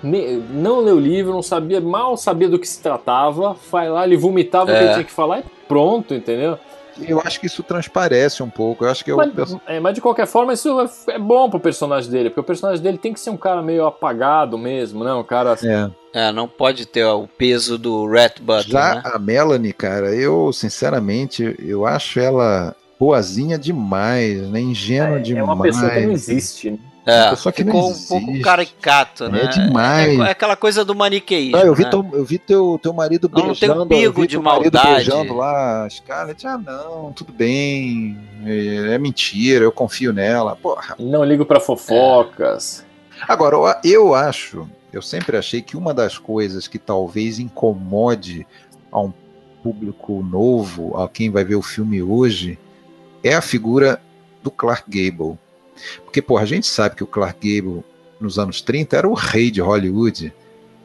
não 0.02 0.80
leu 0.80 0.96
o 0.96 1.00
livro, 1.00 1.34
não 1.34 1.42
sabia, 1.42 1.82
mal 1.82 2.16
sabia 2.16 2.48
do 2.48 2.58
que 2.58 2.68
se 2.68 2.82
tratava, 2.82 3.56
vai 3.70 3.90
lá, 3.90 4.06
ele 4.06 4.18
vomitava 4.18 4.72
é. 4.72 4.74
o 4.74 4.78
que 4.78 4.84
ele 4.84 4.90
é. 4.92 4.94
tinha 4.94 5.04
que 5.04 5.12
falar 5.12 5.40
e 5.40 5.44
pronto, 5.68 6.14
entendeu? 6.14 6.58
Eu 7.08 7.22
acho 7.24 7.40
que 7.40 7.48
isso 7.48 7.64
transparece 7.64 8.42
um 8.44 8.50
pouco. 8.50 8.86
Eu 8.86 8.90
acho 8.90 9.04
que 9.04 9.14
mas, 9.14 9.52
eu... 9.52 9.62
é, 9.68 9.80
mas 9.80 9.94
de 9.94 10.02
qualquer 10.02 10.28
forma, 10.28 10.54
isso 10.54 10.80
é, 10.82 11.14
é 11.14 11.20
bom 11.20 11.50
pro 11.50 11.60
personagem 11.60 12.10
dele, 12.10 12.30
porque 12.30 12.42
o 12.42 12.44
personagem 12.44 12.82
dele 12.82 12.98
tem 12.98 13.14
que 13.14 13.20
ser 13.20 13.30
um 13.30 13.38
cara 13.38 13.62
meio 13.62 13.86
apagado 13.86 14.58
mesmo, 14.58 15.04
né? 15.04 15.14
Um 15.14 15.24
cara. 15.24 15.54
Assim... 15.54 15.70
É. 15.70 15.90
é 16.14 16.32
não 16.32 16.48
pode 16.48 16.86
ter 16.86 17.04
ó, 17.04 17.20
o 17.20 17.28
peso 17.28 17.78
do 17.78 18.08
Rat 18.08 18.40
Butler. 18.40 18.68
Já 18.68 18.96
né? 18.96 19.02
a 19.06 19.20
Melanie, 19.20 19.74
cara, 19.74 20.14
eu 20.14 20.52
sinceramente 20.54 21.56
eu 21.60 21.86
acho 21.86 22.20
ela 22.20 22.76
boazinha 23.00 23.58
demais, 23.58 24.42
né? 24.50 24.60
Ingênua 24.60 25.20
é, 25.20 25.22
demais. 25.22 25.50
É 25.50 25.54
uma 25.54 25.64
pessoa 25.64 25.90
que 25.90 26.00
não 26.02 26.12
existe, 26.12 26.72
né? 26.72 26.80
É, 27.10 27.36
só 27.36 27.52
que 27.52 27.64
ficou 27.64 27.92
um 27.92 28.06
pouco 28.08 28.42
caricato, 28.42 29.26
é 29.26 29.30
né? 29.30 29.44
É 29.44 29.48
demais. 29.48 30.20
É, 30.20 30.24
é 30.24 30.32
aquela 30.32 30.56
coisa 30.56 30.86
do 30.86 30.94
maniqueísmo. 30.94 31.58
Ah, 31.58 31.62
eu 31.62 31.74
vi, 31.74 31.84
né? 31.84 31.90
teu, 31.90 32.10
eu 32.14 32.26
vi 32.26 32.38
teu, 32.38 32.80
teu 32.82 32.94
marido 32.94 33.30
não, 33.32 33.48
beijando. 33.48 33.76
Não 33.76 33.88
tem 33.88 34.08
um 34.08 34.26
de 34.26 34.38
maldade. 34.38 34.96
beijando 34.96 35.34
lá 35.36 35.86
a 35.86 35.90
Scarlett. 35.90 36.46
Ah, 36.46 36.58
não, 36.58 37.12
tudo 37.12 37.34
bem. 37.34 38.18
É, 38.46 38.94
é, 38.94 38.98
mentira, 38.98 39.66
eu 39.66 39.72
confio 39.72 40.14
nela. 40.14 40.56
Porra. 40.56 40.96
Não 41.00 41.24
ligo 41.24 41.46
para 41.46 41.60
fofocas. 41.60 42.86
É. 42.86 43.26
Agora, 43.28 43.80
eu 43.84 44.14
acho, 44.14 44.70
eu 44.94 45.02
sempre 45.02 45.36
achei 45.36 45.62
que 45.62 45.76
uma 45.76 45.94
das 45.94 46.18
coisas 46.18 46.68
que 46.68 46.80
talvez 46.80 47.40
incomode 47.40 48.46
a 48.92 49.02
um 49.02 49.12
público 49.62 50.24
novo, 50.24 50.98
a 50.98 51.10
quem 51.10 51.30
vai 51.30 51.44
ver 51.44 51.56
o 51.56 51.62
filme 51.62 52.02
hoje, 52.02 52.58
é 53.24 53.34
a 53.34 53.42
figura 53.42 54.02
do 54.42 54.50
Clark 54.50 54.84
Gable 54.88 55.38
porque, 56.04 56.22
pô, 56.22 56.38
a 56.38 56.46
gente 56.46 56.68
sabe 56.68 56.96
que 56.96 57.04
o 57.04 57.08
Clark 57.08 57.40
Gable, 57.40 57.84
nos 58.20 58.38
anos 58.38 58.62
30, 58.62 58.98
era 58.98 59.08
o 59.08 59.14
rei 59.14 59.52
de 59.52 59.62
Hollywood. 59.62 60.34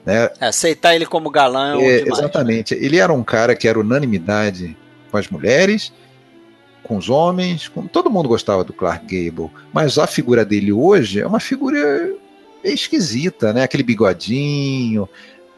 Né? 0.04 0.30
É, 0.40 0.46
aceitar 0.46 0.94
ele 0.94 1.06
como 1.06 1.30
galã 1.30 1.80
é, 1.80 1.84
é 1.84 1.98
demais, 2.00 2.18
Exatamente. 2.18 2.74
Né? 2.74 2.84
Ele 2.84 2.98
era 2.98 3.12
um 3.12 3.24
cara 3.24 3.54
que 3.56 3.66
era 3.66 3.78
unanimidade 3.78 4.76
com 5.10 5.16
as 5.16 5.28
mulheres, 5.28 5.92
com 6.82 6.96
os 6.96 7.08
homens, 7.08 7.68
com... 7.68 7.86
todo 7.86 8.10
mundo 8.10 8.28
gostava 8.28 8.62
do 8.62 8.72
Clark 8.72 9.04
Gable. 9.06 9.50
Mas 9.72 9.98
a 9.98 10.06
figura 10.06 10.44
dele 10.44 10.72
hoje 10.72 11.20
é 11.20 11.26
uma 11.26 11.40
figura 11.40 12.14
esquisita, 12.62 13.52
né? 13.52 13.62
Aquele 13.62 13.82
bigodinho, 13.82 15.08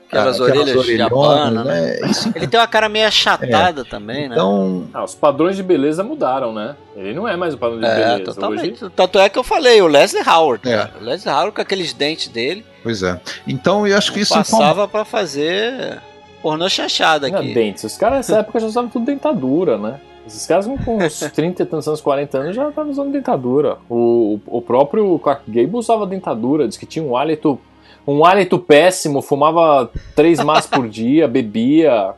Aquelas, 0.09 0.39
orelhas 0.39 0.85
de 0.85 1.03
abana, 1.03 1.65
né? 1.65 1.99
né? 2.01 2.11
Isso... 2.11 2.33
Ele 2.35 2.47
tem 2.47 2.61
uma 2.61 2.67
cara 2.67 2.89
meio 2.89 3.09
achatada 3.09 3.81
é. 3.83 3.85
também, 3.85 4.29
né? 4.29 4.37
então... 4.37 4.87
Ah, 4.95 5.03
os 5.03 5.15
padrões 5.15 5.57
de 5.57 5.63
beleza 5.63 6.05
mudaram, 6.05 6.53
né? 6.53 6.77
Ele 6.95 7.13
não 7.13 7.27
é 7.27 7.37
mais 7.37 7.55
o 7.55 7.59
padrão 7.59 7.81
de 7.81 7.87
é, 7.87 7.95
beleza. 7.95 8.35
Totalmente. 8.35 8.85
Hoje... 8.85 8.93
Tanto 8.95 9.19
é 9.19 9.29
que 9.29 9.39
eu 9.39 9.43
falei, 9.43 9.83
o 9.83 9.87
Leslie 9.87 10.23
Howard. 10.27 10.69
É. 10.69 10.89
O 11.01 11.05
Leslie 11.05 11.35
Howard 11.35 11.53
com 11.53 11.61
aqueles 11.61 11.93
dentes 11.93 12.29
dele. 12.29 12.65
Pois 12.83 13.03
é. 13.03 13.21
Então 13.47 13.87
eu 13.87 13.97
acho 13.99 14.13
que 14.13 14.21
isso 14.21 14.35
passava 14.35 14.87
para 14.87 15.05
fazer 15.05 16.01
pornô 16.41 16.69
chanchada 16.69 17.27
aqui. 17.27 17.37
Não, 17.37 17.55
dentes. 17.55 17.83
Os 17.83 17.97
caras 17.97 18.19
nessa 18.19 18.39
época 18.41 18.61
já 18.61 18.67
usavam 18.67 18.89
tudo 18.89 19.07
dentadura, 19.07 19.77
né? 19.77 20.01
Esses 20.27 20.47
caras 20.47 20.67
com 20.67 20.99
uns 20.99 21.19
30 21.35 21.63
e 21.63 21.67
tantos 21.67 21.87
anos, 21.87 22.01
40 22.01 22.39
anos 22.39 22.57
já 22.57 22.69
estavam 22.69 22.91
usando 22.91 23.13
dentadura. 23.13 23.79
O, 23.89 24.41
o 24.47 24.63
próprio 24.63 25.19
Clark 25.19 25.43
Gable 25.51 25.77
usava 25.77 26.07
dentadura, 26.07 26.69
diz 26.69 26.77
que 26.77 26.87
tinha 26.87 27.05
um 27.05 27.17
hálito 27.17 27.59
um 28.07 28.25
hálito 28.25 28.59
péssimo, 28.59 29.21
fumava 29.21 29.91
três 30.15 30.43
maços 30.43 30.71
por 30.71 30.89
dia, 30.89 31.27
bebia. 31.29 32.15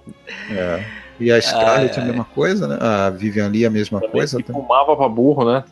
É. 0.51 0.85
E 1.21 1.33
a 1.33 1.41
Scarlett 1.41 1.99
ah, 1.99 2.03
é. 2.03 2.05
a 2.05 2.07
mesma 2.07 2.25
coisa, 2.25 2.69
né? 2.69 2.79
A 2.81 3.11
Vivian 3.11 3.49
Lee 3.49 3.67
a 3.67 3.71
mesma 3.71 3.99
Também 3.99 4.13
coisa. 4.13 4.43
Que 4.43 4.53
fumava 4.53 4.97
pra 4.97 5.09
burro, 5.09 5.45
né? 5.45 5.65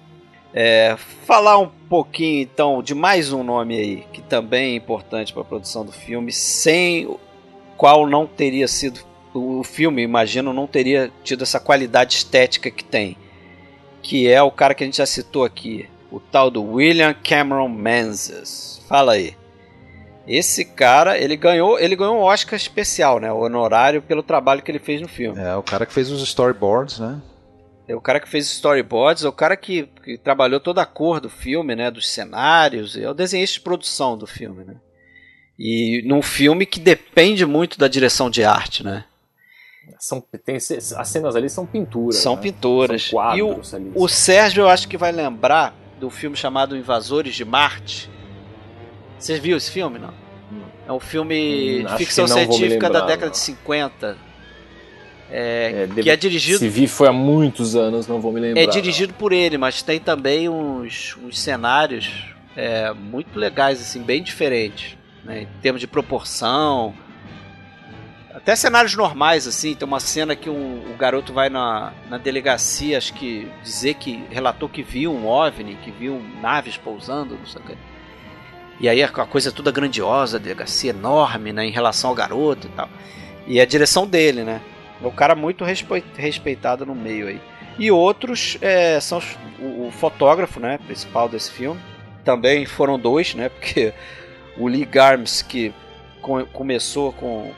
É, 0.52 0.96
falar 1.24 1.58
um 1.58 1.68
pouquinho 1.88 2.40
então 2.40 2.82
de 2.82 2.94
mais 2.94 3.30
um 3.30 3.44
nome 3.44 3.76
aí 3.76 4.04
que 4.10 4.22
também 4.22 4.72
é 4.72 4.76
importante 4.76 5.30
para 5.30 5.42
a 5.42 5.44
produção 5.44 5.84
do 5.84 5.92
filme, 5.92 6.32
sem 6.32 7.14
qual 7.76 8.06
não 8.06 8.26
teria 8.26 8.66
sido 8.66 9.00
o 9.34 9.62
filme, 9.62 10.02
imagino, 10.02 10.54
não 10.54 10.66
teria 10.66 11.12
tido 11.22 11.42
essa 11.42 11.60
qualidade 11.60 12.14
estética 12.14 12.70
que 12.70 12.82
tem, 12.82 13.18
que 14.00 14.26
é 14.26 14.42
o 14.42 14.50
cara 14.50 14.74
que 14.74 14.82
a 14.82 14.86
gente 14.86 14.96
já 14.96 15.04
citou 15.04 15.44
aqui, 15.44 15.86
o 16.10 16.18
tal 16.18 16.50
do 16.50 16.62
William 16.62 17.12
Cameron 17.12 17.68
Menzies. 17.68 18.82
Fala 18.88 19.12
aí. 19.12 19.36
Esse 20.26 20.64
cara, 20.64 21.16
ele 21.16 21.36
ganhou, 21.36 21.78
ele 21.78 21.94
ganhou 21.94 22.16
um 22.16 22.22
Oscar 22.22 22.56
especial, 22.56 23.20
né? 23.20 23.32
O 23.32 23.44
honorário 23.44 24.02
pelo 24.02 24.22
trabalho 24.22 24.60
que 24.60 24.70
ele 24.70 24.80
fez 24.80 25.00
no 25.00 25.06
filme. 25.06 25.40
É, 25.40 25.54
o 25.54 25.62
cara 25.62 25.86
que 25.86 25.92
fez 25.92 26.10
os 26.10 26.20
storyboards, 26.22 26.98
né? 26.98 27.20
É 27.88 27.94
o 27.94 28.00
cara 28.00 28.18
que 28.18 28.28
fez 28.28 28.46
storyboards, 28.46 29.24
é 29.24 29.28
o 29.28 29.32
cara 29.32 29.56
que, 29.56 29.88
que, 30.02 30.18
trabalhou 30.18 30.58
toda 30.58 30.82
a 30.82 30.86
cor 30.86 31.20
do 31.20 31.30
filme, 31.30 31.76
né? 31.76 31.90
Dos 31.90 32.08
cenários, 32.08 32.96
é 32.96 33.08
o 33.08 33.14
desenhista 33.14 33.54
de 33.54 33.60
produção 33.60 34.18
do 34.18 34.26
filme, 34.26 34.64
né? 34.64 34.74
E 35.56 36.02
num 36.04 36.20
filme 36.20 36.66
que 36.66 36.80
depende 36.80 37.46
muito 37.46 37.78
da 37.78 37.86
direção 37.86 38.28
de 38.28 38.42
arte, 38.42 38.84
né? 38.84 39.04
São, 40.00 40.20
tem, 40.44 40.56
as 40.56 41.08
cenas 41.08 41.36
ali 41.36 41.48
são 41.48 41.64
pinturas. 41.64 42.16
São 42.16 42.34
né? 42.34 42.42
pinturas. 42.42 43.04
São 43.04 43.36
e 43.36 43.42
o, 43.42 43.52
ali. 43.52 43.92
o 43.94 44.08
Sérgio, 44.08 44.62
eu 44.62 44.68
acho 44.68 44.88
que 44.88 44.96
vai 44.96 45.12
lembrar 45.12 45.72
do 46.00 46.10
filme 46.10 46.36
chamado 46.36 46.76
Invasores 46.76 47.36
de 47.36 47.44
Marte, 47.44 48.10
você 49.18 49.38
viu 49.38 49.56
esse 49.56 49.70
filme, 49.70 49.98
não? 49.98 50.12
É 50.86 50.92
um 50.92 51.00
filme 51.00 51.82
hum, 51.82 51.86
de 51.86 51.96
ficção 51.96 52.28
científica 52.28 52.88
da 52.88 53.00
década 53.00 53.30
de 53.30 53.38
50. 53.38 54.16
É, 55.28 55.88
é, 55.90 56.02
que 56.02 56.08
é 56.08 56.16
dirigido. 56.16 56.60
Se 56.60 56.68
vi 56.68 56.86
foi 56.86 57.08
há 57.08 57.12
muitos 57.12 57.74
anos, 57.74 58.06
não 58.06 58.20
vou 58.20 58.32
me 58.32 58.40
lembrar. 58.40 58.62
É 58.62 58.66
dirigido 58.66 59.12
não. 59.12 59.18
por 59.18 59.32
ele, 59.32 59.58
mas 59.58 59.82
tem 59.82 59.98
também 59.98 60.48
uns, 60.48 61.16
uns 61.20 61.40
cenários 61.40 62.26
é, 62.56 62.92
muito 62.92 63.36
legais, 63.36 63.80
assim, 63.80 64.02
bem 64.02 64.22
diferentes. 64.22 64.96
Né, 65.24 65.42
em 65.42 65.60
termos 65.60 65.80
de 65.80 65.88
proporção. 65.88 66.94
Até 68.32 68.54
cenários 68.54 68.94
normais, 68.94 69.48
assim. 69.48 69.74
Tem 69.74 69.86
uma 69.86 69.98
cena 69.98 70.36
que 70.36 70.48
um, 70.48 70.92
o 70.92 70.96
garoto 70.96 71.32
vai 71.32 71.50
na, 71.50 71.92
na 72.08 72.16
delegacia, 72.16 72.96
acho 72.96 73.12
que 73.14 73.50
dizer 73.64 73.94
que 73.94 74.24
relatou 74.30 74.68
que 74.68 74.84
viu 74.84 75.12
um 75.12 75.26
OVNI, 75.26 75.74
que 75.82 75.90
viu 75.90 76.22
naves 76.40 76.76
pousando, 76.76 77.36
não 77.36 77.46
sei 77.46 77.60
o 77.60 77.64
que. 77.64 77.76
E 78.78 78.88
aí 78.88 79.02
a 79.02 79.08
coisa 79.08 79.50
toda 79.50 79.70
grandiosa, 79.70 80.36
a 80.36 80.40
delegacia 80.40 80.90
enorme, 80.90 81.52
né, 81.52 81.64
em 81.64 81.70
relação 81.70 82.10
ao 82.10 82.16
garoto 82.16 82.66
e 82.66 82.70
tal. 82.70 82.88
E 83.46 83.60
a 83.60 83.64
direção 83.64 84.06
dele, 84.06 84.42
né? 84.42 84.60
É 85.02 85.06
um 85.06 85.10
cara 85.10 85.34
muito 85.34 85.64
respeitado 85.64 86.84
no 86.84 86.94
meio 86.94 87.28
aí. 87.28 87.40
E 87.78 87.90
outros 87.90 88.58
é, 88.60 88.98
são 89.00 89.20
o, 89.58 89.86
o, 89.86 89.90
fotógrafo, 89.90 90.58
né, 90.58 90.78
principal 90.78 91.28
desse 91.28 91.50
filme. 91.52 91.80
Também 92.24 92.66
foram 92.66 92.98
dois, 92.98 93.34
né? 93.34 93.48
Porque 93.60 93.92
o 94.58 94.66
Lee 94.66 94.84
Garms, 94.84 95.42
que 95.42 95.72
com, 96.20 96.44
começou 96.46 97.12
com, 97.12 97.52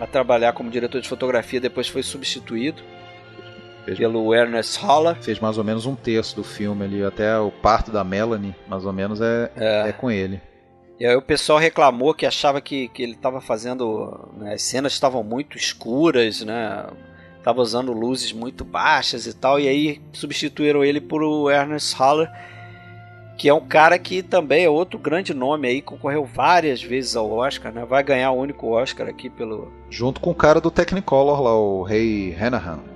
a 0.00 0.06
trabalhar 0.06 0.52
como 0.52 0.70
diretor 0.70 1.00
de 1.00 1.08
fotografia, 1.08 1.60
depois 1.60 1.88
foi 1.88 2.02
substituído 2.02 2.82
Fez, 3.84 3.98
pelo 3.98 4.34
Ernest 4.34 4.78
Haller. 4.84 5.16
Fez 5.16 5.40
mais 5.40 5.58
ou 5.58 5.64
menos 5.64 5.86
um 5.86 5.94
terço 5.94 6.36
do 6.36 6.44
filme 6.44 6.84
ali, 6.84 7.02
até 7.02 7.36
o 7.38 7.50
parto 7.50 7.90
da 7.90 8.04
Melanie, 8.04 8.54
mais 8.68 8.84
ou 8.84 8.92
menos, 8.92 9.20
é, 9.20 9.50
é. 9.56 9.88
é 9.88 9.92
com 9.92 10.10
ele. 10.10 10.40
E 11.02 11.04
aí 11.04 11.16
o 11.16 11.20
pessoal 11.20 11.58
reclamou 11.58 12.14
que 12.14 12.24
achava 12.24 12.60
que, 12.60 12.86
que 12.86 13.02
ele 13.02 13.14
estava 13.14 13.40
fazendo. 13.40 14.30
Né, 14.36 14.54
as 14.54 14.62
cenas 14.62 14.92
estavam 14.92 15.24
muito 15.24 15.58
escuras, 15.58 16.42
né? 16.42 16.86
Tava 17.42 17.60
usando 17.60 17.92
luzes 17.92 18.32
muito 18.32 18.64
baixas 18.64 19.26
e 19.26 19.34
tal. 19.34 19.58
E 19.58 19.66
aí 19.66 20.00
substituíram 20.12 20.84
ele 20.84 21.00
por 21.00 21.24
o 21.24 21.50
Ernest 21.50 21.96
Haller, 21.96 22.30
que 23.36 23.48
é 23.48 23.52
um 23.52 23.66
cara 23.66 23.98
que 23.98 24.22
também 24.22 24.64
é 24.64 24.70
outro 24.70 24.96
grande 24.96 25.34
nome 25.34 25.66
aí, 25.66 25.82
concorreu 25.82 26.24
várias 26.24 26.80
vezes 26.80 27.16
ao 27.16 27.32
Oscar, 27.32 27.72
né? 27.72 27.84
Vai 27.84 28.04
ganhar 28.04 28.30
o 28.30 28.38
único 28.38 28.68
Oscar 28.68 29.08
aqui 29.08 29.28
pelo. 29.28 29.72
Junto 29.90 30.20
com 30.20 30.30
o 30.30 30.34
cara 30.36 30.60
do 30.60 30.70
Technicolor 30.70 31.42
lá, 31.42 31.52
o 31.52 31.82
Ray 31.82 32.32
Hanahan. 32.32 32.91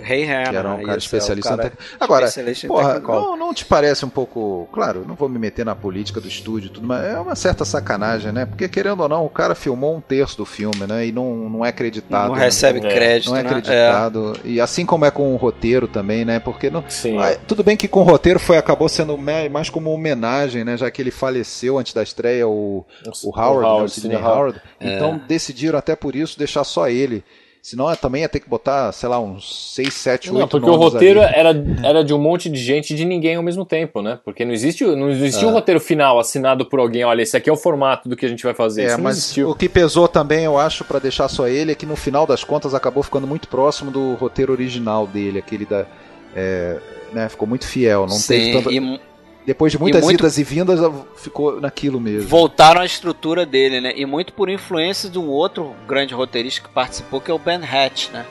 Rei 0.00 0.24
Hanna. 0.24 0.50
Que 0.50 0.56
era 0.56 0.70
um 0.70 0.82
cara 0.82 0.98
isso, 0.98 1.06
especialista 1.06 1.54
é 1.54 1.56
cara 1.56 1.70
tec... 1.70 1.80
Agora, 2.00 2.28
porra, 2.66 3.00
não, 3.00 3.36
não 3.36 3.54
te 3.54 3.64
parece 3.64 4.04
um 4.04 4.08
pouco. 4.08 4.68
Claro, 4.72 5.04
não 5.06 5.14
vou 5.14 5.28
me 5.28 5.38
meter 5.38 5.64
na 5.64 5.74
política 5.74 6.20
do 6.20 6.28
estúdio 6.28 6.70
tudo, 6.70 6.86
mas 6.86 7.04
é 7.04 7.18
uma 7.18 7.34
certa 7.34 7.64
sacanagem, 7.64 8.32
né? 8.32 8.46
Porque 8.46 8.68
querendo 8.68 9.00
ou 9.00 9.08
não, 9.08 9.24
o 9.24 9.30
cara 9.30 9.54
filmou 9.54 9.96
um 9.96 10.00
terço 10.00 10.36
do 10.36 10.44
filme, 10.44 10.86
né? 10.86 11.06
E 11.06 11.12
não, 11.12 11.48
não 11.48 11.64
é 11.64 11.68
acreditado. 11.68 12.28
Não 12.28 12.36
né? 12.36 12.44
recebe 12.44 12.80
crédito. 12.80 13.30
Não 13.30 13.36
é 13.36 13.42
né? 13.42 13.48
acreditado. 13.48 14.40
É. 14.44 14.48
E 14.48 14.60
assim 14.60 14.84
como 14.86 15.04
é 15.04 15.10
com 15.10 15.34
o 15.34 15.36
roteiro 15.36 15.88
também, 15.88 16.24
né? 16.24 16.38
Porque 16.38 16.70
não. 16.70 16.84
Sim. 16.88 17.18
Ah, 17.18 17.36
tudo 17.46 17.62
bem 17.62 17.76
que 17.76 17.88
com 17.88 18.00
o 18.00 18.04
roteiro 18.04 18.38
foi 18.38 18.56
acabou 18.56 18.88
sendo 18.88 19.16
mais 19.18 19.70
como 19.70 19.92
homenagem, 19.92 20.64
né? 20.64 20.76
Já 20.76 20.90
que 20.90 21.02
ele 21.02 21.10
faleceu 21.10 21.78
antes 21.78 21.92
da 21.92 22.02
estreia, 22.02 22.46
o, 22.46 22.84
o 23.24 23.38
Howard, 23.38 23.64
o 23.64 23.68
Howard, 23.68 23.78
né? 23.78 23.84
o 23.84 23.88
Sidney 23.88 24.16
Howard. 24.16 24.28
Howard. 24.28 24.62
É. 24.80 24.94
Então 24.94 25.20
decidiram 25.26 25.78
até 25.78 25.94
por 25.96 26.14
isso 26.14 26.38
deixar 26.38 26.64
só 26.64 26.88
ele. 26.88 27.24
Senão 27.68 27.94
também 27.96 28.22
ia 28.22 28.28
ter 28.30 28.40
que 28.40 28.48
botar, 28.48 28.90
sei 28.92 29.10
lá, 29.10 29.20
uns 29.20 29.74
6, 29.74 29.92
7, 29.92 30.30
8 30.30 30.40
Não, 30.40 30.48
porque 30.48 30.70
o 30.70 30.74
roteiro 30.74 31.20
era, 31.20 31.50
era 31.84 32.02
de 32.02 32.14
um 32.14 32.18
monte 32.18 32.48
de 32.48 32.58
gente 32.58 32.94
de 32.94 33.04
ninguém 33.04 33.36
ao 33.36 33.42
mesmo 33.42 33.62
tempo, 33.62 34.00
né? 34.00 34.18
Porque 34.24 34.42
não 34.42 34.54
existe, 34.54 34.86
não 34.86 35.10
existiu 35.10 35.48
é. 35.48 35.50
um 35.50 35.54
roteiro 35.54 35.78
final 35.78 36.18
assinado 36.18 36.64
por 36.64 36.80
alguém, 36.80 37.04
olha, 37.04 37.20
esse 37.20 37.36
aqui 37.36 37.50
é 37.50 37.52
o 37.52 37.58
formato 37.58 38.08
do 38.08 38.16
que 38.16 38.24
a 38.24 38.28
gente 38.30 38.42
vai 38.42 38.54
fazer. 38.54 38.84
É, 38.84 38.86
Isso 38.86 39.02
mas 39.02 39.36
o 39.36 39.54
que 39.54 39.68
pesou 39.68 40.08
também, 40.08 40.44
eu 40.44 40.56
acho, 40.56 40.82
para 40.82 40.98
deixar 40.98 41.28
só 41.28 41.46
ele, 41.46 41.72
é 41.72 41.74
que 41.74 41.84
no 41.84 41.94
final 41.94 42.26
das 42.26 42.42
contas 42.42 42.72
acabou 42.72 43.02
ficando 43.02 43.26
muito 43.26 43.48
próximo 43.48 43.90
do 43.90 44.14
roteiro 44.14 44.50
original 44.50 45.06
dele, 45.06 45.38
aquele 45.38 45.66
da. 45.66 45.84
É, 46.34 46.78
né, 47.12 47.28
ficou 47.28 47.46
muito 47.46 47.66
fiel, 47.66 48.06
não 48.06 48.16
Sim, 48.16 48.28
teve 48.28 48.52
tanta... 48.52 48.72
e, 48.72 49.00
depois 49.48 49.72
de 49.72 49.78
muitas 49.78 50.02
E 50.02 50.04
muito- 50.04 50.20
idas 50.20 50.36
e 50.36 50.44
vindas, 50.44 50.78
ficou 51.16 51.58
naquilo 51.58 51.98
mesmo. 51.98 52.28
Voltaram 52.28 52.82
à 52.82 52.84
estrutura 52.84 53.46
dele, 53.46 53.80
né? 53.80 53.94
E 53.96 54.04
muito 54.04 54.34
por 54.34 54.50
influência 54.50 55.08
de 55.08 55.18
um 55.18 55.26
outro 55.26 55.74
grande 55.86 56.12
roteirista 56.12 56.60
que 56.60 56.68
participou, 56.68 57.18
que 57.18 57.30
é 57.30 57.34
o 57.34 57.38
Ben 57.38 57.58
Hatch, 57.64 58.10
né? 58.10 58.26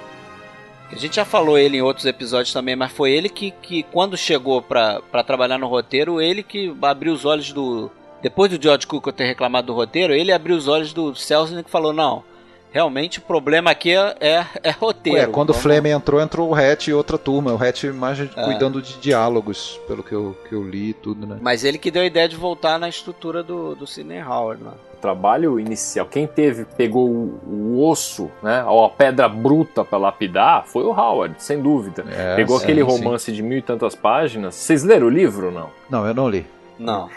A 0.91 0.95
gente 0.95 1.15
já 1.15 1.25
falou 1.25 1.57
ele 1.57 1.77
em 1.77 1.81
outros 1.81 2.05
episódios 2.05 2.53
também, 2.53 2.75
mas 2.75 2.91
foi 2.91 3.11
ele 3.11 3.29
que, 3.29 3.49
que 3.49 3.81
quando 3.91 4.15
chegou 4.15 4.61
pra, 4.61 5.01
pra 5.11 5.23
trabalhar 5.23 5.57
no 5.57 5.65
roteiro, 5.67 6.21
ele 6.21 6.43
que 6.43 6.71
abriu 6.83 7.13
os 7.13 7.25
olhos 7.25 7.51
do. 7.51 7.89
Depois 8.21 8.51
do 8.51 8.61
George 8.61 8.85
Cukor 8.85 9.11
ter 9.11 9.25
reclamado 9.25 9.65
do 9.67 9.73
roteiro, 9.73 10.13
ele 10.13 10.31
abriu 10.31 10.55
os 10.55 10.67
olhos 10.67 10.93
do 10.93 11.15
Selznick 11.15 11.67
e 11.67 11.71
falou: 11.71 11.91
não, 11.93 12.23
realmente 12.71 13.19
o 13.19 13.21
problema 13.21 13.71
aqui 13.71 13.91
é, 13.95 14.15
é, 14.19 14.45
é 14.63 14.71
roteiro. 14.71 15.19
É, 15.19 15.27
quando 15.27 15.51
o 15.51 15.53
Flame 15.53 15.89
entrou, 15.89 16.21
entrou 16.21 16.49
o 16.49 16.55
Hatch 16.55 16.87
e 16.87 16.93
outra 16.93 17.17
turma. 17.17 17.53
O 17.53 17.61
Hatch 17.63 17.85
mais 17.85 18.19
É. 18.19 18.25
cuidando 18.43 18.81
de 18.81 18.97
diálogos, 18.99 19.79
pelo 19.87 20.03
que 20.03 20.13
eu, 20.13 20.35
que 20.47 20.53
eu 20.53 20.63
li 20.63 20.89
e 20.89 20.93
tudo, 20.93 21.25
né? 21.25 21.37
Mas 21.41 21.63
ele 21.63 21.77
que 21.77 21.91
deu 21.91 22.01
a 22.01 22.05
ideia 22.05 22.27
de 22.27 22.35
voltar 22.35 22.77
na 22.79 22.89
estrutura 22.89 23.43
do, 23.43 23.75
do 23.75 23.85
Sidney 23.87 24.21
Howard, 24.21 24.63
né? 24.63 24.71
O 24.93 24.99
trabalho 24.99 25.59
inicial, 25.59 26.07
quem 26.07 26.25
teve, 26.25 26.65
pegou 26.65 27.07
o, 27.07 27.39
o 27.47 27.87
osso, 27.87 28.31
né, 28.41 28.63
ou 28.63 28.83
a 28.83 28.89
pedra 28.89 29.29
bruta 29.29 29.85
para 29.85 29.99
lapidar, 29.99 30.65
foi 30.65 30.83
o 30.85 30.89
Howard, 30.89 31.35
sem 31.37 31.61
dúvida. 31.61 32.03
É, 32.09 32.35
Pegou 32.35 32.57
sim, 32.57 32.63
aquele 32.63 32.83
sim. 32.83 32.87
romance 32.87 33.31
de 33.31 33.43
mil 33.43 33.59
e 33.59 33.61
tantas 33.61 33.93
páginas. 33.93 34.55
Vocês 34.55 34.83
leram 34.83 35.05
o 35.05 35.09
livro 35.11 35.47
ou 35.47 35.51
não? 35.51 35.69
Não, 35.87 36.07
eu 36.07 36.15
não 36.15 36.27
li. 36.27 36.47
Não. 36.79 37.09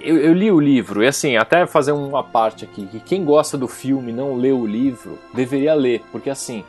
Eu, 0.00 0.16
eu 0.16 0.32
li 0.32 0.50
o 0.50 0.60
livro, 0.60 1.02
e 1.02 1.06
assim, 1.06 1.36
até 1.36 1.66
fazer 1.66 1.92
uma 1.92 2.22
parte 2.22 2.64
aqui, 2.64 2.86
que 2.86 3.00
quem 3.00 3.24
gosta 3.24 3.56
do 3.58 3.68
filme 3.68 4.12
não 4.12 4.36
leu 4.36 4.58
o 4.58 4.66
livro, 4.66 5.18
deveria 5.34 5.74
ler, 5.74 6.02
porque 6.10 6.30
assim, 6.30 6.64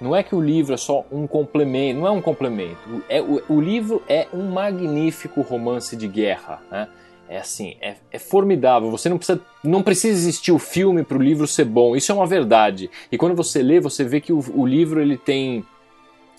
não 0.00 0.14
é 0.14 0.22
que 0.22 0.34
o 0.34 0.40
livro 0.40 0.74
é 0.74 0.76
só 0.76 1.04
um 1.10 1.26
complemento, 1.26 2.00
não 2.00 2.06
é 2.06 2.10
um 2.10 2.22
complemento, 2.22 2.78
é, 3.08 3.20
o, 3.20 3.42
o 3.48 3.60
livro 3.60 4.02
é 4.08 4.26
um 4.32 4.50
magnífico 4.50 5.40
romance 5.42 5.96
de 5.96 6.08
guerra, 6.08 6.62
né? 6.70 6.88
É 7.30 7.36
assim, 7.36 7.76
é, 7.82 7.96
é 8.10 8.18
formidável. 8.18 8.90
Você 8.90 9.10
não 9.10 9.18
precisa, 9.18 9.38
não 9.62 9.82
precisa 9.82 10.16
existir 10.16 10.50
o 10.50 10.58
filme 10.58 11.04
para 11.04 11.18
o 11.18 11.22
livro 11.22 11.46
ser 11.46 11.66
bom. 11.66 11.94
Isso 11.94 12.10
é 12.10 12.14
uma 12.14 12.26
verdade. 12.26 12.90
E 13.12 13.18
quando 13.18 13.34
você 13.34 13.62
lê, 13.62 13.78
você 13.78 14.02
vê 14.02 14.18
que 14.18 14.32
o, 14.32 14.42
o 14.54 14.66
livro 14.66 14.98
ele 14.98 15.18
tem 15.18 15.62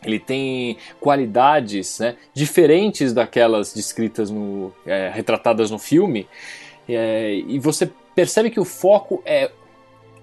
ele 0.04 0.20
tem 0.20 0.78
qualidades 1.00 2.00
né, 2.00 2.16
diferentes 2.34 3.14
daquelas 3.14 3.74
descritas 3.74 4.30
no 4.30 4.74
é, 4.86 5.10
retratadas 5.14 5.70
no 5.70 5.80
filme 5.80 6.28
é, 6.88 7.36
e 7.36 7.60
você 7.60 7.92
percebe 8.16 8.50
que 8.50 8.60
o 8.60 8.66
foco 8.66 9.22
é 9.26 9.52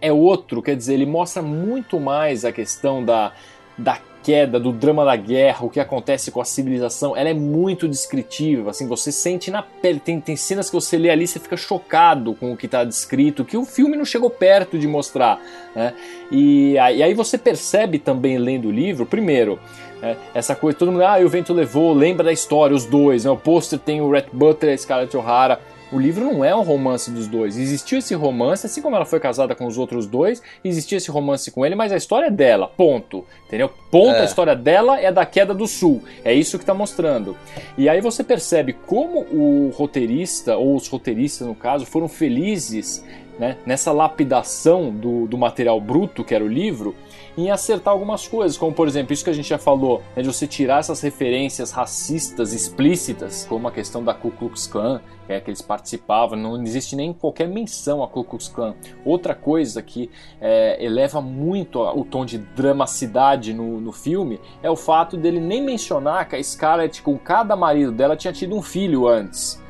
é 0.01 0.13
outro 0.13 0.61
quer 0.61 0.77
dizer 0.77 0.95
ele 0.95 1.07
mostra 1.07 1.43
muito 1.43 1.99
mais 1.99 2.45
a 2.45 2.53
questão 2.53 3.05
da, 3.05 3.33
da 3.79 3.99
queda 4.27 4.59
do 4.59 4.73
drama 4.73 5.05
da 5.05 5.15
guerra 5.15 5.65
o 5.65 5.71
que 5.71 5.79
acontece 5.79 6.33
com 6.33 6.41
a 6.41 6.45
civilização 6.45 7.17
ela 7.17 7.29
é 7.29 7.35
muito 7.35 7.87
descritiva 7.87 8.71
assim 8.71 8.89
você 8.89 9.13
sente 9.13 9.53
na 9.53 9.63
pele 9.63 10.01
tem, 10.01 10.21
tem 10.21 10.35
cenas 10.35 10.69
que 10.69 10.75
você 10.75 10.99
lê 10.99 11.11
ali 11.11 11.29
você 11.29 11.39
fica 11.39 11.57
chocado 11.57 12.35
com 12.35 12.53
o 12.53 12.57
que 12.57 12.67
está 12.67 12.83
descrito 12.83 13.45
que 13.45 13.57
o 13.57 13.65
filme 13.65 13.97
não 13.97 14.05
chegou 14.05 14.29
perto 14.29 14.77
de 14.77 14.89
mostrar 14.89 15.41
né? 15.77 15.95
e, 16.33 16.73
e 16.73 17.03
aí 17.05 17.15
você 17.15 17.39
percebe 17.39 18.01
também 18.01 18.37
lendo 18.37 18.67
o 18.67 18.73
livro 18.73 19.07
primeiro 19.07 19.61
é, 20.03 20.15
essa 20.35 20.55
coisa, 20.55 20.77
todo 20.77 20.93
mundo, 20.93 21.05
ah, 21.05 21.19
o 21.25 21.29
vento 21.29 21.55
levou, 21.55 21.95
lembra 21.95 22.25
da 22.25 22.33
história, 22.33 22.77
os 22.77 22.85
dois, 22.85 23.25
né? 23.25 23.31
O 23.31 23.37
pôster 23.37 23.79
tem 23.79 24.03
o 24.03 24.11
Rhett 24.11 24.29
Butler 24.31 24.73
e 24.73 24.75
a 24.75 24.79
Scarlett 24.79 25.17
O'Hara. 25.17 25.59
O 25.93 25.99
livro 26.01 26.25
não 26.25 26.45
é 26.45 26.55
um 26.55 26.63
romance 26.63 27.11
dos 27.11 27.29
dois. 27.29 27.57
Existiu 27.57 27.99
esse 27.99 28.13
romance, 28.15 28.67
assim 28.67 28.83
como 28.83 28.97
ela 28.97 29.05
foi 29.05 29.21
casada 29.21 29.55
com 29.55 29.67
os 29.67 29.79
outros 29.79 30.07
dois, 30.07 30.43
existia 30.65 30.99
esse 30.99 31.11
romance 31.11 31.51
com 31.51 31.65
ele, 31.65 31.77
mas 31.77 31.93
a 31.93 31.97
história 31.97 32.27
é 32.27 32.31
dela, 32.31 32.67
ponto. 32.67 33.25
Entendeu? 33.47 33.71
Ponto, 33.91 34.17
É. 34.17 34.23
a 34.23 34.25
história 34.25 34.57
dela 34.57 35.01
é 35.01 35.13
da 35.13 35.25
queda 35.25 35.55
do 35.55 35.67
sul. 35.67 36.03
É 36.25 36.35
isso 36.35 36.59
que 36.59 36.65
tá 36.65 36.75
mostrando. 36.75 37.37
E 37.79 37.89
aí 37.89 38.01
você 38.01 38.25
percebe 38.25 38.73
como 38.73 39.21
o 39.31 39.73
roteirista, 39.77 40.57
ou 40.57 40.75
os 40.75 40.89
roteiristas 40.89 41.47
no 41.47 41.55
caso, 41.55 41.87
foram 41.87 42.09
felizes 42.09 43.05
né, 43.39 43.57
nessa 43.65 43.93
lapidação 43.93 44.91
do, 44.91 45.27
do 45.27 45.39
material 45.39 45.81
bruto, 45.81 46.25
que 46.25 46.35
era 46.35 46.43
o 46.43 46.49
livro, 46.49 46.97
em 47.37 47.51
acertar 47.51 47.93
algumas 47.93 48.27
coisas, 48.27 48.57
como 48.57 48.73
por 48.73 48.89
exemplo, 48.89 49.13
isso 49.13 49.25
que 49.25 49.31
a 49.31 49.33
gente 49.35 49.49
já 49.49 49.59
falou, 49.59 50.03
né, 50.15 50.23
de 50.23 50.29
você 50.29 50.47
tirar 50.47 50.81
essas 50.81 51.01
referências 51.01 51.71
racistas 51.71 52.53
explícitas, 52.53 53.47
como 53.49 53.69
a 53.69 53.73
questão 53.73 54.03
da 54.03 54.15
Ku 54.15 54.31
Klux 54.31 54.67
Klan, 54.67 55.01
que 55.27 55.33
é 55.33 55.41
que 55.41 55.51
eles 55.51 55.61
participavam, 55.61 56.39
não 56.39 56.63
existe 56.63 56.95
nem 56.95 57.13
qualquer 57.13 57.49
menção 57.49 58.03
a 58.03 58.09
Ku 58.09 58.25
Klux 58.25 58.49
Klan. 58.49 58.75
Outra 59.05 59.35
coisa 59.35 59.83
que 59.83 60.11
é, 60.41 60.83
eleva 60.83 61.21
muito 61.21 61.81
o 61.81 62.05
tom 62.05 62.25
de 62.25 62.39
dramacidade 62.39 63.53
no, 63.53 63.81
no 63.81 63.93
filme 63.93 64.41
é 64.63 64.71
o 64.71 64.77
fato 64.77 65.17
dele 65.17 65.41
nem 65.41 65.63
mencionar 65.63 66.29
que 66.29 66.37
a 66.37 66.43
Scarlett, 66.43 67.03
com 67.03 67.19
cada 67.19 67.57
marido 67.57 67.93
dela, 67.93 68.17
tinha 68.17 68.33
tido 68.33 68.55
um 68.55 68.63
filho 68.63 69.09
antes. 69.09 69.61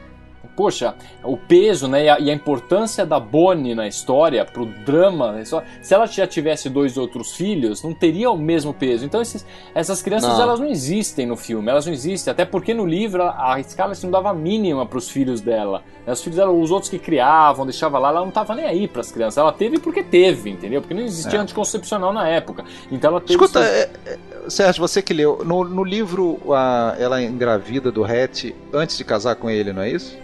Poxa, 0.56 0.94
o 1.22 1.36
peso 1.36 1.86
né, 1.86 2.04
e, 2.04 2.08
a, 2.08 2.18
e 2.18 2.30
a 2.30 2.34
importância 2.34 3.04
da 3.04 3.20
Bonnie 3.20 3.74
na 3.74 3.86
história, 3.86 4.42
pro 4.44 4.64
drama, 4.64 5.38
história, 5.40 5.68
se 5.82 5.92
ela 5.92 6.06
já 6.06 6.26
tivesse 6.26 6.70
dois 6.70 6.96
outros 6.96 7.34
filhos, 7.36 7.82
não 7.82 7.92
teria 7.92 8.30
o 8.30 8.38
mesmo 8.38 8.72
peso. 8.72 9.04
Então 9.04 9.20
esses- 9.20 9.44
essas 9.74 10.00
crianças 10.00 10.30
Não. 10.32 10.40
elas 10.42 10.58
não 10.58 10.66
existem 10.66 11.26
no 11.26 11.36
filme, 11.36 11.68
elas 11.70 11.84
não 11.84 11.92
existem, 11.92 12.30
até 12.30 12.44
porque 12.44 12.72
no 12.72 12.86
livro 12.86 13.22
a, 13.22 13.62
Scarlett 13.62 14.02
não 14.04 14.10
dava 14.10 14.30
a 14.30 14.34
mínima 14.34 14.86
pros 14.86 15.10
filhos 15.10 15.40
dela. 15.42 15.82
Né, 16.06 16.12
Os 16.12 16.22
filhos 16.22 16.36
dela, 16.38 16.50
os 16.50 16.70
outros 16.70 16.88
que 16.90 16.98
criavam, 16.98 17.66
deixava 17.66 17.98
lá, 17.98 18.08
ela 18.08 18.20
não 18.20 18.30
tava 18.30 18.54
nem 18.54 18.64
aí 18.64 18.88
pras 18.88 19.12
crianças. 19.12 19.36
Ela 19.36 19.52
teve 19.52 19.78
porque 19.78 20.02
teve, 20.02 20.48
entendeu? 20.50 20.80
Porque 20.80 20.94
não 20.94 21.02
existia 21.02 21.38
É. 21.38 21.42
anticoncepcional 21.42 22.12
na 22.14 22.26
época. 22.28 22.64
Então 22.90 23.10
ela 23.10 23.20
teve. 23.20 23.32
Escuta, 23.34 23.62
seus- 23.62 23.74
é, 23.74 23.90
é, 24.06 24.18
Sérgio, 24.48 24.80
você 24.80 25.02
que 25.02 25.12
leu, 25.12 25.42
no, 25.44 25.64
no 25.64 25.84
livro 25.84 26.38
a- 26.54 26.94
ela 26.98 27.20
engravida 27.22 27.90
do 27.92 28.04
Hatch 28.04 28.52
antes 28.72 28.96
de 28.96 29.04
casar 29.04 29.34
com 29.36 29.50
ele, 29.50 29.72
não 29.72 29.82
é 29.82 29.90
isso? 29.90 30.16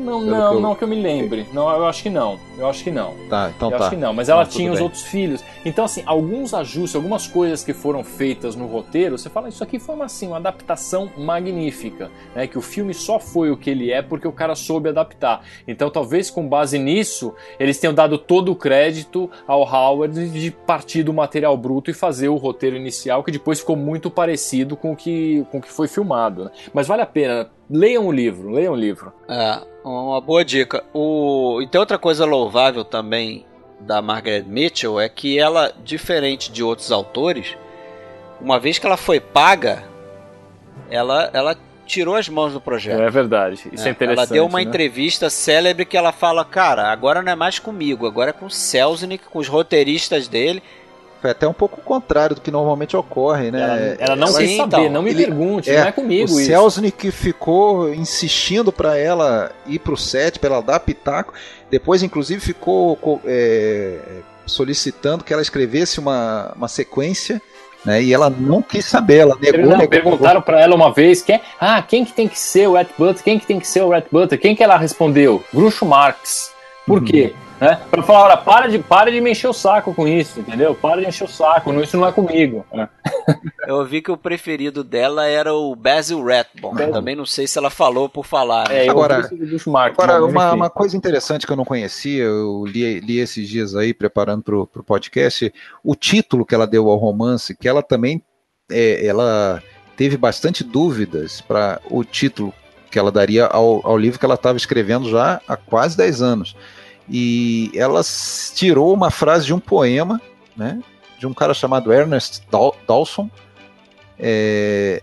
Não, 0.00 0.20
Pelo 0.20 0.30
não, 0.30 0.50
que 0.50 0.56
eu- 0.56 0.60
não 0.60 0.74
que 0.74 0.84
eu 0.84 0.88
me 0.88 0.96
lembre. 1.00 1.46
Não, 1.52 1.68
eu 1.70 1.86
acho 1.86 2.02
que 2.02 2.10
não. 2.10 2.38
Eu 2.58 2.68
acho 2.68 2.82
que 2.84 2.90
não. 2.90 3.14
Tá, 3.28 3.50
então 3.54 3.70
eu 3.70 3.78
tá. 3.78 3.84
acho 3.84 3.90
que 3.94 4.00
não, 4.00 4.12
mas 4.12 4.28
ela 4.28 4.44
tudo 4.44 4.56
tinha 4.56 4.70
os 4.70 4.78
bem. 4.78 4.84
outros 4.84 5.02
filhos. 5.02 5.44
Então, 5.64 5.84
assim, 5.84 6.02
alguns 6.06 6.52
ajustes, 6.54 6.94
algumas 6.96 7.26
coisas 7.26 7.62
que 7.64 7.72
foram 7.72 8.02
feitas 8.04 8.54
no 8.56 8.66
roteiro, 8.66 9.16
você 9.18 9.28
fala, 9.30 9.48
isso 9.48 9.62
aqui 9.62 9.78
foi 9.78 9.94
uma, 9.94 10.06
assim, 10.06 10.26
uma 10.28 10.36
adaptação 10.38 11.10
magnífica. 11.16 12.10
Né? 12.34 12.46
Que 12.46 12.58
o 12.58 12.62
filme 12.62 12.92
só 12.94 13.18
foi 13.18 13.50
o 13.50 13.56
que 13.56 13.70
ele 13.70 13.90
é 13.90 14.02
porque 14.02 14.26
o 14.26 14.32
cara 14.32 14.54
soube 14.54 14.88
adaptar. 14.88 15.42
Então, 15.66 15.90
talvez 15.90 16.30
com 16.30 16.46
base 16.48 16.78
nisso, 16.78 17.34
eles 17.58 17.78
tenham 17.78 17.94
dado 17.94 18.18
todo 18.18 18.52
o 18.52 18.56
crédito 18.56 19.30
ao 19.46 19.62
Howard 19.62 20.28
de 20.30 20.50
partir 20.50 21.02
do 21.02 21.12
material 21.12 21.56
bruto 21.56 21.90
e 21.90 21.94
fazer 21.94 22.28
o 22.28 22.36
roteiro 22.36 22.76
inicial, 22.76 23.22
que 23.24 23.30
depois 23.30 23.60
ficou 23.60 23.76
muito 23.76 24.10
parecido 24.10 24.76
com 24.76 24.92
o 24.92 24.96
que, 24.96 25.44
com 25.50 25.58
o 25.58 25.60
que 25.60 25.70
foi 25.70 25.88
filmado. 25.88 26.44
né? 26.44 26.50
Mas 26.72 26.86
vale 26.86 27.02
a 27.02 27.06
pena. 27.06 27.50
Leiam 27.70 28.06
o 28.06 28.12
livro, 28.12 28.50
leiam 28.50 28.72
o 28.72 28.76
livro. 28.76 29.12
É, 29.28 29.60
uma 29.84 30.20
boa 30.20 30.44
dica. 30.44 30.82
O... 30.92 31.60
E 31.62 31.66
tem 31.68 31.78
outra 31.78 31.98
coisa 31.98 32.24
louvável 32.24 32.84
também 32.84 33.46
da 33.80 34.02
Margaret 34.02 34.42
Mitchell 34.42 35.00
é 35.00 35.08
que 35.08 35.38
ela, 35.38 35.72
diferente 35.84 36.50
de 36.50 36.62
outros 36.62 36.90
autores, 36.92 37.56
uma 38.40 38.58
vez 38.58 38.78
que 38.78 38.86
ela 38.86 38.96
foi 38.96 39.20
paga, 39.20 39.84
ela, 40.90 41.30
ela 41.32 41.56
tirou 41.86 42.14
as 42.14 42.28
mãos 42.28 42.52
do 42.52 42.60
projeto. 42.60 43.00
É 43.00 43.10
verdade. 43.10 43.54
Isso 43.72 43.84
é, 43.84 43.88
É, 43.88 43.92
interessante. 43.92 44.18
ela 44.18 44.26
deu 44.26 44.46
uma 44.46 44.58
né? 44.58 44.64
entrevista 44.64 45.30
célebre 45.30 45.84
que 45.84 45.96
ela 45.96 46.12
fala, 46.12 46.44
cara, 46.44 46.90
agora 46.90 47.22
não 47.22 47.32
é 47.32 47.34
mais 47.34 47.58
comigo, 47.58 48.06
agora 48.06 48.30
é 48.30 48.32
com 48.32 48.46
o 48.46 48.50
Selznick, 48.50 49.24
com 49.24 49.38
os 49.38 49.48
roteiristas 49.48 50.28
dele. 50.28 50.62
Foi 51.20 51.30
até 51.30 51.46
um 51.46 51.52
pouco 51.52 51.80
o 51.80 51.84
contrário 51.84 52.34
do 52.34 52.40
que 52.40 52.50
normalmente 52.50 52.96
ocorre, 52.96 53.50
né? 53.50 53.60
Ela, 53.60 53.96
ela 54.12 54.16
não 54.16 54.28
Ela- 54.28 54.38
quis 54.38 54.56
saber, 54.56 54.76
então, 54.78 54.90
não 54.90 55.02
me 55.02 55.10
ele- 55.10 55.24
pergunte, 55.26 55.68
é, 55.70 55.80
não 55.80 55.86
é 55.88 55.92
comigo 55.92 56.32
o 56.32 56.40
isso. 56.40 56.46
Selznick 56.50 57.10
ficou 57.10 57.92
insistindo 57.92 58.72
pra 58.72 58.96
ela 58.96 59.52
ir 59.66 59.78
pro 59.80 59.96
set, 59.96 60.38
pra 60.38 60.50
ela 60.54 60.62
dar 60.62 60.80
pitaco. 60.80 61.34
Depois, 61.70 62.02
inclusive, 62.02 62.40
ficou 62.40 62.96
co- 62.96 63.20
é, 63.26 63.98
solicitando 64.46 65.22
que 65.24 65.32
ela 65.32 65.42
escrevesse 65.42 65.98
uma, 66.00 66.52
uma 66.56 66.68
sequência, 66.68 67.40
né? 67.84 68.02
E 68.02 68.12
ela 68.12 68.28
não 68.30 68.62
quis 68.62 68.84
saber, 68.86 69.18
ela 69.18 69.36
negou, 69.40 69.60
Não, 69.62 69.70
negou, 69.78 69.88
perguntaram 69.88 70.40
pra 70.42 70.60
ela 70.60 70.74
uma 70.74 70.92
vez 70.92 71.22
quem, 71.22 71.40
ah, 71.60 71.82
quem 71.82 72.04
que 72.04 72.12
tem 72.12 72.28
que 72.28 72.38
ser 72.38 72.66
o 72.68 72.72
Red 72.74 72.86
Butler? 72.98 73.22
Quem 73.22 73.38
que 73.38 73.46
tem 73.46 73.60
que 73.60 73.66
ser 73.66 73.82
o 73.82 73.90
Red 73.90 74.04
Butler? 74.10 74.40
Quem 74.40 74.56
que 74.56 74.62
ela 74.62 74.76
respondeu? 74.76 75.44
Groucho 75.52 75.84
Marx. 75.86 76.50
Por 76.86 76.98
Uhum. 77.00 77.04
quê? 77.04 77.34
Né? 77.60 77.78
Pra 77.90 78.02
falar, 78.02 78.24
olha, 78.24 78.36
para 78.38 78.68
de, 78.68 78.78
para 78.78 79.10
de 79.10 79.20
me 79.20 79.32
encher 79.32 79.48
o 79.48 79.52
saco 79.52 79.92
com 79.94 80.08
isso, 80.08 80.40
entendeu? 80.40 80.74
Para 80.74 81.02
de 81.02 81.08
encher 81.08 81.24
o 81.24 81.28
saco, 81.28 81.72
não, 81.72 81.82
isso 81.82 81.96
não 81.96 82.08
é 82.08 82.12
comigo. 82.12 82.64
né? 82.72 82.88
Eu 83.66 83.84
vi 83.84 84.00
que 84.00 84.10
o 84.10 84.16
preferido 84.16 84.82
dela 84.82 85.26
era 85.26 85.52
o 85.52 85.76
Basil 85.76 86.24
Rathbone. 86.24 86.90
Também 86.90 87.14
não 87.14 87.26
sei 87.26 87.46
se 87.46 87.58
ela 87.58 87.68
falou 87.70 88.08
por 88.08 88.24
falar. 88.24 88.68
né? 88.68 88.86
É, 88.86 88.88
Agora-. 88.88 89.28
Agora, 89.74 90.24
uma, 90.24 90.52
uma 90.52 90.70
coisa 90.70 90.96
interessante 90.96 91.46
que 91.46 91.52
eu 91.52 91.56
não 91.56 91.64
conhecia, 91.64 92.24
eu 92.24 92.64
li, 92.66 92.98
li 93.00 93.18
esses 93.18 93.46
dias 93.48 93.76
aí, 93.76 93.92
preparando 93.92 94.42
para 94.42 94.56
o 94.56 94.84
podcast, 94.84 95.52
o 95.84 95.94
título 95.94 96.46
que 96.46 96.54
ela 96.54 96.66
deu 96.66 96.88
ao 96.88 96.96
romance, 96.96 97.54
que 97.56 97.68
ela 97.68 97.82
também 97.82 98.22
é, 98.70 99.06
ela 99.06 99.62
teve 99.96 100.16
bastante 100.16 100.64
dúvidas 100.64 101.40
para 101.40 101.80
o 101.90 102.02
título 102.04 102.54
que 102.90 102.98
ela 102.98 103.12
daria 103.12 103.46
ao, 103.46 103.86
ao 103.86 103.98
livro 103.98 104.18
que 104.18 104.24
ela 104.24 104.34
estava 104.34 104.56
escrevendo 104.56 105.08
já 105.10 105.40
há 105.46 105.56
quase 105.56 105.96
10 105.96 106.22
anos. 106.22 106.56
E 107.10 107.72
ela 107.74 108.00
tirou 108.54 108.94
uma 108.94 109.10
frase 109.10 109.46
de 109.46 109.52
um 109.52 109.58
poema, 109.58 110.20
né, 110.56 110.80
de 111.18 111.26
um 111.26 111.34
cara 111.34 111.52
chamado 111.52 111.92
Ernest 111.92 112.42
Daw- 112.50 112.76
Dawson, 112.86 113.28
é, 114.16 115.02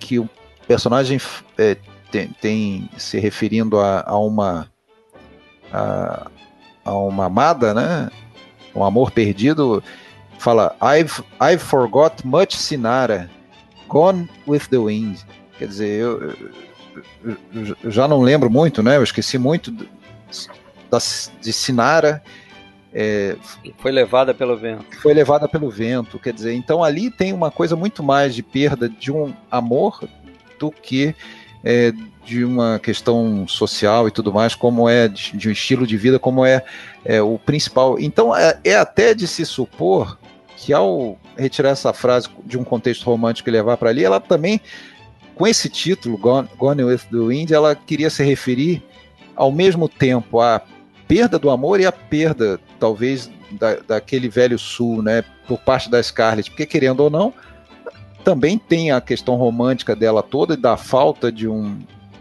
que 0.00 0.18
o 0.18 0.28
personagem 0.66 1.20
é, 1.56 1.76
tem, 2.10 2.28
tem 2.40 2.90
se 2.98 3.20
referindo 3.20 3.78
a, 3.78 4.02
a 4.06 4.18
uma 4.18 4.68
a, 5.72 6.26
a, 6.84 6.94
uma 6.94 7.26
amada, 7.26 7.72
né? 7.72 8.10
Um 8.74 8.82
amor 8.82 9.10
perdido, 9.10 9.82
fala 10.38 10.74
I've, 10.82 11.22
I've 11.40 11.62
forgot 11.62 12.24
much 12.24 12.56
Sinara, 12.56 13.30
gone 13.86 14.28
with 14.46 14.68
the 14.70 14.78
wind. 14.78 15.18
Quer 15.58 15.68
dizer, 15.68 16.00
eu, 16.00 16.30
eu, 17.24 17.76
eu 17.82 17.90
já 17.90 18.08
não 18.08 18.20
lembro 18.20 18.50
muito, 18.50 18.82
né? 18.82 18.96
Eu 18.96 19.02
esqueci 19.02 19.38
muito 19.38 19.74
da, 20.90 20.98
de 21.40 21.52
Sinara. 21.52 22.22
É, 22.92 23.36
foi 23.78 23.92
levada 23.92 24.32
pelo 24.32 24.56
vento. 24.56 24.84
Foi 25.00 25.12
levada 25.12 25.46
pelo 25.46 25.70
vento, 25.70 26.18
quer 26.18 26.32
dizer, 26.32 26.54
então 26.54 26.82
ali 26.82 27.10
tem 27.10 27.32
uma 27.32 27.50
coisa 27.50 27.76
muito 27.76 28.02
mais 28.02 28.34
de 28.34 28.42
perda 28.42 28.88
de 28.88 29.12
um 29.12 29.34
amor 29.50 30.08
do 30.58 30.70
que 30.70 31.14
é, 31.62 31.92
de 32.24 32.44
uma 32.44 32.78
questão 32.78 33.46
social 33.46 34.08
e 34.08 34.10
tudo 34.10 34.32
mais, 34.32 34.54
como 34.54 34.88
é 34.88 35.08
de, 35.08 35.36
de 35.36 35.48
um 35.48 35.52
estilo 35.52 35.86
de 35.86 35.96
vida, 35.96 36.18
como 36.18 36.44
é, 36.44 36.62
é 37.04 37.22
o 37.22 37.38
principal. 37.38 37.98
Então 37.98 38.34
é, 38.34 38.58
é, 38.64 38.76
até 38.76 39.14
de 39.14 39.26
se 39.26 39.44
supor 39.44 40.18
que 40.56 40.72
ao 40.72 41.18
retirar 41.36 41.70
essa 41.70 41.92
frase 41.92 42.28
de 42.44 42.58
um 42.58 42.64
contexto 42.64 43.04
romântico 43.04 43.48
e 43.48 43.52
levar 43.52 43.76
para 43.76 43.90
ali, 43.90 44.04
ela 44.04 44.20
também, 44.20 44.60
com 45.34 45.46
esse 45.46 45.68
título, 45.68 46.18
Gone, 46.18 46.48
Gone 46.56 46.84
with 46.84 47.00
the 47.10 47.16
Wind, 47.16 47.50
ela 47.50 47.74
queria 47.74 48.10
se 48.10 48.24
referir 48.24 48.82
ao 49.36 49.52
mesmo 49.52 49.88
tempo 49.88 50.40
à 50.40 50.60
perda 51.08 51.38
do 51.38 51.48
amor 51.48 51.80
e 51.80 51.86
à 51.86 51.90
perda, 51.90 52.60
talvez, 52.78 53.30
da, 53.52 53.76
daquele 53.76 54.28
velho 54.28 54.58
sul, 54.58 55.02
né, 55.02 55.24
por 55.48 55.58
parte 55.58 55.90
da 55.90 56.00
Scarlett, 56.02 56.50
porque 56.50 56.66
querendo 56.66 57.00
ou 57.00 57.10
não, 57.10 57.32
também 58.22 58.58
tem 58.58 58.92
a 58.92 59.00
questão 59.00 59.36
romântica 59.36 59.96
dela 59.96 60.22
toda 60.22 60.52
e 60.52 60.56
da 60.56 60.76
falta 60.76 61.32
de 61.32 61.48
um, 61.48 61.78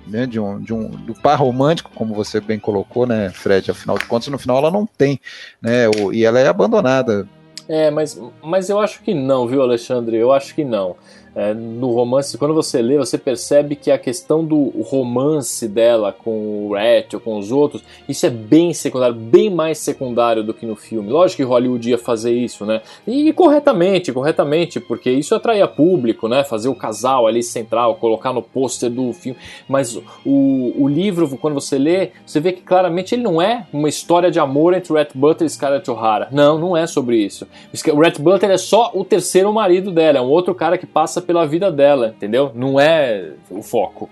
né, 0.07 0.25
de 0.25 0.39
um, 0.39 0.59
de 0.59 0.73
um 0.73 0.89
do 0.89 1.13
par 1.13 1.37
romântico, 1.37 1.91
como 1.93 2.15
você 2.15 2.39
bem 2.39 2.57
colocou, 2.57 3.05
né, 3.05 3.29
Fred? 3.29 3.69
Afinal 3.69 3.97
de 3.97 4.05
contas, 4.05 4.29
no 4.29 4.39
final 4.39 4.57
ela 4.57 4.71
não 4.71 4.85
tem, 4.85 5.19
né? 5.61 5.89
O, 5.89 6.13
e 6.13 6.23
ela 6.23 6.39
é 6.39 6.47
abandonada. 6.47 7.27
É, 7.67 7.91
mas, 7.91 8.17
mas 8.41 8.69
eu 8.69 8.79
acho 8.79 9.01
que 9.01 9.13
não, 9.13 9.45
viu, 9.45 9.61
Alexandre? 9.61 10.15
Eu 10.15 10.31
acho 10.31 10.55
que 10.55 10.63
não 10.63 10.95
é, 11.37 11.53
no 11.53 11.91
romance, 11.91 12.35
quando 12.35 12.55
você 12.55 12.81
lê, 12.81 12.97
você 12.97 13.15
percebe 13.15 13.75
que 13.75 13.91
a 13.91 13.97
questão 13.99 14.43
do 14.43 14.69
romance 14.81 15.67
dela 15.67 16.11
com 16.11 16.65
o 16.65 16.73
Rat 16.73 17.13
ou 17.13 17.19
com 17.19 17.37
os 17.37 17.51
outros, 17.51 17.83
isso 18.09 18.25
é 18.25 18.29
bem 18.31 18.73
secundário, 18.73 19.13
bem 19.13 19.47
mais 19.47 19.77
secundário 19.77 20.43
do 20.43 20.51
que 20.51 20.65
no 20.65 20.75
filme. 20.75 21.11
Lógico 21.11 21.43
que 21.43 21.47
Hollywood 21.47 21.91
ia 21.91 21.97
fazer 21.99 22.33
isso, 22.33 22.65
né? 22.65 22.81
E 23.05 23.31
corretamente, 23.33 24.11
corretamente, 24.11 24.79
porque 24.79 25.11
isso 25.11 25.35
atraía 25.35 25.67
público, 25.67 26.27
né? 26.27 26.43
Fazer 26.43 26.69
o 26.69 26.75
casal 26.75 27.27
ali 27.27 27.43
central, 27.43 27.97
colocar 27.97 28.33
no 28.33 28.41
pôster 28.41 28.89
do 28.89 29.13
filme. 29.13 29.37
Mas 29.69 29.95
o, 30.25 30.73
o 30.75 30.87
livro, 30.87 31.37
quando 31.37 31.53
você 31.53 31.77
lê, 31.77 32.13
você 32.25 32.39
vê 32.39 32.51
que 32.51 32.63
claramente 32.63 33.13
ele 33.13 33.21
não 33.21 33.39
é 33.39 33.67
uma 33.71 33.87
história 33.87 34.31
de 34.31 34.39
amor 34.39 34.73
entre 34.73 34.91
Rat 34.91 35.11
Butler 35.13 35.45
e 35.45 35.51
Scarlett 35.51 35.91
O'Hara. 35.91 36.29
Não, 36.31 36.57
não 36.57 36.75
é 36.75 36.87
sobre 36.87 37.17
isso. 37.17 37.45
O 37.93 38.01
Rat 38.01 38.17
Butler 38.19 38.49
é 38.49 38.57
só 38.57 38.89
o 38.95 39.05
terceiro 39.05 39.53
marido 39.53 39.91
dela, 39.91 40.17
é 40.17 40.21
um 40.21 40.29
outro 40.29 40.55
cara 40.55 40.79
que 40.79 40.87
passa 40.87 41.26
pela 41.27 41.45
vida 41.45 41.71
dela, 41.71 42.13
entendeu? 42.15 42.51
Não 42.55 42.79
é 42.79 43.33
o 43.51 43.61
foco. 43.61 44.09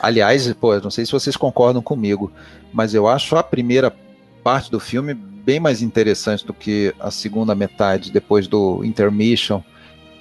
Aliás, 0.00 0.52
pô, 0.54 0.78
não 0.80 0.90
sei 0.90 1.06
se 1.06 1.12
vocês 1.12 1.36
concordam 1.36 1.80
comigo, 1.80 2.30
mas 2.72 2.92
eu 2.92 3.08
acho 3.08 3.36
a 3.36 3.42
primeira 3.42 3.94
parte 4.42 4.70
do 4.70 4.78
filme 4.78 5.14
bem 5.14 5.60
mais 5.60 5.80
interessante 5.80 6.44
do 6.44 6.52
que 6.52 6.92
a 7.00 7.10
segunda 7.10 7.54
metade, 7.54 8.10
depois 8.10 8.46
do 8.46 8.84
intermission. 8.84 9.62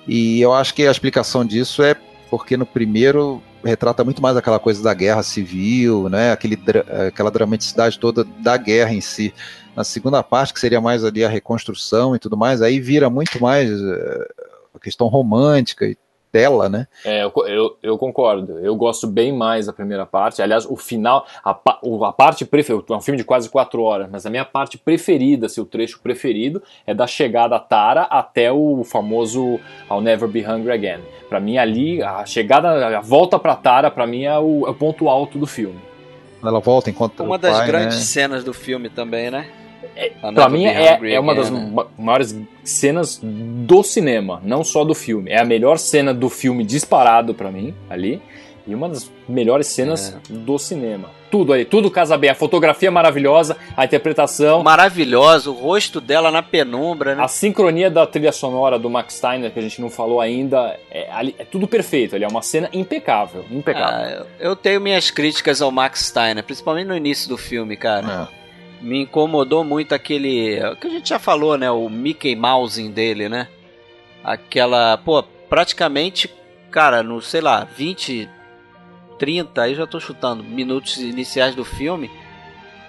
E 0.08 0.40
eu 0.40 0.54
acho 0.54 0.74
que 0.74 0.88
a 0.88 0.92
explicação 0.92 1.44
disso 1.44 1.84
é 1.84 1.96
porque 2.30 2.56
no 2.56 2.66
primeiro 2.66 3.42
retrata 3.64 4.04
muito 4.04 4.22
mais 4.22 4.38
aquela 4.38 4.60
coisa 4.60 4.84
da 4.84 4.94
guerra 4.94 5.24
civil, 5.24 6.10
né? 6.10 6.32
Aquele, 6.32 6.60
aquela 7.08 7.32
dramaticidade 7.32 8.00
toda 8.00 8.24
da 8.24 8.56
guerra 8.56 8.94
em 8.94 9.02
si. 9.02 9.34
Na 9.76 9.84
segunda 9.84 10.22
parte, 10.22 10.54
que 10.54 10.60
seria 10.60 10.80
mais 10.80 11.04
ali 11.04 11.26
a 11.26 11.30
reconstrução 11.30 12.16
e 12.16 12.20
tudo 12.20 12.38
mais, 12.38 12.62
aí 12.62 12.80
vira 12.80 13.10
muito 13.10 13.42
mais 13.42 13.70
uh, 13.72 14.26
a 14.76 14.80
questão 14.80 15.08
romântica 15.08 15.86
e 15.86 15.98
tela, 16.36 16.68
né? 16.68 16.86
É, 17.06 17.24
eu, 17.24 17.32
eu, 17.48 17.78
eu, 17.82 17.98
concordo. 17.98 18.60
Eu 18.60 18.76
gosto 18.76 19.08
bem 19.08 19.32
mais 19.32 19.68
da 19.68 19.72
primeira 19.72 20.06
parte. 20.06 20.42
Aliás, 20.42 20.66
o 20.66 20.76
final, 20.76 21.26
a, 21.42 21.52
a 21.52 22.12
parte 22.12 22.44
preferida, 22.44 22.84
é 22.90 22.94
um 22.94 23.00
filme 23.00 23.18
de 23.18 23.24
quase 23.24 23.50
quatro 23.50 23.82
horas, 23.82 24.10
mas 24.12 24.26
a 24.26 24.30
minha 24.30 24.44
parte 24.44 24.78
preferida, 24.78 25.48
seu 25.48 25.66
trecho 25.66 26.02
preferido, 26.02 26.62
é 26.86 26.94
da 26.94 27.08
chegada 27.08 27.56
a 27.56 27.60
Tara 27.60 28.02
até 28.02 28.52
o 28.52 28.84
famoso 28.84 29.62
I'll 29.90 30.02
Never 30.02 30.28
Be 30.28 30.46
Hungry 30.46 30.74
Again. 30.74 31.00
Para 31.30 31.40
mim, 31.40 31.58
ali, 31.58 32.04
a 32.04 32.26
chegada, 32.26 32.98
a 32.98 33.00
volta 33.00 33.40
pra 33.40 33.56
Tara, 33.56 33.90
para 33.90 34.06
mim, 34.06 34.26
é 34.26 34.38
o, 34.38 34.68
é 34.68 34.72
o 34.72 34.76
ponto 34.76 35.08
alto 35.08 35.38
do 35.38 35.48
filme. 35.48 35.80
Ela 36.44 36.60
volta 36.60 36.90
enquanto 36.90 37.24
Uma 37.24 37.38
das 37.38 37.60
pai, 37.60 37.68
grandes 37.68 37.98
né? 37.98 38.04
cenas 38.04 38.44
do 38.44 38.54
filme 38.54 38.90
também, 38.90 39.32
né? 39.32 39.48
É, 39.96 40.12
pra 40.34 40.50
mim 40.50 40.66
é, 40.66 41.14
é 41.14 41.20
uma 41.20 41.34
das 41.34 41.50
né? 41.50 41.72
maiores 41.98 42.36
cenas 42.64 43.20
do 43.22 43.84
cinema, 43.84 44.42
não 44.44 44.64
só 44.64 44.84
do 44.84 44.94
filme. 44.94 45.32
É 45.32 45.40
a 45.40 45.46
melhor 45.46 45.78
cena 45.78 46.14
do 46.14 46.30
filme 46.30 46.64
disparado 46.64 47.34
para 47.34 47.52
mim 47.52 47.74
ali 47.90 48.22
e 48.68 48.74
uma 48.74 48.90
das 48.90 49.12
melhores 49.28 49.68
cenas 49.68 50.18
é. 50.30 50.34
do 50.34 50.58
cinema. 50.58 51.10
Tudo 51.30 51.54
aí, 51.54 51.66
tudo 51.66 51.92
casa 51.92 52.18
bem. 52.18 52.30
A 52.30 52.36
fotografia 52.36 52.90
maravilhosa, 52.90 53.58
a 53.76 53.86
interpretação. 53.86 54.64
Maravilhosa, 54.64 55.50
o 55.50 55.54
rosto 55.54 56.02
dela 56.02 56.32
na 56.32 56.42
penumbra, 56.42 57.14
né? 57.14 57.24
A 57.24 57.28
sincronia 57.28 57.92
da 57.92 58.08
trilha 58.08 58.32
sonora 58.32 58.80
do 58.80 58.90
Max 58.90 59.16
Steiner, 59.16 59.52
que 59.52 59.60
a 59.60 59.62
gente 59.62 59.82
não 59.82 59.90
falou 59.90 60.20
ainda, 60.20 60.80
é, 60.90 61.34
é 61.38 61.46
tudo 61.46 61.68
perfeito. 61.68 62.16
Ali 62.16 62.24
é 62.24 62.28
uma 62.28 62.42
cena 62.42 62.70
impecável. 62.74 63.46
Impecável. 63.52 64.24
Ah, 64.24 64.26
eu 64.40 64.56
tenho 64.56 64.82
minhas 64.82 65.12
críticas 65.12 65.62
ao 65.62 65.72
Max 65.72 66.08
Steiner, 66.08 66.44
principalmente 66.44 66.88
no 66.88 66.96
início 66.96 67.30
do 67.30 67.38
filme, 67.38 67.76
cara. 67.76 68.30
É 68.42 68.45
me 68.82 69.02
incomodou 69.02 69.64
muito 69.64 69.94
aquele. 69.94 70.60
que 70.80 70.88
a 70.88 70.90
gente 70.90 71.10
já 71.10 71.20
falou, 71.20 71.58
né? 71.58 71.70
O 71.72 71.90
Mickey 71.90 72.36
Mouse 72.36 72.88
dele, 72.90 73.30
né? 73.30 73.48
Aquela. 74.24 74.98
Pô, 74.98 75.24
praticamente, 75.24 76.30
cara, 76.72 77.04
no 77.04 77.22
sei 77.22 77.42
lá, 77.42 77.64
20, 77.64 78.30
30, 79.18 79.62
aí 79.62 79.76
já 79.76 79.88
tô 79.88 80.00
chutando, 80.00 80.44
minutos 80.44 80.98
iniciais 80.98 81.56
do 81.56 81.64
filme. 81.64 82.10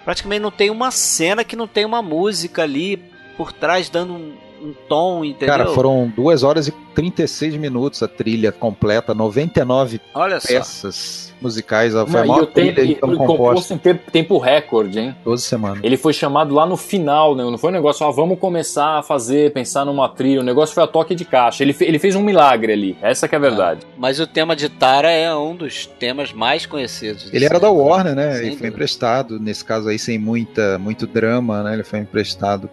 Praticamente 0.04 0.42
não 0.42 0.50
tem 0.50 0.70
uma 0.70 0.90
cena 0.90 1.44
que 1.44 1.56
não 1.56 1.66
tem 1.66 1.84
uma 1.84 2.00
música 2.00 2.62
ali 2.62 2.96
por 3.36 3.52
trás 3.52 3.88
dando 3.88 4.14
um, 4.14 4.36
um 4.62 4.72
tom, 4.88 5.24
entendeu? 5.24 5.48
Cara, 5.48 5.66
foram 5.66 6.12
2 6.14 6.42
horas 6.42 6.68
e 6.68 6.72
36 6.94 7.56
minutos 7.56 8.02
a 8.02 8.08
trilha 8.08 8.50
completa, 8.50 9.14
99 9.14 10.00
Olha 10.14 10.40
peças 10.40 11.30
só. 11.30 11.34
musicais. 11.42 11.92
Foi 11.92 12.04
Não, 12.06 12.20
a 12.20 12.26
maior 12.26 12.46
trilha 12.46 12.74
tempo, 12.74 12.92
então 12.92 13.16
composto 13.16 13.74
em 13.74 13.78
tempo, 13.78 14.10
tempo 14.10 14.38
recorde, 14.38 14.98
hein? 14.98 15.16
12 15.22 15.42
semanas. 15.42 15.80
Ele 15.82 15.96
foi 15.96 16.14
chamado 16.14 16.54
lá 16.54 16.64
no 16.64 16.76
final, 16.76 17.36
né? 17.36 17.44
Não 17.44 17.58
foi 17.58 17.70
um 17.70 17.74
negócio, 17.74 18.06
ó, 18.06 18.10
vamos 18.10 18.38
começar 18.38 18.98
a 18.98 19.02
fazer, 19.02 19.52
pensar 19.52 19.84
numa 19.84 20.08
trilha. 20.08 20.40
O 20.40 20.44
negócio 20.44 20.74
foi 20.74 20.84
a 20.84 20.86
toque 20.86 21.14
de 21.14 21.24
caixa. 21.24 21.62
Ele, 21.62 21.76
ele 21.80 21.98
fez 21.98 22.16
um 22.16 22.22
milagre 22.22 22.72
ali. 22.72 22.96
Essa 23.02 23.28
que 23.28 23.34
é 23.34 23.38
a 23.38 23.40
verdade. 23.40 23.80
É. 23.82 23.86
Mas 23.98 24.18
o 24.18 24.26
tema 24.26 24.56
de 24.56 24.68
Tara 24.70 25.10
é 25.10 25.34
um 25.34 25.54
dos 25.54 25.86
temas 25.86 26.32
mais 26.32 26.64
conhecidos. 26.64 27.28
Ele 27.32 27.44
era 27.44 27.60
da 27.60 27.70
Warner, 27.70 28.14
né? 28.14 28.44
Ele 28.44 28.56
foi 28.56 28.68
emprestado, 28.68 29.38
nesse 29.38 29.64
caso 29.64 29.88
aí, 29.88 29.98
sem 29.98 30.18
muita, 30.18 30.78
muito 30.78 31.06
drama, 31.06 31.62
né? 31.62 31.74
Ele 31.74 31.84
foi 31.84 31.98
emprestado 31.98 32.70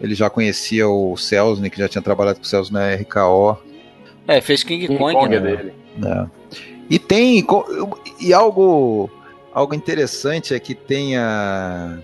ele 0.00 0.14
já 0.14 0.30
conhecia 0.30 0.88
o 0.88 1.16
Selznick, 1.16 1.78
já 1.78 1.88
tinha 1.88 2.02
trabalhado 2.02 2.38
com 2.38 2.44
o 2.44 2.48
Selznick 2.48 2.72
na 2.72 2.94
RKO. 2.94 3.58
É, 4.26 4.40
fez 4.40 4.62
King, 4.62 4.86
King 4.86 4.98
Kong, 4.98 5.14
Kong 5.14 5.28
né? 5.28 5.40
dele. 5.40 5.72
É. 6.04 6.26
E 6.88 6.98
tem 6.98 7.46
e 8.20 8.32
algo 8.32 9.10
algo 9.52 9.74
interessante 9.74 10.54
é 10.54 10.58
que 10.58 10.74
tem 10.74 11.16
a, 11.16 11.98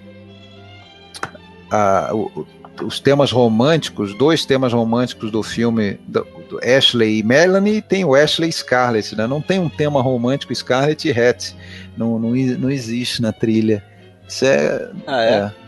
a 1.71 2.11
o, 2.15 2.47
os 2.85 3.01
temas 3.01 3.33
românticos, 3.33 4.15
dois 4.15 4.45
temas 4.45 4.73
românticos 4.73 5.31
do 5.31 5.43
filme 5.43 5.99
do, 6.07 6.27
do 6.51 6.61
Ashley 6.63 7.21
e 7.21 7.23
Melanie, 7.23 7.77
e 7.77 7.83
tem 7.83 8.05
o 8.05 8.15
Ashley 8.15 8.51
e 8.51 8.53
Scarlett, 8.53 9.17
né? 9.17 9.27
Não 9.27 9.41
tem 9.41 9.59
um 9.59 9.69
tema 9.69 10.03
romântico 10.03 10.55
Scarlett 10.55 11.09
e 11.09 11.11
Hattie. 11.11 11.57
Não, 11.97 12.19
não, 12.19 12.31
não 12.31 12.71
existe 12.71 13.23
na 13.23 13.33
trilha. 13.33 13.83
Isso 14.29 14.45
é, 14.45 14.91
ah, 15.07 15.23
é? 15.23 15.33
é 15.35 15.66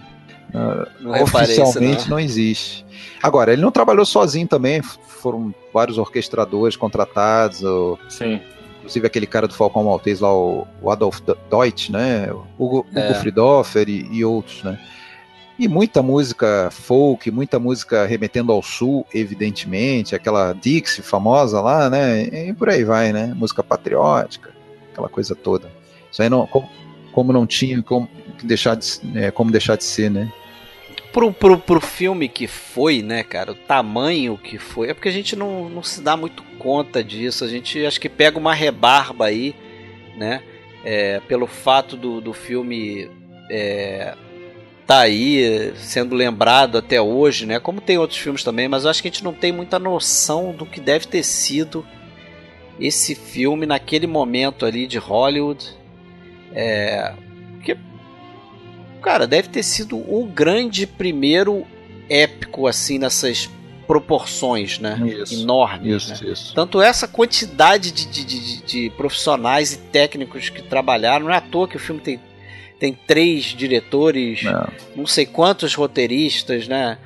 não 1.01 1.23
oficialmente 1.23 2.01
isso, 2.01 2.11
não. 2.11 2.17
não. 2.17 2.21
existe. 2.21 2.85
Agora, 3.23 3.53
ele 3.53 3.63
não 3.63 3.71
trabalhou 3.71 4.05
sozinho 4.05 4.47
também, 4.47 4.83
foram 4.83 5.55
vários 5.73 5.99
orquestradores 5.99 6.77
contratados. 6.77 7.63
Ou, 7.63 7.99
Sim. 8.09 8.41
Inclusive 8.79 9.07
aquele 9.07 9.27
cara 9.27 9.47
do 9.47 9.55
Falcão 9.55 9.85
Maltese 9.85 10.23
lá, 10.23 10.35
o, 10.35 10.67
Adolf 10.89 11.21
Deutsch, 11.51 11.91
né? 11.91 12.31
Hugo, 12.59 12.87
é. 12.95 13.11
Hugo 13.11 13.21
Friedhofer 13.21 13.89
e, 13.89 14.09
e 14.11 14.25
outros, 14.25 14.63
né? 14.63 14.79
E 15.59 15.67
muita 15.67 16.01
música 16.03 16.69
folk, 16.71 17.31
muita 17.33 17.59
música 17.59 18.07
remetendo 18.07 18.53
ao 18.53 18.63
sul, 18.63 19.05
evidentemente, 19.13 20.15
aquela 20.15 20.53
Dixie 20.53 21.03
famosa 21.03 21.61
lá, 21.61 21.91
né? 21.91 22.23
E 22.23 22.55
por 22.55 22.71
aí 22.71 22.85
vai, 22.85 23.13
né? 23.13 23.35
Música 23.35 23.63
patriótica, 23.63 24.53
aquela 24.93 25.09
coisa 25.09 25.35
toda. 25.35 25.69
Isso 26.11 26.23
aí 26.23 26.31
não, 26.31 26.47
como, 26.47 26.69
como 27.13 27.33
não 27.33 27.47
tinha 27.47 27.83
como 27.83 28.09
deixar 28.43 28.77
de, 28.77 29.01
é, 29.15 29.31
como 29.31 29.51
deixar 29.51 29.77
de 29.77 29.85
ser, 29.85 30.11
né? 30.11 30.33
Pro, 31.13 31.33
pro, 31.33 31.59
pro 31.59 31.81
filme 31.81 32.29
que 32.29 32.47
foi, 32.47 33.03
né, 33.03 33.23
cara, 33.23 33.53
o 33.53 33.55
tamanho 33.55 34.37
que 34.37 34.59
foi, 34.59 34.91
é 34.91 34.95
porque 34.95 35.09
a 35.09 35.13
gente 35.13 35.35
não, 35.35 35.69
não 35.69 35.83
se 35.83 36.01
dá 36.03 36.17
muito 36.17 36.43
conta 36.59 37.03
disso, 37.03 37.45
a 37.45 37.49
gente 37.49 37.85
acho 37.85 38.01
que 38.01 38.09
pega 38.09 38.39
uma 38.39 38.55
rebarba 38.55 39.27
aí, 39.27 39.55
né? 40.17 40.43
é, 40.85 41.21
pelo 41.21 41.47
fato 41.47 41.97
do, 41.97 42.21
do 42.21 42.33
filme 42.33 43.11
é, 43.51 44.15
tá 44.87 45.01
aí 45.01 45.73
sendo 45.77 46.15
lembrado 46.15 46.79
até 46.79 47.01
hoje, 47.01 47.47
né? 47.47 47.59
Como 47.59 47.81
tem 47.81 47.99
outros 47.99 48.19
filmes 48.19 48.43
também, 48.43 48.69
mas 48.69 48.85
eu 48.85 48.91
acho 48.91 49.03
que 49.03 49.09
a 49.09 49.11
gente 49.11 49.25
não 49.25 49.35
tem 49.35 49.53
muita 49.53 49.79
noção 49.79 50.53
do 50.53 50.65
que 50.65 50.81
deve 50.81 51.07
ter 51.07 51.23
sido 51.23 51.87
esse 52.81 53.15
filme 53.15 53.67
naquele 53.67 54.07
momento 54.07 54.65
ali 54.65 54.87
de 54.87 54.99
Hollywood. 54.99 55.77
É, 56.55 57.13
porque, 57.55 57.77
cara, 59.03 59.27
deve 59.27 59.49
ter 59.49 59.63
sido 59.63 59.97
o 59.97 60.27
grande 60.27 60.87
primeiro 60.87 61.67
épico 62.09 62.67
assim 62.67 62.99
nessas 62.99 63.49
proporções, 63.87 64.79
né? 64.79 65.01
Isso, 65.07 65.43
Enormes. 65.43 66.03
Isso, 66.05 66.25
né? 66.25 66.33
isso. 66.33 66.55
Tanto 66.55 66.81
essa 66.81 67.09
quantidade 67.09 67.91
de, 67.91 68.07
de, 68.07 68.25
de, 68.25 68.63
de 68.63 68.91
profissionais 68.91 69.73
e 69.73 69.79
técnicos 69.79 70.51
que 70.51 70.63
trabalharam, 70.63 71.27
não 71.27 71.33
é 71.33 71.39
à 71.39 71.41
toa 71.41 71.67
que 71.67 71.77
o 71.77 71.81
filme 71.81 72.01
tem, 72.01 72.21
tem 72.79 72.93
três 72.93 73.45
diretores, 73.45 74.45
É. 74.45 74.67
não 74.95 75.07
sei 75.07 75.25
quantos 75.25 75.75
roteiristas, 75.75 76.69
né? 76.69 76.99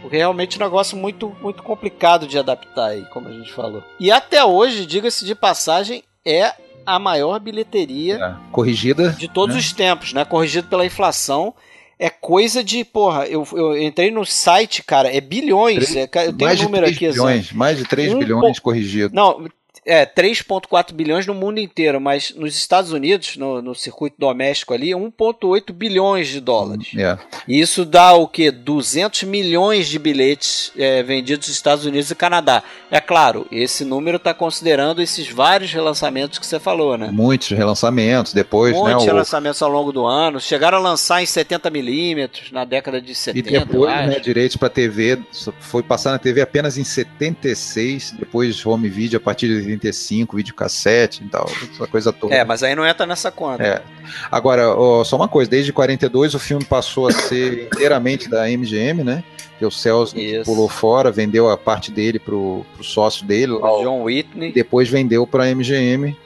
Porque 0.00 0.16
realmente 0.16 0.56
é 0.56 0.64
um 0.64 0.64
negócio 0.64 0.96
muito, 0.96 1.36
muito 1.42 1.62
complicado 1.62 2.26
de 2.26 2.38
adaptar 2.38 2.90
aí, 2.90 3.04
como 3.12 3.28
a 3.28 3.32
gente 3.32 3.52
falou. 3.52 3.82
E 3.98 4.10
até 4.12 4.44
hoje, 4.44 4.86
diga-se 4.86 5.24
de 5.26 5.34
passagem, 5.34 6.02
é 6.24 6.52
a 6.86 6.98
maior 6.98 7.38
bilheteria 7.40 8.16
É. 8.16 8.34
Corrigida. 8.52 9.10
de 9.10 9.28
todos 9.28 9.56
os 9.56 9.72
tempos, 9.72 10.12
né? 10.12 10.24
Corrigido 10.24 10.68
pela 10.68 10.84
inflação. 10.86 11.54
É 11.98 12.08
coisa 12.08 12.64
de, 12.64 12.82
porra, 12.82 13.26
eu, 13.26 13.46
eu 13.52 13.76
entrei 13.82 14.10
no 14.10 14.24
site, 14.24 14.82
cara, 14.82 15.14
é 15.14 15.20
bilhões. 15.20 15.76
Três- 15.84 15.96
é, 15.96 16.06
ca- 16.06 16.24
eu 16.24 16.32
tenho 16.32 16.48
mais 16.48 16.58
um 16.58 16.62
de 16.62 16.64
número 16.66 16.84
3 16.86 16.96
aqui, 16.96 17.04
exato. 17.04 17.26
bilhões. 17.26 17.52
Mais 17.52 17.76
de 17.76 17.84
3 17.84 18.14
Um 18.14 18.18
bilhões 18.20 18.58
corrigido. 18.58 19.14
Não, 19.14 19.46
é 19.86 20.04
3,4 20.06 20.92
bilhões 20.92 21.26
no 21.26 21.34
mundo 21.34 21.58
inteiro, 21.58 22.00
mas 22.00 22.34
nos 22.36 22.54
Estados 22.56 22.92
Unidos, 22.92 23.36
no, 23.36 23.60
no 23.62 23.74
circuito 23.74 24.16
doméstico 24.18 24.74
ali, 24.74 24.92
é 24.92 24.96
1,8 24.96 25.72
bilhões 25.72 26.28
de 26.28 26.40
dólares. 26.40 26.88
É. 26.96 27.18
E 27.48 27.58
isso 27.60 27.84
dá 27.84 28.12
o 28.14 28.28
quê? 28.28 28.50
200 28.50 29.22
milhões 29.24 29.88
de 29.88 29.98
bilhetes 29.98 30.72
é, 30.76 31.02
vendidos 31.02 31.48
nos 31.48 31.56
Estados 31.56 31.84
Unidos 31.86 32.10
e 32.10 32.14
Canadá. 32.14 32.62
É 32.90 33.00
claro, 33.00 33.46
esse 33.50 33.84
número 33.84 34.16
está 34.16 34.34
considerando 34.34 35.00
esses 35.02 35.28
vários 35.28 35.72
relançamentos 35.72 36.38
que 36.38 36.46
você 36.46 36.60
falou, 36.60 36.96
né? 36.98 37.08
Muitos 37.12 37.48
relançamentos 37.48 38.32
depois, 38.32 38.76
Um 38.76 38.84
né? 38.84 38.94
monte 38.94 39.04
de 39.04 39.10
o- 39.10 39.14
lançamentos 39.14 39.62
ao 39.62 39.70
longo 39.70 39.92
do 39.92 40.04
ano. 40.06 40.40
Chegaram 40.40 40.78
a 40.78 40.80
lançar 40.80 41.22
em 41.22 41.26
70mm 41.26 42.52
na 42.52 42.64
década 42.64 43.00
de 43.00 43.12
E 43.12 43.14
70. 43.14 43.50
depois, 43.60 43.74
eu 43.74 43.88
acho. 43.88 44.08
né, 44.08 44.18
direitos 44.20 44.56
para 44.56 44.68
TV, 44.68 45.18
foi 45.60 45.82
passar 45.82 46.10
na 46.12 46.18
TV 46.18 46.40
apenas 46.40 46.76
em 46.78 46.84
76, 46.84 48.12
depois 48.18 48.64
home 48.64 48.88
video 48.88 49.18
a 49.18 49.20
partir 49.20 49.48
de 49.48 49.69
85, 49.72 50.36
videocassete 50.36 51.24
e 51.24 51.28
tal, 51.28 51.48
essa 51.72 51.86
coisa 51.86 52.12
toda. 52.12 52.34
É, 52.34 52.44
mas 52.44 52.62
aí 52.62 52.74
não 52.74 52.86
entra 52.86 53.06
nessa 53.06 53.30
conta. 53.30 53.62
É. 53.62 53.82
Agora, 54.30 54.70
ó, 54.74 55.02
só 55.04 55.16
uma 55.16 55.28
coisa, 55.28 55.50
desde 55.50 55.72
42 55.72 56.34
o 56.34 56.38
filme 56.38 56.64
passou 56.64 57.08
a 57.08 57.12
ser 57.12 57.64
inteiramente 57.72 58.28
da 58.28 58.46
MGM, 58.48 59.04
né? 59.04 59.24
Que 59.58 59.64
o 59.66 59.70
Celso 59.70 60.18
Isso. 60.18 60.44
pulou 60.44 60.68
fora, 60.68 61.10
vendeu 61.10 61.50
a 61.50 61.56
parte 61.56 61.90
dele 61.90 62.18
pro, 62.18 62.64
pro 62.74 62.82
sócio 62.82 63.26
dele, 63.26 63.52
lá, 63.52 63.68
John 63.82 64.02
Whitney 64.04 64.52
depois 64.52 64.88
vendeu 64.88 65.26
pra 65.26 65.46
MGM 65.54 66.16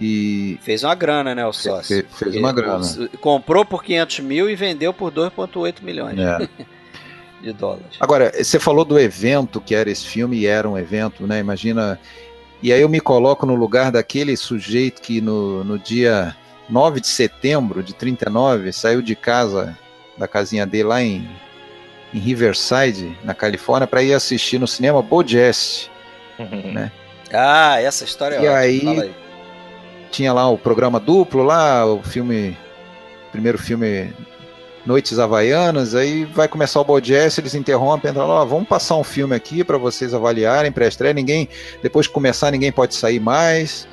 e 0.00 0.58
fez 0.62 0.82
uma 0.84 0.94
grana, 0.94 1.34
né, 1.34 1.46
o 1.46 1.52
sócio. 1.52 2.04
fe- 2.04 2.06
fez 2.24 2.36
uma 2.36 2.52
grana. 2.52 2.84
Comprou 3.20 3.64
por 3.64 3.82
500 3.82 4.20
mil 4.20 4.50
e 4.50 4.54
vendeu 4.56 4.92
por 4.92 5.10
2,8 5.10 5.76
milhões 5.82 6.18
É. 6.18 6.48
de 7.40 7.52
dólares. 7.52 7.96
Agora, 8.00 8.32
você 8.34 8.58
falou 8.58 8.84
do 8.84 8.98
evento 8.98 9.60
que 9.60 9.74
era 9.74 9.90
esse 9.90 10.04
filme 10.04 10.36
e 10.38 10.46
era 10.46 10.68
um 10.68 10.76
evento, 10.76 11.26
né? 11.26 11.38
Imagina. 11.38 11.98
E 12.62 12.72
aí 12.72 12.80
eu 12.80 12.88
me 12.88 13.00
coloco 13.00 13.44
no 13.46 13.54
lugar 13.54 13.92
daquele 13.92 14.36
sujeito 14.36 15.02
que 15.02 15.20
no, 15.20 15.62
no 15.62 15.78
dia 15.78 16.34
9 16.68 17.00
de 17.00 17.06
setembro 17.08 17.82
de 17.82 17.94
39 17.94 18.72
saiu 18.72 19.02
de 19.02 19.14
casa, 19.14 19.78
da 20.16 20.26
casinha 20.26 20.66
dele 20.66 20.84
lá 20.84 21.02
em, 21.02 21.28
em 22.14 22.18
Riverside, 22.18 23.16
na 23.22 23.34
Califórnia, 23.34 23.86
para 23.86 24.02
ir 24.02 24.14
assistir 24.14 24.58
no 24.58 24.66
cinema 24.66 25.02
Bojest. 25.02 25.90
Ah, 27.32 27.80
essa 27.80 28.04
história 28.04 28.36
é 28.36 28.38
E 28.38 28.46
ótima. 28.48 28.58
aí- 28.58 28.80
Fala 28.80 29.02
aí. 29.02 29.14
Tinha 30.10 30.32
lá 30.32 30.48
o 30.48 30.56
programa 30.56 30.98
duplo 30.98 31.42
lá, 31.42 31.84
o 31.84 32.02
filme. 32.02 32.56
Primeiro 33.32 33.58
filme 33.58 34.14
Noites 34.86 35.18
Havaianas, 35.18 35.96
aí 35.96 36.24
vai 36.24 36.46
começar 36.46 36.80
o 36.80 36.84
Bojess, 36.84 37.38
eles 37.38 37.56
interrompem, 37.56 38.12
entram 38.12 38.28
lá, 38.28 38.44
vamos 38.44 38.68
passar 38.68 38.96
um 38.96 39.02
filme 39.02 39.34
aqui 39.34 39.64
para 39.64 39.76
vocês 39.76 40.14
avaliarem 40.14 40.70
pré-estreia, 40.70 41.12
ninguém, 41.12 41.48
depois 41.82 42.06
que 42.06 42.12
começar 42.12 42.52
ninguém 42.52 42.70
pode 42.70 42.94
sair 42.94 43.18
mais, 43.18 43.88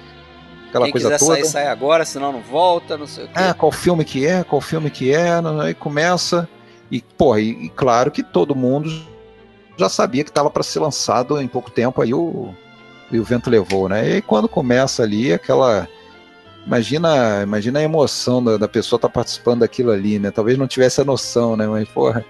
aquela 0.69 0.85
Quem 0.85 0.91
coisa 0.91 1.09
quiser 1.09 1.19
toda. 1.19 1.35
sair, 1.35 1.45
sai 1.45 1.67
agora, 1.67 2.05
senão 2.05 2.31
não 2.31 2.41
volta, 2.41 2.95
não 2.95 3.07
sei 3.07 3.23
o 3.23 3.27
quê. 3.27 3.33
Ah, 3.35 3.55
qual 3.55 3.71
filme 3.71 4.05
que 4.05 4.23
é, 4.23 4.43
qual 4.43 4.61
filme 4.61 4.91
que 4.91 5.11
é, 5.11 5.29
aí 5.63 5.73
começa, 5.73 6.47
e 6.91 7.01
porra, 7.01 7.41
e, 7.41 7.65
e 7.65 7.69
claro 7.69 8.11
que 8.11 8.21
todo 8.21 8.55
mundo 8.55 8.91
já 9.75 9.89
sabia 9.89 10.23
que 10.23 10.29
estava 10.29 10.51
para 10.51 10.61
ser 10.61 10.79
lançado 10.79 11.41
em 11.41 11.47
pouco 11.47 11.71
tempo, 11.71 12.03
aí 12.03 12.13
o, 12.13 12.53
e 13.11 13.19
o 13.19 13.23
vento 13.23 13.49
levou, 13.49 13.89
né, 13.89 14.17
e 14.17 14.21
quando 14.21 14.47
começa 14.47 15.01
ali, 15.01 15.33
aquela... 15.33 15.87
Imagina, 16.65 17.43
imagina 17.43 17.79
a 17.79 17.83
emoção 17.83 18.43
da, 18.43 18.57
da 18.57 18.67
pessoa 18.67 18.97
estar 18.97 19.09
participando 19.09 19.59
daquilo 19.61 19.91
ali, 19.91 20.17
né? 20.17 20.31
Talvez 20.31 20.57
não 20.57 20.67
tivesse 20.67 21.01
a 21.01 21.05
noção, 21.05 21.57
né? 21.57 21.67
Mas, 21.67 21.87
porra, 21.89 22.23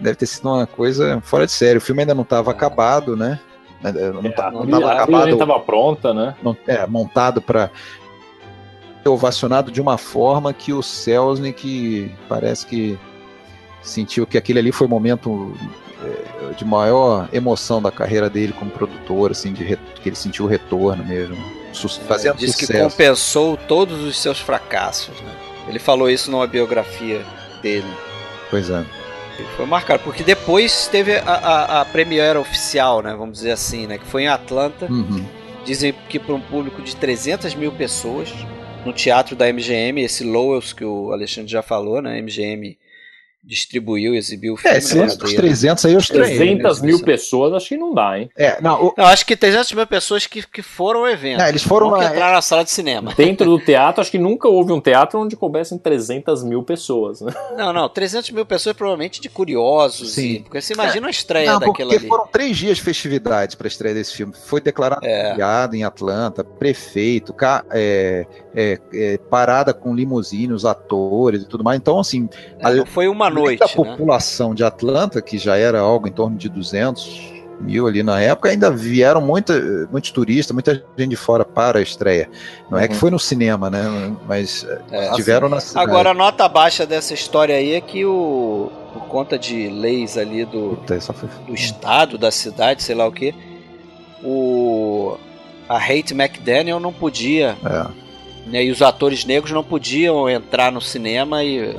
deve 0.00 0.16
ter 0.16 0.26
sido 0.26 0.48
uma 0.48 0.66
coisa 0.66 1.20
fora 1.22 1.46
de 1.46 1.52
sério. 1.52 1.78
O 1.78 1.82
filme 1.84 2.02
ainda 2.02 2.14
não 2.14 2.22
estava 2.22 2.50
acabado, 2.50 3.16
né? 3.16 3.38
Não, 3.82 4.32
tá- 4.32 4.50
não 4.50 4.60
a 4.60 4.64
estava 4.64 4.64
trilha 4.64 4.92
acabado 4.92 5.26
nem 5.26 5.38
tava 5.38 5.60
pronta, 5.60 6.14
né? 6.14 6.34
não- 6.42 6.56
é, 6.66 6.86
montado 6.86 7.42
para 7.42 7.70
ser 9.02 9.08
ovacionado 9.10 9.70
de 9.70 9.80
uma 9.80 9.98
forma 9.98 10.52
que 10.52 10.72
o 10.72 10.82
Selznick 10.82 12.10
parece 12.28 12.66
que 12.66 12.98
sentiu 13.82 14.26
que 14.26 14.36
aquele 14.38 14.58
ali 14.58 14.72
foi 14.72 14.86
o 14.86 14.90
momento 14.90 15.54
é, 16.02 16.54
de 16.54 16.64
maior 16.64 17.28
emoção 17.32 17.80
da 17.80 17.90
carreira 17.90 18.28
dele 18.28 18.52
como 18.52 18.70
produtor, 18.70 19.30
assim, 19.30 19.52
de 19.52 19.64
que 20.02 20.08
ele 20.08 20.16
sentiu 20.16 20.46
o 20.46 20.48
retorno 20.48 21.04
mesmo, 21.04 21.36
su 21.76 21.88
fazendo 21.88 22.36
Diz 22.36 22.54
que 22.54 22.66
sucesso. 22.66 22.90
compensou 22.90 23.56
todos 23.56 24.02
os 24.02 24.18
seus 24.18 24.40
fracassos. 24.40 25.20
Né? 25.20 25.32
Ele 25.68 25.78
falou 25.78 26.10
isso 26.10 26.30
numa 26.30 26.46
biografia 26.46 27.24
dele. 27.62 27.86
Pois 28.50 28.70
é. 28.70 28.84
Ele 29.38 29.48
foi 29.56 29.66
marcado, 29.66 30.02
porque 30.02 30.22
depois 30.22 30.88
teve 30.88 31.16
a, 31.16 31.22
a, 31.22 31.80
a 31.82 31.84
premiere 31.84 32.38
oficial, 32.38 33.02
né? 33.02 33.14
Vamos 33.14 33.38
dizer 33.38 33.50
assim, 33.50 33.86
né? 33.86 33.98
Que 33.98 34.06
foi 34.06 34.22
em 34.22 34.28
Atlanta. 34.28 34.86
Uhum. 34.90 35.24
Dizem 35.64 35.94
que 36.08 36.18
para 36.18 36.34
um 36.34 36.40
público 36.40 36.80
de 36.80 36.96
300 36.96 37.54
mil 37.54 37.70
pessoas, 37.72 38.32
no 38.84 38.92
teatro 38.92 39.36
da 39.36 39.52
MGM, 39.52 40.00
esse 40.00 40.24
Lowell's 40.24 40.72
que 40.72 40.84
o 40.84 41.12
Alexandre 41.12 41.50
já 41.50 41.60
falou, 41.60 42.00
né? 42.00 42.20
MGM 42.22 42.78
distribuiu 43.46 44.14
e 44.14 44.18
exibiu 44.18 44.54
o 44.54 44.56
filme. 44.56 44.74
É, 44.74 44.78
esse 44.78 44.94
na 44.96 45.02
lance 45.04 45.16
dos 45.16 45.30
cadeia. 45.32 45.40
300 45.40 45.84
aí 45.86 45.92
eu 45.92 45.98
estranhei. 45.98 46.36
300 46.36 46.80
né? 46.80 46.86
mil 46.88 47.00
pessoas, 47.02 47.52
acho 47.54 47.68
que 47.68 47.76
não 47.76 47.94
dá, 47.94 48.18
hein? 48.18 48.28
É, 48.36 48.60
não, 48.60 48.86
o- 48.86 48.94
Não, 48.98 49.04
acho 49.06 49.24
que 49.24 49.36
300 49.36 49.72
mil 49.72 49.86
pessoas 49.86 50.26
que, 50.26 50.44
que 50.46 50.62
foram 50.62 51.00
ao 51.00 51.08
evento. 51.08 51.38
não, 51.38 51.46
eles 51.48 51.62
foram 51.62 51.90
não 51.90 51.98
que 51.98 52.04
na, 52.18 52.42
sala 52.42 52.64
de 52.64 52.70
cinema. 52.70 53.14
Dentro 53.16 53.46
do 53.46 53.58
teatro, 53.58 54.00
acho 54.00 54.10
que 54.10 54.18
nunca 54.18 54.48
houve 54.48 54.72
um 54.72 54.80
teatro 54.80 55.20
onde 55.20 55.36
coubessem 55.36 55.78
300 55.78 56.42
mil 56.42 56.62
pessoas, 56.62 57.20
né? 57.20 57.32
Não, 57.56 57.72
não, 57.72 57.88
300 57.88 58.30
mil 58.30 58.44
pessoas 58.44 58.74
provavelmente 58.76 59.20
de 59.20 59.28
curiosos. 59.28 60.14
Sim. 60.14 60.22
e- 60.26 60.40
porque 60.40 60.60
você 60.60 60.74
imagina 60.74 61.06
a 61.06 61.10
estreia 61.10 61.52
Não, 61.52 61.60
daquela 61.60 61.90
porque 61.90 61.96
ali. 61.96 62.08
foram 62.08 62.26
três 62.26 62.56
dias 62.56 62.76
de 62.78 62.82
festividades 62.82 63.54
para 63.54 63.66
a 63.66 63.68
estreia 63.68 63.94
desse 63.94 64.12
filme. 64.14 64.32
Foi 64.46 64.60
declarado 64.60 65.06
É. 65.06 65.36
em 65.72 65.84
Atlanta, 65.84 66.42
prefeito, 66.42 67.32
ca- 67.32 67.64
é, 67.70 68.26
é, 68.54 68.78
é, 68.92 69.18
parada 69.30 69.72
com 69.72 69.94
limusine, 69.94 70.52
os 70.52 70.64
atores 70.64 71.42
e 71.42 71.48
tudo 71.48 71.62
mais. 71.62 71.78
Então, 71.78 71.98
assim, 71.98 72.28
É, 72.58 72.74
não 72.74 72.86
foi 72.86 73.06
uma 73.08 73.30
noite, 73.42 73.60
da 73.60 73.66
né? 73.66 73.72
população 73.74 74.54
de 74.54 74.64
Atlanta, 74.64 75.20
que 75.22 75.38
já 75.38 75.56
era 75.56 75.80
algo 75.80 76.06
em 76.08 76.12
torno 76.12 76.36
de 76.36 76.48
200 76.48 77.34
mil 77.58 77.86
ali 77.86 78.02
na 78.02 78.20
época, 78.20 78.50
ainda 78.50 78.70
vieram 78.70 79.20
muita, 79.22 79.58
muitos 79.90 80.10
turistas, 80.10 80.52
muita 80.52 80.74
gente 80.96 81.08
de 81.10 81.16
fora 81.16 81.42
para 81.42 81.78
a 81.78 81.82
estreia. 81.82 82.28
Não 82.70 82.78
é 82.78 82.86
que 82.86 82.92
Uhum. 82.94 83.00
foi 83.00 83.10
no 83.10 83.18
cinema, 83.18 83.70
né? 83.70 84.14
Mas 84.28 84.66
É, 84.90 85.12
tiveram 85.12 85.48
na 85.48 85.58
cidade. 85.58 85.88
Agora, 85.88 86.10
a 86.10 86.14
nota 86.14 86.46
baixa 86.48 86.84
dessa 86.84 87.14
história 87.14 87.54
aí 87.56 87.72
é 87.72 87.80
que 87.80 88.04
o. 88.04 88.70
Por 88.92 89.04
conta 89.06 89.38
de 89.38 89.68
leis 89.68 90.16
ali 90.18 90.44
do, 90.44 90.76
Puta, 90.76 91.00
foi... 91.00 91.28
do 91.46 91.54
estado, 91.54 92.18
da 92.18 92.30
cidade, 92.30 92.82
sei 92.82 92.94
lá 92.94 93.06
o 93.06 93.12
que, 93.12 93.34
o. 94.22 95.16
A 95.68 95.78
Hate 95.78 96.12
McDaniel 96.14 96.78
não 96.78 96.92
podia, 96.92 97.56
É, 97.64 98.50
né, 98.50 98.64
e 98.64 98.70
os 98.70 98.80
atores 98.82 99.24
negros 99.24 99.50
não 99.52 99.64
podiam 99.64 100.28
entrar 100.30 100.70
no 100.70 100.80
cinema 100.80 101.42
e, 101.42 101.74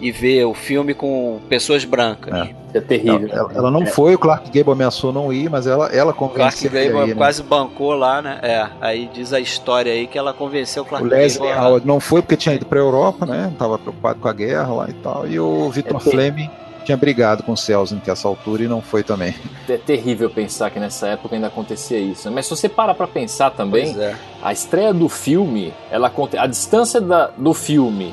E 0.00 0.10
ver 0.10 0.44
o 0.44 0.54
filme 0.54 0.94
com 0.94 1.40
pessoas 1.48 1.84
brancas. 1.84 2.34
É. 2.34 2.54
é 2.74 2.80
terrível. 2.80 3.28
ela, 3.30 3.52
ela 3.54 3.70
não 3.70 3.86
foi, 3.86 4.14
o 4.14 4.18
Clark 4.18 4.50
Gable 4.50 4.72
ameaçou 4.72 5.12
não 5.12 5.32
ir, 5.32 5.48
mas 5.50 5.66
ela, 5.66 5.86
ela 5.86 6.12
Clark 6.12 6.34
convenceu 6.34 6.70
ele 6.70 6.84
Gable 6.88 7.02
aí, 7.02 7.08
né? 7.08 7.14
quase 7.14 7.42
bancou 7.42 7.94
lá, 7.94 8.20
né? 8.22 8.38
É, 8.42 8.66
aí 8.80 9.08
diz 9.12 9.32
a 9.32 9.40
história 9.40 9.92
aí 9.92 10.06
que 10.06 10.18
ela 10.18 10.32
convenceu 10.32 10.82
o 10.82 10.86
Clark 10.86 11.06
O 11.06 11.10
Leslie 11.10 11.48
Gable. 11.48 11.66
Howard 11.66 11.86
não 11.86 12.00
foi 12.00 12.22
porque 12.22 12.36
tinha 12.36 12.54
ido 12.54 12.66
para 12.66 12.78
a 12.78 12.82
Europa, 12.82 13.26
né? 13.26 13.52
Tava 13.58 13.78
preocupado 13.78 14.18
com 14.20 14.28
a 14.28 14.32
guerra 14.32 14.72
lá 14.72 14.86
e 14.88 14.94
tal. 14.94 15.26
E 15.26 15.38
o 15.38 15.68
Victor 15.70 15.96
É, 15.96 16.10
Fleming 16.10 16.50
tinha 16.84 16.96
brigado 16.96 17.42
com 17.42 17.52
o 17.52 17.56
Selznick 17.56 18.08
essa 18.08 18.28
altura 18.28 18.62
e 18.64 18.68
não 18.68 18.80
foi 18.80 19.02
também. 19.02 19.34
É 19.66 19.78
terrível 19.78 20.28
pensar 20.28 20.70
que 20.70 20.78
nessa 20.78 21.08
época 21.08 21.34
ainda 21.34 21.46
acontecia 21.46 21.98
isso. 21.98 22.30
Mas 22.30 22.44
se 22.44 22.50
você 22.54 22.68
para 22.68 22.92
pra 22.92 23.06
pensar 23.06 23.50
também, 23.50 23.98
é. 23.98 24.14
a 24.42 24.52
estreia 24.52 24.92
do 24.92 25.08
filme, 25.08 25.72
ela 25.90 26.12
a 26.38 26.46
distância 26.46 27.00
da- 27.00 27.30
do 27.34 27.54
filme 27.54 28.12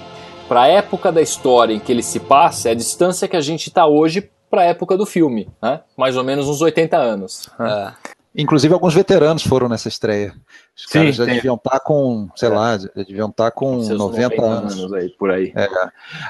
para 0.51 0.63
a 0.63 0.67
época 0.67 1.13
da 1.13 1.21
história 1.21 1.73
em 1.73 1.79
que 1.79 1.89
ele 1.93 2.03
se 2.03 2.19
passa 2.19 2.67
é 2.67 2.71
a 2.73 2.75
distância 2.75 3.25
que 3.25 3.37
a 3.37 3.41
gente 3.41 3.67
está 3.69 3.87
hoje 3.87 4.29
para 4.49 4.63
a 4.63 4.65
época 4.65 4.97
do 4.97 5.05
filme, 5.05 5.47
né? 5.63 5.79
Mais 5.95 6.17
ou 6.17 6.25
menos 6.25 6.45
uns 6.49 6.59
80 6.59 6.97
anos. 6.97 7.49
É. 7.57 7.93
Inclusive 8.35 8.73
alguns 8.73 8.93
veteranos 8.93 9.43
foram 9.43 9.69
nessa 9.69 9.87
estreia. 9.87 10.33
Os 10.75 10.83
Sim, 10.83 10.99
caras 10.99 11.15
já 11.15 11.23
tem. 11.23 11.35
deviam 11.35 11.55
estar 11.55 11.79
com, 11.79 12.27
sei 12.35 12.49
É. 12.49 12.51
lá, 12.51 12.77
já 12.77 12.89
deviam 12.93 13.29
estar 13.29 13.49
com 13.51 13.81
Seus 13.81 13.97
90, 13.97 14.41
anos. 14.43 14.91
aí, 14.93 15.07
por 15.17 15.31
aí. 15.31 15.53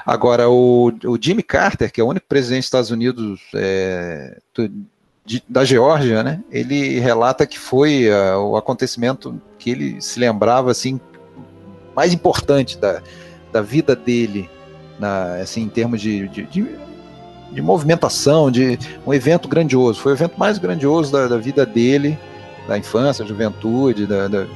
Agora, 0.06 0.48
o, 0.48 0.92
o 1.04 1.18
Jimmy 1.20 1.42
Carter, 1.42 1.90
que 1.92 2.00
é 2.00 2.04
o 2.04 2.08
único 2.08 2.26
presidente 2.28 2.60
dos 2.60 2.66
Estados 2.66 2.90
Unidos 2.92 3.40
é, 3.56 4.38
do- 4.54 4.70
de- 5.26 5.42
da 5.48 5.64
Geórgia, 5.64 6.22
né? 6.22 6.40
Ele 6.48 7.00
relata 7.00 7.44
que 7.44 7.58
foi 7.58 8.08
ah, 8.08 8.38
o 8.38 8.56
acontecimento 8.56 9.40
que 9.58 9.68
ele 9.70 10.00
se 10.00 10.20
lembrava 10.20 10.70
assim 10.70 11.00
mais 11.96 12.12
importante 12.12 12.78
da, 12.78 13.02
da 13.52 13.60
vida 13.62 13.94
dele, 13.94 14.48
na, 14.98 15.34
assim, 15.36 15.62
em 15.62 15.68
termos 15.68 16.00
de, 16.00 16.28
de, 16.28 16.42
de- 16.44 16.82
de 17.50 17.60
movimentação, 17.60 18.50
de 18.50 18.78
um 19.06 19.12
evento 19.12 19.46
grandioso. 19.46 20.00
Foi 20.00 20.12
o 20.12 20.14
evento 20.14 20.38
mais 20.38 20.56
grandioso 20.56 21.12
da, 21.12 21.28
da 21.28 21.36
vida 21.36 21.66
dele, 21.66 22.18
da 22.66 22.78
infância, 22.78 23.26
juventude, 23.26 24.06
da, 24.06 24.26
da- 24.26 24.46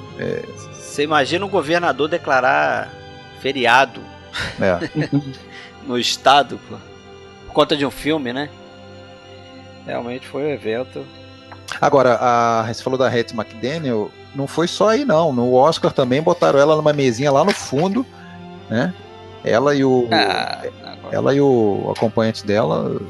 Você 0.81 1.02
imagina 1.02 1.44
um 1.44 1.48
governador 1.48 2.09
declarar 2.09 2.90
feriado 3.40 4.01
é. 4.60 4.89
no 5.86 5.98
estado 5.98 6.59
pô, 6.68 6.77
por 7.48 7.52
conta 7.52 7.77
de 7.77 7.85
um 7.85 7.90
filme, 7.90 8.32
né? 8.32 8.48
Realmente 9.86 10.27
foi 10.27 10.43
um 10.44 10.51
evento. 10.51 11.05
Agora, 11.81 12.16
a, 12.20 12.64
você 12.73 12.82
falou 12.82 12.98
da 12.98 13.09
Hattie 13.09 13.36
McDaniel, 13.39 14.10
não 14.35 14.47
foi 14.47 14.66
só 14.66 14.89
aí 14.89 15.05
não. 15.05 15.32
No 15.32 15.52
Oscar 15.55 15.93
também 15.93 16.23
botaram 16.23 16.59
ela 16.59 16.74
numa 16.77 16.93
mesinha 16.93 17.31
lá 17.31 17.44
no 17.44 17.52
fundo, 17.52 18.05
né? 18.68 18.93
Ela 19.44 19.74
e 19.74 19.84
o 19.84 20.09
Ah, 20.10 20.62
ela 21.12 21.34
e 21.34 21.40
o 21.40 21.93
acompanhante 21.94 22.44
dela 22.44 23.01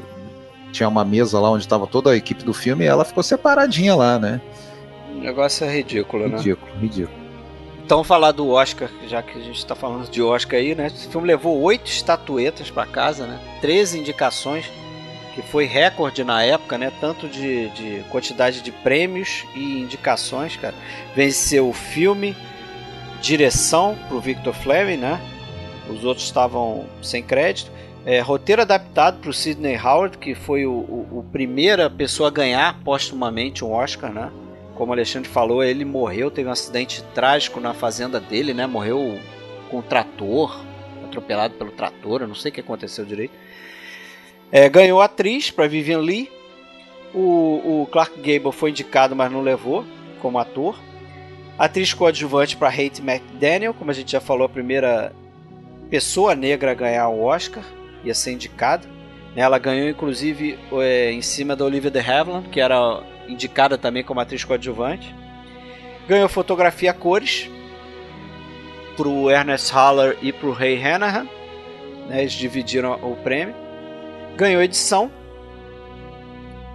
tinha 0.71 0.87
uma 0.87 1.03
mesa 1.03 1.39
lá 1.39 1.49
onde 1.49 1.63
estava 1.63 1.87
toda 1.87 2.11
a 2.11 2.15
equipe 2.15 2.43
do 2.43 2.53
filme 2.53 2.85
e 2.85 2.87
ela 2.87 3.03
ficou 3.03 3.23
separadinha 3.23 3.95
lá, 3.95 4.19
né? 4.19 4.41
o 5.17 5.19
negócio 5.19 5.65
é 5.65 5.73
ridículo, 5.75 6.27
né? 6.29 6.37
Ridículo, 6.37 6.71
ridículo. 6.79 7.17
Então 7.83 8.03
falar 8.03 8.31
do 8.31 8.49
Oscar, 8.49 8.89
já 9.07 9.21
que 9.23 9.37
a 9.37 9.41
gente 9.41 9.57
está 9.57 9.73
falando 9.73 10.09
de 10.09 10.21
Oscar 10.21 10.59
aí, 10.59 10.75
né? 10.75 10.87
Esse 10.87 11.07
filme 11.07 11.27
levou 11.27 11.59
oito 11.61 11.87
estatuetas 11.87 12.69
para 12.69 12.85
casa, 12.85 13.25
né? 13.25 13.39
13 13.61 13.99
indicações, 13.99 14.69
que 15.33 15.41
foi 15.41 15.65
recorde 15.65 16.23
na 16.23 16.43
época, 16.43 16.77
né? 16.77 16.91
Tanto 16.99 17.27
de, 17.27 17.69
de 17.69 18.03
quantidade 18.09 18.61
de 18.61 18.71
prêmios 18.71 19.45
e 19.55 19.79
indicações, 19.81 20.55
cara. 20.57 20.75
Venceu 21.15 21.69
o 21.69 21.73
filme, 21.73 22.35
direção 23.21 23.97
pro 24.07 24.19
Victor 24.19 24.53
Fleming, 24.53 24.97
né? 24.97 25.19
Os 25.89 26.03
outros 26.03 26.25
estavam 26.25 26.85
sem 27.01 27.23
crédito. 27.23 27.71
É, 28.05 28.19
roteiro 28.21 28.61
adaptado 28.61 29.19
pro 29.19 29.33
Sidney 29.33 29.77
Howard, 29.77 30.17
que 30.17 30.33
foi 30.33 30.65
o, 30.65 30.71
o, 30.71 31.19
o 31.19 31.25
primeira 31.31 31.89
pessoa 31.89 32.29
a 32.29 32.31
ganhar 32.31 32.79
postumamente 32.83 33.65
um 33.65 33.73
Oscar, 33.73 34.11
né? 34.11 34.31
Como 34.75 34.91
o 34.91 34.93
Alexandre 34.93 35.29
falou, 35.29 35.63
ele 35.63 35.83
morreu, 35.83 36.31
teve 36.31 36.47
um 36.47 36.51
acidente 36.51 37.03
trágico 37.13 37.59
na 37.59 37.73
fazenda 37.73 38.19
dele, 38.19 38.53
né? 38.53 38.65
Morreu 38.65 39.19
com 39.69 39.79
um 39.79 39.81
trator, 39.81 40.63
atropelado 41.03 41.55
pelo 41.55 41.71
trator, 41.71 42.21
eu 42.21 42.27
não 42.27 42.35
sei 42.35 42.51
o 42.51 42.53
que 42.53 42.61
aconteceu 42.61 43.03
direito. 43.03 43.33
É, 44.51 44.69
ganhou 44.69 45.01
atriz 45.01 45.51
para 45.51 45.67
Vivian 45.67 45.99
Lee. 45.99 46.31
O, 47.13 47.81
o 47.81 47.87
Clark 47.91 48.17
Gable 48.21 48.51
foi 48.51 48.69
indicado, 48.69 49.15
mas 49.15 49.31
não 49.31 49.41
levou 49.41 49.83
como 50.21 50.39
ator. 50.39 50.77
Atriz 51.57 51.93
coadjuvante 51.93 52.55
para 52.55 52.69
Hate 52.69 53.01
McDaniel, 53.01 53.73
como 53.73 53.91
a 53.91 53.93
gente 53.93 54.11
já 54.11 54.21
falou, 54.21 54.45
a 54.45 54.49
primeira 54.49 55.11
pessoa 55.89 56.35
negra 56.35 56.71
a 56.71 56.75
ganhar 56.75 57.07
o 57.09 57.23
Oscar, 57.23 57.63
ia 58.03 58.13
ser 58.13 58.33
indicada. 58.33 58.87
Ela 59.35 59.59
ganhou 59.59 59.87
inclusive 59.87 60.57
é, 60.73 61.11
em 61.11 61.21
cima 61.21 61.55
da 61.55 61.63
Olivia 61.63 61.91
de 61.91 61.99
Havilland, 61.99 62.49
que 62.49 62.59
era 62.59 63.03
indicada 63.27 63.77
também 63.77 64.03
como 64.03 64.19
atriz 64.19 64.43
coadjuvante. 64.43 65.13
Ganhou 66.07 66.27
fotografia 66.29 66.91
a 66.91 66.93
cores 66.93 67.49
pro 68.95 69.29
Ernest 69.29 69.71
Haller 69.71 70.17
e 70.21 70.31
pro 70.31 70.51
Ray 70.51 70.81
Hanahan. 70.81 71.27
Né, 72.07 72.21
eles 72.21 72.33
dividiram 72.33 72.93
o 73.03 73.15
prêmio. 73.17 73.53
Ganhou 74.35 74.61
edição 74.61 75.11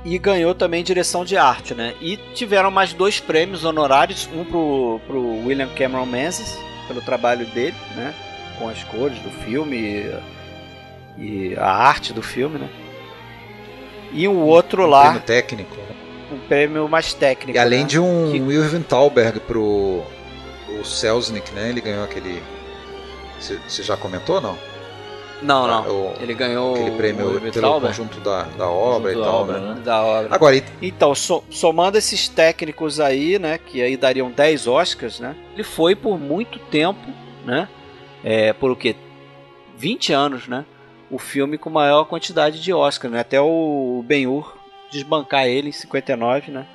e 0.04 0.18
ganhou 0.18 0.54
também 0.54 0.82
direção 0.82 1.24
de 1.24 1.36
arte, 1.36 1.74
né? 1.74 1.94
E 2.00 2.16
tiveram 2.34 2.70
mais 2.70 2.92
dois 2.92 3.20
prêmios 3.20 3.64
honorários, 3.64 4.28
um 4.34 4.44
pro, 4.44 5.00
pro 5.06 5.46
William 5.46 5.68
Cameron 5.74 6.06
Menzies 6.06 6.56
pelo 6.88 7.00
trabalho 7.00 7.46
dele, 7.46 7.76
né? 7.94 8.14
Com 8.58 8.68
as 8.68 8.82
cores 8.84 9.18
do 9.20 9.30
filme 9.30 9.76
e, 9.76 10.14
e 11.18 11.56
a 11.56 11.66
arte 11.70 12.12
do 12.12 12.22
filme, 12.22 12.58
né? 12.58 12.68
E 14.12 14.28
o 14.28 14.36
outro 14.38 14.86
lá, 14.86 15.04
Prêmio 15.04 15.20
técnico. 15.22 15.76
né? 15.76 15.82
um 16.32 16.38
prêmio 16.48 16.88
mais 16.88 17.12
técnico. 17.12 17.56
E 17.56 17.60
além 17.60 17.80
né? 17.82 17.86
de 17.86 17.98
um 17.98 18.30
Que- 18.30 18.38
Irving 18.38 18.82
Thalberg 18.82 19.40
pro 19.40 20.02
o 20.80 20.84
Selznick, 20.84 21.52
né? 21.52 21.68
Ele 21.68 21.80
ganhou 21.80 22.04
aquele. 22.04 22.42
Você 23.38 23.82
já 23.82 23.96
comentou 23.96 24.40
não? 24.40 24.56
Não, 25.42 25.66
não. 25.66 25.82
O- 25.90 26.14
Ele 26.20 26.32
ganhou 26.34 26.74
aquele 26.74 26.90
o 26.90 26.96
prêmio 26.96 27.34
Irving 27.34 27.50
pelo 27.50 27.80
conjunto 27.80 28.20
da, 28.20 28.42
da 28.44 28.68
obra 28.68 29.10
e 29.12 29.14
Conjunto 29.14 29.24
da 29.26 29.30
tal, 29.32 29.40
obra, 29.42 29.58
né? 29.60 29.74
né? 29.74 29.80
da 29.84 30.02
obra. 30.02 30.34
Agora, 30.34 30.56
e 30.56 30.62
Então, 30.80 31.14
so- 31.14 31.42
somando 31.50 31.98
esses 31.98 32.28
técnicos 32.28 33.00
aí, 33.00 33.38
né, 33.40 33.58
que 33.58 33.82
aí 33.82 33.96
dariam 33.96 34.30
10 34.30 34.66
Oscars, 34.68 35.18
né? 35.20 35.34
Ele 35.54 35.64
foi 35.64 35.94
por 35.96 36.18
muito 36.18 36.58
tempo, 36.60 37.00
né? 37.44 37.68
É, 38.24 38.52
por 38.52 38.70
o 38.70 38.76
quê? 38.76 38.94
20 39.76 40.12
anos, 40.12 40.48
né? 40.48 40.64
O 41.10 41.18
filme 41.18 41.58
com 41.58 41.68
maior 41.70 42.04
quantidade 42.04 42.62
de 42.62 42.72
Oscars, 42.72 43.12
né? 43.12 43.20
Até 43.20 43.40
o 43.40 44.02
Ben-Hur 44.06 44.56
desbancar 44.90 45.46
ele 45.46 45.70
em 45.70 45.72
59, 45.72 46.50
né? 46.52 46.66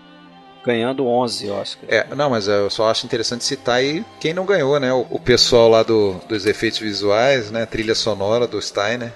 Ganhando 0.65 1.07
11 1.07 1.49
Oscars. 1.49 1.87
É, 1.91 2.05
não, 2.15 2.29
mas 2.29 2.47
eu 2.47 2.69
só 2.69 2.89
acho 2.89 3.05
interessante 3.05 3.43
citar 3.43 3.75
aí 3.75 4.03
quem 4.19 4.33
não 4.33 4.45
ganhou, 4.45 4.79
né? 4.79 4.91
O, 4.91 5.05
o 5.09 5.19
pessoal 5.19 5.69
lá 5.69 5.83
do, 5.83 6.15
dos 6.27 6.45
efeitos 6.45 6.79
visuais, 6.79 7.49
né? 7.51 7.65
Trilha 7.65 7.95
sonora 7.95 8.45
do 8.47 8.61
Steiner. 8.61 9.13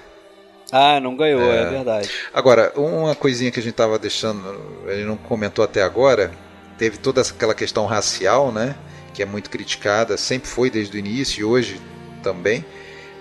Ah, 0.70 0.98
não 0.98 1.14
ganhou, 1.14 1.42
é, 1.42 1.62
É. 1.64 1.68
verdade. 1.68 2.08
Agora, 2.32 2.72
uma 2.74 3.14
coisinha 3.14 3.50
que 3.50 3.60
a 3.60 3.62
gente 3.62 3.74
tava 3.74 3.98
deixando, 3.98 4.42
ele 4.86 5.04
não 5.04 5.18
comentou 5.18 5.62
até 5.62 5.82
agora, 5.82 6.32
teve 6.78 6.96
toda 6.96 7.20
aquela 7.20 7.54
questão 7.54 7.84
racial, 7.84 8.50
né? 8.50 8.74
Que 9.12 9.22
é 9.22 9.26
muito 9.26 9.50
criticada, 9.50 10.16
sempre 10.16 10.48
foi 10.48 10.70
desde 10.70 10.96
o 10.96 10.98
início 10.98 11.40
e 11.40 11.44
hoje 11.44 11.78
também. 12.22 12.64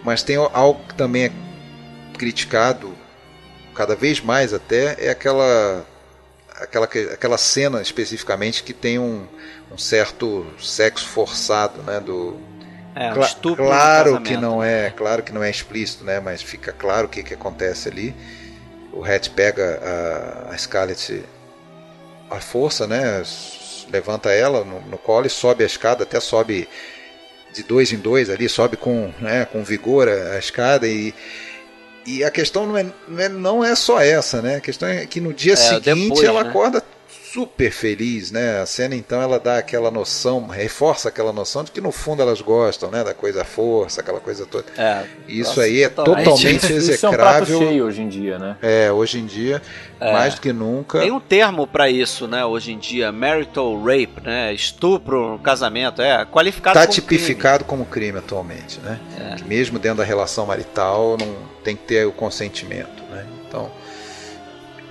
Mas 0.03 0.23
tem 0.23 0.37
algo 0.37 0.83
que 0.87 0.95
também 0.95 1.25
é 1.25 1.31
criticado 2.17 2.93
cada 3.75 3.95
vez 3.95 4.19
mais 4.21 4.53
até, 4.53 4.97
é 4.99 5.09
aquela 5.09 5.85
aquela, 6.59 6.87
que- 6.87 7.09
aquela 7.13 7.37
cena 7.37 7.81
especificamente 7.81 8.63
que 8.63 8.73
tem 8.73 8.99
um, 8.99 9.27
um 9.71 9.77
certo 9.77 10.45
sexo 10.59 11.07
forçado, 11.07 11.81
né? 11.83 11.99
Do, 11.99 12.37
É, 12.95 13.09
um 13.09 13.13
Cla- 13.15 13.27
claro 13.55 14.19
que 14.21 14.37
não 14.37 14.63
é, 14.63 14.89
claro 14.91 15.23
que 15.23 15.31
não 15.33 15.43
é 15.43 15.49
explícito, 15.49 16.03
né? 16.03 16.19
Mas 16.19 16.41
fica 16.41 16.71
claro 16.73 17.07
o 17.07 17.09
que, 17.09 17.23
que 17.23 17.33
acontece 17.33 17.89
ali. 17.89 18.15
O 18.93 19.03
Hatch 19.05 19.29
pega 19.29 19.79
a, 20.49 20.53
a 20.53 20.57
Scarlett 20.57 21.23
à 22.29 22.39
força, 22.39 22.87
né? 22.87 23.23
Levanta 23.91 24.31
ela 24.31 24.63
no, 24.63 24.81
no 24.81 24.97
colo 24.97 25.27
e 25.27 25.29
sobe 25.29 25.63
a 25.63 25.67
escada, 25.67 26.03
até 26.03 26.19
sobe 26.19 26.67
de 27.53 27.63
dois 27.63 27.91
em 27.91 27.97
dois 27.97 28.29
ali, 28.29 28.47
sobe 28.47 28.77
com, 28.77 29.13
né, 29.19 29.45
com 29.45 29.63
vigor 29.63 30.07
a, 30.07 30.33
a 30.33 30.39
escada 30.39 30.87
e 30.87 31.13
e 32.05 32.23
a 32.23 32.31
questão 32.31 32.65
não 32.65 32.77
é, 32.77 32.85
não 33.07 33.19
é 33.19 33.29
não 33.29 33.63
é 33.63 33.75
só 33.75 33.99
essa, 34.01 34.41
né? 34.41 34.55
A 34.55 34.59
questão 34.59 34.89
é 34.89 35.05
que 35.05 35.21
no 35.21 35.31
dia 35.33 35.53
É, 35.53 35.55
seguinte 35.55 36.09
depois, 36.09 36.23
ela 36.23 36.43
né? 36.43 36.49
acorda 36.49 36.83
super 37.33 37.71
feliz, 37.71 38.31
né? 38.31 38.59
A 38.61 38.65
cena 38.65 38.95
então 38.95 39.21
ela 39.21 39.39
dá 39.39 39.57
aquela 39.57 39.89
noção, 39.89 40.47
reforça 40.47 41.09
aquela 41.09 41.31
noção 41.31 41.63
de 41.63 41.71
que 41.71 41.79
no 41.79 41.91
fundo 41.91 42.21
elas 42.21 42.41
gostam, 42.41 42.91
né? 42.91 43.03
Da 43.03 43.13
coisa 43.13 43.45
força, 43.45 44.01
aquela 44.01 44.19
coisa 44.19 44.45
toda. 44.45 44.65
É, 44.77 45.03
Isso 45.27 45.49
Nossa, 45.51 45.61
aí 45.61 45.83
é 45.83 45.89
totalmente. 45.89 46.25
totalmente 46.25 46.77
Isso 46.77 47.05
é 47.05 47.09
um 47.09 47.13
prato 47.13 47.43
execrável. 47.43 47.59
cheio 47.59 47.85
hoje 47.85 48.01
em 48.01 48.09
dia, 48.09 48.37
né? 48.37 48.57
É, 48.61 48.91
hoje 48.91 49.19
em 49.19 49.25
dia, 49.25 49.61
É. 49.99 50.11
mais 50.11 50.35
do 50.35 50.41
que 50.41 50.51
nunca. 50.51 50.99
Tem 50.99 51.11
um 51.11 51.19
termo 51.19 51.65
pra 51.65 51.89
isso, 51.89 52.27
né, 52.27 52.43
hoje 52.43 52.73
em 52.73 52.77
dia, 52.77 53.11
marital 53.11 53.81
rape, 53.81 54.21
né, 54.23 54.53
estupro 54.53 55.31
no 55.33 55.39
casamento, 55.39 56.01
é 56.01 56.25
qualificado 56.25 56.77
Está 56.77 56.87
como 56.87 56.93
tipificado 56.95 57.63
como 57.63 57.85
crime 57.85 58.17
atualmente, 58.17 58.79
né? 58.81 58.99
É. 59.39 59.43
Mesmo 59.45 59.79
dentro 59.79 59.99
da 59.99 60.03
relação 60.03 60.45
marital 60.45 61.17
não 61.17 61.35
tem 61.63 61.75
que 61.75 61.83
ter 61.83 62.05
o 62.05 62.11
consentimento, 62.11 63.01
né? 63.09 63.25
Então, 63.47 63.71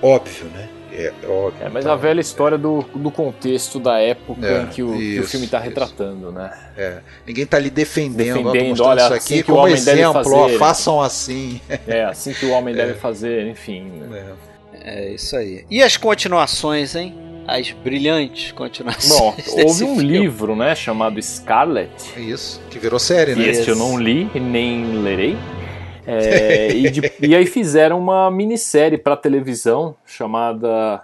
óbvio, 0.01 0.45
né? 0.45 0.67
É, 0.91 1.13
óbvio. 1.25 1.65
É, 1.65 1.69
mas 1.69 1.85
então, 1.85 1.93
a 1.93 1.95
velha 1.95 2.19
história 2.19 2.57
do, 2.57 2.81
do 2.93 3.09
contexto 3.09 3.79
da 3.79 3.97
época 3.99 4.45
É, 4.45 4.61
em 4.63 4.67
que 4.67 4.83
o, 4.83 4.87
que 4.91 5.19
o 5.19 5.21
isso, 5.21 5.29
filme 5.29 5.45
está 5.45 5.59
isso. 5.59 5.69
retratando, 5.69 6.31
né? 6.31 6.51
é, 6.77 6.97
ninguém 7.25 7.45
tá 7.45 7.57
lhe 7.57 7.69
defendendo, 7.69 8.51
Defendendo, 8.51 8.83
olha, 8.83 9.01
isso 9.05 9.13
assim 9.13 9.33
aqui 9.35 9.43
que 9.43 9.51
o 9.51 9.55
como 9.55 9.67
homem 9.67 9.75
deve 9.83 10.01
exemplo, 10.01 10.33
ó, 10.33 10.43
fazer. 10.45 10.57
façam 10.57 11.01
assim. 11.01 11.61
É 11.87 12.03
assim 12.03 12.33
que 12.33 12.45
o 12.45 12.51
homem 12.51 12.73
deve 12.75 12.95
fazer, 12.95 13.47
enfim. 13.47 13.83
né? 14.09 14.33
É. 14.37 14.51
É 14.83 15.13
isso 15.13 15.35
aí. 15.35 15.63
E 15.69 15.81
as 15.83 15.95
continuações, 15.95 16.95
hein? 16.95 17.15
As 17.47 17.71
brilhantes 17.71 18.51
continuações. 18.51 19.09
Bom, 19.19 19.35
houve 19.63 19.83
um 19.83 19.95
filme. 19.95 20.03
livro, 20.03 20.55
né, 20.55 20.73
chamado 20.75 21.21
Scarlet. 21.21 21.89
Isso, 22.17 22.59
que 22.69 22.79
virou 22.79 22.99
série, 22.99 23.35
né? 23.35 23.47
Esse 23.47 23.69
eu 23.69 23.75
não 23.75 23.97
li 23.97 24.29
e 24.33 24.39
nem 24.39 25.01
lerei. 25.03 25.37
É, 26.05 26.71
e, 26.71 26.89
de- 26.89 27.11
e 27.21 27.35
aí 27.35 27.45
fizeram 27.45 27.99
uma 27.99 28.29
minissérie 28.31 28.97
para 28.97 29.15
televisão 29.15 29.95
chamada. 30.05 31.01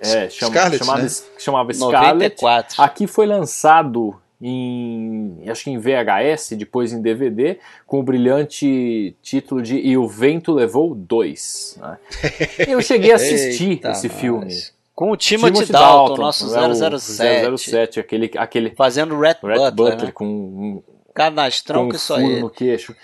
É, 0.00 0.30
chama, 0.30 0.52
Scarlet, 0.52 0.78
chamada, 0.84 1.02
né? 1.02 1.08
chamava 1.38 1.72
Scarlet. 1.74 2.42
94. 2.42 2.82
Aqui 2.82 3.06
foi 3.06 3.26
lançado 3.26 4.16
em. 4.40 5.36
acho 5.46 5.64
que 5.64 5.70
em 5.70 5.78
VHS, 5.78 6.52
depois 6.56 6.92
em 6.92 7.02
DVD, 7.02 7.58
com 7.86 8.00
o 8.00 8.02
brilhante 8.02 9.14
título 9.22 9.60
de 9.60 9.76
E 9.76 9.96
o 9.98 10.08
Vento 10.08 10.52
Levou 10.52 10.94
Dois. 10.94 11.78
né? 11.80 11.98
Eu 12.66 12.80
cheguei 12.80 13.12
a 13.12 13.16
assistir 13.16 13.70
Eita, 13.70 13.90
esse 13.90 14.08
nós. 14.08 14.16
filme. 14.18 14.54
Com 14.94 15.12
o 15.12 15.16
Timothy, 15.16 15.70
Dalton, 15.72 16.16
nosso 16.20 16.54
é 16.54 16.68
o 16.68 16.98
007. 16.98 17.56
007, 17.58 18.00
aquele, 18.00 18.30
aquele 18.36 18.70
Fazendo 18.70 19.18
Red, 19.18 19.36
Red 19.42 19.54
Butler, 19.54 19.72
Butler, 19.72 20.04
né? 20.06 20.12
com 20.12 20.26
um 20.26 20.82
Canastrão 21.14 21.84
com 21.84 21.90
que 21.90 21.96
um 21.96 21.98
só 21.98 22.16
furo 22.16 22.26
ele. 22.30 22.40
no 22.40 22.50
queixo. 22.50 22.94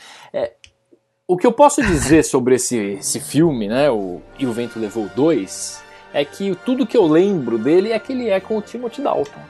É, 1.29 1.33
o 1.33 1.37
que 1.37 1.47
eu 1.47 1.53
posso 1.53 1.83
dizer 1.83 2.23
sobre 2.25 2.55
esse, 2.55 2.77
esse 2.99 3.21
filme, 3.21 3.69
né, 3.69 3.91
o 3.91 4.21
E 4.39 4.47
o 4.47 4.53
Vento 4.53 4.79
Levou 4.79 5.09
Dois, 5.15 5.83
é 6.13 6.25
que 6.25 6.57
tudo 6.65 6.87
que 6.87 6.97
eu 6.97 7.07
lembro 7.07 7.59
dele 7.59 7.93
é 7.93 7.99
que 7.99 8.13
ele 8.13 8.31
é 8.31 8.41
com 8.41 8.57
o 8.59 8.63
Timothy 8.63 9.03
Dalton. 9.03 9.41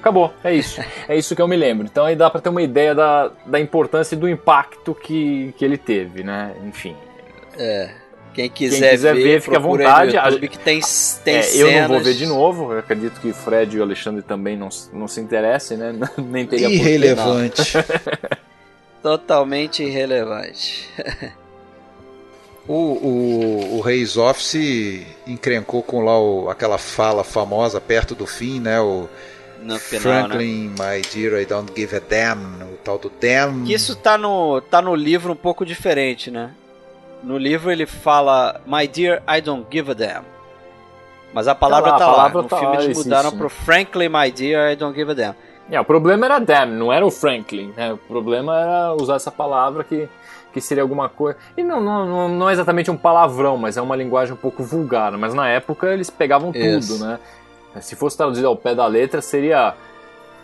Acabou, 0.00 0.32
é 0.42 0.54
isso. 0.54 0.82
É 1.08 1.16
isso 1.16 1.34
que 1.34 1.40
eu 1.40 1.48
me 1.48 1.56
lembro. 1.56 1.86
Então 1.86 2.04
aí 2.04 2.16
dá 2.16 2.28
pra 2.28 2.40
ter 2.40 2.48
uma 2.48 2.62
ideia 2.62 2.94
da, 2.94 3.30
da 3.46 3.60
importância 3.60 4.14
e 4.14 4.18
do 4.18 4.28
impacto 4.28 4.94
que, 4.94 5.54
que 5.56 5.64
ele 5.64 5.78
teve, 5.78 6.22
né? 6.22 6.54
Enfim. 6.66 6.96
Quem 8.34 8.50
quiser, 8.50 8.90
quiser 8.90 9.14
ver, 9.14 9.40
fica 9.40 9.56
à 9.56 9.60
vontade. 9.60 10.14
No 10.14 10.20
A- 10.20 10.24
YouTube, 10.26 10.48
que 10.48 10.58
tem, 10.58 10.80
tem 11.24 11.36
É, 11.36 11.42
cenas... 11.42 11.72
eu 11.72 11.80
não 11.82 11.88
vou 11.88 12.00
ver 12.00 12.14
de 12.14 12.26
novo, 12.26 12.72
eu 12.72 12.78
acredito 12.80 13.20
que 13.20 13.28
o 13.28 13.34
Fred 13.34 13.76
e 13.76 13.80
o 13.80 13.82
Alexandre 13.82 14.22
também 14.22 14.56
não, 14.56 14.68
não 14.92 15.06
se 15.06 15.20
interessem, 15.20 15.76
né? 15.78 15.94
Nem 16.18 16.44
teria. 16.44 16.68
Irrelevante. 16.68 17.72
Totalmente 19.04 19.82
irrelevante. 19.82 20.88
o, 22.66 22.72
o, 22.72 23.76
o 23.76 23.80
Reis 23.82 24.16
Office 24.16 25.04
encrencou 25.26 25.82
com 25.82 26.02
lá 26.02 26.18
o- 26.18 26.48
aquela 26.48 26.78
fala 26.78 27.22
famosa 27.22 27.82
perto 27.82 28.14
do 28.14 28.26
fim, 28.26 28.60
né? 28.60 28.80
O 28.80 29.06
No 29.60 29.78
final, 29.78 30.02
né? 30.14 30.28
Franklin, 30.28 30.68
my 30.70 31.02
dear, 31.12 31.38
I 31.42 31.44
don't 31.44 31.70
give 31.76 31.94
a 31.94 32.00
damn. 32.00 32.62
O 32.62 32.78
tal 32.82 32.96
do 32.96 33.10
damn. 33.20 33.70
Isso 33.70 33.94
tá 33.94 34.16
no, 34.16 34.62
tá 34.62 34.80
no 34.80 34.94
livro 34.94 35.34
um 35.34 35.36
pouco 35.36 35.66
diferente, 35.66 36.30
né? 36.30 36.52
No 37.22 37.36
livro 37.36 37.70
ele 37.70 37.84
fala 37.84 38.58
My 38.66 38.88
dear, 38.88 39.22
I 39.28 39.42
don't 39.42 39.66
give 39.70 39.90
a 39.90 39.94
damn. 39.94 40.24
Mas 41.34 41.46
a 41.46 41.54
palavra 41.54 41.90
lá, 41.90 41.96
a 41.96 41.98
tá 41.98 42.06
palavra 42.06 42.36
lá. 42.38 42.42
No 42.42 42.48
tá 42.48 42.58
filme 42.58 42.76
lá, 42.78 42.84
eles 42.84 42.96
mudaram 42.96 43.30
né? 43.32 43.36
pro 43.36 43.50
Frankly, 43.50 44.08
my 44.08 44.30
dear, 44.30 44.72
I 44.72 44.76
don't 44.76 44.96
give 44.98 45.10
a 45.10 45.14
damn. 45.14 45.34
É, 45.70 45.80
o 45.80 45.84
problema 45.84 46.26
era 46.26 46.38
damn, 46.38 46.72
não 46.72 46.92
era 46.92 47.04
o 47.04 47.10
Franklin. 47.10 47.72
Né? 47.76 47.92
O 47.92 47.96
problema 47.96 48.58
era 48.58 48.94
usar 48.94 49.16
essa 49.16 49.30
palavra 49.30 49.82
que, 49.84 50.08
que 50.52 50.60
seria 50.60 50.82
alguma 50.82 51.08
coisa. 51.08 51.38
E 51.56 51.62
não, 51.62 51.80
não, 51.80 52.06
não, 52.06 52.28
não 52.28 52.50
é 52.50 52.52
exatamente 52.52 52.90
um 52.90 52.96
palavrão, 52.96 53.56
mas 53.56 53.76
é 53.76 53.82
uma 53.82 53.96
linguagem 53.96 54.34
um 54.34 54.38
pouco 54.38 54.62
vulgar. 54.62 55.12
Mas 55.12 55.32
na 55.34 55.48
época 55.48 55.88
eles 55.88 56.10
pegavam 56.10 56.52
Isso. 56.54 56.94
tudo, 56.94 57.04
né? 57.04 57.18
Se 57.80 57.96
fosse 57.96 58.16
traduzido 58.16 58.46
ao 58.46 58.56
pé 58.56 58.74
da 58.74 58.86
letra, 58.86 59.20
seria 59.20 59.74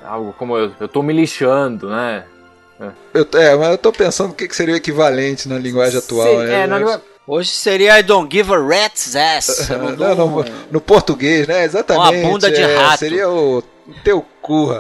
algo 0.05 0.32
como 0.32 0.56
eu, 0.56 0.72
eu 0.80 0.88
tô 0.88 1.02
me 1.02 1.12
lixando, 1.12 1.88
né? 1.88 2.24
Eu, 3.12 3.26
é, 3.34 3.55
mas 3.56 3.70
eu 3.72 3.78
tô 3.78 3.92
pensando 3.92 4.30
o 4.30 4.34
que 4.34 4.48
que 4.48 4.56
seria 4.56 4.74
o 4.74 4.76
equivalente 4.76 5.47
na 5.48 5.59
linguagem 5.59 5.98
atual, 5.98 6.26
Sei- 6.26 6.36
né? 6.38 6.62
é, 6.62 6.66
na 6.66 7.01
Hoje 7.26 7.51
seria 7.51 7.97
I 7.97 8.02
don't 8.02 8.28
give 8.34 8.52
a 8.52 8.59
rat's 8.59 9.14
ass. 9.14 9.68
Não 9.97 10.16
Não, 10.16 10.44
no, 10.70 10.80
português, 10.80 11.47
né? 11.47 11.64
Exatamente. 11.64 12.16
Uma 12.16 12.28
bunda 12.28 12.51
de 12.51 12.60
é, 12.60 12.76
rato. 12.76 12.98
Seria 12.98 13.28
o 13.28 13.62
teu 14.04 14.24
cu. 14.42 14.70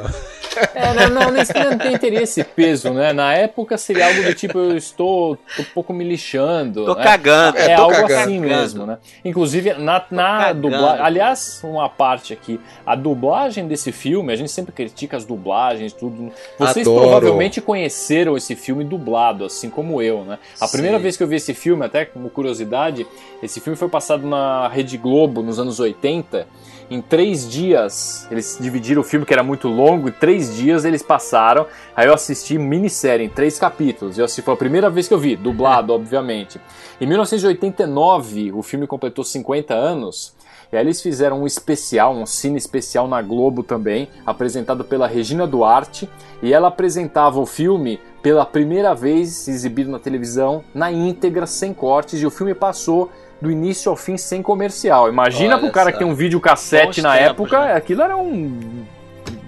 É, 0.74 0.92
não, 0.94 1.08
não, 1.08 1.30
nem, 1.30 1.44
não 1.64 1.78
tem, 1.78 1.96
teria 1.96 2.22
esse 2.22 2.42
peso, 2.42 2.92
né? 2.92 3.12
Na 3.12 3.34
época 3.34 3.78
seria 3.78 4.06
algo 4.08 4.22
do 4.22 4.34
tipo, 4.34 4.58
eu 4.58 4.76
estou 4.76 5.36
tô 5.56 5.62
um 5.62 5.66
pouco 5.72 5.92
me 5.92 6.04
lixando. 6.04 6.84
Tô 6.84 6.94
né? 6.94 7.04
cagando. 7.04 7.58
É, 7.58 7.72
É, 7.72 7.76
tô 7.76 7.82
algo 7.82 7.94
cagando. 7.94 8.20
assim 8.20 8.40
mesmo, 8.40 8.86
né? 8.86 8.98
Inclusive, 9.24 9.74
na, 9.74 10.04
na 10.10 10.52
dublagem. 10.52 11.04
Aliás, 11.04 11.60
uma 11.62 11.88
parte 11.88 12.32
aqui. 12.32 12.60
A 12.84 12.94
dublagem 12.94 13.68
desse 13.68 13.92
filme, 13.92 14.32
a 14.32 14.36
gente 14.36 14.50
sempre 14.50 14.72
critica 14.72 15.16
as 15.16 15.24
dublagens, 15.24 15.92
tudo. 15.92 16.32
Vocês 16.58 16.86
Adoro. 16.86 17.02
provavelmente 17.02 17.60
conheceram 17.60 18.36
esse 18.36 18.56
filme 18.56 18.84
dublado, 18.84 19.44
assim 19.44 19.70
como 19.70 20.02
eu, 20.02 20.24
né? 20.24 20.38
A 20.60 20.66
Sim. 20.66 20.72
primeira 20.72 20.98
vez 20.98 21.16
que 21.16 21.22
eu 21.22 21.28
vi 21.28 21.36
esse 21.36 21.54
filme, 21.54 21.84
até 21.84 22.04
como 22.04 22.28
curiosidade, 22.28 23.06
esse 23.42 23.60
filme 23.60 23.76
foi 23.76 23.88
passado 23.88 24.26
na 24.26 24.68
Rede 24.68 24.96
Globo 24.96 25.42
nos 25.42 25.58
anos 25.58 25.78
80. 25.78 26.46
Em 26.90 27.00
três 27.00 27.48
dias, 27.48 28.26
eles 28.32 28.58
dividiram 28.60 29.00
o 29.00 29.04
filme, 29.04 29.24
que 29.24 29.32
era 29.32 29.44
muito 29.44 29.68
longo, 29.68 30.08
em 30.08 30.12
três 30.12 30.56
dias 30.56 30.84
eles 30.84 31.04
passaram. 31.04 31.64
Aí 31.94 32.08
eu 32.08 32.12
assisti 32.12 32.58
minissérie, 32.58 33.26
em 33.26 33.28
três 33.28 33.60
capítulos. 33.60 34.18
Eu 34.18 34.24
assisti, 34.24 34.42
foi 34.42 34.54
a 34.54 34.56
primeira 34.56 34.90
vez 34.90 35.06
que 35.06 35.14
eu 35.14 35.18
vi, 35.18 35.36
dublado, 35.36 35.92
obviamente. 35.92 36.60
Em 37.00 37.06
1989, 37.06 38.50
o 38.50 38.60
filme 38.60 38.88
completou 38.88 39.22
50 39.22 39.72
anos. 39.72 40.34
E 40.72 40.76
aí 40.76 40.82
eles 40.82 41.00
fizeram 41.00 41.42
um 41.42 41.46
especial, 41.46 42.12
um 42.12 42.26
cine 42.26 42.58
especial 42.58 43.06
na 43.06 43.22
Globo 43.22 43.62
também, 43.62 44.08
apresentado 44.26 44.82
pela 44.82 45.06
Regina 45.06 45.46
Duarte. 45.46 46.10
E 46.42 46.52
ela 46.52 46.66
apresentava 46.66 47.38
o 47.38 47.46
filme 47.46 48.00
pela 48.20 48.44
primeira 48.44 48.96
vez 48.96 49.46
exibido 49.46 49.92
na 49.92 50.00
televisão, 50.00 50.64
na 50.74 50.90
íntegra, 50.90 51.46
sem 51.46 51.72
cortes. 51.72 52.20
E 52.20 52.26
o 52.26 52.30
filme 52.30 52.52
passou 52.52 53.12
do 53.40 53.50
início 53.50 53.90
ao 53.90 53.96
fim 53.96 54.16
sem 54.16 54.42
comercial. 54.42 55.08
Imagina 55.08 55.54
Olha 55.54 55.64
pro 55.64 55.72
cara 55.72 55.86
só. 55.86 55.92
que 55.92 55.98
tem 55.98 56.06
um 56.06 56.14
videocassete 56.14 57.00
Bons 57.00 57.02
na 57.02 57.12
tempos, 57.16 57.30
época, 57.30 57.60
né? 57.66 57.74
aquilo 57.74 58.02
era 58.02 58.16
um. 58.16 58.84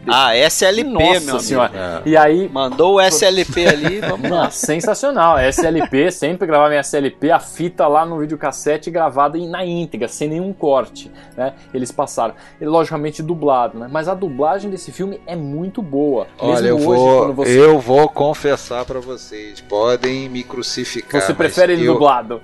Ah, 0.06 0.34
SLP, 0.36 0.84
Nossa 0.84 1.00
meu 1.02 1.10
amigo. 1.20 1.40
senhora. 1.40 2.02
E 2.04 2.16
aí, 2.16 2.48
Mandou 2.48 2.94
o 2.96 3.00
SLP 3.00 3.66
ali, 3.66 4.00
vamos 4.06 4.30
lá. 4.30 4.50
Sensacional. 4.50 5.38
SLP, 5.38 6.10
sempre 6.10 6.46
gravava 6.46 6.74
em 6.74 6.78
SLP, 6.78 7.30
a 7.30 7.38
fita 7.38 7.86
lá 7.86 8.04
no 8.04 8.18
videocassete 8.18 8.90
gravada 8.90 9.38
na 9.38 9.64
íntegra, 9.64 10.08
sem 10.08 10.28
nenhum 10.28 10.52
corte. 10.52 11.10
Né? 11.36 11.52
Eles 11.72 11.92
passaram. 11.92 12.34
E, 12.60 12.64
logicamente 12.64 13.22
dublado, 13.22 13.78
né? 13.78 13.88
Mas 13.90 14.08
a 14.08 14.14
dublagem 14.14 14.70
desse 14.70 14.90
filme 14.92 15.20
é 15.26 15.36
muito 15.36 15.80
boa. 15.80 16.26
Olha, 16.38 16.68
eu 16.68 16.76
hoje, 16.76 16.84
vou, 16.86 17.18
quando 17.20 17.34
você, 17.34 17.60
eu 17.60 17.78
vou 17.78 18.08
confessar 18.08 18.84
pra 18.84 19.00
vocês. 19.00 19.60
Podem 19.60 20.28
me 20.28 20.42
crucificar. 20.42 21.20
você 21.22 21.32
prefere 21.34 21.74
ele 21.74 21.86
dublado. 21.86 22.40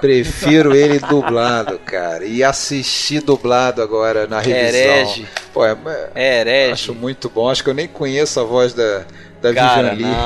Prefiro 0.00 0.74
ele 0.76 1.00
dublado, 1.00 1.78
cara. 1.80 2.24
E 2.24 2.44
assistir 2.44 3.20
dublado 3.20 3.82
agora 3.82 4.26
na 4.28 4.38
revisão. 4.38 4.80
Herege. 4.80 5.26
Pô, 5.52 5.64
é, 5.64 5.76
É 6.14 6.40
herege. 6.40 6.72
acho 6.72 6.94
muito 6.98 7.28
bom. 7.28 7.48
Acho 7.48 7.62
que 7.64 7.70
eu 7.70 7.74
nem 7.74 7.86
conheço 7.88 8.38
a 8.40 8.44
voz 8.44 8.72
da, 8.74 9.04
da 9.40 9.54
Cara, 9.54 9.90
Vivian 9.90 10.08
Lee. 10.08 10.16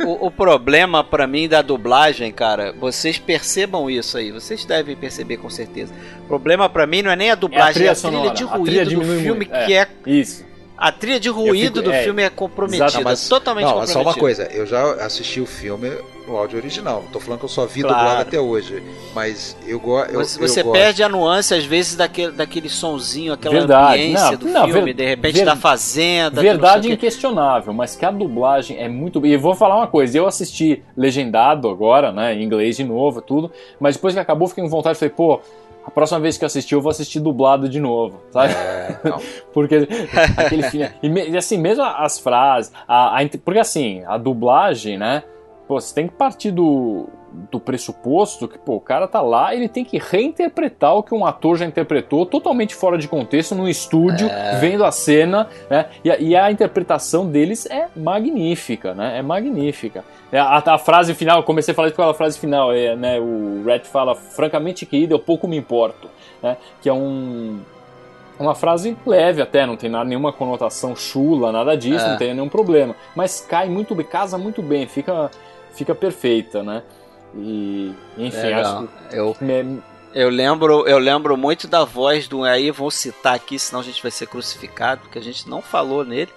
não. 0.00 0.08
O, 0.08 0.26
o 0.26 0.30
problema 0.30 1.02
pra 1.04 1.26
mim 1.26 1.48
da 1.48 1.62
dublagem, 1.62 2.32
cara, 2.32 2.72
vocês 2.78 3.18
percebam 3.18 3.88
isso 3.90 4.16
aí. 4.18 4.32
Vocês 4.32 4.64
devem 4.64 4.96
perceber 4.96 5.36
com 5.36 5.50
certeza. 5.50 5.92
O 6.24 6.26
problema 6.26 6.68
pra 6.68 6.86
mim 6.86 7.02
não 7.02 7.10
é 7.10 7.16
nem 7.16 7.30
a 7.30 7.34
dublagem, 7.34 7.86
é 7.86 7.92
trilha 7.92 7.92
a 7.92 7.94
trilha, 7.94 8.30
de 8.34 8.42
A 8.44 8.46
ruído 8.46 8.64
trilha 8.66 8.84
do 8.84 9.04
filme 9.04 9.34
muito, 9.46 9.54
é. 9.54 9.66
que 9.66 9.74
é 9.74 9.88
Isso. 10.06 10.44
a 10.76 10.90
trilha 10.92 11.20
de 11.20 11.28
ruído 11.28 11.80
fico- 11.80 11.84
do 11.90 11.92
é, 11.92 12.02
filme 12.04 12.22
é 12.22 12.30
comprometida, 12.30 13.00
mas- 13.02 13.28
totalmente 13.28 13.64
Não, 13.64 13.70
comprometida. 13.72 13.92
só 14.02 14.08
uma 14.08 14.14
coisa, 14.14 14.44
eu 14.52 14.66
já 14.66 14.92
assisti 15.04 15.40
o 15.40 15.46
filme 15.46 15.90
no 16.26 16.36
áudio 16.36 16.58
original. 16.58 17.02
Não 17.04 17.10
tô 17.10 17.20
falando 17.20 17.38
que 17.40 17.44
eu 17.44 17.48
só 17.48 17.66
vi 17.66 17.82
Claro. 17.82 17.96
dublado 17.98 18.22
até 18.22 18.40
hoje. 18.40 18.82
Mas 19.14 19.56
eu, 19.66 19.78
go 19.78 20.00
eu, 20.00 20.20
Você, 20.24 20.42
eu 20.42 20.48
você 20.48 20.62
gosto. 20.62 20.72
perde 20.78 21.02
a 21.02 21.08
nuance, 21.08 21.54
às 21.54 21.64
vezes, 21.64 21.96
daquele, 21.96 22.32
daquele 22.32 22.68
sonzinho, 22.68 23.32
aquela 23.32 23.54
Verdade. 23.54 23.94
ambiência 24.02 24.30
Não, 24.32 24.36
do 24.38 24.46
não, 24.48 24.64
filme, 24.66 24.84
ver- 24.84 24.94
de 24.94 25.04
repente 25.06 25.38
ver- 25.38 25.44
da 25.44 25.56
fazenda. 25.56 26.40
Verdade 26.40 26.92
inquestionável, 26.92 27.72
mas 27.72 27.94
que 27.96 28.04
a 28.04 28.10
dublagem 28.10 28.78
é 28.78 28.88
muito. 28.88 29.24
E 29.26 29.32
eu 29.32 29.40
vou 29.40 29.54
falar 29.54 29.76
uma 29.76 29.86
coisa: 29.86 30.16
eu 30.18 30.26
assisti 30.26 30.82
legendado 30.96 31.68
agora, 31.68 32.10
né, 32.12 32.34
em 32.34 32.42
inglês 32.42 32.76
de 32.76 32.84
novo, 32.84 33.20
tudo, 33.22 33.50
mas 33.80 33.96
depois 33.96 34.14
que 34.14 34.20
acabou, 34.20 34.48
fiquei 34.48 34.62
com 34.64 34.70
vontade, 34.70 34.98
falei, 34.98 35.14
pô. 35.14 35.40
A 35.84 35.90
próxima 35.92 36.18
vez 36.18 36.36
que 36.36 36.42
eu 36.42 36.46
assistir, 36.48 36.74
eu 36.74 36.80
vou 36.82 36.90
assistir 36.90 37.20
dublado 37.20 37.68
de 37.68 37.78
novo, 37.78 38.20
sabe? 38.32 38.52
É, 38.52 38.98
não. 39.04 39.20
Porque 39.54 39.86
aquele 40.36 40.64
filme. 40.64 40.90
E, 41.00 41.08
e 41.30 41.36
assim, 41.36 41.56
mesmo 41.56 41.84
as 41.84 42.18
frases. 42.18 42.72
A, 42.88 43.20
a 43.22 43.28
porque 43.44 43.60
assim, 43.60 44.02
a 44.04 44.18
dublagem, 44.18 44.98
né? 44.98 45.22
Pô, 45.66 45.80
você 45.80 45.92
tem 45.94 46.06
que 46.06 46.14
partir 46.14 46.52
do, 46.52 47.08
do 47.50 47.58
pressuposto 47.58 48.46
que 48.46 48.56
pô, 48.56 48.76
o 48.76 48.80
cara 48.80 49.08
tá 49.08 49.20
lá, 49.20 49.52
ele 49.54 49.68
tem 49.68 49.84
que 49.84 49.98
reinterpretar 49.98 50.94
o 50.94 51.02
que 51.02 51.12
um 51.12 51.26
ator 51.26 51.56
já 51.56 51.64
interpretou, 51.66 52.24
totalmente 52.24 52.74
fora 52.74 52.96
de 52.96 53.08
contexto, 53.08 53.54
num 53.54 53.66
estúdio, 53.68 54.28
É. 54.28 54.58
vendo 54.60 54.84
a 54.84 54.92
cena, 54.92 55.48
né? 55.68 55.86
E 56.04 56.10
a, 56.10 56.18
e 56.18 56.36
a 56.36 56.50
interpretação 56.52 57.26
deles 57.26 57.66
é 57.66 57.88
magnífica, 57.96 58.94
né? 58.94 59.18
É 59.18 59.22
magnífica. 59.22 60.04
É, 60.30 60.38
A, 60.38 60.58
a 60.64 60.78
frase 60.78 61.14
final, 61.14 61.38
eu 61.38 61.42
comecei 61.42 61.72
a 61.72 61.74
falar 61.74 61.88
isso 61.88 61.96
pela 61.96 62.14
frase 62.14 62.38
final, 62.38 62.72
é, 62.72 62.94
né? 62.94 63.18
O 63.18 63.62
Red 63.64 63.80
fala, 63.80 64.14
francamente 64.14 64.86
querido, 64.86 65.14
eu 65.14 65.18
pouco 65.18 65.48
me 65.48 65.56
importo, 65.56 66.08
né? 66.42 66.56
Que 66.80 66.88
é 66.88 66.92
um 66.92 67.58
uma 68.38 68.54
frase 68.54 68.94
leve 69.06 69.40
até, 69.40 69.64
não 69.64 69.76
tem 69.78 69.88
nada, 69.88 70.04
nenhuma 70.04 70.30
conotação 70.30 70.94
chula, 70.94 71.50
nada 71.50 71.74
disso, 71.74 72.04
É. 72.04 72.10
não 72.10 72.18
tem 72.18 72.34
nenhum 72.34 72.50
problema. 72.50 72.94
Mas 73.14 73.40
cai 73.40 73.66
muito 73.66 73.94
bem, 73.94 74.04
casa 74.04 74.36
muito 74.36 74.60
bem, 74.62 74.86
fica, 74.86 75.30
fica 75.76 75.94
perfeita, 75.94 76.62
né? 76.62 76.82
E, 77.34 77.92
enfim, 78.16 78.36
Legal. 78.38 78.84
acho 78.84 78.88
Eu, 79.14 79.34
que 79.34 79.44
me- 79.44 79.82
eu 80.14 80.28
lembro, 80.30 80.86
eu 80.88 80.98
lembro 80.98 81.36
muito 81.36 81.68
da 81.68 81.84
voz 81.84 82.26
do 82.26 82.44
aí, 82.44 82.70
vou 82.70 82.90
citar 82.90 83.34
aqui, 83.34 83.58
senão 83.58 83.80
a 83.80 83.84
gente 83.84 84.00
vai 84.02 84.10
ser 84.10 84.26
crucificado, 84.26 85.02
porque 85.02 85.18
a 85.18 85.22
gente 85.22 85.48
não 85.48 85.60
falou 85.60 86.04
nele. 86.04 86.32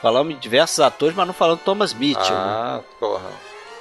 Falamos 0.00 0.32
em 0.32 0.38
diversos 0.38 0.78
atores, 0.78 1.16
mas 1.16 1.26
não 1.26 1.34
falamos 1.34 1.62
Thomas 1.64 1.92
Mitchell, 1.92 2.36
né? 2.36 2.42
Ah, 2.44 2.80
porra. 3.00 3.30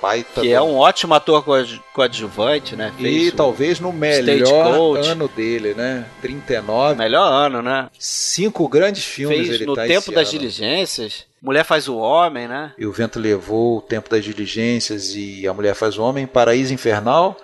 Baita 0.01 0.41
que 0.41 0.47
do- 0.49 0.53
é 0.53 0.61
um 0.61 0.75
ótimo 0.77 1.13
ator 1.13 1.43
coad- 1.43 1.81
coadjuvante, 1.93 2.75
né? 2.75 2.93
E 2.99 3.01
Fez 3.01 3.33
o 3.33 3.35
talvez 3.35 3.79
no 3.79 3.91
melhor 3.93 4.97
ano 4.97 5.27
dele, 5.27 5.73
né? 5.73 6.05
39. 6.21 6.95
melhor 6.95 7.27
ano, 7.31 7.61
né? 7.61 7.89
Cinco 7.99 8.67
grandes 8.67 9.03
filmes 9.03 9.39
Fez 9.47 9.49
ele 9.55 9.65
no 9.65 9.73
tá 9.75 9.85
Tempo 9.85 10.11
das 10.11 10.29
ano. 10.29 10.39
Diligências. 10.39 11.25
Mulher 11.41 11.63
faz 11.63 11.87
o 11.87 11.95
Homem, 11.97 12.47
né? 12.47 12.73
E 12.77 12.85
o 12.85 12.91
Vento 12.91 13.19
Levou, 13.19 13.77
o 13.77 13.81
Tempo 13.81 14.09
das 14.09 14.23
Diligências 14.23 15.15
e 15.15 15.47
A 15.47 15.53
Mulher 15.53 15.75
Faz 15.75 15.97
o 15.97 16.03
Homem, 16.03 16.25
Paraíso 16.25 16.73
Infernal 16.73 17.37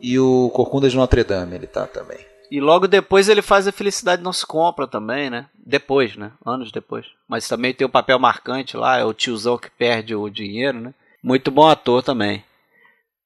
e 0.00 0.18
o 0.18 0.50
Corcunda 0.54 0.88
de 0.88 0.96
Notre 0.96 1.24
Dame 1.24 1.54
ele 1.56 1.66
tá 1.66 1.86
também. 1.86 2.18
E 2.50 2.60
logo 2.60 2.86
depois 2.86 3.28
ele 3.28 3.40
faz 3.42 3.66
A 3.66 3.72
Felicidade 3.72 4.22
Não 4.22 4.32
Se 4.32 4.46
Compra 4.46 4.86
também, 4.86 5.30
né? 5.30 5.46
Depois, 5.56 6.14
né? 6.16 6.30
Anos 6.44 6.70
depois. 6.70 7.06
Mas 7.26 7.48
também 7.48 7.72
tem 7.72 7.86
o 7.86 7.90
papel 7.90 8.18
marcante 8.18 8.76
lá, 8.76 8.98
é 8.98 9.04
o 9.04 9.14
tiozão 9.14 9.56
que 9.58 9.70
perde 9.70 10.14
o 10.14 10.28
dinheiro, 10.28 10.78
né? 10.78 10.94
Muito 11.24 11.50
bom 11.50 11.66
ator 11.66 12.02
também. 12.02 12.44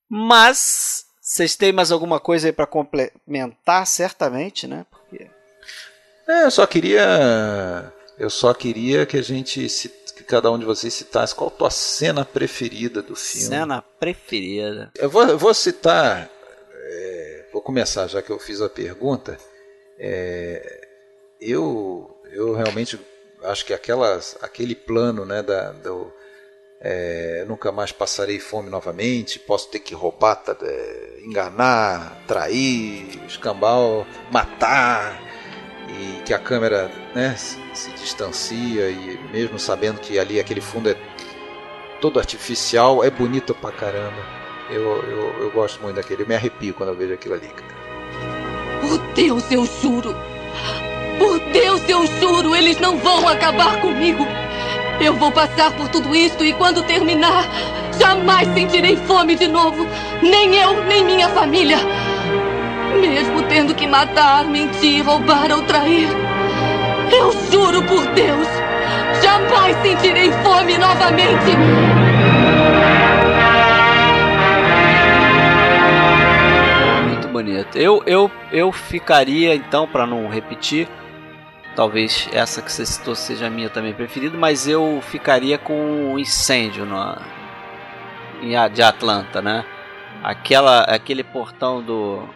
Mas, 0.09 1.05
vocês 1.21 1.57
têm 1.57 1.73
mais 1.73 1.91
alguma 1.91 2.21
coisa 2.21 2.47
aí 2.47 2.53
pra 2.53 2.65
complementar, 2.65 3.85
certamente, 3.89 4.69
né? 4.69 4.87
Porque 4.89 5.29
É, 6.29 6.45
eu 6.45 6.51
só 6.53 6.65
queria 6.65 7.93
eu 8.17 8.31
só 8.31 8.55
queria 8.55 9.05
que 9.05 9.17
a 9.17 9.23
gente 9.23 9.67
que 10.15 10.23
cada 10.23 10.49
um 10.51 10.59
de 10.59 10.65
vocês 10.65 10.95
citasse 10.95 11.35
qual 11.35 11.49
a 11.49 11.53
tua 11.53 11.71
cena 11.71 12.25
preferida 12.25 13.03
do 13.03 13.17
filme. 13.17 13.49
cena 13.49 13.83
preferida. 13.83 14.93
Eu 14.95 15.11
vou, 15.11 15.25
eu 15.25 15.39
vou 15.39 15.53
citar, 15.53 16.31
é, 16.73 17.49
vou 17.53 17.61
começar 17.61 18.07
já 18.07 18.23
que 18.23 18.31
eu 18.31 18.39
fiz 18.39 18.61
a 18.61 18.69
pergunta. 18.69 19.37
É, 19.99 20.89
eu, 21.41 22.17
eu 22.31 22.55
realmente 22.55 22.99
acho 23.43 23.67
que 23.67 23.75
aquelas, 23.75 24.37
aquele 24.41 24.77
plano 24.77 25.25
né, 25.25 25.43
da, 25.43 25.73
do, 25.73 26.13
é, 26.81 27.45
nunca 27.49 27.73
mais 27.73 27.91
passarei 27.91 28.39
fome 28.39 28.71
novamente, 28.71 29.39
posso 29.39 29.69
ter 29.69 29.81
que 29.81 29.95
roubar, 29.95 30.37
tá, 30.37 30.57
é, 30.63 31.21
enganar, 31.25 32.23
trair, 32.27 33.21
escambau, 33.27 34.07
matar, 34.31 35.21
e 35.89 36.23
que 36.23 36.33
a 36.33 36.39
câmera 36.39 36.91
né, 37.15 37.35
se, 37.37 37.59
se 37.75 37.91
distancia, 37.93 38.89
e 38.91 39.19
mesmo 39.33 39.59
sabendo 39.59 40.01
que 40.01 40.19
ali 40.19 40.39
aquele 40.39 40.61
fundo 40.61 40.91
é 40.91 40.97
todo 42.01 42.19
artificial, 42.19 43.03
é 43.03 43.11
bonito 43.11 43.55
pra 43.55 43.73
caramba. 43.73 44.39
Eu, 44.71 45.03
eu, 45.03 45.41
eu 45.41 45.51
gosto 45.51 45.83
muito 45.83 45.97
daquele, 45.97 46.23
eu 46.23 46.29
me 46.29 46.35
arrepio 46.35 46.75
quando 46.75 46.91
eu 46.91 46.97
vejo 46.97 47.15
aquilo 47.15 47.35
ali. 47.35 47.51
Por 48.81 48.99
Deus, 49.15 49.51
eu 49.51 49.65
juro. 49.65 50.15
Por 51.19 51.41
Deus, 51.53 51.89
eu 51.89 52.07
juro, 52.07 52.55
eles 52.55 52.79
não 52.79 52.99
vão 52.99 53.27
acabar 53.27 53.81
comigo. 53.81 54.25
Eu 55.01 55.15
vou 55.15 55.31
passar 55.31 55.71
por 55.73 55.89
tudo 55.89 56.15
isso 56.15 56.43
e 56.45 56.53
quando 56.53 56.83
terminar, 56.83 57.45
jamais 57.99 58.53
sentirei 58.53 58.97
fome 58.97 59.37
de 59.37 59.47
novo. 59.47 59.87
Nem 60.21 60.57
eu, 60.57 60.85
nem 60.85 61.05
minha 61.05 61.29
família. 61.29 61.79
Mesmo 63.01 63.43
tendo 63.43 63.75
que 63.75 63.87
matar, 63.87 64.45
mentir, 64.45 65.05
roubar 65.07 65.53
ou 65.53 65.63
trair. 65.63 66.09
Eu 67.13 67.33
juro 67.51 67.83
por 67.85 68.05
Deus, 68.07 68.49
jamais 69.23 69.77
sentirei 69.83 70.33
fome 70.43 70.77
novamente. 70.77 71.57
Muito 77.07 77.29
bonito. 77.29 77.79
Eu, 77.79 78.03
eu, 78.05 78.31
eu 78.51 78.73
ficaria, 78.73 79.55
então, 79.55 79.87
pra 79.87 80.07
não 80.07 80.29
repetir, 80.29 80.89
talvez 81.79 82.29
essa 82.33 82.61
que 82.61 82.73
você 82.73 82.85
citou 82.85 83.15
seja 83.15 83.47
a 83.47 83.51
minha 83.51 83.71
também 83.71 83.95
preferida, 83.95 84.37
mas 84.37 84.67
eu 84.67 85.01
ficaria 85.01 85.57
com 85.57 86.13
o 86.13 86.19
incêndio 86.19 86.85
de 88.75 88.83
Atlanta, 88.83 89.41
né? 89.41 89.65
Aquela, 90.21 90.81
aquele 90.81 91.23
portão 91.23 91.81
do, 91.81 92.29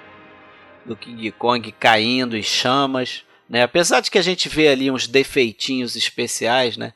do 0.87 0.95
King 0.95 1.33
Kong 1.33 1.73
caindo 1.73 2.37
em 2.37 2.43
chamas, 2.43 3.25
né? 3.49 3.65
Apesar 3.65 3.99
de 3.99 4.13
que 4.13 4.19
a 4.19 4.23
gente 4.23 4.49
vê 4.49 4.69
ali 4.69 4.93
uns 4.93 5.09
defeitinhos 5.09 5.97
especiais, 5.97 6.77
né? 6.77 6.93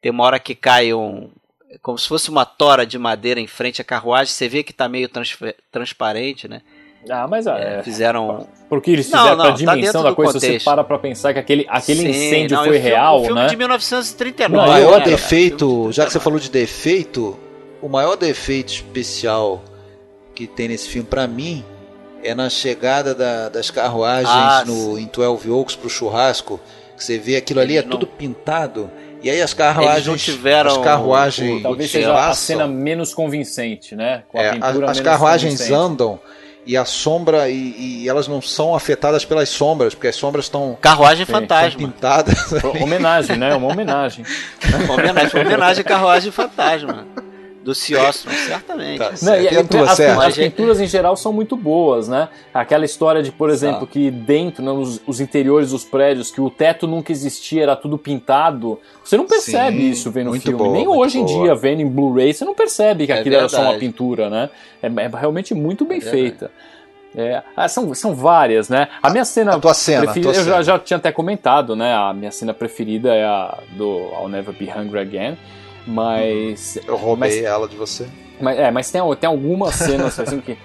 Tem 0.00 0.10
uma 0.10 0.24
hora 0.24 0.40
que 0.40 0.56
cai 0.56 0.92
um, 0.92 1.30
como 1.80 1.96
se 1.96 2.08
fosse 2.08 2.28
uma 2.28 2.44
tora 2.44 2.84
de 2.84 2.98
madeira 2.98 3.38
em 3.38 3.46
frente 3.46 3.80
à 3.80 3.84
carruagem, 3.84 4.34
você 4.34 4.48
vê 4.48 4.64
que 4.64 4.72
tá 4.72 4.88
meio 4.88 5.08
transparente, 5.70 6.48
né? 6.48 6.60
Ah, 7.10 7.26
mas 7.28 7.46
É, 7.46 7.78
é, 7.78 7.82
fizeram. 7.82 8.46
porque 8.68 8.90
eles 8.90 9.10
Não, 9.10 9.18
fizeram 9.18 9.36
não, 9.36 9.44
pra 9.44 9.52
tá 9.52 9.56
dimensão 9.58 9.82
dentro 9.82 10.02
da 10.02 10.14
coisa, 10.14 10.32
se 10.32 10.40
você 10.40 10.46
contexto. 10.46 10.64
para 10.64 10.84
pra 10.84 10.98
pensar 10.98 11.32
que 11.32 11.38
aquele, 11.38 11.66
aquele 11.68 12.00
Sim, 12.00 12.08
incêndio 12.08 12.56
não, 12.56 12.64
foi 12.64 12.70
o 12.70 12.72
filme- 12.74 12.88
real, 12.88 13.20
o 13.20 13.24
filme 13.24 13.40
né? 13.42 13.46
de 13.48 13.56
1939. 13.56 14.56
Não, 14.56 14.64
o 14.64 14.68
maior 14.72 14.98
né, 15.00 15.04
defeito, 15.04 15.92
já 15.92 16.06
que 16.06 16.12
você 16.12 16.20
falou 16.20 16.38
de 16.38 16.50
defeito, 16.50 17.38
o 17.82 17.88
maior 17.88 18.16
defeito 18.16 18.68
especial 18.72 19.62
que 20.34 20.46
tem 20.46 20.68
nesse 20.68 20.88
filme 20.88 21.06
pra 21.08 21.26
mim 21.26 21.64
é 22.22 22.34
na 22.34 22.48
chegada 22.48 23.14
da- 23.14 23.48
das 23.50 23.70
carruagens 23.70 24.28
Ah, 24.30 24.64
no, 24.66 24.98
em 24.98 25.06
12 25.06 25.50
Oaks 25.50 25.76
pro 25.76 25.90
churrasco, 25.90 26.58
que 26.96 27.04
você 27.04 27.18
vê 27.18 27.36
aquilo 27.36 27.60
ali 27.60 27.76
é 27.76 27.82
não- 27.82 27.90
tudo 27.90 28.06
pintado. 28.06 28.90
E 29.22 29.30
aí 29.30 29.40
as 29.40 29.54
carruagens, 29.54 29.96
Eles 29.96 30.06
não 30.06 30.16
tiveram 30.16 30.70
as 30.70 30.78
carruagens 30.78 31.60
o- 31.60 31.62
Talvez 31.62 31.90
Porque 31.90 32.02
seja 32.04 32.12
a 32.12 32.14
passam, 32.14 32.34
cena 32.58 32.66
menos 32.66 33.14
convincente, 33.14 33.94
né? 33.96 34.22
Com 34.28 34.38
a 34.38 34.42
é, 34.42 34.52
pintura 34.52 34.84
as, 34.86 34.98
as 34.98 35.00
carruagens 35.00 35.70
andam 35.70 36.18
e 36.66 36.76
a 36.76 36.84
sombra 36.84 37.48
e, 37.48 38.02
e 38.02 38.08
elas 38.08 38.26
não 38.28 38.40
são 38.40 38.74
afetadas 38.74 39.24
pelas 39.24 39.48
sombras, 39.48 39.94
porque 39.94 40.08
as 40.08 40.16
sombras 40.16 40.46
estão 40.46 40.76
Carruagem 40.80 41.26
Fantasma. 41.26 41.78
pintadas. 41.78 42.34
Homenagem, 42.80 43.36
né? 43.36 43.54
Uma 43.54 43.72
homenagem. 43.72 44.24
homenagem, 44.90 45.40
homenagem 45.40 45.80
à 45.82 45.84
Carruagem 45.84 46.30
Fantasma. 46.30 47.06
Do 47.64 47.74
Ciostro, 47.74 48.30
certamente. 48.30 48.98
Tá. 48.98 49.12
Não, 49.22 49.40
e 49.40 49.48
as, 49.48 50.00
as, 50.00 50.36
pinturas 50.36 50.80
em 50.80 50.86
geral 50.86 51.16
são 51.16 51.32
muito 51.32 51.56
boas, 51.56 52.08
né? 52.08 52.28
Aquela 52.52 52.84
história 52.84 53.22
de, 53.22 53.32
por 53.32 53.48
exemplo, 53.48 53.86
que 53.86 54.10
dentro, 54.10 54.62
né, 54.62 54.70
nos 54.70 55.00
os 55.06 55.20
interiores 55.20 55.70
dos 55.70 55.82
prédios, 55.82 56.30
que 56.30 56.40
o 56.40 56.50
teto 56.50 56.86
nunca 56.86 57.10
existia, 57.10 57.62
era 57.62 57.74
tudo 57.74 57.96
pintado. 57.96 58.78
Você 59.02 59.16
não 59.16 59.26
percebe 59.26 59.78
Sim, 59.78 59.90
isso 59.90 60.10
vendo 60.10 60.30
o 60.30 60.38
filme. 60.38 60.58
boa, 60.58 60.72
Nem 60.72 60.86
hoje 60.86 61.18
em 61.18 61.24
boa. 61.24 61.42
dia, 61.42 61.54
vendo 61.54 61.80
em 61.80 61.88
Blu-ray, 61.88 62.34
você 62.34 62.44
não 62.44 62.54
percebe 62.54 63.06
que 63.06 63.12
É 63.12 63.18
aquilo 63.20 63.36
era 63.36 63.48
só 63.48 63.56
uma 63.56 63.70
verdade. 63.70 63.86
pintura, 63.86 64.28
né? 64.28 64.50
É, 64.82 64.86
é 64.86 65.08
realmente 65.08 65.54
muito 65.54 65.86
bem 65.86 65.98
É 65.98 66.00
verdade. 66.00 66.22
feita. 66.22 66.50
É, 67.16 67.42
ah, 67.56 67.68
são, 67.68 67.94
são 67.94 68.14
várias, 68.14 68.68
né? 68.68 68.88
A 69.00 69.08
minha 69.08 69.24
cena 69.24 69.54
A 69.54 69.60
tua 69.60 69.72
cena, 69.72 70.02
preferida, 70.02 70.32
tua 70.32 70.40
eu 70.40 70.44
já, 70.44 70.50
cena. 70.52 70.62
já 70.64 70.78
tinha 70.80 70.96
até 70.96 71.12
comentado, 71.12 71.76
né? 71.76 71.94
A 71.94 72.12
minha 72.12 72.32
cena 72.32 72.52
preferida 72.52 73.14
é 73.14 73.24
a 73.24 73.56
do 73.76 74.10
I'll 74.20 74.28
Never 74.28 74.52
Be 74.52 74.68
Hungry 74.68 74.98
Again. 74.98 75.38
Mas 75.86 76.78
Eu 76.86 76.96
roubei 76.96 77.44
ela 77.44 77.68
de 77.68 77.76
você. 77.76 78.06
mas, 78.40 78.58
é, 78.58 78.70
mas 78.70 78.90
tem, 78.90 79.00
tem 79.16 79.28
algumas 79.28 79.74
cenas 79.74 80.18
assim 80.18 80.40
que. 80.40 80.56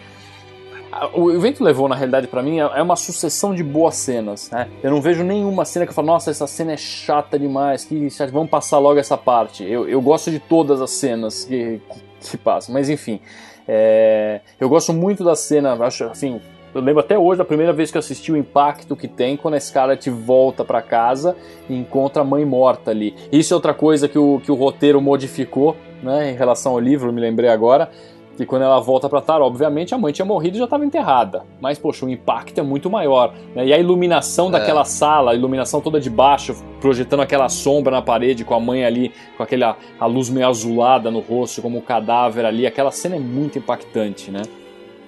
O 1.13 1.31
evento 1.31 1.63
levou, 1.63 1.87
na 1.87 1.95
realidade, 1.95 2.27
pra 2.27 2.41
mim, 2.41 2.59
é 2.59 2.63
é 2.63 2.81
uma 2.81 2.95
sucessão 2.95 3.53
de 3.53 3.63
boas 3.63 3.95
cenas. 3.95 4.49
Né? 4.49 4.67
Eu 4.81 4.91
não 4.91 5.01
vejo 5.01 5.23
nenhuma 5.23 5.63
cena 5.63 5.85
que 5.85 5.91
eu 5.91 5.95
falo, 5.95 6.07
nossa, 6.07 6.31
essa 6.31 6.47
cena 6.47 6.73
é 6.73 6.77
chata 6.77 7.37
demais, 7.37 7.85
que 7.85 8.09
chato, 8.09 8.31
vamos 8.31 8.49
passar 8.49 8.79
logo 8.79 8.99
essa 8.99 9.17
parte. 9.17 9.63
Eu, 9.63 9.87
eu 9.87 10.01
gosto 10.01 10.31
de 10.31 10.39
todas 10.39 10.81
as 10.81 10.89
cenas 10.89 11.45
que, 11.45 11.79
que, 12.19 12.31
que 12.31 12.37
passam, 12.37 12.73
mas 12.73 12.89
enfim. 12.89 13.19
é, 13.67 14.41
eu 14.59 14.67
gosto 14.67 14.91
muito 14.91 15.23
da 15.23 15.35
cena, 15.35 15.73
acho 15.85 16.05
assim. 16.05 16.41
Eu 16.73 16.81
lembro 16.81 16.99
até 16.99 17.17
hoje, 17.17 17.41
a 17.41 17.45
primeira 17.45 17.73
vez 17.73 17.89
que 17.91 17.97
eu 17.97 17.99
assisti 17.99 18.31
o 18.31 18.37
impacto 18.37 18.95
que 18.95 19.07
tem 19.07 19.35
quando 19.35 19.55
a 19.55 19.59
Scarlett 19.59 20.09
volta 20.09 20.63
pra 20.63 20.81
casa 20.81 21.35
e 21.69 21.75
encontra 21.75 22.21
a 22.21 22.25
mãe 22.25 22.45
morta 22.45 22.91
ali. 22.91 23.15
Isso 23.31 23.53
é 23.53 23.55
outra 23.55 23.73
coisa 23.73 24.07
que 24.07 24.19
o, 24.19 24.39
que 24.43 24.51
o 24.51 24.55
roteiro 24.55 25.01
modificou, 25.01 25.75
né, 26.03 26.31
em 26.31 26.35
relação 26.35 26.73
ao 26.73 26.79
livro, 26.79 27.11
me 27.11 27.19
lembrei 27.19 27.49
agora 27.49 27.89
que 28.37 28.45
quando 28.45 28.61
ela 28.61 28.79
volta 28.79 29.09
pra 29.09 29.19
Tara, 29.19 29.43
obviamente 29.43 29.93
a 29.93 29.97
mãe 29.97 30.13
tinha 30.13 30.25
morrido 30.25 30.55
e 30.55 30.59
já 30.59 30.63
estava 30.63 30.85
enterrada. 30.85 31.43
Mas, 31.59 31.77
poxa, 31.77 32.05
o 32.05 32.09
impacto 32.09 32.57
é 32.57 32.63
muito 32.63 32.89
maior. 32.89 33.33
Né? 33.53 33.65
E 33.65 33.73
a 33.73 33.77
iluminação 33.77 34.47
É. 34.47 34.51
daquela 34.51 34.85
sala, 34.85 35.31
a 35.31 35.35
iluminação 35.35 35.81
toda 35.81 35.99
de 35.99 36.09
baixo, 36.09 36.55
projetando 36.79 37.19
aquela 37.19 37.49
sombra 37.49 37.91
na 37.91 38.01
parede, 38.01 38.45
com 38.45 38.53
a 38.53 38.59
mãe 38.59 38.85
ali, 38.85 39.11
com 39.35 39.43
aquela 39.43 39.75
a 39.99 40.05
luz 40.05 40.29
meio 40.29 40.47
azulada 40.47 41.11
no 41.11 41.19
rosto, 41.19 41.61
como 41.61 41.79
o 41.79 41.81
cadáver 41.81 42.45
ali, 42.45 42.65
aquela 42.65 42.91
cena 42.91 43.17
é 43.17 43.19
muito 43.19 43.57
impactante, 43.57 44.31
né? 44.31 44.43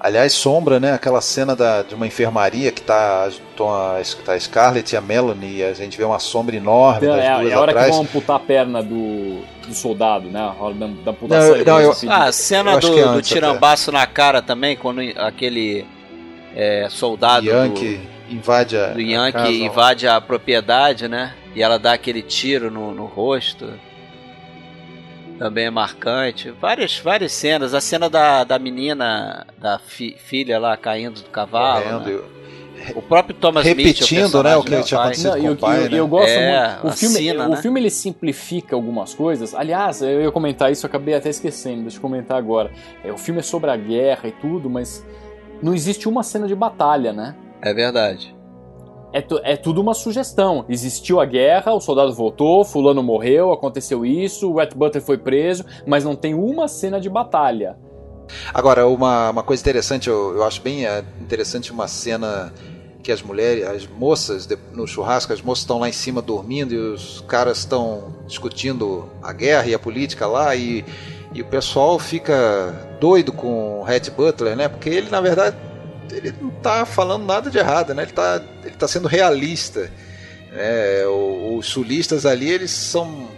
Aliás, 0.04 0.34
sombra, 0.34 0.80
né? 0.80 0.94
Aquela 0.94 1.22
cena 1.22 1.56
da, 1.56 1.84
de 1.84 1.94
uma 1.94 2.08
enfermaria 2.08 2.72
que 2.72 2.82
tá, 2.82 3.28
a, 3.28 4.02
tá 4.24 4.34
a 4.34 4.40
Scarlett 4.40 4.96
e 4.96 4.98
a 4.98 5.02
Melanie, 5.02 5.58
e 5.58 5.64
a 5.64 5.74
gente 5.74 5.96
vê 5.96 6.04
uma 6.04 6.18
sombra 6.18 6.56
enorme 6.56 7.06
É, 7.06 7.10
das 7.12 7.24
é, 7.24 7.40
duas 7.40 7.52
é 7.52 7.54
a 7.54 7.60
hora 7.60 7.72
atrás. 7.72 7.88
que 7.90 7.94
vão 7.94 8.02
amputar 8.02 8.36
a 8.38 8.40
perna 8.40 8.82
do, 8.82 9.42
do 9.68 9.74
soldado, 9.76 10.28
né? 10.28 10.40
A 10.40 10.56
hora 10.60 10.74
da, 10.74 10.88
da 10.88 11.12
amputação. 11.12 11.50
Não, 11.50 11.56
eu- 11.56 11.66
não, 11.66 11.82
eu- 11.82 11.92
assim. 11.92 12.08
Ah, 12.10 12.24
a 12.24 12.32
cena 12.32 12.80
do, 12.80 13.00
é 13.00 13.14
do 13.14 13.22
tirambaço 13.22 13.92
na 13.92 14.08
cara 14.08 14.42
também, 14.42 14.76
quando 14.76 15.02
aquele 15.18 15.86
é, 16.56 16.88
soldado 16.90 17.46
do, 17.46 17.52
Yankee 17.52 18.02
invade 18.28 18.76
a, 18.78 18.88
do 18.88 19.00
a 19.00 19.04
Yankee 19.04 19.32
casa, 19.34 19.52
invade 19.52 20.08
a 20.08 20.20
propriedade, 20.20 21.08
né? 21.08 21.36
E 21.54 21.62
ela 21.62 21.78
dá 21.78 21.94
aquele 21.94 22.24
tiro 22.24 22.72
no, 22.72 22.92
no 22.92 23.06
rosto. 23.06 23.70
Também 25.42 25.66
é 25.66 25.70
marcante. 25.72 26.52
Várias, 26.52 27.00
várias 27.00 27.32
cenas. 27.32 27.74
A 27.74 27.82
cena 27.82 28.08
da, 28.08 28.44
da 28.44 28.60
menina, 28.60 29.48
da 29.58 29.80
fi- 29.80 30.16
filha 30.20 30.60
lá 30.60 30.78
caindo 30.78 31.20
do 31.20 31.30
cavalo. 31.32 31.84
correndo, 31.84 32.22
né? 32.22 32.92
O 32.96 33.02
próprio 33.02 33.36
Thomas 33.36 33.66
Mitchell, 33.66 33.86
Repetindo, 33.86 34.44
né, 34.44 34.56
o 34.56 34.64
que 34.64 34.84
tinha 34.84 35.00
acontecido. 35.00 35.30
Não, 35.32 35.38
e 35.38 35.42
com 35.42 35.48
o 35.48 35.54
o 35.54 35.58
pai, 35.58 35.86
eu, 35.86 35.90
né? 35.90 36.00
eu 36.00 36.08
gosto 36.08 36.30
É, 36.30 36.68
muito. 36.70 36.88
O 36.88 36.92
filme, 36.92 37.16
cena, 37.16 37.48
o 37.48 37.50
né? 37.50 37.58
filme 37.58 37.80
ele 37.80 37.90
simplifica 37.90 38.76
algumas 38.76 39.16
coisas. 39.16 39.56
Aliás, 39.56 40.04
eu 40.04 40.22
ia 40.22 40.32
comentar 40.32 40.72
isso, 40.72 40.86
eu 40.86 40.90
acabei 40.90 41.16
até 41.16 41.30
esquecendo, 41.30 41.82
deixa 41.82 41.98
eu 41.98 42.02
comentar 42.02 42.38
agora. 42.38 42.70
É, 43.04 43.12
o 43.12 43.18
filme 43.18 43.40
é 43.40 43.44
sobre 43.44 43.72
a 43.72 43.76
guerra 43.78 44.28
e 44.30 44.32
tudo, 44.32 44.70
mas 44.70 45.04
não 45.62 45.74
existe 45.74 46.08
uma 46.08 46.22
cena 46.22 46.48
de 46.48 46.54
batalha, 46.56 47.12
né? 47.14 47.36
É 47.64 47.74
verdade. 47.74 48.36
É, 49.14 49.24
é 49.44 49.58
tudo 49.58 49.82
uma 49.82 49.94
sugestão. 49.94 50.66
Existiu 50.70 51.20
a 51.20 51.26
guerra, 51.26 51.74
o 51.74 51.82
soldado 51.82 52.14
voltou, 52.14 52.64
fulano 52.64 53.04
morreu, 53.04 53.52
aconteceu 53.52 54.06
isso, 54.06 54.52
o 54.52 54.58
Red 54.58 54.70
Butler 54.76 55.04
foi 55.04 55.18
preso, 55.18 55.66
mas 55.86 56.04
não 56.04 56.16
tem 56.16 56.34
uma 56.34 56.68
cena 56.68 57.00
de 57.00 57.10
batalha. 57.10 57.78
Agora, 58.54 58.88
uma, 58.88 59.30
uma 59.30 59.44
coisa 59.44 59.62
interessante, 59.62 60.10
eu, 60.10 60.36
eu 60.36 60.44
acho 60.44 60.62
bem 60.62 60.86
é, 60.86 61.04
interessante 61.20 61.72
uma 61.72 61.88
cena 61.88 62.54
que 63.02 63.12
as 63.12 63.22
mulheres, 63.22 63.66
as 63.68 63.88
moças 63.88 64.48
no 64.74 64.88
churrasco, 64.88 65.34
as 65.34 65.42
moças 65.42 65.64
estão 65.64 65.80
lá 65.80 65.90
em 65.90 65.94
cima 65.94 66.22
dormindo 66.22 66.74
e 66.74 66.78
os 66.78 67.22
caras 67.28 67.60
estão 67.60 68.16
discutindo 68.28 69.10
a 69.22 69.34
guerra 69.34 69.68
e 69.68 69.74
a 69.74 69.80
política 69.80 70.28
lá 70.28 70.56
e, 70.56 70.86
e 71.34 71.42
o 71.42 71.46
pessoal 71.46 71.98
fica 71.98 72.98
doido 73.00 73.34
com 73.34 73.80
o 73.80 73.84
Red 73.84 74.12
Butler, 74.16 74.56
né? 74.56 74.70
Porque 74.70 74.90
ele, 74.90 75.10
na 75.10 75.20
verdade, 75.20 75.58
ele 76.12 76.34
não 76.42 76.50
tá 76.50 76.86
falando 76.86 77.26
nada 77.26 77.50
de 77.50 77.58
errado, 77.58 77.94
né? 77.94 78.04
Ele 78.04 78.12
tá, 78.12 78.42
ele 78.64 78.76
tá 78.76 78.88
sendo 78.88 79.08
realista. 79.08 79.92
né? 80.52 81.06
Os 81.58 81.68
sulistas 81.68 82.26
ali, 82.26 82.50
eles 82.50 82.72
são 82.72 83.30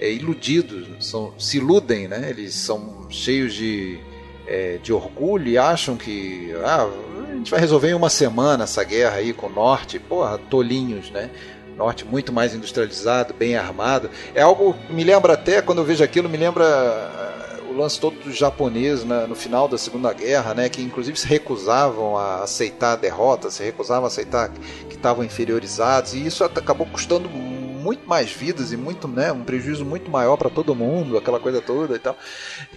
é, 0.00 0.10
iludidos, 0.10 0.86
são, 1.00 1.34
se 1.38 1.58
iludem, 1.58 2.08
né? 2.08 2.28
Eles 2.30 2.54
são 2.54 3.06
cheios 3.10 3.54
de, 3.54 3.98
é, 4.46 4.78
de 4.82 4.92
orgulho 4.92 5.48
e 5.48 5.58
acham 5.58 5.96
que 5.96 6.52
ah, 6.64 6.88
a 7.30 7.34
gente 7.36 7.50
vai 7.50 7.60
resolver 7.60 7.90
em 7.90 7.94
uma 7.94 8.10
semana 8.10 8.64
essa 8.64 8.82
guerra 8.84 9.16
aí 9.16 9.32
com 9.32 9.46
o 9.46 9.52
norte. 9.52 9.98
Porra, 9.98 10.38
tolinhos, 10.38 11.10
né? 11.10 11.30
Norte 11.76 12.04
muito 12.04 12.32
mais 12.32 12.54
industrializado, 12.54 13.34
bem 13.34 13.56
armado. 13.56 14.08
É 14.34 14.42
algo 14.42 14.74
que 14.86 14.92
me 14.92 15.02
lembra 15.02 15.32
até, 15.32 15.60
quando 15.60 15.78
eu 15.78 15.84
vejo 15.84 16.04
aquilo, 16.04 16.28
me 16.28 16.36
lembra 16.36 17.33
o 17.74 17.78
lance 17.78 17.98
todo 17.98 18.16
dos 18.22 18.36
japoneses 18.36 19.04
na- 19.04 19.26
no 19.26 19.34
final 19.34 19.66
da 19.66 19.76
Segunda 19.76 20.12
Guerra, 20.12 20.54
né? 20.54 20.68
Que 20.68 20.80
inclusive 20.82 21.18
se 21.18 21.26
recusavam 21.26 22.16
a 22.16 22.42
aceitar 22.44 22.92
a 22.92 22.96
derrota, 22.96 23.50
se 23.50 23.62
recusavam 23.62 24.04
a 24.04 24.06
aceitar 24.08 24.50
que 24.88 24.94
estavam 24.94 25.24
inferiorizados. 25.24 26.14
E 26.14 26.24
isso 26.24 26.44
acabou 26.44 26.86
custando 26.86 27.28
muito 27.28 28.08
mais 28.08 28.30
vidas 28.30 28.72
e 28.72 28.76
muito, 28.76 29.06
né? 29.08 29.30
Um 29.32 29.44
prejuízo 29.44 29.84
muito 29.84 30.10
maior 30.10 30.36
para 30.36 30.48
todo 30.48 30.74
mundo, 30.74 31.18
aquela 31.18 31.38
coisa 31.40 31.60
toda 31.60 31.96
e 31.96 31.98
tal. 31.98 32.16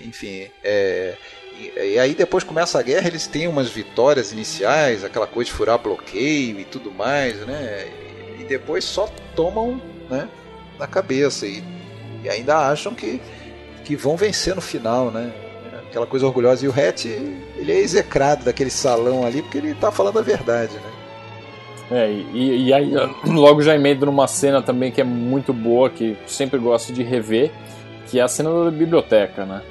Enfim, 0.03 0.49
é, 0.63 1.15
e 1.59 1.97
aí 1.97 2.13
depois 2.13 2.43
começa 2.43 2.77
a 2.79 2.81
guerra, 2.81 3.07
eles 3.07 3.25
têm 3.25 3.47
umas 3.47 3.69
vitórias 3.69 4.31
iniciais, 4.31 5.03
aquela 5.03 5.25
coisa 5.25 5.49
de 5.49 5.55
furar 5.55 5.77
bloqueio 5.79 6.59
e 6.59 6.65
tudo 6.65 6.91
mais, 6.91 7.37
né? 7.45 7.87
E 8.39 8.43
depois 8.43 8.83
só 8.83 9.09
tomam, 9.35 9.81
né, 10.09 10.27
na 10.77 10.87
cabeça 10.87 11.47
e, 11.47 11.63
e 12.23 12.29
ainda 12.29 12.57
acham 12.69 12.93
que, 12.93 13.19
que 13.87 13.95
vão 13.95 14.17
vencer 14.17 14.53
no 14.53 14.59
final, 14.59 15.09
né? 15.09 15.31
Aquela 15.89 16.05
coisa 16.05 16.25
orgulhosa. 16.25 16.65
E 16.65 16.67
o 16.67 16.71
Hatch, 16.71 17.05
ele 17.05 17.71
é 17.71 17.79
execrado 17.79 18.43
daquele 18.43 18.69
salão 18.69 19.25
ali 19.25 19.41
porque 19.41 19.57
ele 19.57 19.73
tá 19.73 19.89
falando 19.93 20.19
a 20.19 20.21
verdade, 20.21 20.73
né? 20.73 20.91
É, 21.89 22.11
e, 22.11 22.65
e 22.65 22.73
aí 22.73 22.91
logo 23.25 23.61
já 23.61 23.73
emendo 23.73 24.05
numa 24.05 24.27
cena 24.27 24.61
também 24.61 24.91
que 24.91 24.99
é 24.99 25.05
muito 25.05 25.53
boa, 25.53 25.89
que 25.89 26.17
sempre 26.27 26.59
gosto 26.59 26.91
de 26.91 27.01
rever, 27.01 27.49
que 28.07 28.19
é 28.19 28.23
a 28.23 28.27
cena 28.27 28.65
da 28.65 28.69
biblioteca, 28.69 29.45
né? 29.45 29.61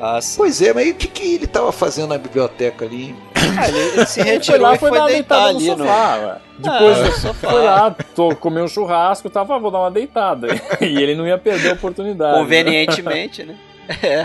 Ah. 0.00 0.18
Pois 0.36 0.60
é, 0.60 0.74
mas 0.74 0.90
o 0.90 0.94
que, 0.94 1.06
que 1.06 1.34
ele 1.36 1.46
tava 1.46 1.70
fazendo 1.70 2.08
na 2.08 2.18
biblioteca 2.18 2.84
ali? 2.84 3.14
Ah, 3.56 3.68
ele, 3.68 3.78
ele 3.78 4.06
se 4.06 4.20
Ele 4.20 4.30
retirou 4.30 4.72
e 4.74 4.78
foi 4.78 4.90
dar 4.90 4.98
uma 5.00 5.06
deitar 5.08 5.52
deitada 5.52 5.58
ali 5.58 5.66
no 5.70 5.76
no. 5.76 5.84
sofá, 5.84 6.16
ué. 6.16 6.38
Depois 6.58 6.98
Ah, 6.98 7.04
no 7.04 7.12
sofá. 7.12 7.50
foi 7.50 7.62
lá, 7.64 7.96
tô, 8.14 8.36
comer 8.36 8.62
um 8.62 8.68
churrasco, 8.68 9.30
tava, 9.30 9.54
ah, 9.56 9.58
vou 9.58 9.70
dar 9.70 9.78
uma 9.80 9.90
deitada. 9.90 10.48
E 10.80 10.96
ele 11.02 11.14
não 11.14 11.26
ia 11.26 11.38
perder 11.38 11.70
a 11.70 11.72
oportunidade. 11.74 12.32
né? 12.36 12.42
Convenientemente, 12.42 13.44
né? 13.44 13.56
É, 14.02 14.24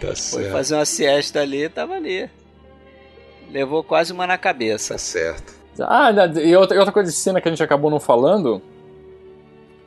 Tá 0.00 0.14
foi 0.14 0.50
fazer 0.50 0.74
uma 0.74 0.84
siesta 0.84 1.40
ali, 1.40 1.66
tava 1.70 1.94
ali. 1.94 2.28
Levou 3.50 3.82
quase 3.82 4.12
uma 4.12 4.26
na 4.26 4.36
cabeça. 4.36 4.94
Tá 4.94 4.98
certo. 4.98 5.54
Ah, 5.80 6.10
e 6.42 6.54
outra, 6.56 6.76
e 6.76 6.78
outra 6.78 6.92
coisa 6.92 7.10
de 7.10 7.16
cena 7.16 7.40
que 7.40 7.48
a 7.48 7.50
gente 7.50 7.62
acabou 7.62 7.90
não 7.90 7.98
falando, 8.00 8.60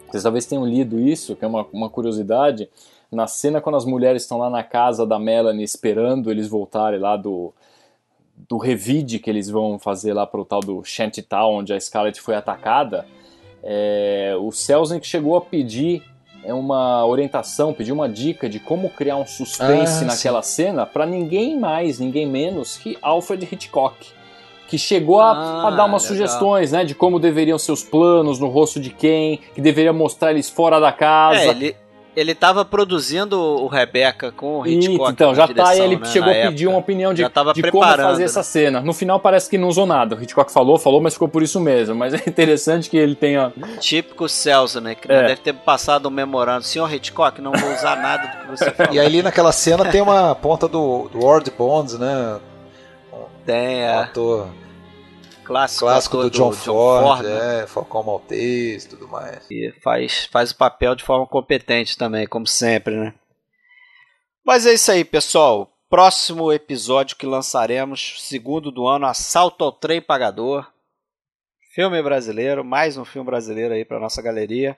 vocês 0.08 0.24
talvez 0.24 0.45
tenham 0.48 0.66
lido 0.66 0.99
isso, 0.99 1.36
que 1.36 1.45
é 1.45 1.48
uma, 1.48 1.68
uma 1.72 1.90
curiosidade. 1.90 2.68
Na 3.12 3.28
cena, 3.28 3.62
quando 3.62 3.76
as 3.76 3.86
mulheres 3.86 4.24
estão 4.24 4.38
lá 4.38 4.49
na 4.49 4.64
casa 4.64 5.06
da 5.06 5.20
Melanie 5.20 5.64
esperando 5.64 6.32
eles 6.32 6.48
voltarem 6.48 6.99
lá 6.99 7.16
do, 7.16 7.53
do 8.36 8.58
revide 8.58 9.20
que 9.20 9.30
eles 9.30 9.49
vão 9.49 9.80
fazer 9.80 10.14
lá 10.14 10.26
pro 10.28 10.44
tal 10.45 10.60
do 10.60 10.84
Shantytown, 10.84 11.60
onde 11.60 11.74
a 11.74 11.80
Scarlett 11.80 12.20
foi 12.20 12.36
atacada, 12.36 13.06
é, 13.64 14.34
o 14.40 14.52
Selznick 14.52 15.06
chegou 15.06 15.36
a 15.38 15.41
pedir 15.41 16.03
é 16.44 16.52
uma 16.52 17.06
orientação, 17.06 17.72
pediu 17.72 17.94
uma 17.94 18.10
dica 18.10 18.49
de 18.49 18.60
como 18.60 18.90
criar 18.90 19.16
um 19.16 19.28
suspense 19.28 20.03
Ah, 20.03 20.08
naquela 20.08 20.41
cena 20.41 20.88
para 20.88 21.06
ninguém 21.06 21.60
mais, 21.60 21.99
ninguém 21.99 22.26
menos 22.26 22.78
que 22.78 22.98
Alfred 23.02 23.48
Hitchcock 23.52 24.08
que 24.68 24.76
chegou 24.78 25.20
a, 25.20 25.32
Ah, 25.34 25.68
a 25.68 25.72
dar 25.72 25.86
umas 25.86 26.02
legal. 26.02 26.16
sugestões, 26.18 26.72
né, 26.72 26.84
de 26.86 26.95
como 26.95 27.20
deveriam 27.20 27.60
ser 27.60 27.74
os 27.74 27.84
planos 27.84 28.40
no 28.40 28.48
rosto 28.48 28.80
de 28.80 28.90
quem, 28.90 29.40
que 29.53 29.60
deveria 29.62 29.91
mostrar 29.94 30.32
eles 30.32 30.49
fora 30.49 30.80
da 30.80 30.91
casa. 30.94 31.41
É, 31.41 31.48
ele, 31.49 31.76
ele 32.15 32.35
tava 32.35 32.65
produzindo 32.65 33.39
o 33.39 33.67
Rebeca 33.67 34.31
com 34.31 34.59
o 34.59 34.67
Hitchcock. 34.67 35.11
então, 35.11 35.33
já 35.33 35.47
tá, 35.47 35.53
direção, 35.53 35.73
e 35.75 35.79
ele 35.79 35.95
né, 35.97 36.05
chegou 36.05 36.29
a 36.29 36.33
pedir 36.33 36.63
época. 36.63 36.69
uma 36.69 36.77
opinião 36.79 37.13
de, 37.13 37.23
de 37.55 37.71
como 37.71 37.83
fazer 37.85 38.19
né? 38.19 38.25
essa 38.25 38.43
cena. 38.43 38.81
No 38.81 38.93
final 38.93 39.19
parece 39.19 39.49
que 39.49 39.57
não 39.57 39.67
usou 39.67 39.85
nada. 39.85 40.15
O 40.15 40.21
Hitchcock 40.21 40.51
falou, 40.51 40.77
falou, 40.77 40.99
mas 41.01 41.13
ficou 41.13 41.27
por 41.27 41.41
isso 41.41 41.59
mesmo. 41.59 41.95
Mas 41.95 42.13
é 42.13 42.17
interessante 42.27 42.89
que 42.89 42.97
ele 42.97 43.15
tenha. 43.15 43.53
Típico 43.79 44.27
Celso, 44.27 44.81
né? 44.81 44.95
Que 44.95 45.11
É. 45.11 45.27
deve 45.27 45.41
ter 45.41 45.53
passado 45.53 46.07
um 46.07 46.11
memorando. 46.11 46.63
Senhor 46.63 46.91
Hitchcock, 46.93 47.41
não 47.41 47.51
vou 47.53 47.73
usar 47.73 47.95
nada 47.95 48.27
do 48.27 48.38
que 48.41 48.47
você 48.57 48.71
falou. 48.75 48.93
E 48.93 48.99
aí 48.99 49.05
ali 49.05 49.23
naquela 49.23 49.51
cena 49.51 49.85
tem 49.85 50.01
uma 50.01 50.35
ponta 50.35 50.67
do, 50.67 51.09
do 51.09 51.25
Ward 51.25 51.49
Bonds, 51.57 51.97
né? 51.97 52.39
Tem, 53.45 53.79
Um 53.79 53.83
é, 53.83 53.97
ator 53.97 54.47
clássico, 55.52 55.86
clássico 55.86 56.18
ator 56.18 56.30
do 56.30 56.38
John, 56.38 56.52
Ford, 56.53 57.23
né? 57.23 57.61
é, 57.61 57.68
Falcão 57.68 58.03
Maltese 58.03 58.86
e 58.86 58.90
tudo 58.90 59.07
mais. 59.07 59.45
E 59.52 59.73
faz, 59.84 60.26
faz 60.32 60.52
o 60.52 60.57
papel 60.57 60.95
de 60.95 61.03
forma 61.03 61.28
competente 61.28 61.98
também, 61.98 62.26
como 62.26 62.48
sempre, 62.48 62.95
né? 62.95 63.14
Mas 64.45 64.65
é 64.65 64.73
isso 64.73 64.91
aí, 64.91 65.03
pessoal. 65.03 65.69
Próximo 65.90 66.53
episódio 66.53 67.18
que 67.18 67.26
lançaremos, 67.26 68.15
segundo 68.19 68.72
do 68.72 68.88
ano, 68.88 69.06
Assalto 69.06 69.64
ao 69.64 69.72
Trem 69.73 70.02
Pagador. 70.02 70.65
Filme 71.73 72.02
brasileiro, 72.02 72.64
mais 72.64 72.98
um 72.98 73.06
filme 73.06 73.26
brasileiro 73.26 73.73
aí 73.73 73.84
pra 73.84 73.99
nossa 73.99 74.22
galeria. 74.22 74.78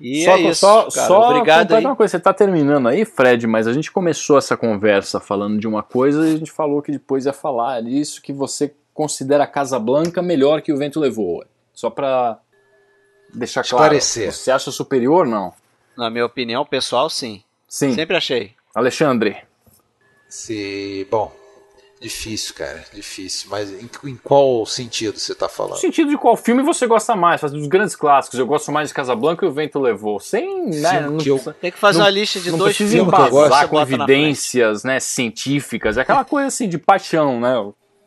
E 0.00 0.24
só, 0.24 0.32
é 0.32 0.40
isso, 0.40 0.60
só, 0.60 0.90
cara. 0.90 1.06
só 1.06 1.30
Obrigado 1.30 1.72
aí. 1.72 1.84
uma 1.84 1.94
coisa, 1.94 2.12
você 2.12 2.20
tá 2.20 2.34
terminando 2.34 2.88
aí, 2.88 3.04
Fred, 3.04 3.46
mas 3.46 3.68
a 3.68 3.72
gente 3.72 3.92
começou 3.92 4.36
essa 4.36 4.56
conversa 4.56 5.20
falando 5.20 5.58
de 5.58 5.68
uma 5.68 5.84
coisa 5.84 6.28
e 6.28 6.34
a 6.34 6.36
gente 6.36 6.50
falou 6.50 6.82
que 6.82 6.90
depois 6.90 7.26
ia 7.26 7.32
falar 7.32 7.80
disso 7.80 8.20
que 8.20 8.32
você 8.32 8.74
considera 8.94 9.44
a 9.44 9.46
Casa 9.46 9.78
Blanca 9.78 10.22
melhor 10.22 10.62
que 10.62 10.72
o 10.72 10.78
Vento 10.78 10.98
Levou. 11.00 11.44
Só 11.74 11.90
pra 11.90 12.38
deixar 13.34 13.62
claro. 13.64 13.94
Esclarecer. 13.96 14.32
Você 14.32 14.50
acha 14.50 14.70
superior 14.70 15.26
não? 15.26 15.52
Na 15.96 16.08
minha 16.08 16.24
opinião, 16.24 16.64
pessoal, 16.64 17.10
sim. 17.10 17.42
Sim. 17.68 17.92
Sempre 17.94 18.16
achei. 18.16 18.52
Alexandre. 18.74 19.36
Se, 20.28 21.06
bom, 21.10 21.32
Difícil, 22.00 22.54
cara, 22.54 22.84
difícil. 22.92 23.48
Mas 23.50 23.70
em, 23.70 23.88
em 24.10 24.16
qual 24.16 24.66
sentido 24.66 25.18
você 25.18 25.34
tá 25.34 25.48
falando? 25.48 25.72
No 25.72 25.78
sentido 25.78 26.10
de 26.10 26.18
qual 26.18 26.36
filme 26.36 26.62
você 26.62 26.86
gosta 26.86 27.16
mais? 27.16 27.40
Faz 27.40 27.50
dos 27.50 27.66
grandes 27.66 27.96
clássicos. 27.96 28.38
Eu 28.38 28.46
gosto 28.46 28.70
mais 28.70 28.88
de 28.88 28.94
Casablanca 28.94 29.46
e 29.46 29.48
o 29.48 29.52
Vento 29.52 29.80
Levou. 29.80 30.20
Sem, 30.20 30.66
né? 30.68 30.90
Filme 30.90 31.08
Não, 31.10 31.16
que 31.16 31.28
eu- 31.30 31.54
Tem 31.62 31.72
que 31.72 31.78
fazer 31.78 31.98
não- 32.00 32.04
uma 32.04 32.10
lista 32.10 32.40
de 32.40 32.50
não 32.50 32.58
dois 32.58 32.76
filmes 32.76 32.92
que 32.94 33.00
eu 33.00 33.06
gosto, 33.30 33.68
com 33.68 33.80
evidências, 33.80 34.84
né, 34.84 35.00
científicas. 35.00 35.96
É 35.96 36.02
aquela 36.02 36.26
coisa 36.26 36.48
assim 36.48 36.68
de 36.68 36.76
paixão, 36.76 37.40
né? 37.40 37.54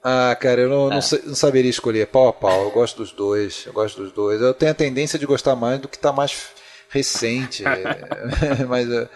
Ah, 0.09 0.33
cara, 0.39 0.61
eu 0.61 0.69
não, 0.69 0.85
É. 0.87 0.89
não, 0.91 0.99
não 1.25 1.35
saberia 1.35 1.69
escolher 1.69 2.07
pau 2.07 2.29
a 2.29 2.33
pau. 2.33 2.63
Eu 2.63 2.71
gosto 2.71 2.95
dos 2.97 3.11
dois. 3.11 3.65
Eu 3.65 3.73
gosto 3.73 4.01
dos 4.01 4.13
dois. 4.13 4.39
Eu 4.41 4.53
tenho 4.53 4.71
a 4.71 4.75
tendência 4.75 5.19
de 5.19 5.25
gostar 5.25 5.53
mais 5.55 5.79
do 5.81 5.87
que 5.89 5.99
tá 5.99 6.13
mais 6.13 6.47
recente. 6.89 7.63
é, 7.67 8.63
Mas 8.69 8.89
é, 8.89 9.09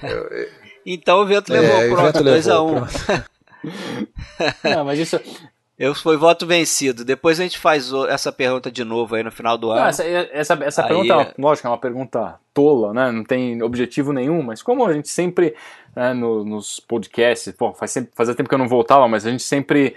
frente. 0.00 0.48
Então 0.86 1.20
o 1.20 1.26
vento 1.26 1.52
é, 1.54 1.60
levou, 1.60 1.76
o 1.76 1.88
pronto, 1.94 2.02
vento 2.04 2.24
2 2.24 2.48
a 2.48 2.52
levou, 2.62 2.68
1 2.70 2.86
pronto. 2.86 3.24
Não, 4.64 4.84
mas 4.86 4.98
isso. 4.98 5.20
Eu 5.78 5.94
fui 5.94 6.16
voto 6.16 6.46
vencido. 6.46 7.04
Depois 7.04 7.38
a 7.38 7.42
gente 7.42 7.58
faz 7.58 7.90
essa 8.08 8.30
pergunta 8.32 8.70
de 8.70 8.82
novo 8.84 9.14
aí 9.14 9.22
no 9.22 9.30
final 9.32 9.56
do 9.58 9.68
Não, 9.68 9.74
ano. 9.76 9.86
essa 9.88 10.04
essa, 10.04 10.58
essa 10.62 10.82
Aí 10.82 10.88
pergunta, 10.88 11.14
é- 11.14 11.34
lógico, 11.38 11.66
é 11.66 11.70
uma 11.70 11.78
pergunta 11.78 12.38
tola, 12.54 12.92
né? 12.94 13.10
Não 13.10 13.24
tem 13.24 13.62
objetivo 13.62 14.12
nenhum, 14.12 14.42
mas 14.42 14.62
como 14.62 14.86
a 14.86 14.92
gente 14.92 15.08
sempre, 15.08 15.54
né, 15.96 16.12
no- 16.14 16.44
nos 16.44 16.80
podcasts, 16.80 17.52
pô, 17.54 17.72
faz 17.74 17.90
sempre, 17.90 18.10
fazia 18.14 18.34
tempo 18.34 18.48
que 18.48 18.54
eu 18.54 18.58
não 18.58 18.68
voltava, 18.68 19.06
mas 19.08 19.26
a 19.26 19.30
gente 19.30 19.42
sempre 19.42 19.96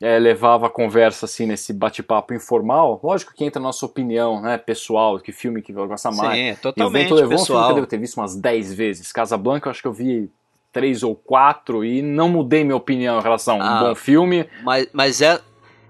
é, 0.00 0.18
levava 0.18 0.66
a 0.66 0.70
conversa 0.70 1.26
assim 1.26 1.46
nesse 1.46 1.72
bate-papo 1.72 2.32
informal. 2.32 2.98
Lógico 3.02 3.34
que 3.34 3.44
entra 3.44 3.60
a 3.60 3.62
nossa 3.62 3.84
opinião, 3.84 4.40
né, 4.40 4.56
pessoal, 4.56 5.18
que 5.18 5.30
filme 5.32 5.60
que 5.60 5.72
vai 5.72 5.86
gostar 5.86 6.10
mais. 6.12 6.32
Sim, 6.38 6.44
é 6.48 6.52
o 6.52 6.56
totalmente 6.56 7.02
Vento 7.02 7.14
Levou 7.16 7.32
é 7.32 7.34
um 7.34 7.38
filme 7.38 7.46
que 7.46 7.52
eu 7.52 7.56
pessoal. 7.56 7.74
devo 7.74 7.86
ter 7.86 7.98
visto 7.98 8.16
umas 8.16 8.34
10 8.36 8.72
vezes. 8.74 9.12
Casablanca 9.12 9.68
eu 9.68 9.70
acho 9.70 9.82
que 9.82 9.88
eu 9.88 9.92
vi 9.92 10.30
três 10.72 11.02
ou 11.02 11.14
quatro 11.14 11.84
e 11.84 12.00
não 12.00 12.28
mudei 12.28 12.64
minha 12.64 12.76
opinião 12.76 13.18
em 13.18 13.22
relação 13.22 13.60
a 13.60 13.64
um 13.64 13.68
Ah. 13.68 13.80
bom 13.88 13.94
filme. 13.94 14.48
Mas, 14.62 14.88
mas 14.92 15.20
é, 15.20 15.38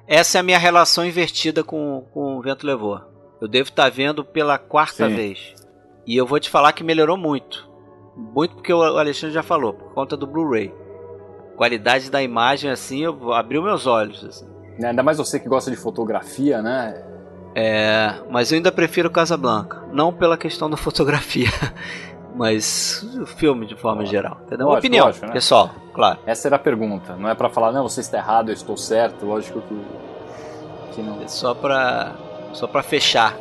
essa 0.06 0.38
é 0.38 0.40
a 0.40 0.42
minha 0.42 0.58
relação 0.58 1.04
invertida 1.04 1.62
com, 1.62 2.04
com 2.12 2.36
o 2.38 2.42
Vento 2.42 2.66
Levou. 2.66 3.00
Eu 3.40 3.46
devo 3.46 3.68
estar 3.68 3.88
vendo 3.90 4.24
pela 4.24 4.58
quarta 4.58 5.08
Sim. 5.08 5.14
vez. 5.14 5.54
E 6.06 6.16
eu 6.16 6.26
vou 6.26 6.40
te 6.40 6.50
falar 6.50 6.72
que 6.72 6.82
melhorou 6.82 7.16
muito. 7.16 7.68
Muito 8.16 8.54
porque 8.56 8.72
o 8.72 8.82
Alexandre 8.82 9.34
já 9.34 9.42
falou, 9.42 9.72
por 9.72 9.94
conta 9.94 10.16
do 10.16 10.26
Blu-ray. 10.26 10.72
Qualidade 11.60 12.10
da 12.10 12.22
imagem, 12.22 12.70
assim, 12.70 13.04
eu 13.04 13.34
abriu 13.34 13.62
meus 13.62 13.86
olhos. 13.86 14.24
assim. 14.24 14.46
né? 14.78 14.88
Ainda 14.88 15.02
mais 15.02 15.18
você 15.18 15.38
que 15.38 15.46
gosta 15.46 15.70
de 15.70 15.76
fotografia, 15.76 16.62
né? 16.62 17.04
É, 17.54 18.14
mas 18.30 18.50
eu 18.50 18.56
ainda 18.56 18.72
prefiro 18.72 19.10
Casablanca. 19.10 19.82
Não 19.92 20.10
pela 20.10 20.38
questão 20.38 20.70
da 20.70 20.78
fotografia, 20.78 21.50
mas 22.34 23.06
o 23.20 23.26
filme 23.26 23.66
de 23.66 23.76
forma 23.76 24.06
geral. 24.06 24.38
Entendeu? 24.46 24.68
Uma 24.68 24.76
Lógico, 24.76 24.86
opinião, 24.86 25.04
lógico, 25.08 25.26
né? 25.26 25.32
pessoal, 25.34 25.70
claro. 25.92 26.18
Essa 26.24 26.48
era 26.48 26.56
a 26.56 26.58
pergunta. 26.58 27.14
Não 27.16 27.28
é 27.28 27.34
pra 27.34 27.50
falar, 27.50 27.72
não, 27.72 27.86
você 27.86 28.00
está 28.00 28.16
errado, 28.16 28.48
eu 28.48 28.54
estou 28.54 28.78
certo. 28.78 29.26
Lógico 29.26 29.60
que, 29.60 29.82
que 30.94 31.02
não. 31.02 31.20
É 31.20 31.28
só 31.28 31.52
pra, 31.52 32.14
só 32.54 32.66
pra 32.66 32.82
fechar. 32.82 33.36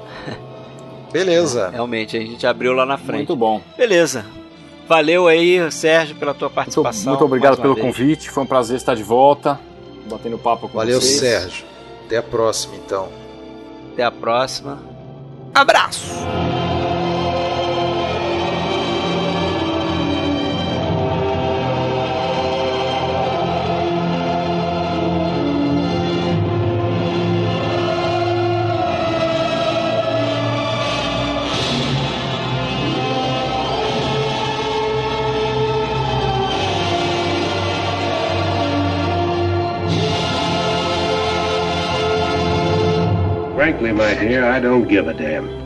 Beleza. 1.09 1.69
Realmente, 1.71 2.17
a 2.17 2.19
gente 2.19 2.45
abriu 2.45 2.73
lá 2.73 2.85
na 2.85 2.97
frente. 2.97 3.15
Muito 3.29 3.35
bom. 3.37 3.61
Beleza. 3.77 4.25
Valeu 4.89 5.27
aí, 5.27 5.71
Sérgio, 5.71 6.15
pela 6.15 6.33
tua 6.33 6.49
participação. 6.49 7.11
muito 7.11 7.23
obrigado 7.23 7.61
pelo 7.61 7.75
vez. 7.75 7.85
convite. 7.85 8.31
Foi 8.31 8.41
um 8.41 8.47
prazer 8.47 8.75
estar 8.75 8.95
de 8.95 9.03
volta, 9.03 9.59
batendo 10.09 10.35
papo 10.39 10.67
com 10.67 10.79
Valeu, 10.79 10.99
vocês. 10.99 11.19
Sérgio. 11.19 11.65
Até 12.07 12.17
a 12.17 12.23
próxima, 12.23 12.75
então. 12.75 13.07
Até 13.93 14.03
a 14.03 14.09
próxima. 14.09 14.79
Abraço! 15.53 16.09
Dear, 44.19 44.43
I 44.43 44.59
don't 44.59 44.85
give 44.89 45.07
a 45.07 45.13
damn. 45.13 45.58